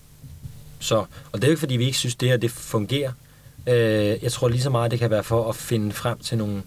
Så, 0.78 0.96
og 0.96 1.06
det 1.32 1.44
er 1.44 1.48
jo 1.48 1.50
ikke, 1.50 1.60
fordi 1.60 1.76
vi 1.76 1.84
ikke 1.84 1.98
synes, 1.98 2.14
det 2.14 2.28
her 2.28 2.36
det 2.36 2.50
fungerer. 2.50 3.12
Øh, 3.66 4.22
jeg 4.22 4.32
tror 4.32 4.48
lige 4.48 4.62
så 4.62 4.70
meget, 4.70 4.90
det 4.90 4.98
kan 4.98 5.10
være 5.10 5.24
for 5.24 5.48
at 5.48 5.56
finde 5.56 5.92
frem 5.92 6.18
til 6.18 6.38
nogle 6.38 6.62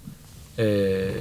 øh, 0.57 1.15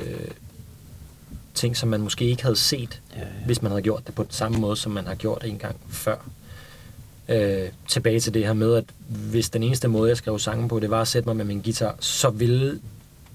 ting, 1.54 1.76
som 1.76 1.88
man 1.88 2.00
måske 2.00 2.24
ikke 2.24 2.42
havde 2.42 2.56
set, 2.56 3.00
ja, 3.16 3.20
ja. 3.20 3.26
hvis 3.46 3.62
man 3.62 3.70
havde 3.70 3.82
gjort 3.82 4.06
det 4.06 4.14
på 4.14 4.22
den 4.22 4.32
samme 4.32 4.58
måde, 4.58 4.76
som 4.76 4.92
man 4.92 5.06
har 5.06 5.14
gjort 5.14 5.44
en 5.44 5.58
gang 5.58 5.76
før. 5.90 6.16
Øh, 7.28 7.68
tilbage 7.88 8.20
til 8.20 8.34
det 8.34 8.46
her 8.46 8.52
med, 8.52 8.74
at 8.74 8.84
hvis 9.08 9.50
den 9.50 9.62
eneste 9.62 9.88
måde, 9.88 10.08
jeg 10.08 10.16
skrev 10.16 10.38
sangen 10.38 10.68
på, 10.68 10.80
det 10.80 10.90
var 10.90 11.00
at 11.00 11.08
sætte 11.08 11.28
mig 11.28 11.36
med 11.36 11.44
min 11.44 11.60
guitar, 11.60 11.96
så 12.00 12.30
ville 12.30 12.80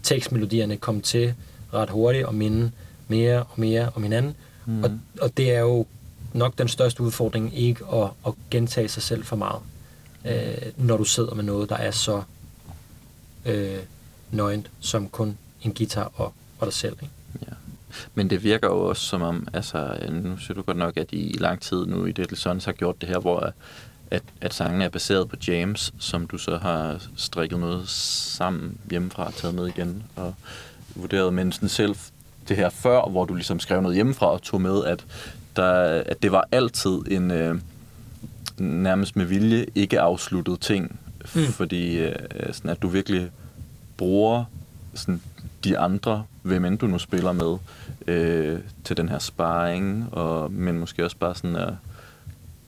tekstmelodierne 0.04 0.78
komme 0.78 1.02
til 1.02 1.34
ret 1.74 1.90
hurtigt 1.90 2.26
og 2.26 2.36
minde 2.36 2.72
mere 3.08 3.40
og 3.40 3.60
mere 3.60 3.90
om 3.96 4.04
hinanden. 4.04 4.36
Mm. 4.66 4.84
Og, 4.84 4.92
og 5.22 5.38
det 5.38 5.52
er 5.52 5.60
jo 5.60 5.86
nok 6.34 6.58
den 6.58 6.68
største 6.68 7.04
udfordring 7.04 7.58
ikke 7.58 7.86
at, 7.94 8.10
at 8.28 8.34
gentage 8.52 8.88
sig 8.88 9.04
selv 9.04 9.24
for 9.24 9.36
meget, 9.36 9.62
øh, 10.26 10.72
når 10.78 10.98
du 10.98 11.04
sidder 11.04 11.36
med 11.36 11.44
noget, 11.44 11.70
der 11.70 11.76
er 11.76 11.92
så 11.92 12.24
øh, 13.46 13.78
nøgent 14.32 14.72
som 14.80 15.08
kun 15.08 15.38
en 15.62 15.74
guitar 15.74 16.12
og, 16.16 16.34
og 16.60 16.68
dig 16.68 16.74
selv. 16.74 16.98
Ikke? 17.02 17.14
Men 18.16 18.30
det 18.30 18.44
virker 18.44 18.68
jo 18.68 18.80
også 18.80 19.06
som 19.06 19.22
om, 19.22 19.48
altså 19.54 19.98
nu 20.10 20.38
siger 20.38 20.54
du 20.54 20.62
godt 20.62 20.78
nok, 20.78 20.98
at 20.98 21.12
I 21.12 21.30
i 21.30 21.38
lang 21.38 21.62
tid 21.62 21.86
nu 21.86 22.06
i 22.06 22.12
Little 22.12 22.38
Sons 22.38 22.66
har 22.66 22.72
gjort 22.72 23.02
det 23.02 23.10
her, 23.10 23.20
hvor 23.20 23.54
at, 24.12 24.24
at 24.42 24.54
sangene 24.54 24.84
er 24.84 24.90
baseret 24.90 25.30
på 25.30 25.36
jams, 25.48 25.94
som 26.00 26.28
du 26.28 26.38
så 26.38 26.58
har 26.58 27.00
strikket 27.16 27.60
noget 27.60 27.90
sammen 27.90 28.78
hjemmefra 28.90 29.26
og 29.26 29.34
taget 29.34 29.56
med 29.56 29.68
igen 29.68 30.04
og 30.16 30.36
vurderet. 30.96 31.34
Men 31.34 31.52
sådan 31.52 31.70
selv 31.70 31.96
det 32.48 32.58
her 32.58 32.70
før, 32.70 33.10
hvor 33.10 33.26
du 33.26 33.34
ligesom 33.34 33.60
skrev 33.60 33.82
noget 33.82 33.96
hjemmefra 33.96 34.32
og 34.32 34.42
tog 34.42 34.62
med, 34.62 34.86
at, 34.86 35.06
der, 35.56 36.04
at 36.06 36.24
det 36.24 36.32
var 36.32 36.48
altid 36.52 37.00
en 37.12 37.32
øh, 37.32 37.56
nærmest 38.58 39.16
med 39.16 39.26
vilje 39.26 39.66
ikke 39.76 40.00
afsluttet 40.00 40.60
ting, 40.60 41.00
mm. 41.36 41.46
fordi 41.46 41.98
øh, 41.98 42.16
sådan 42.52 42.72
at 42.72 42.82
du 42.82 42.88
virkelig 42.88 43.32
bruger 43.98 44.44
sådan, 44.94 45.22
de 45.64 45.78
andre, 45.78 46.24
hvem 46.42 46.66
end 46.66 46.78
du 46.78 46.88
nu 46.88 46.98
spiller 46.98 47.32
med, 47.32 47.58
øh, 48.08 48.60
til 48.84 48.98
den 48.98 49.10
her 49.10 49.20
sparring, 49.20 50.10
og, 50.12 50.52
men 50.52 50.80
måske 50.80 51.06
også 51.06 51.18
bare 51.18 51.36
sådan 51.36 51.56
at 51.56 51.74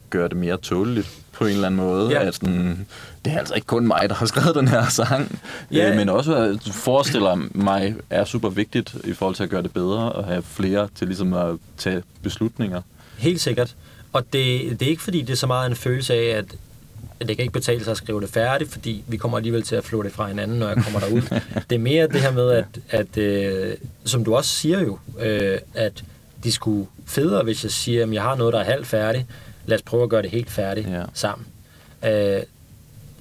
gøre 0.09 0.27
det 0.27 0.37
mere 0.37 0.57
tåleligt 0.57 1.09
på 1.31 1.45
en 1.45 1.51
eller 1.51 1.65
anden 1.65 1.79
måde. 1.79 2.09
Ja. 2.09 2.27
At 2.27 2.35
sådan, 2.35 2.87
det 3.25 3.33
er 3.33 3.39
altså 3.39 3.53
ikke 3.53 3.67
kun 3.67 3.87
mig, 3.87 4.09
der 4.09 4.15
har 4.15 4.25
skrevet 4.25 4.55
den 4.55 4.67
her 4.67 4.89
sang, 4.89 5.39
ja. 5.71 5.89
øh, 5.89 5.95
men 5.95 6.09
også 6.09 6.35
at 6.35 6.73
forestiller 6.73 7.35
mig 7.51 7.95
er 8.09 8.25
super 8.25 8.49
vigtigt 8.49 8.95
i 9.03 9.13
forhold 9.13 9.35
til 9.35 9.43
at 9.43 9.49
gøre 9.49 9.63
det 9.63 9.73
bedre, 9.73 10.11
og 10.11 10.25
have 10.25 10.43
flere 10.43 10.87
til 10.95 11.07
ligesom 11.07 11.33
at 11.33 11.55
tage 11.77 12.03
beslutninger. 12.21 12.81
Helt 13.17 13.41
sikkert. 13.41 13.75
Og 14.13 14.23
det, 14.33 14.79
det 14.79 14.81
er 14.81 14.89
ikke 14.89 15.01
fordi, 15.01 15.21
det 15.21 15.29
er 15.29 15.37
så 15.37 15.47
meget 15.47 15.69
en 15.69 15.75
følelse 15.75 16.13
af, 16.13 16.37
at 16.37 16.45
at 17.19 17.27
det 17.27 17.37
kan 17.37 17.43
ikke 17.43 17.53
betale 17.53 17.83
sig 17.83 17.91
at 17.91 17.97
skrive 17.97 18.21
det 18.21 18.29
færdigt, 18.29 18.71
fordi 18.71 19.03
vi 19.07 19.17
kommer 19.17 19.37
alligevel 19.37 19.63
til 19.63 19.75
at 19.75 19.83
flå 19.83 20.03
det 20.03 20.11
fra 20.11 20.27
hinanden, 20.27 20.59
når 20.59 20.67
jeg 20.67 20.83
kommer 20.83 20.99
derud. 20.99 21.21
det 21.69 21.75
er 21.75 21.79
mere 21.79 22.07
det 22.07 22.21
her 22.21 22.31
med, 22.31 22.51
at, 22.51 22.65
at 22.89 23.17
øh, 23.17 23.77
som 24.05 24.25
du 24.25 24.35
også 24.35 24.49
siger 24.51 24.81
jo, 24.81 24.99
øh, 25.19 25.59
at 25.73 26.03
de 26.43 26.51
skulle 26.51 26.87
federe, 27.05 27.43
hvis 27.43 27.63
jeg 27.63 27.71
siger, 27.71 28.03
at 28.03 28.13
jeg 28.13 28.21
har 28.21 28.35
noget, 28.35 28.53
der 28.53 28.59
er 28.59 28.63
halvt 28.63 28.87
færdigt. 28.87 29.25
Lad 29.65 29.77
os 29.77 29.81
prøve 29.81 30.03
at 30.03 30.09
gøre 30.09 30.21
det 30.21 30.31
helt 30.31 30.49
færdigt 30.49 30.89
ja. 30.89 31.03
sammen. 31.13 31.47
Øh, 32.05 32.41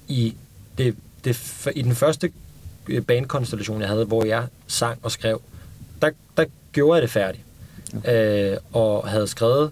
i, 0.07 0.35
det, 0.77 0.95
det, 1.23 1.65
I 1.75 1.81
den 1.81 1.95
første 1.95 2.31
bandkonstellation, 3.07 3.81
jeg 3.81 3.89
havde, 3.89 4.05
hvor 4.05 4.25
jeg 4.25 4.47
sang 4.67 4.99
og 5.03 5.11
skrev, 5.11 5.41
der, 6.01 6.09
der 6.37 6.45
gjorde 6.71 6.95
jeg 6.95 7.01
det 7.01 7.09
færdigt. 7.09 7.43
Okay. 7.97 8.51
Øh, 8.51 8.57
og 8.73 9.07
havde 9.07 9.27
skrevet 9.27 9.71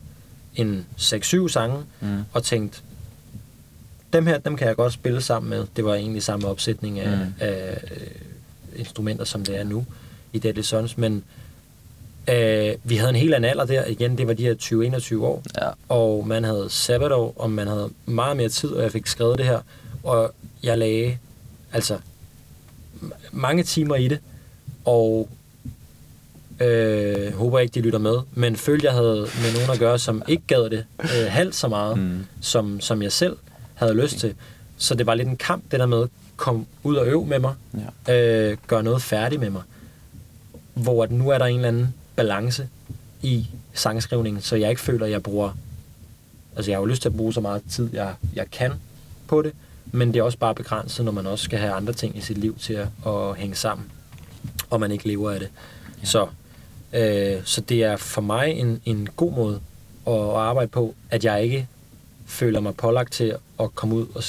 en 0.55 0.85
6-7 0.97 1.47
sange, 1.47 1.77
mm. 2.01 2.23
og 2.33 2.43
tænkt, 2.43 2.83
dem 4.13 4.27
her, 4.27 4.37
dem 4.37 4.55
kan 4.55 4.67
jeg 4.67 4.75
godt 4.75 4.93
spille 4.93 5.21
sammen 5.21 5.49
med. 5.49 5.65
Det 5.75 5.85
var 5.85 5.93
egentlig 5.93 6.23
samme 6.23 6.47
opsætning 6.47 6.99
af, 6.99 7.17
mm. 7.17 7.33
af 7.39 7.79
øh, 7.91 8.07
instrumenter, 8.75 9.25
som 9.25 9.45
det 9.45 9.57
er 9.57 9.63
nu 9.63 9.85
i 10.33 10.39
Deadly 10.39 10.61
Sons, 10.61 10.97
men 10.97 11.23
øh, 12.29 12.73
vi 12.83 12.95
havde 12.95 13.09
en 13.09 13.15
helt 13.15 13.33
anden 13.33 13.51
alder 13.51 13.65
der. 13.65 13.85
Igen, 13.85 14.17
det 14.17 14.27
var 14.27 14.33
de 14.33 14.43
her 14.43 14.55
20-21 15.19 15.23
år, 15.23 15.43
ja. 15.61 15.69
og 15.89 16.27
man 16.27 16.43
havde 16.43 16.67
sabbatår, 16.69 17.33
og 17.35 17.51
man 17.51 17.67
havde 17.67 17.89
meget 18.05 18.37
mere 18.37 18.49
tid, 18.49 18.69
og 18.69 18.83
jeg 18.83 18.91
fik 18.91 19.07
skrevet 19.07 19.37
det 19.37 19.45
her, 19.45 19.59
og 20.03 20.33
jeg 20.63 20.77
lagde 20.77 21.17
altså 21.73 21.97
mange 23.31 23.63
timer 23.63 23.95
i 23.95 24.07
det, 24.07 24.19
og 24.85 25.29
øh, 26.59 27.33
håber 27.33 27.59
ikke, 27.59 27.73
de 27.73 27.81
lytter 27.81 27.99
med, 27.99 28.17
men 28.33 28.55
følte, 28.55 28.85
jeg 28.85 28.93
havde 28.93 29.27
med 29.41 29.53
nogen 29.53 29.69
at 29.71 29.79
gøre, 29.79 29.99
som 29.99 30.23
ikke 30.27 30.43
gad 30.47 30.69
det 30.69 30.85
øh, 30.99 31.27
halvt 31.29 31.55
så 31.55 31.67
meget, 31.67 31.97
mm. 31.97 32.25
som, 32.41 32.79
som 32.79 33.01
jeg 33.01 33.11
selv 33.11 33.37
havde 33.75 33.93
lyst 33.93 34.19
til. 34.19 34.35
Så 34.77 34.95
det 34.95 35.05
var 35.05 35.15
lidt 35.15 35.27
en 35.27 35.37
kamp, 35.37 35.71
det 35.71 35.79
der 35.79 35.85
med, 35.85 36.07
kom 36.35 36.65
ud 36.83 36.95
og 36.95 37.07
øv 37.07 37.25
med 37.25 37.39
mig, 37.39 37.53
ja. 38.07 38.13
øh, 38.13 38.57
gør 38.67 38.81
noget 38.81 39.01
færdigt 39.01 39.41
med 39.41 39.49
mig. 39.49 39.61
Hvor 40.73 41.03
at 41.03 41.11
nu 41.11 41.29
er 41.29 41.37
der 41.37 41.45
en 41.45 41.55
eller 41.55 41.67
anden 41.67 41.93
balance 42.15 42.67
i 43.21 43.47
sangskrivningen, 43.73 44.41
så 44.41 44.55
jeg 44.55 44.69
ikke 44.69 44.81
føler, 44.81 45.05
at 45.05 45.11
jeg 45.11 45.23
bruger... 45.23 45.51
Altså, 46.55 46.71
jeg 46.71 46.77
har 46.77 46.81
jo 46.81 46.85
lyst 46.85 47.01
til 47.01 47.09
at 47.09 47.17
bruge 47.17 47.33
så 47.33 47.41
meget 47.41 47.61
tid, 47.69 47.89
jeg, 47.93 48.13
jeg 48.35 48.51
kan 48.51 48.71
på 49.27 49.41
det, 49.41 49.53
men 49.91 50.13
det 50.13 50.19
er 50.19 50.23
også 50.23 50.37
bare 50.37 50.55
begrænset, 50.55 51.05
når 51.05 51.11
man 51.11 51.27
også 51.27 51.43
skal 51.43 51.59
have 51.59 51.73
andre 51.73 51.93
ting 51.93 52.17
i 52.17 52.21
sit 52.21 52.37
liv 52.37 52.57
til 52.57 52.73
at, 52.73 52.87
at 53.05 53.35
hænge 53.35 53.55
sammen, 53.55 53.91
og 54.69 54.79
man 54.79 54.91
ikke 54.91 55.07
lever 55.07 55.31
af 55.31 55.39
det. 55.39 55.49
Ja. 56.01 56.05
Så, 56.05 56.27
øh, 56.93 57.41
så 57.45 57.61
det 57.61 57.83
er 57.83 57.97
for 57.97 58.21
mig 58.21 58.51
en, 58.51 58.81
en 58.85 59.09
god 59.15 59.33
måde 59.33 59.59
at, 60.07 60.13
at 60.13 60.35
arbejde 60.35 60.67
på, 60.67 60.95
at 61.09 61.25
jeg 61.25 61.43
ikke 61.43 61.67
føler 62.33 62.59
mig 62.59 62.75
pålagt 62.75 63.13
til 63.13 63.35
at 63.59 63.75
komme 63.75 63.95
ud 63.95 64.05
og, 64.15 64.23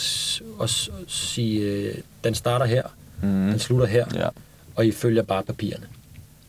og, 0.58 0.68
og 0.92 1.04
sige, 1.08 1.60
øh, 1.60 1.94
den 2.24 2.34
starter 2.34 2.66
her, 2.66 2.82
mm. 3.22 3.28
den 3.28 3.58
slutter 3.58 3.86
her, 3.86 4.06
ja. 4.14 4.28
og 4.74 4.86
I 4.86 4.92
følger 4.92 5.22
bare 5.22 5.42
papirerne. 5.42 5.86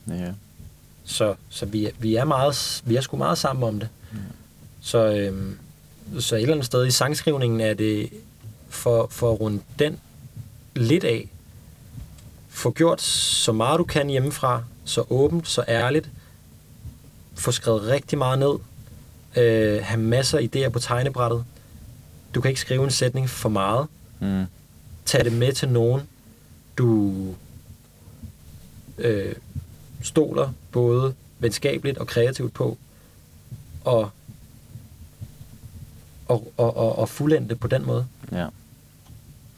Ja. 0.07 0.31
Så, 1.05 1.35
så 1.49 1.65
vi, 1.65 1.89
vi, 1.99 2.15
er 2.15 2.25
meget, 2.25 2.83
vi 2.85 2.95
er 2.95 3.01
sgu 3.01 3.17
meget 3.17 3.37
sammen 3.37 3.63
om 3.63 3.79
det. 3.79 3.89
Ja. 4.13 4.17
Så, 4.81 4.97
øhm, 4.97 5.57
så 6.19 6.35
et 6.35 6.41
eller 6.41 6.53
andet 6.53 6.65
sted 6.65 6.85
i 6.85 6.91
sangskrivningen 6.91 7.61
er 7.61 7.73
det 7.73 8.09
for, 8.69 9.07
for 9.11 9.33
at 9.33 9.39
runde 9.39 9.61
den 9.79 9.99
lidt 10.75 11.03
af, 11.03 11.29
få 12.49 12.71
gjort 12.71 13.01
så 13.01 13.51
meget 13.51 13.77
du 13.79 13.83
kan 13.83 14.09
hjemmefra, 14.09 14.63
så 14.85 15.03
åbent, 15.09 15.47
så 15.47 15.63
ærligt, 15.67 16.09
få 17.35 17.51
skrevet 17.51 17.81
rigtig 17.81 18.17
meget 18.17 18.39
ned, 18.39 18.55
øh, 19.36 19.83
have 19.83 20.01
masser 20.01 20.38
af 20.38 20.49
idéer 20.55 20.69
på 20.69 20.79
tegnebrættet. 20.79 21.45
Du 22.36 22.41
kan 22.41 22.49
ikke 22.49 22.61
skrive 22.61 22.83
en 22.83 22.91
sætning 22.91 23.29
for 23.29 23.49
meget. 23.49 23.88
Mm. 24.19 24.45
Tag 25.05 25.25
det 25.25 25.33
med 25.33 25.53
til 25.53 25.69
nogen, 25.69 26.01
du 26.77 27.13
øh, 28.97 29.36
stoler 30.01 30.49
både 30.71 31.13
venskabeligt 31.39 31.97
og 31.97 32.07
kreativt 32.07 32.53
på, 32.53 32.77
og, 33.83 34.09
og, 36.27 36.53
og, 36.57 36.77
og, 36.77 36.99
og 36.99 37.09
fuldende 37.09 37.55
på 37.55 37.67
den 37.67 37.86
måde. 37.86 38.07
Ja. 38.31 38.47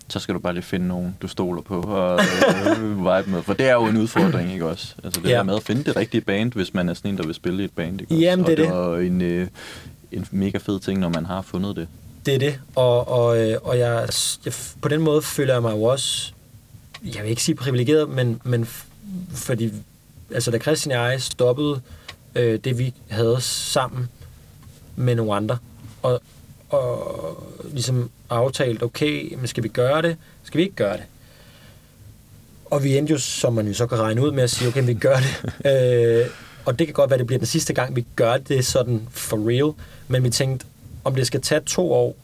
Så 0.10 0.20
skal 0.20 0.36
du 0.36 0.40
bare 0.40 0.54
lige 0.54 0.64
finde 0.64 0.88
nogen, 0.88 1.18
du 1.22 1.28
stoler 1.28 1.62
på 1.62 1.82
og 1.82 2.20
øh, 2.20 2.98
vibe 3.08 3.32
med. 3.32 3.42
For 3.44 3.54
det 3.54 3.70
er 3.70 3.74
jo 3.74 3.86
en 3.86 3.98
udfordring, 3.98 4.54
ikke 4.54 4.66
også? 4.66 4.96
Altså 5.04 5.22
det 5.22 5.30
ja. 5.30 5.36
der 5.36 5.44
med 5.44 5.56
at 5.56 5.64
finde 5.64 5.84
det 5.84 5.96
rigtige 5.96 6.22
band, 6.22 6.54
hvis 6.54 6.74
man 6.74 6.90
er 6.90 6.94
sådan 6.94 7.12
en, 7.12 7.18
der 7.18 7.26
vil 7.26 7.36
spille 7.36 7.62
i 7.62 7.66
et 7.66 7.72
band. 7.72 8.02
Ikke 8.02 8.16
Jamen, 8.16 8.46
det 8.46 8.52
er 8.52 8.64
det. 8.64 8.72
Og 8.72 9.06
en, 9.06 9.22
øh, 9.22 9.48
en 10.12 10.28
mega 10.32 10.58
fed 10.58 10.80
ting, 10.80 11.00
når 11.00 11.10
man 11.10 11.26
har 11.26 11.42
fundet 11.42 11.76
det. 11.76 11.88
Det 12.26 12.36
er 12.36 12.40
det. 12.40 12.60
Og, 12.76 13.08
og, 13.08 13.50
øh, 13.50 13.58
og 13.64 13.80
jeg, 13.80 14.10
jeg, 14.46 14.54
på 14.82 14.88
den 14.88 15.02
måde 15.02 15.22
føler 15.22 15.54
jeg 15.54 15.62
mig 15.62 15.72
jo 15.72 15.84
også, 15.84 16.32
jeg 17.16 17.24
vil 17.24 17.30
ikke 17.30 17.44
sige 17.44 17.56
privilegeret, 17.56 18.10
men, 18.10 18.42
men 18.44 18.68
fordi 19.34 19.74
altså 20.34 20.52
da 20.52 20.58
Christian 20.58 21.00
og 21.00 21.12
jeg 21.12 21.22
stoppede 21.22 21.82
øh, 22.36 22.60
det, 22.60 22.80
vi 22.80 22.94
havde 23.10 23.38
sammen 23.42 24.10
med 24.96 25.16
nogle 25.16 25.34
andre, 25.34 25.58
og, 26.02 26.22
og 26.70 27.44
ligesom 27.72 28.10
aftalt, 28.30 28.84
okay, 28.84 29.36
men 29.36 29.48
skal 29.48 29.64
vi 29.64 29.68
gøre 29.68 30.02
det? 30.02 30.18
Skal 30.44 30.58
vi 30.58 30.64
ikke 30.64 30.76
gøre 30.76 30.98
det? 30.98 31.04
Og 32.66 32.84
vi 32.84 32.98
endte 32.98 33.12
jo, 33.12 33.20
som 33.20 33.54
man 33.54 33.68
jo 33.68 33.74
så 33.74 33.88
kan 33.88 34.00
regne 34.00 34.22
ud 34.22 34.32
med 34.32 34.44
at 34.44 34.50
sige, 34.50 34.68
okay, 34.68 34.86
vi 34.86 34.94
gør 34.94 35.16
det. 35.16 35.54
øh, 36.24 36.30
og 36.66 36.80
det 36.80 36.88
kan 36.88 36.94
godt 36.94 37.10
være, 37.10 37.20
det 37.20 37.28
bliver 37.28 37.40
den 37.40 37.46
sidste 37.46 37.74
gang, 37.74 37.96
vi 37.96 38.06
gør 38.16 38.38
det 38.38 38.66
sådan 38.66 39.08
for 39.12 39.50
real. 39.50 39.74
Men 40.08 40.24
vi 40.24 40.30
tænkte, 40.30 40.66
om 41.04 41.16
det 41.16 41.28
skal 41.28 41.42
tage 41.42 41.62
to 41.62 41.92
år, 41.94 42.16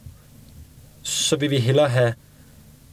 så 1.03 1.35
vil 1.35 1.49
vi 1.49 1.57
hellere 1.57 1.89
have 1.89 2.13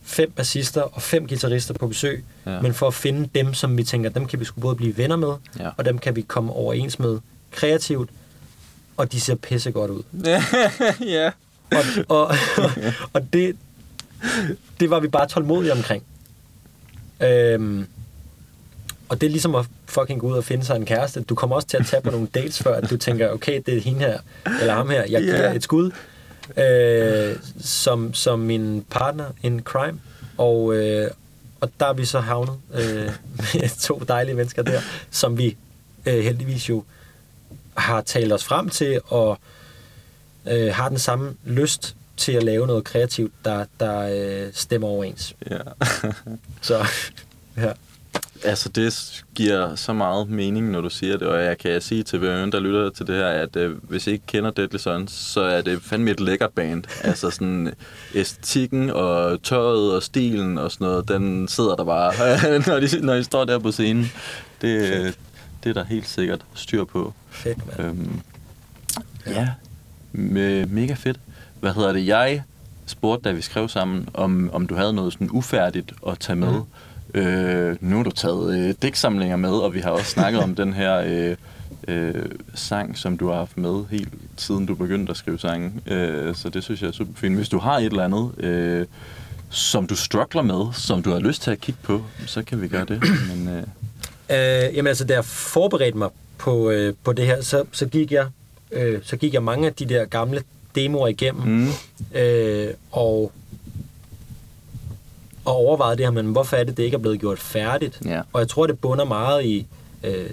fem 0.02 0.30
bassister 0.30 0.82
og 0.82 1.02
fem 1.02 1.28
guitarister 1.28 1.74
på 1.74 1.86
besøg, 1.86 2.24
ja. 2.46 2.60
men 2.60 2.74
for 2.74 2.86
at 2.86 2.94
finde 2.94 3.28
dem, 3.34 3.54
som 3.54 3.76
vi 3.76 3.84
tænker, 3.84 4.10
dem 4.10 4.26
kan 4.26 4.40
vi 4.40 4.44
skulle 4.44 4.62
både 4.62 4.76
blive 4.76 4.96
venner 4.96 5.16
med, 5.16 5.32
ja. 5.58 5.70
og 5.76 5.84
dem 5.84 5.98
kan 5.98 6.16
vi 6.16 6.20
komme 6.20 6.52
overens 6.52 6.98
med 6.98 7.18
kreativt, 7.50 8.10
og 9.00 9.12
de 9.12 9.20
ser 9.20 9.34
pisse 9.34 9.70
godt 9.70 9.90
ud. 9.90 10.02
ja. 11.16 11.30
Og, 11.70 11.82
og, 12.08 12.26
og, 12.56 12.70
og 13.12 13.32
det, 13.32 13.56
det 14.80 14.90
var 14.90 15.00
vi 15.00 15.08
bare 15.08 15.28
tålmodige 15.28 15.72
omkring. 15.72 16.02
Øhm, 17.20 17.86
og 19.08 19.20
det 19.20 19.26
er 19.26 19.30
ligesom 19.30 19.54
at 19.54 19.66
fucking 19.86 20.20
gå 20.20 20.26
ud 20.26 20.36
og 20.36 20.44
finde 20.44 20.64
sig 20.64 20.76
en 20.76 20.86
kæreste. 20.86 21.20
Du 21.20 21.34
kommer 21.34 21.56
også 21.56 21.68
til 21.68 21.76
at 21.76 21.86
tage 21.86 22.02
på 22.02 22.10
nogle 22.10 22.26
dates, 22.34 22.62
før 22.62 22.74
at 22.74 22.90
du 22.90 22.96
tænker, 22.96 23.30
okay, 23.30 23.62
det 23.66 23.76
er 23.76 23.80
hende 23.80 24.00
her, 24.00 24.18
eller 24.60 24.74
ham 24.74 24.90
her, 24.90 25.04
jeg 25.10 25.22
giver 25.22 25.40
yeah. 25.40 25.56
et 25.56 25.62
skud. 25.62 25.90
Øh, 26.56 27.36
som, 27.60 28.14
som 28.14 28.38
min 28.38 28.84
partner 28.90 29.24
in 29.42 29.60
crime. 29.62 30.00
Og, 30.38 30.74
øh, 30.74 31.10
og 31.60 31.70
der 31.80 31.86
er 31.86 31.92
vi 31.92 32.04
så 32.04 32.20
havnet 32.20 32.56
øh, 32.74 33.10
med 33.54 33.78
to 33.80 34.02
dejlige 34.08 34.34
mennesker 34.34 34.62
der, 34.62 34.80
som 35.10 35.38
vi 35.38 35.56
øh, 36.06 36.24
heldigvis 36.24 36.68
jo 36.68 36.84
har 37.80 38.00
talt 38.00 38.32
os 38.32 38.44
frem 38.44 38.68
til, 38.68 39.00
og 39.06 39.38
øh, 40.50 40.74
har 40.74 40.88
den 40.88 40.98
samme 40.98 41.34
lyst 41.44 41.96
til 42.16 42.32
at 42.32 42.42
lave 42.42 42.66
noget 42.66 42.84
kreativt, 42.84 43.32
der, 43.44 43.64
der 43.80 44.00
øh, 44.00 44.52
stemmer 44.52 44.88
overens. 44.88 45.34
Ja. 45.50 45.58
så, 46.68 46.86
ja. 47.56 47.72
Altså, 48.44 48.68
det 48.68 49.22
giver 49.34 49.74
så 49.74 49.92
meget 49.92 50.30
mening, 50.30 50.70
når 50.70 50.80
du 50.80 50.90
siger 50.90 51.16
det, 51.16 51.28
og 51.28 51.44
jeg 51.44 51.58
kan 51.58 51.80
sige 51.80 52.02
til 52.02 52.18
hvem 52.18 52.50
der 52.50 52.60
lytter 52.60 52.90
til 52.90 53.06
det 53.06 53.16
her, 53.16 53.26
at 53.26 53.56
øh, 53.56 53.76
hvis 53.82 54.06
I 54.06 54.10
ikke 54.10 54.26
kender 54.26 54.50
Deadly 54.50 54.76
Sons, 54.76 55.12
så 55.12 55.40
er 55.40 55.62
det 55.62 55.82
fandme 55.82 56.10
et 56.10 56.20
lækkert 56.20 56.50
band. 56.50 56.84
altså 57.08 57.30
sådan 57.30 57.74
æstetikken 58.14 58.90
og 58.90 59.42
tøjet 59.42 59.94
og 59.94 60.02
stilen 60.02 60.58
og 60.58 60.72
sådan 60.72 60.86
noget, 60.86 61.08
den 61.08 61.48
sidder 61.48 61.76
der 61.76 61.84
bare, 61.84 62.12
når, 62.66 62.80
de, 62.80 63.06
når 63.06 63.14
de 63.14 63.24
står 63.24 63.44
der 63.44 63.58
på 63.58 63.72
scenen. 63.72 64.12
Det, 64.60 65.18
det 65.64 65.70
er 65.70 65.74
der 65.74 65.84
helt 65.84 66.08
sikkert 66.08 66.44
styr 66.54 66.84
på. 66.84 67.14
Fedt, 67.30 67.78
mand. 67.78 67.88
Øhm, 67.88 68.20
ja, 69.26 69.48
med, 70.12 70.66
mega 70.66 70.94
fedt. 70.94 71.20
Hvad 71.60 71.74
hedder 71.74 71.92
det? 71.92 72.06
Jeg 72.06 72.42
spurgte, 72.86 73.28
da 73.28 73.34
vi 73.34 73.42
skrev 73.42 73.68
sammen, 73.68 74.08
om, 74.14 74.50
om 74.52 74.66
du 74.66 74.74
havde 74.74 74.92
noget 74.92 75.12
sådan 75.12 75.30
ufærdigt 75.30 75.92
at 76.06 76.18
tage 76.18 76.36
med. 76.36 76.52
Mm 76.52 76.64
Øh, 77.14 77.76
nu 77.80 77.96
har 77.96 78.02
du 78.02 78.10
taget 78.10 78.58
øh, 78.58 78.74
dæksamlinger 78.82 79.36
med, 79.36 79.50
og 79.50 79.74
vi 79.74 79.80
har 79.80 79.90
også 79.90 80.10
snakket 80.10 80.42
om 80.42 80.54
den 80.62 80.72
her 80.72 80.96
øh, 81.06 81.36
øh, 81.88 82.24
sang, 82.54 82.98
som 82.98 83.18
du 83.18 83.28
har 83.28 83.36
haft 83.36 83.58
med 83.58 83.84
helt 83.90 84.08
siden 84.36 84.66
du 84.66 84.74
begyndte 84.74 85.10
at 85.10 85.16
skrive 85.16 85.38
sange. 85.38 85.72
Øh, 85.86 86.34
så 86.34 86.48
det 86.48 86.64
synes 86.64 86.82
jeg 86.82 86.88
er 86.88 86.92
super 86.92 87.12
fint. 87.16 87.36
Hvis 87.36 87.48
du 87.48 87.58
har 87.58 87.78
et 87.78 87.84
eller 87.84 88.04
andet, 88.04 88.44
øh, 88.44 88.86
som 89.50 89.86
du 89.86 89.96
struggler 89.96 90.42
med, 90.42 90.72
som 90.72 91.02
du 91.02 91.10
har 91.10 91.18
lyst 91.18 91.42
til 91.42 91.50
at 91.50 91.60
kigge 91.60 91.80
på, 91.82 92.04
så 92.26 92.42
kan 92.42 92.62
vi 92.62 92.68
gøre 92.68 92.84
det. 92.84 93.02
Men, 93.30 93.48
øh... 93.48 93.62
Øh, 94.30 94.76
jamen 94.76 94.86
altså, 94.86 95.04
da 95.04 95.14
jeg 95.14 95.24
forberedte 95.24 95.98
mig 95.98 96.08
på, 96.40 96.70
øh, 96.70 96.94
på 97.04 97.12
det 97.12 97.26
her, 97.26 97.42
så, 97.42 97.64
så, 97.72 97.86
gik 97.86 98.12
jeg, 98.12 98.26
øh, 98.72 99.00
så 99.02 99.16
gik 99.16 99.34
jeg 99.34 99.42
mange 99.42 99.66
af 99.66 99.74
de 99.74 99.84
der 99.84 100.04
gamle 100.04 100.42
demoer 100.74 101.08
igennem. 101.08 101.46
Mm. 101.48 101.68
Øh, 102.18 102.74
og 102.90 103.32
og 105.44 105.56
overvejet 105.56 105.98
det 105.98 106.06
her, 106.06 106.10
men 106.10 106.26
hvorfor 106.26 106.56
er 106.56 106.64
det, 106.64 106.76
det 106.76 106.82
ikke 106.82 106.94
er 106.94 106.98
blevet 106.98 107.20
gjort 107.20 107.38
færdigt? 107.38 108.00
Ja. 108.04 108.20
Og 108.32 108.40
jeg 108.40 108.48
tror, 108.48 108.66
det 108.66 108.78
bunder 108.78 109.04
meget 109.04 109.44
i, 109.44 109.66
øh, 110.04 110.30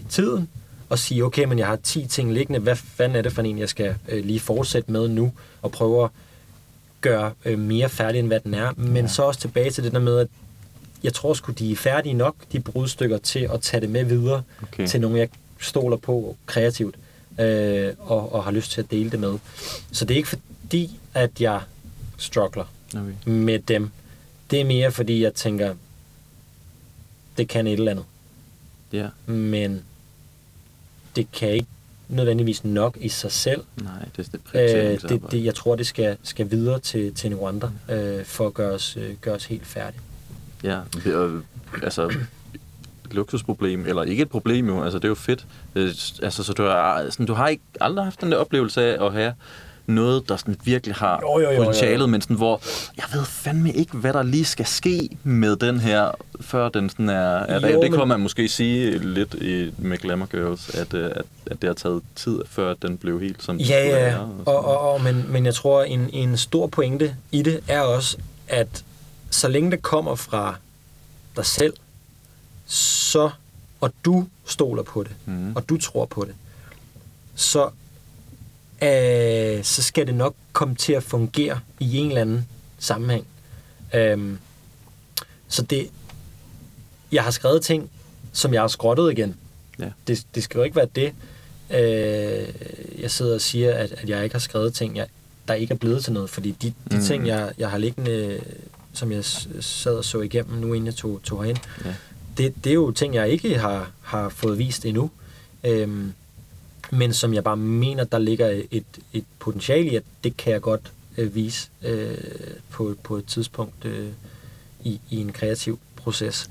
i 0.00 0.04
tiden, 0.08 0.48
at 0.90 0.98
sige, 0.98 1.24
okay, 1.24 1.44
men 1.44 1.58
jeg 1.58 1.66
har 1.66 1.76
10 1.76 2.06
ting 2.06 2.32
liggende, 2.32 2.60
hvad 2.60 2.76
fanden 2.76 3.16
er 3.16 3.22
det 3.22 3.32
for 3.32 3.42
en, 3.42 3.58
jeg 3.58 3.68
skal 3.68 3.94
øh, 4.08 4.24
lige 4.24 4.40
fortsætte 4.40 4.92
med 4.92 5.08
nu, 5.08 5.32
og 5.62 5.72
prøve 5.72 6.04
at 6.04 6.10
gøre 7.00 7.32
øh, 7.44 7.58
mere 7.58 7.88
færdig, 7.88 8.18
end 8.18 8.26
hvad 8.26 8.40
den 8.40 8.54
er. 8.54 8.72
Men 8.76 9.04
ja. 9.04 9.08
så 9.08 9.22
også 9.22 9.40
tilbage 9.40 9.70
til 9.70 9.84
det 9.84 9.92
der 9.92 9.98
med, 9.98 10.18
at 10.18 10.28
jeg 11.04 11.14
tror 11.14 11.34
sgu, 11.34 11.52
de 11.52 11.72
er 11.72 11.76
færdige 11.76 12.14
nok, 12.14 12.34
de 12.52 12.60
brudstykker, 12.60 13.18
til 13.18 13.48
at 13.52 13.60
tage 13.60 13.80
det 13.80 13.90
med 13.90 14.04
videre 14.04 14.42
okay. 14.62 14.86
til 14.86 15.00
nogen, 15.00 15.16
jeg 15.16 15.28
stoler 15.60 15.96
på 15.96 16.36
kreativt, 16.46 16.96
øh, 17.40 17.92
og, 17.98 18.32
og 18.34 18.44
har 18.44 18.50
lyst 18.50 18.70
til 18.70 18.80
at 18.80 18.90
dele 18.90 19.10
det 19.10 19.20
med. 19.20 19.38
Så 19.92 20.04
det 20.04 20.14
er 20.14 20.16
ikke 20.16 20.28
fordi, 20.28 20.98
at 21.14 21.40
jeg 21.40 21.60
struggler 22.18 22.64
okay. 22.94 23.30
med 23.30 23.58
dem. 23.58 23.90
Det 24.50 24.60
er 24.60 24.64
mere, 24.64 24.92
fordi 24.92 25.22
jeg 25.22 25.34
tænker, 25.34 25.74
det 27.38 27.48
kan 27.48 27.66
et 27.66 27.72
eller 27.72 27.90
andet. 27.90 28.04
Ja. 28.92 29.08
Men 29.26 29.84
det 31.16 31.32
kan 31.32 31.48
ikke 31.48 31.66
nødvendigvis 32.08 32.64
nok 32.64 32.96
i 33.00 33.08
sig 33.08 33.32
selv. 33.32 33.64
Nej, 33.76 33.92
det 34.16 34.28
er 34.28 34.38
det, 34.52 35.04
øh, 35.04 35.08
det, 35.08 35.30
det 35.30 35.44
Jeg 35.44 35.54
tror, 35.54 35.76
det 35.76 35.86
skal, 35.86 36.16
skal 36.22 36.50
videre 36.50 36.80
til, 36.80 37.14
til 37.14 37.30
nogle 37.30 37.48
andre, 37.48 37.72
øh, 37.88 38.24
for 38.24 38.46
at 38.46 38.54
gøre 38.54 38.72
os, 38.72 38.96
øh, 38.96 39.16
gøre 39.20 39.34
os 39.34 39.44
helt 39.44 39.66
færdige. 39.66 40.00
Ja, 40.64 40.78
og, 41.14 41.30
altså 41.82 42.14
luksusproblem, 43.10 43.86
eller 43.86 44.02
ikke 44.02 44.22
et 44.22 44.30
problem 44.30 44.68
jo, 44.68 44.82
altså 44.82 44.98
det 44.98 45.04
er 45.04 45.08
jo 45.08 45.14
fedt. 45.14 45.46
Øh, 45.74 45.90
altså, 46.22 46.42
så 46.42 46.52
du 46.52 46.62
har, 46.62 47.06
sådan, 47.10 47.26
du 47.26 47.34
har 47.34 47.48
ikke 47.48 47.62
aldrig 47.80 48.04
haft 48.04 48.20
den 48.20 48.32
der 48.32 48.38
oplevelse 48.38 48.82
af 48.82 49.06
at 49.06 49.12
have 49.12 49.34
noget, 49.86 50.28
der 50.28 50.36
sådan 50.36 50.56
virkelig 50.64 50.94
har 50.96 51.20
jo, 51.22 51.40
jo, 51.40 51.50
jo, 51.50 51.56
potentialet, 51.56 51.94
jo, 51.94 52.00
jo. 52.00 52.06
men 52.06 52.20
sådan, 52.20 52.36
hvor 52.36 52.60
jeg 52.96 53.04
ved 53.12 53.24
fandme 53.24 53.72
ikke, 53.72 53.96
hvad 53.96 54.12
der 54.12 54.22
lige 54.22 54.44
skal 54.44 54.66
ske 54.66 55.08
med 55.22 55.56
den 55.56 55.80
her, 55.80 56.10
før 56.40 56.68
den 56.68 56.90
sådan 56.90 57.08
er... 57.08 57.38
er 57.38 57.68
jo, 57.68 57.82
det 57.82 57.92
kan 57.92 58.08
man 58.08 58.20
måske 58.20 58.48
sige 58.48 58.98
lidt 58.98 59.34
i, 59.34 59.70
med 59.78 59.98
Glamour 59.98 60.26
Girls, 60.26 60.74
at, 60.74 60.94
øh, 60.94 61.04
at, 61.04 61.22
at 61.46 61.62
det 61.62 61.68
har 61.68 61.74
taget 61.74 62.02
tid, 62.16 62.40
før 62.48 62.74
den 62.74 62.98
blev 62.98 63.20
helt 63.20 63.42
som 63.42 63.56
Ja, 63.56 63.88
ja, 63.88 64.18
og, 64.18 64.28
og, 64.46 64.64
og, 64.64 64.92
og, 64.92 65.02
men, 65.02 65.24
men 65.28 65.46
jeg 65.46 65.54
tror, 65.54 65.82
en, 65.82 66.10
en 66.12 66.36
stor 66.36 66.66
pointe 66.66 67.16
i 67.32 67.42
det 67.42 67.60
er 67.68 67.80
også, 67.80 68.16
at 68.48 68.84
så 69.34 69.48
længe 69.48 69.70
det 69.70 69.82
kommer 69.82 70.14
fra 70.14 70.56
dig 71.36 71.46
selv, 71.46 71.74
så, 72.66 73.30
og 73.80 73.92
du 74.04 74.26
stoler 74.44 74.82
på 74.82 75.02
det, 75.02 75.14
mm. 75.26 75.56
og 75.56 75.68
du 75.68 75.76
tror 75.76 76.04
på 76.04 76.24
det, 76.24 76.34
så 77.34 77.70
øh, 78.82 79.64
så 79.64 79.82
skal 79.82 80.06
det 80.06 80.14
nok 80.14 80.34
komme 80.52 80.74
til 80.74 80.92
at 80.92 81.02
fungere 81.02 81.60
i 81.80 81.98
en 81.98 82.08
eller 82.08 82.20
anden 82.20 82.48
sammenhæng. 82.78 83.26
Øh, 83.94 84.36
så 85.48 85.62
det, 85.62 85.90
jeg 87.12 87.24
har 87.24 87.30
skrevet 87.30 87.62
ting, 87.62 87.90
som 88.32 88.54
jeg 88.54 88.60
har 88.60 88.68
skrottet 88.68 89.12
igen. 89.12 89.36
Ja. 89.78 89.88
Det, 90.06 90.26
det 90.34 90.42
skal 90.42 90.58
jo 90.58 90.64
ikke 90.64 90.76
være 90.76 90.88
det. 90.94 91.14
Øh, 91.70 92.54
jeg 93.00 93.10
sidder 93.10 93.34
og 93.34 93.40
siger, 93.40 93.74
at, 93.74 93.92
at 93.92 94.08
jeg 94.08 94.24
ikke 94.24 94.34
har 94.34 94.40
skrevet 94.40 94.74
ting, 94.74 94.96
jeg, 94.96 95.06
der 95.48 95.54
ikke 95.54 95.74
er 95.74 95.78
blevet 95.78 96.04
til 96.04 96.12
noget, 96.12 96.30
fordi 96.30 96.50
de, 96.50 96.72
de 96.90 96.96
mm. 96.96 97.02
ting, 97.02 97.26
jeg, 97.26 97.52
jeg 97.58 97.70
har 97.70 97.78
liggende, 97.78 98.40
som 98.94 99.12
jeg 99.12 99.24
sad 99.60 99.96
og 99.96 100.04
så 100.04 100.20
igennem 100.20 100.58
nu, 100.58 100.72
inden 100.72 100.86
jeg 100.86 100.94
tog, 100.94 101.20
tog 101.22 101.42
herind, 101.42 101.58
ja. 101.84 101.94
det, 102.36 102.54
det 102.64 102.70
er 102.70 102.74
jo 102.74 102.90
ting, 102.90 103.14
jeg 103.14 103.28
ikke 103.28 103.58
har, 103.58 103.90
har 104.02 104.28
fået 104.28 104.58
vist 104.58 104.84
endnu. 104.84 105.10
Øh, 105.64 106.08
men 106.90 107.12
som 107.12 107.34
jeg 107.34 107.44
bare 107.44 107.56
mener, 107.56 108.04
der 108.04 108.18
ligger 108.18 108.62
et, 108.70 108.84
et 109.12 109.24
potentiale 109.38 109.90
i, 109.90 109.96
at 109.96 110.02
det 110.24 110.36
kan 110.36 110.52
jeg 110.52 110.60
godt 110.60 110.92
øh, 111.18 111.34
vise 111.34 111.68
øh, 111.82 112.18
på, 112.70 112.94
på 113.02 113.16
et 113.16 113.26
tidspunkt 113.26 113.84
øh, 113.84 114.08
i, 114.84 115.00
i 115.10 115.20
en 115.20 115.32
kreativ 115.32 115.78
proces. 115.96 116.50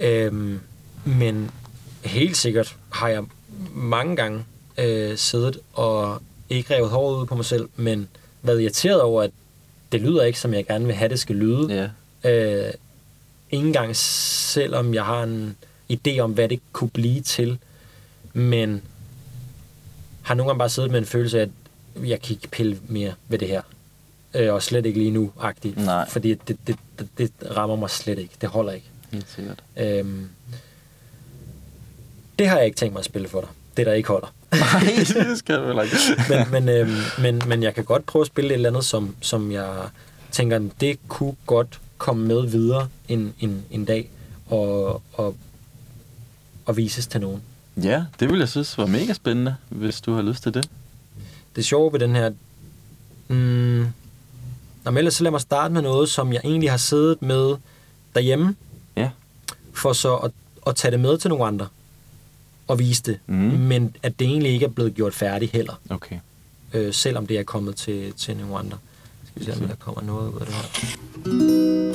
Ja. 0.00 0.24
Øhm, 0.24 0.60
men 1.04 1.50
helt 2.04 2.36
sikkert 2.36 2.76
har 2.90 3.08
jeg 3.08 3.24
mange 3.74 4.16
gange 4.16 4.44
øh, 4.78 5.18
siddet 5.18 5.58
og 5.72 6.22
ikke 6.48 6.74
revet 6.74 6.90
håret 6.90 7.20
ud 7.20 7.26
på 7.26 7.34
mig 7.34 7.44
selv, 7.44 7.68
men 7.76 8.08
været 8.42 8.62
irriteret 8.62 9.00
over, 9.00 9.22
at 9.22 9.30
det 9.92 10.00
lyder 10.00 10.22
ikke, 10.22 10.38
som 10.40 10.54
jeg 10.54 10.66
gerne 10.66 10.86
vil 10.86 10.94
have, 10.94 11.08
det 11.08 11.18
skal 11.18 11.36
lyde. 11.36 11.90
Ja. 12.24 12.30
Øh, 12.30 12.72
ingen 13.50 13.72
gang 13.72 13.96
selvom 13.96 14.94
jeg 14.94 15.04
har 15.04 15.22
en 15.22 15.56
idé 15.92 16.18
om, 16.18 16.32
hvad 16.32 16.48
det 16.48 16.60
kunne 16.72 16.90
blive 16.90 17.20
til. 17.20 17.58
Men 18.32 18.82
har 20.22 20.34
nogle 20.34 20.50
gange 20.50 20.58
bare 20.58 20.68
siddet 20.68 20.90
med 20.90 20.98
en 20.98 21.06
følelse 21.06 21.40
af, 21.40 21.42
at 21.42 21.50
jeg 22.08 22.22
kan 22.22 22.34
ikke 22.34 22.48
pille 22.48 22.78
mere 22.88 23.14
ved 23.28 23.38
det 23.38 23.48
her. 23.48 23.62
Øh, 24.34 24.54
og 24.54 24.62
slet 24.62 24.86
ikke 24.86 24.98
lige 24.98 25.10
nu, 25.10 25.32
agtigt. 25.40 25.76
Nej. 25.76 26.08
Fordi 26.08 26.34
det, 26.34 26.56
det, 26.66 26.76
det, 26.98 27.08
det 27.18 27.32
rammer 27.56 27.76
mig 27.76 27.90
slet 27.90 28.18
ikke. 28.18 28.34
Det 28.40 28.48
holder 28.48 28.72
ikke. 28.72 28.86
Helt 29.12 29.30
sikkert. 29.30 29.62
Øhm, 29.76 30.28
det 32.38 32.48
har 32.48 32.56
jeg 32.56 32.66
ikke 32.66 32.76
tænkt 32.76 32.92
mig 32.92 32.98
at 32.98 33.04
spille 33.04 33.28
for 33.28 33.40
dig. 33.40 33.50
Det, 33.76 33.86
der 33.86 33.92
ikke 33.92 34.08
holder. 34.08 34.34
Nej, 34.52 35.04
det 35.28 35.38
skal 35.38 35.58
du 35.58 35.80
ikke. 35.80 35.96
men, 36.28 36.50
men, 36.50 36.68
øhm, 36.68 36.96
men, 37.18 37.42
men 37.48 37.62
jeg 37.62 37.74
kan 37.74 37.84
godt 37.84 38.06
prøve 38.06 38.20
at 38.20 38.26
spille 38.26 38.50
et 38.50 38.54
eller 38.54 38.68
andet, 38.68 38.84
som, 38.84 39.16
som 39.20 39.52
jeg 39.52 39.72
tænker, 40.30 40.60
det 40.80 40.98
kunne 41.08 41.34
godt 41.46 41.80
komme 41.98 42.26
med 42.26 42.46
videre 42.46 42.88
en, 43.08 43.34
en, 43.40 43.64
en 43.70 43.84
dag 43.84 44.10
og, 44.46 45.02
og, 45.12 45.36
og 46.66 46.76
vises 46.76 47.06
til 47.06 47.20
nogen. 47.20 47.42
Ja, 47.82 48.04
det 48.20 48.30
vil 48.30 48.38
jeg 48.38 48.48
synes 48.48 48.78
var 48.78 48.86
mega 48.86 49.12
spændende, 49.12 49.56
hvis 49.68 50.00
du 50.00 50.14
har 50.14 50.22
lyst 50.22 50.42
til 50.42 50.54
det. 50.54 50.68
Det 51.56 51.64
sjove 51.64 51.92
ved 51.92 52.00
den 52.00 52.16
her... 52.16 52.30
Mm, 53.28 53.86
Nå, 54.84 54.98
ellers 54.98 55.14
så 55.14 55.22
lad 55.22 55.30
mig 55.30 55.40
starte 55.40 55.74
med 55.74 55.82
noget, 55.82 56.08
som 56.08 56.32
jeg 56.32 56.40
egentlig 56.44 56.70
har 56.70 56.76
siddet 56.76 57.22
med 57.22 57.56
derhjemme. 58.14 58.56
Ja. 58.96 59.10
for 59.72 59.92
så 59.92 60.16
at, 60.16 60.30
at 60.66 60.76
tage 60.76 60.90
det 60.92 61.00
med 61.00 61.18
til 61.18 61.28
nogle 61.28 61.44
andre 61.44 61.68
og 62.68 62.78
vise 62.78 63.02
det, 63.02 63.18
Mm. 63.26 63.34
men 63.34 63.96
at 64.02 64.18
det 64.18 64.26
egentlig 64.26 64.52
ikke 64.52 64.64
er 64.66 64.70
blevet 64.70 64.94
gjort 64.94 65.14
færdigt 65.14 65.52
heller, 65.52 65.74
Okay. 65.90 66.16
øh, 66.72 66.92
selvom 66.94 67.26
det 67.26 67.38
er 67.38 67.42
kommet 67.42 67.76
til, 67.76 68.12
til 68.12 68.36
nogle 68.36 68.58
andre. 68.58 68.78
Skal 69.30 69.40
vi 69.40 69.52
se, 69.52 69.62
om 69.62 69.68
der 69.68 69.74
kommer 69.74 70.02
noget 70.02 70.32
ud 70.32 70.40
af 70.40 70.46
det 70.46 70.54
her. 70.54 71.86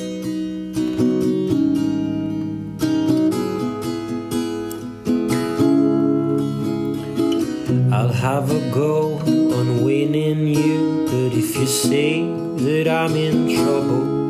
I'll 7.98 8.12
have 8.12 8.50
a 8.50 8.70
go 8.72 9.18
on 9.58 9.84
winning 9.84 10.48
you, 10.48 11.06
but 11.06 11.32
if 11.36 11.56
you 11.56 11.66
say 11.66 12.22
that 12.64 12.86
I'm 12.88 13.14
in 13.16 13.56
trouble, 13.56 14.21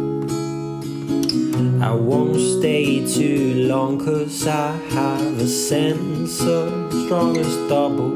I 1.82 1.90
won't 1.90 2.38
stay 2.38 3.04
too 3.04 3.66
long, 3.66 3.98
cause 3.98 4.46
I 4.46 4.70
have 4.90 5.40
a 5.40 5.48
sense 5.48 6.40
of 6.40 6.92
strong 7.04 7.36
as 7.36 7.56
double. 7.68 8.12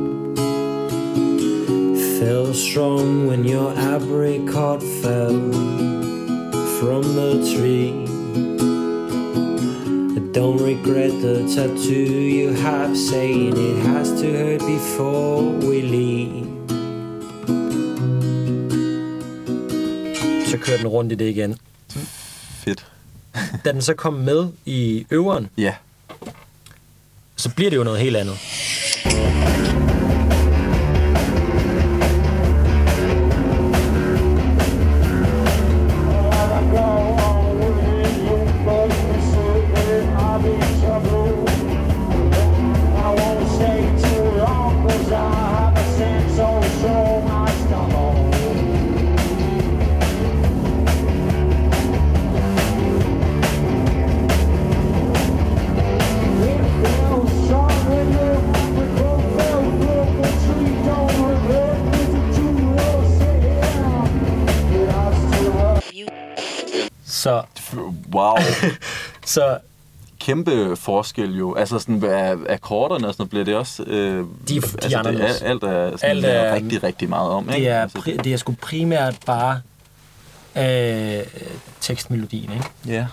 Fell 2.17 2.55
strong 2.55 3.27
when 3.27 3.45
your 3.45 3.73
apricot 3.73 4.81
fell 5.03 5.35
from 6.79 7.03
the 7.19 7.33
tree. 7.53 8.07
I 10.17 10.21
don't 10.31 10.63
regret 10.63 11.11
the 11.21 11.43
tattoo 11.53 12.13
you 12.39 12.53
have, 12.53 12.97
saying 12.97 13.57
it 13.57 13.79
has 13.87 14.13
to 14.21 14.27
hurt 14.33 14.61
before 14.61 15.43
we 15.43 15.83
leave. 15.83 16.47
Så 20.47 20.59
kører 20.59 20.79
den 20.79 20.87
rundt 20.87 21.13
i 21.13 21.15
det 21.15 21.29
igen. 21.29 21.57
Da 23.67 23.73
den 23.73 23.83
så 23.83 23.95
kom 23.95 24.15
med 24.15 24.49
i 24.65 25.07
øveren, 25.11 25.49
Ja. 25.57 25.75
så 27.37 27.51
bliver 27.55 27.71
det 27.71 27.77
jo 27.77 27.85
noget 27.85 28.01
helt 28.01 28.17
andet. 28.17 28.37
Så 69.37 69.59
Kæmpe 70.21 70.77
forskel 70.77 71.37
jo. 71.39 71.55
Altså 71.55 71.79
sådan, 71.79 71.95
hvad 71.99 72.37
akkorderne 72.49 73.09
og 73.09 73.15
sådan 73.15 73.29
bliver 73.29 73.45
det 73.45 73.55
også... 73.57 73.83
Øh, 73.83 74.25
de 74.49 74.55
altså, 74.55 74.77
det, 75.05 75.21
er- 75.21 75.49
alt 75.49 75.65
er, 75.65 75.91
sådan, 75.97 76.11
Alt 76.11 76.25
er- 76.25 76.55
rigtig, 76.55 76.83
rigtig 76.83 77.09
meget 77.09 77.31
om, 77.31 77.49
ikke? 77.49 77.61
det 77.61 77.69
er, 77.69 77.83
altså, 77.83 78.13
det 78.25 78.33
er 78.33 78.37
sgu 78.37 78.55
primært 78.63 79.17
bare 79.27 79.61
øh, 80.57 81.27
tekstmelodien, 81.81 82.53
ikke? 82.53 82.65
Ja. 82.87 83.07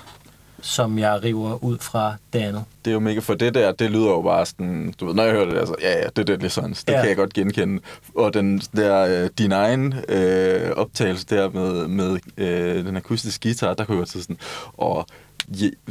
som 0.61 0.99
jeg 0.99 1.23
river 1.23 1.63
ud 1.63 1.77
fra 1.81 2.15
det 2.33 2.39
andet. 2.39 2.63
Det 2.85 2.91
er 2.91 2.93
jo 2.93 2.99
mega, 2.99 3.19
for 3.19 3.33
det 3.33 3.53
der, 3.53 3.71
det 3.71 3.91
lyder 3.91 4.09
jo 4.09 4.21
bare 4.21 4.45
sådan, 4.45 4.93
du 4.99 5.05
ved, 5.05 5.13
når 5.13 5.23
jeg 5.23 5.31
hører 5.33 5.45
det, 5.45 5.57
altså, 5.57 5.75
ja, 5.81 5.97
ja, 5.97 6.03
det 6.15 6.19
er 6.19 6.23
Deadly 6.23 6.47
Sons, 6.47 6.83
det 6.83 6.93
Ja. 6.93 6.99
kan 6.99 7.09
jeg 7.09 7.17
godt 7.17 7.33
genkende. 7.33 7.81
Og 8.15 8.33
den 8.33 8.59
der, 8.75 9.23
øh, 9.23 9.29
din 9.37 9.51
egen 9.51 9.93
øh, 10.09 10.71
optagelse 10.75 11.25
der 11.29 11.49
med, 11.49 11.87
med 11.87 12.19
øh, 12.37 12.85
den 12.85 12.97
akustiske 12.97 13.43
guitar, 13.49 13.73
der 13.73 13.85
kunne 13.85 13.95
jeg 13.95 13.99
godt 13.99 14.09
sige 14.09 14.21
sådan, 14.21 14.37
og 14.73 15.05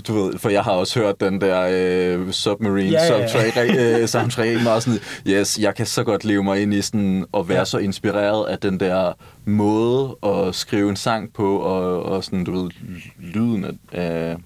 du 0.09 0.12
ved, 0.15 0.39
for 0.39 0.49
jeg 0.49 0.62
har 0.62 0.73
også 0.73 1.01
hørt 1.01 1.20
den 1.20 1.41
der 1.41 1.69
øh, 1.70 2.31
Submarine 2.33 2.91
Ja, 2.91 3.05
ja, 3.05 3.19
ja. 3.19 3.29
soundtrack, 3.29 3.70
øh, 3.79 4.09
soundtrack 4.09 4.62
meget 4.62 4.83
sådan, 4.83 5.01
yes, 5.27 5.59
jeg 5.59 5.74
kan 5.74 5.87
så 5.87 6.05
godt 6.05 6.24
leve 6.24 6.45
mig 6.45 6.62
ind 6.62 6.74
i 6.74 6.83
sådan, 6.83 7.24
at 7.37 7.49
være 7.49 7.59
Ja. 7.59 7.65
så 7.65 7.79
inspireret 7.79 8.47
af 8.49 8.59
den 8.59 8.81
der 8.81 9.12
måde 9.45 10.16
at 10.23 10.55
skrive 10.55 10.91
en 10.91 10.97
sang 10.97 11.33
på, 11.33 11.57
og, 11.59 12.03
og 12.03 12.24
sådan, 12.24 12.45
du 12.45 12.62
ved, 12.62 12.70
lyden 13.19 13.65
af, 13.65 13.73
af 13.93 14.37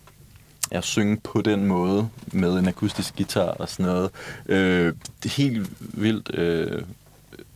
at 0.70 0.84
synge 0.84 1.16
på 1.16 1.42
den 1.42 1.66
måde 1.66 2.08
med 2.32 2.52
en 2.58 2.68
akustisk 2.68 3.16
guitar 3.16 3.40
og 3.48 3.68
sådan 3.68 3.86
noget. 3.86 4.10
Øh, 4.48 4.92
det 5.22 5.30
er 5.30 5.42
helt 5.42 5.70
vildt 5.80 6.34
øh, 6.34 6.82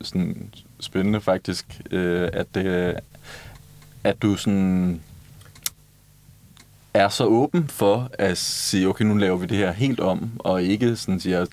sådan 0.02 0.50
spændende 0.80 1.20
faktisk, 1.20 1.80
øh, 1.90 2.28
at, 2.32 2.46
det, 2.54 2.94
at 4.04 4.22
du 4.22 4.36
sådan 4.36 5.00
er 6.94 7.08
så 7.08 7.24
åben 7.24 7.68
for 7.68 8.10
at 8.18 8.38
sige, 8.38 8.88
okay, 8.88 9.04
nu 9.04 9.14
laver 9.16 9.36
vi 9.36 9.46
det 9.46 9.56
her 9.56 9.72
helt 9.72 10.00
om, 10.00 10.30
og 10.38 10.62
ikke 10.62 10.96
sådan 10.96 11.20
siger, 11.20 11.46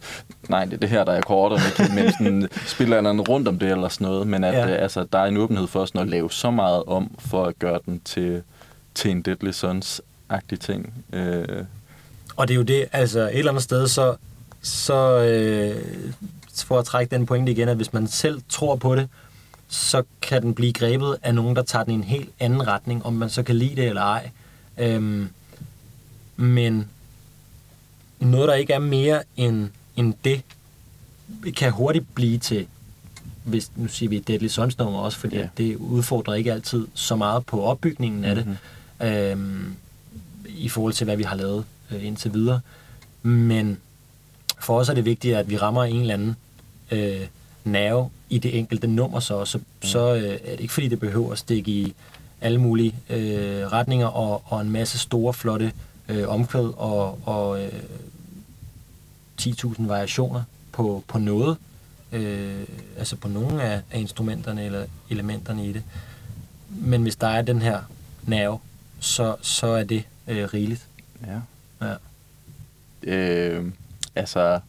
nej, 0.49 0.65
det 0.65 0.73
er 0.73 0.77
det 0.77 0.89
her, 0.89 1.03
der 1.03 1.11
er 1.11 1.17
akkorderne, 1.17 1.95
men 2.01 2.11
sådan 2.11 2.49
spiller 2.75 2.99
en 2.99 3.21
rundt 3.21 3.47
om 3.47 3.59
det 3.59 3.71
eller 3.71 3.89
sådan 3.89 4.07
noget, 4.07 4.27
men 4.27 4.43
at 4.43 4.53
Ja. 4.53 4.67
ja. 4.67 4.75
øh, 4.75 4.81
altså, 4.83 5.05
der 5.13 5.19
er 5.19 5.25
en 5.25 5.37
åbenhed 5.37 5.67
for 5.67 5.85
sådan 5.85 6.01
at 6.01 6.07
lave 6.07 6.31
så 6.31 6.51
meget 6.51 6.83
om, 6.83 7.11
for 7.19 7.45
at 7.45 7.59
gøre 7.59 7.79
den 7.85 7.99
til, 8.05 8.41
til 8.95 9.11
en 9.11 9.21
Deadly 9.21 9.51
Sons-agtig 9.51 10.57
ting. 10.59 10.93
Øh, 11.13 11.45
Og 12.35 12.47
det 12.47 12.53
er 12.53 12.57
jo 12.57 12.63
det, 12.63 12.85
altså 12.91 13.19
et 13.19 13.37
eller 13.37 13.51
andet 13.51 13.63
sted, 13.63 13.87
så, 13.87 14.15
så 14.61 15.19
øh, 15.23 15.83
for 16.65 16.79
at 16.79 16.85
trække 16.85 17.15
den 17.15 17.25
pointe 17.25 17.51
igen, 17.51 17.69
at 17.69 17.75
hvis 17.75 17.93
man 17.93 18.07
selv 18.07 18.41
tror 18.49 18.75
på 18.75 18.95
det, 18.95 19.09
så 19.67 20.03
kan 20.21 20.41
den 20.41 20.53
blive 20.53 20.73
grebet 20.73 21.17
af 21.23 21.35
nogen, 21.35 21.55
der 21.55 21.61
tager 21.63 21.83
den 21.83 21.91
i 21.91 21.95
en 21.95 22.03
helt 22.03 22.29
anden 22.39 22.67
retning, 22.67 23.05
om 23.05 23.13
man 23.13 23.29
så 23.29 23.43
kan 23.43 23.55
lide 23.55 23.75
det 23.75 23.85
eller 23.85 24.01
ej. 24.01 24.29
Øhm, 24.77 25.29
men 26.35 26.87
noget, 28.19 28.47
der 28.47 28.53
ikke 28.53 28.73
er 28.73 28.79
mere 28.79 29.23
end, 29.37 29.69
end 29.95 30.13
det, 30.23 30.41
kan 31.55 31.71
hurtigt 31.71 32.15
blive 32.15 32.37
til, 32.37 32.67
hvis 33.43 33.71
nu 33.75 33.87
siger 33.87 34.09
vi 34.09 34.19
Deadly 34.19 34.47
Sons 34.47 34.77
nummer 34.77 34.99
også, 34.99 35.17
fordi 35.17 35.35
Ja. 35.37 35.47
det 35.57 35.75
udfordrer 35.75 36.33
ikke 36.33 36.53
altid 36.53 36.87
så 36.93 37.15
meget 37.15 37.45
på 37.45 37.61
opbygningen 37.63 38.23
af 38.23 38.35
det, 38.35 38.57
øhm, 39.01 39.75
i 40.47 40.69
forhold 40.69 40.93
til, 40.93 41.05
hvad 41.05 41.17
vi 41.17 41.23
har 41.23 41.35
lavet 41.35 41.65
øh, 41.91 42.05
indtil 42.05 42.33
videre. 42.33 42.59
Men 43.23 43.77
for 44.59 44.79
os 44.79 44.89
er 44.89 44.93
det 44.93 45.05
vigtigt, 45.05 45.35
at 45.35 45.49
vi 45.49 45.57
rammer 45.57 45.83
en 45.83 46.01
eller 46.01 46.13
anden 46.13 46.35
øh, 46.91 47.27
nerve 47.63 48.09
i 48.29 48.37
det 48.37 48.57
enkelte 48.57 48.87
nummer, 48.87 49.19
så, 49.19 49.45
så, 49.45 49.59
så 49.83 50.15
øh, 50.15 50.23
er 50.23 50.51
det 50.51 50.59
ikke 50.59 50.73
fordi, 50.73 50.87
det 50.87 50.99
behøver 50.99 51.31
at 51.31 51.37
stikke 51.37 51.71
i 51.71 51.93
alle 52.41 52.57
mulige 52.57 52.95
øh, 53.09 53.67
retninger 53.67 54.07
og, 54.07 54.43
og 54.45 54.61
en 54.61 54.69
masse 54.69 54.97
store, 54.97 55.33
flotte 55.33 55.73
øh, 56.09 56.27
omkvæd 56.27 56.73
og, 56.77 57.19
og 57.25 57.63
øh, 57.63 57.71
10.000 59.41 59.87
variationer 59.87 60.43
på, 60.71 61.03
på 61.07 61.19
noget. 61.19 61.57
Øh, 62.11 62.63
altså 62.97 63.15
på 63.15 63.27
nogle 63.27 63.63
af, 63.63 63.81
af 63.91 63.99
instrumenterne 63.99 64.65
eller 64.65 64.85
elementerne 65.09 65.65
i 65.65 65.73
det. 65.73 65.83
Men 66.69 67.01
hvis 67.01 67.15
der 67.15 67.27
er 67.27 67.41
den 67.41 67.61
her 67.61 67.81
nerve, 68.23 68.59
så, 68.99 69.35
så 69.41 69.67
er 69.67 69.83
det 69.83 70.03
øh, 70.27 70.43
rigeligt. 70.53 70.87
Ja. 71.27 71.39
Ja. 71.81 71.95
Øh, 73.03 73.71
altså, 74.15 74.59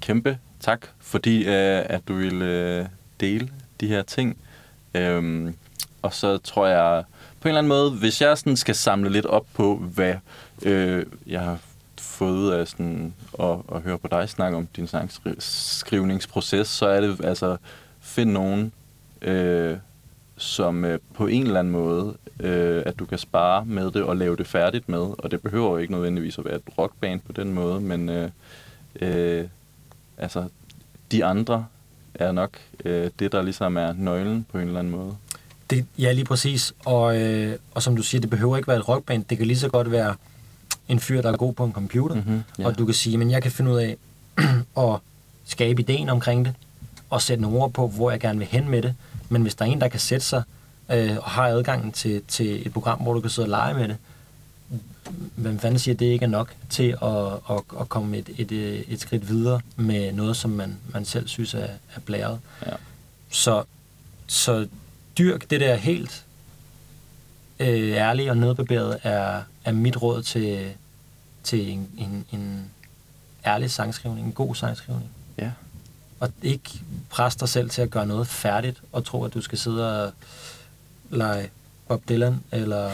kæmpe 0.00 0.38
tak, 0.60 0.86
fordi 0.98 1.38
øh, 1.38 1.82
at 1.86 2.00
du 2.08 2.14
ville 2.14 2.44
øh, 2.44 2.86
dele 3.20 3.48
de 3.80 3.86
her 3.86 4.02
ting. 4.02 4.36
Øh, 4.94 5.52
og 6.02 6.14
så 6.14 6.38
tror 6.38 6.66
jeg, 6.66 7.04
på 7.40 7.48
en 7.48 7.50
eller 7.50 7.58
anden 7.58 7.68
måde, 7.68 7.90
hvis 7.90 8.20
jeg 8.20 8.38
sådan 8.38 8.56
skal 8.56 8.74
samle 8.74 9.10
lidt 9.10 9.26
op 9.26 9.46
på, 9.54 9.76
hvad 9.76 10.14
øh, 10.62 11.06
jeg 11.26 11.40
har 11.40 11.58
fået 12.00 12.36
ud 12.36 12.48
af 12.48 12.68
sådan, 12.68 13.14
at, 13.40 13.56
at 13.74 13.80
høre 13.82 13.98
på 13.98 14.08
dig 14.08 14.28
snakke 14.28 14.56
om 14.56 14.66
din 14.76 14.86
sangskrivningsproces, 14.86 16.68
så 16.68 16.86
er 16.86 17.00
det 17.00 17.24
altså, 17.24 17.56
find 18.00 18.30
nogen, 18.30 18.72
øh, 19.22 19.76
som 20.36 20.84
øh, 20.84 20.98
på 21.14 21.26
en 21.26 21.46
eller 21.46 21.58
anden 21.58 21.72
måde, 21.72 22.16
øh, 22.40 22.82
at 22.86 22.98
du 22.98 23.06
kan 23.06 23.18
spare 23.18 23.64
med 23.64 23.90
det 23.90 24.02
og 24.02 24.16
lave 24.16 24.36
det 24.36 24.46
færdigt 24.46 24.88
med. 24.88 25.06
Og 25.18 25.30
det 25.30 25.42
behøver 25.42 25.70
jo 25.70 25.76
ikke 25.76 25.92
nødvendigvis 25.92 26.38
at 26.38 26.44
være 26.44 26.56
et 26.56 26.78
rockband 26.78 27.20
på 27.20 27.32
den 27.32 27.52
måde, 27.52 27.80
men 27.80 28.08
øh, 28.08 28.30
øh, 29.00 29.44
altså, 30.18 30.48
de 31.12 31.24
andre 31.24 31.66
er 32.14 32.32
nok 32.32 32.58
øh, 32.84 33.10
det, 33.18 33.32
der 33.32 33.42
ligesom 33.42 33.76
er 33.76 33.92
nøglen 33.92 34.46
på 34.52 34.58
en 34.58 34.66
eller 34.66 34.78
anden 34.78 34.92
måde. 34.92 35.16
Det, 35.70 35.86
ja, 35.98 36.12
lige 36.12 36.24
præcis. 36.24 36.72
Og, 36.84 37.20
øh, 37.20 37.58
og 37.74 37.82
som 37.82 37.96
du 37.96 38.02
siger, 38.02 38.20
det 38.20 38.30
behøver 38.30 38.56
ikke 38.56 38.68
være 38.68 38.76
et 38.76 38.88
rockband. 38.88 39.24
Det 39.24 39.38
kan 39.38 39.46
lige 39.46 39.58
så 39.58 39.68
godt 39.68 39.90
være 39.90 40.14
en 40.88 41.00
fyr, 41.00 41.22
der 41.22 41.32
er 41.32 41.36
god 41.36 41.52
på 41.52 41.64
en 41.64 41.72
computer. 41.72 42.14
Mhm, 42.16 42.42
ja. 42.58 42.66
Og 42.66 42.78
du 42.78 42.84
kan 42.84 42.94
sige, 42.94 43.18
men 43.18 43.30
jeg 43.30 43.42
kan 43.42 43.52
finde 43.52 43.70
ud 43.70 43.76
af 43.76 43.96
at 44.84 44.98
skabe 45.46 45.82
ideen 45.82 46.08
omkring 46.08 46.44
det, 46.44 46.54
og 47.10 47.22
sætte 47.22 47.42
nogle 47.42 47.58
ord 47.58 47.72
på, 47.72 47.88
hvor 47.88 48.10
jeg 48.10 48.20
gerne 48.20 48.38
vil 48.38 48.48
hen 48.48 48.68
med 48.68 48.82
det. 48.82 48.94
Men 49.28 49.42
hvis 49.42 49.54
der 49.54 49.64
er 49.64 49.68
en, 49.68 49.80
der 49.80 49.88
kan 49.88 50.00
sætte 50.00 50.26
sig 50.26 50.42
øh, 50.90 51.16
og 51.16 51.30
har 51.30 51.46
adgangen 51.46 51.92
til, 51.92 52.22
til 52.28 52.66
et 52.66 52.72
program, 52.72 52.98
hvor 52.98 53.14
du 53.14 53.20
kan 53.20 53.30
sidde 53.30 53.46
og 53.46 53.50
lege 53.50 53.74
med 53.74 53.88
det, 53.88 53.96
hvem 55.36 55.58
fanden 55.58 55.78
siger, 55.78 55.94
at 55.94 56.00
det 56.00 56.06
ikke 56.06 56.24
er 56.24 56.28
nok 56.28 56.54
til 56.70 56.96
at, 57.02 57.56
at, 57.56 57.80
at 57.80 57.88
komme 57.88 58.18
et, 58.18 58.28
et, 58.38 58.52
et 58.88 59.00
skridt 59.00 59.28
videre 59.28 59.60
med 59.76 60.12
noget, 60.12 60.36
som 60.36 60.50
man, 60.50 60.76
man 60.92 61.04
selv 61.04 61.28
synes 61.28 61.54
er, 61.54 61.68
er 61.96 62.00
blæret. 62.04 62.38
Ja. 62.66 62.72
Så, 63.30 63.64
så 64.26 64.66
dyrk 65.18 65.50
det 65.50 65.60
der 65.60 65.74
helt 65.74 66.24
øh, 67.60 67.90
ærlige 67.90 68.30
og 68.30 68.36
nedbarberet 68.36 68.98
er, 69.02 69.42
er 69.64 69.72
mit 69.72 70.02
råd 70.02 70.22
til, 70.22 70.74
til 71.42 71.70
en, 71.70 71.90
en, 71.98 72.26
en 72.32 72.70
ærlig 73.46 73.70
sangskrivning, 73.70 74.26
en 74.26 74.32
god 74.32 74.54
sangskrivning. 74.54 75.10
Ja. 75.38 75.50
Og 76.20 76.30
ikke 76.42 76.70
pres 77.10 77.36
dig 77.36 77.48
selv 77.48 77.70
til 77.70 77.82
at 77.82 77.90
gøre 77.90 78.06
noget 78.06 78.26
færdigt, 78.26 78.82
og 78.92 79.04
tro, 79.04 79.24
at 79.24 79.34
du 79.34 79.40
skal 79.40 79.58
sidde 79.58 80.04
og 80.04 80.12
lege 81.10 81.50
Bob 81.88 82.08
Dylan, 82.08 82.40
eller 82.52 82.90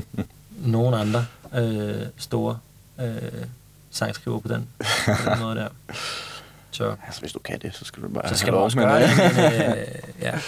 nogen 0.74 0.94
andre 0.94 1.26
øh, 1.54 2.06
store 2.16 2.58
øh, 3.00 3.46
sangskriver 3.90 4.40
på 4.40 4.48
den, 4.48 4.68
på 5.06 5.30
den 5.30 5.38
måde 5.40 5.56
der. 5.56 5.68
Så. 6.70 6.96
Altså, 7.06 7.20
hvis 7.20 7.32
du 7.32 7.38
kan 7.38 7.58
det, 7.58 7.74
så 7.74 7.84
skal 7.84 8.02
du 8.02 8.08
bare 8.08 8.28
Så 8.28 8.36
skal 8.36 8.52
du 8.52 8.58
også 8.58 8.78
gøre 8.78 9.02
det. 9.02 9.10
Men, 9.16 9.44
øh, 9.44 9.86
ja. 10.26 10.38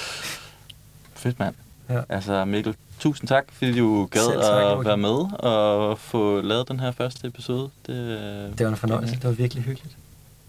Fedt, 1.24 1.38
mand. 1.38 1.54
Ja. 1.90 2.00
Altså, 2.08 2.44
Mikkel, 2.44 2.74
tusind 2.98 3.28
tak, 3.28 3.44
fordi 3.52 3.78
du 3.78 4.08
gad 4.10 4.20
tak, 4.20 4.62
at 4.62 4.76
okay. 4.76 4.88
være 4.88 4.96
med 4.96 5.38
og 5.38 5.98
få 5.98 6.40
lavet 6.40 6.68
den 6.68 6.80
her 6.80 6.92
første 6.92 7.26
episode. 7.26 7.70
Det, 7.86 7.96
det 8.58 8.66
var 8.66 8.70
en 8.72 8.76
fornøjelse. 8.76 9.12
Ja. 9.12 9.16
Det 9.16 9.24
var 9.24 9.30
virkelig 9.30 9.64
hyggeligt. 9.64 9.96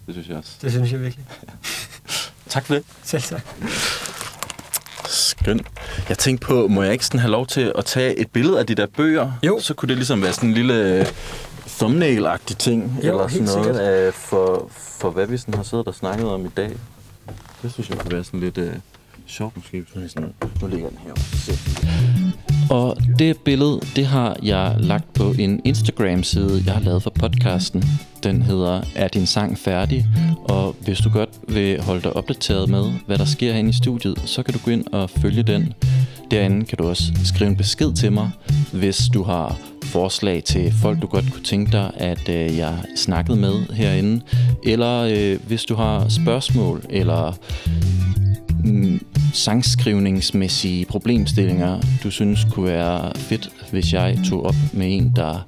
Det 0.06 0.14
synes 0.16 0.30
jeg 0.30 0.38
også. 0.38 0.52
Det 0.62 0.72
synes 0.72 0.92
jeg 0.92 1.02
virkelig. 1.02 1.26
tak 2.48 2.66
for 2.66 2.74
det. 2.74 2.84
Selv 3.04 3.22
tak. 3.22 3.42
Skønt. 5.06 5.68
Jeg 6.10 6.18
tænkte 6.18 6.48
på, 6.48 6.68
må 6.68 6.84
jeg 6.84 6.94
ikke 6.94 7.06
sådan 7.06 7.20
have 7.20 7.32
lov 7.32 7.48
til 7.48 7.74
at 7.78 7.86
tage 7.86 8.20
et 8.20 8.32
billede 8.32 8.60
af 8.60 8.68
de 8.68 8.76
der 8.76 8.88
bøger? 8.88 9.32
Jo. 9.44 9.60
Så 9.60 9.74
kunne 9.74 9.90
det 9.90 9.98
ligesom 9.98 10.22
være 10.22 10.34
sådan 10.34 10.50
en 10.50 10.56
lille 10.56 11.08
thumbnail-agtig 11.68 12.58
ting, 12.58 13.00
jo, 13.04 13.10
eller 13.12 13.28
sådan 13.28 13.46
noget, 13.46 13.80
af, 13.80 14.14
for, 14.14 14.72
for 14.72 15.10
hvad 15.10 15.28
vi 15.28 15.38
sådan 15.38 15.54
har 15.54 15.64
siddet 15.64 15.88
og 15.88 15.96
snakket 15.96 16.28
om 16.28 16.46
i 16.46 16.50
dag. 16.50 16.72
Det 17.62 17.74
synes 17.74 17.90
jeg 17.90 17.98
kunne 17.98 18.12
være 18.12 18.24
sådan 18.24 18.40
lidt... 18.40 18.58
Uh, 18.58 18.74
sjovt 19.28 19.58
måske, 19.58 19.86
hvis 19.96 20.12
sådan, 20.12 20.34
nu 20.62 20.68
ligger 20.68 20.90
den 20.90 20.98
her 20.98 21.14
og 22.70 22.98
det 23.20 23.38
billede, 23.38 23.80
det 23.96 24.06
har 24.06 24.38
jeg 24.44 24.76
lagt 24.80 25.14
på 25.14 25.34
en 25.40 25.62
Instagram-side, 25.64 26.64
jeg 26.66 26.74
har 26.74 26.82
lavet 26.82 27.04
for 27.04 27.10
podcasten. 27.10 27.84
Den 28.24 28.42
hedder 28.42 28.82
Er 28.96 29.08
din 29.08 29.26
sang 29.26 29.58
færdig? 29.58 30.06
Og 30.44 30.76
hvis 30.82 30.98
du 30.98 31.10
godt 31.10 31.30
vil 31.48 31.82
holde 31.82 32.02
dig 32.02 32.16
opdateret 32.16 32.70
med, 32.70 32.92
hvad 33.08 33.18
der 33.18 33.26
sker 33.26 33.52
herinde 33.52 33.70
i 33.70 33.74
studiet, 33.74 34.20
så 34.26 34.44
kan 34.44 34.54
du 34.54 34.60
gå 34.66 34.72
ind 34.72 34.86
og 34.92 35.10
følge 35.10 35.44
den. 35.44 35.74
Derinde 36.32 36.66
kan 36.66 36.78
du 36.78 36.88
også 36.88 37.04
skrive 37.24 37.50
en 37.50 37.58
besked 37.58 37.94
til 37.94 38.12
mig, 38.12 38.30
hvis 38.74 39.02
du 39.14 39.24
har 39.24 39.58
forslag 39.84 40.44
til 40.44 40.74
folk, 40.82 41.02
du 41.02 41.08
godt 41.08 41.26
kunne 41.34 41.44
tænke 41.44 41.72
dig, 41.72 41.92
at 41.98 42.30
øh, 42.30 42.58
jeg 42.58 42.78
snakkede 42.96 43.38
med 43.38 43.74
herinde. 43.74 44.22
Eller 44.64 45.02
øh, 45.02 45.40
hvis 45.48 45.64
du 45.64 45.76
har 45.76 46.10
spørgsmål, 46.10 46.82
eller 46.90 47.38
sangskrivningsmæssige 49.34 50.86
problemstillinger, 50.86 51.82
du 52.04 52.12
synes 52.12 52.48
kunne 52.52 52.66
være 52.66 53.12
fedt, 53.16 53.50
hvis 53.72 53.94
jeg 53.94 54.18
tog 54.30 54.46
op 54.46 54.56
med 54.74 54.98
en, 54.98 55.14
der 55.16 55.46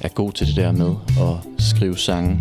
er 0.00 0.08
god 0.08 0.32
til 0.32 0.46
det 0.46 0.56
der 0.56 0.72
med 0.72 0.94
at 1.20 1.64
skrive 1.64 1.98
sange. 1.98 2.40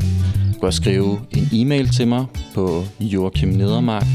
Du 0.53 0.59
kan 0.59 0.71
skrive 0.71 1.19
en 1.31 1.49
e-mail 1.53 1.89
til 1.89 2.07
mig 2.07 2.25
på 2.53 2.83
joachimnedermark 2.99 4.05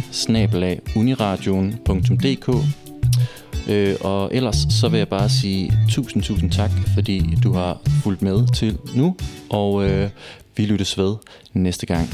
Øh, 3.68 3.96
og 4.00 4.30
ellers 4.34 4.66
så 4.70 4.88
vil 4.88 4.98
jeg 4.98 5.08
bare 5.08 5.28
sige 5.28 5.72
tusind, 5.88 6.22
tusind 6.22 6.50
tak, 6.50 6.70
fordi 6.94 7.36
du 7.42 7.52
har 7.52 7.80
fulgt 8.02 8.22
med 8.22 8.54
til 8.54 8.78
nu, 8.94 9.16
og 9.50 9.88
øh, 9.88 10.10
vi 10.56 10.66
lyttes 10.66 10.98
ved 10.98 11.14
næste 11.54 11.86
gang. 11.86 12.08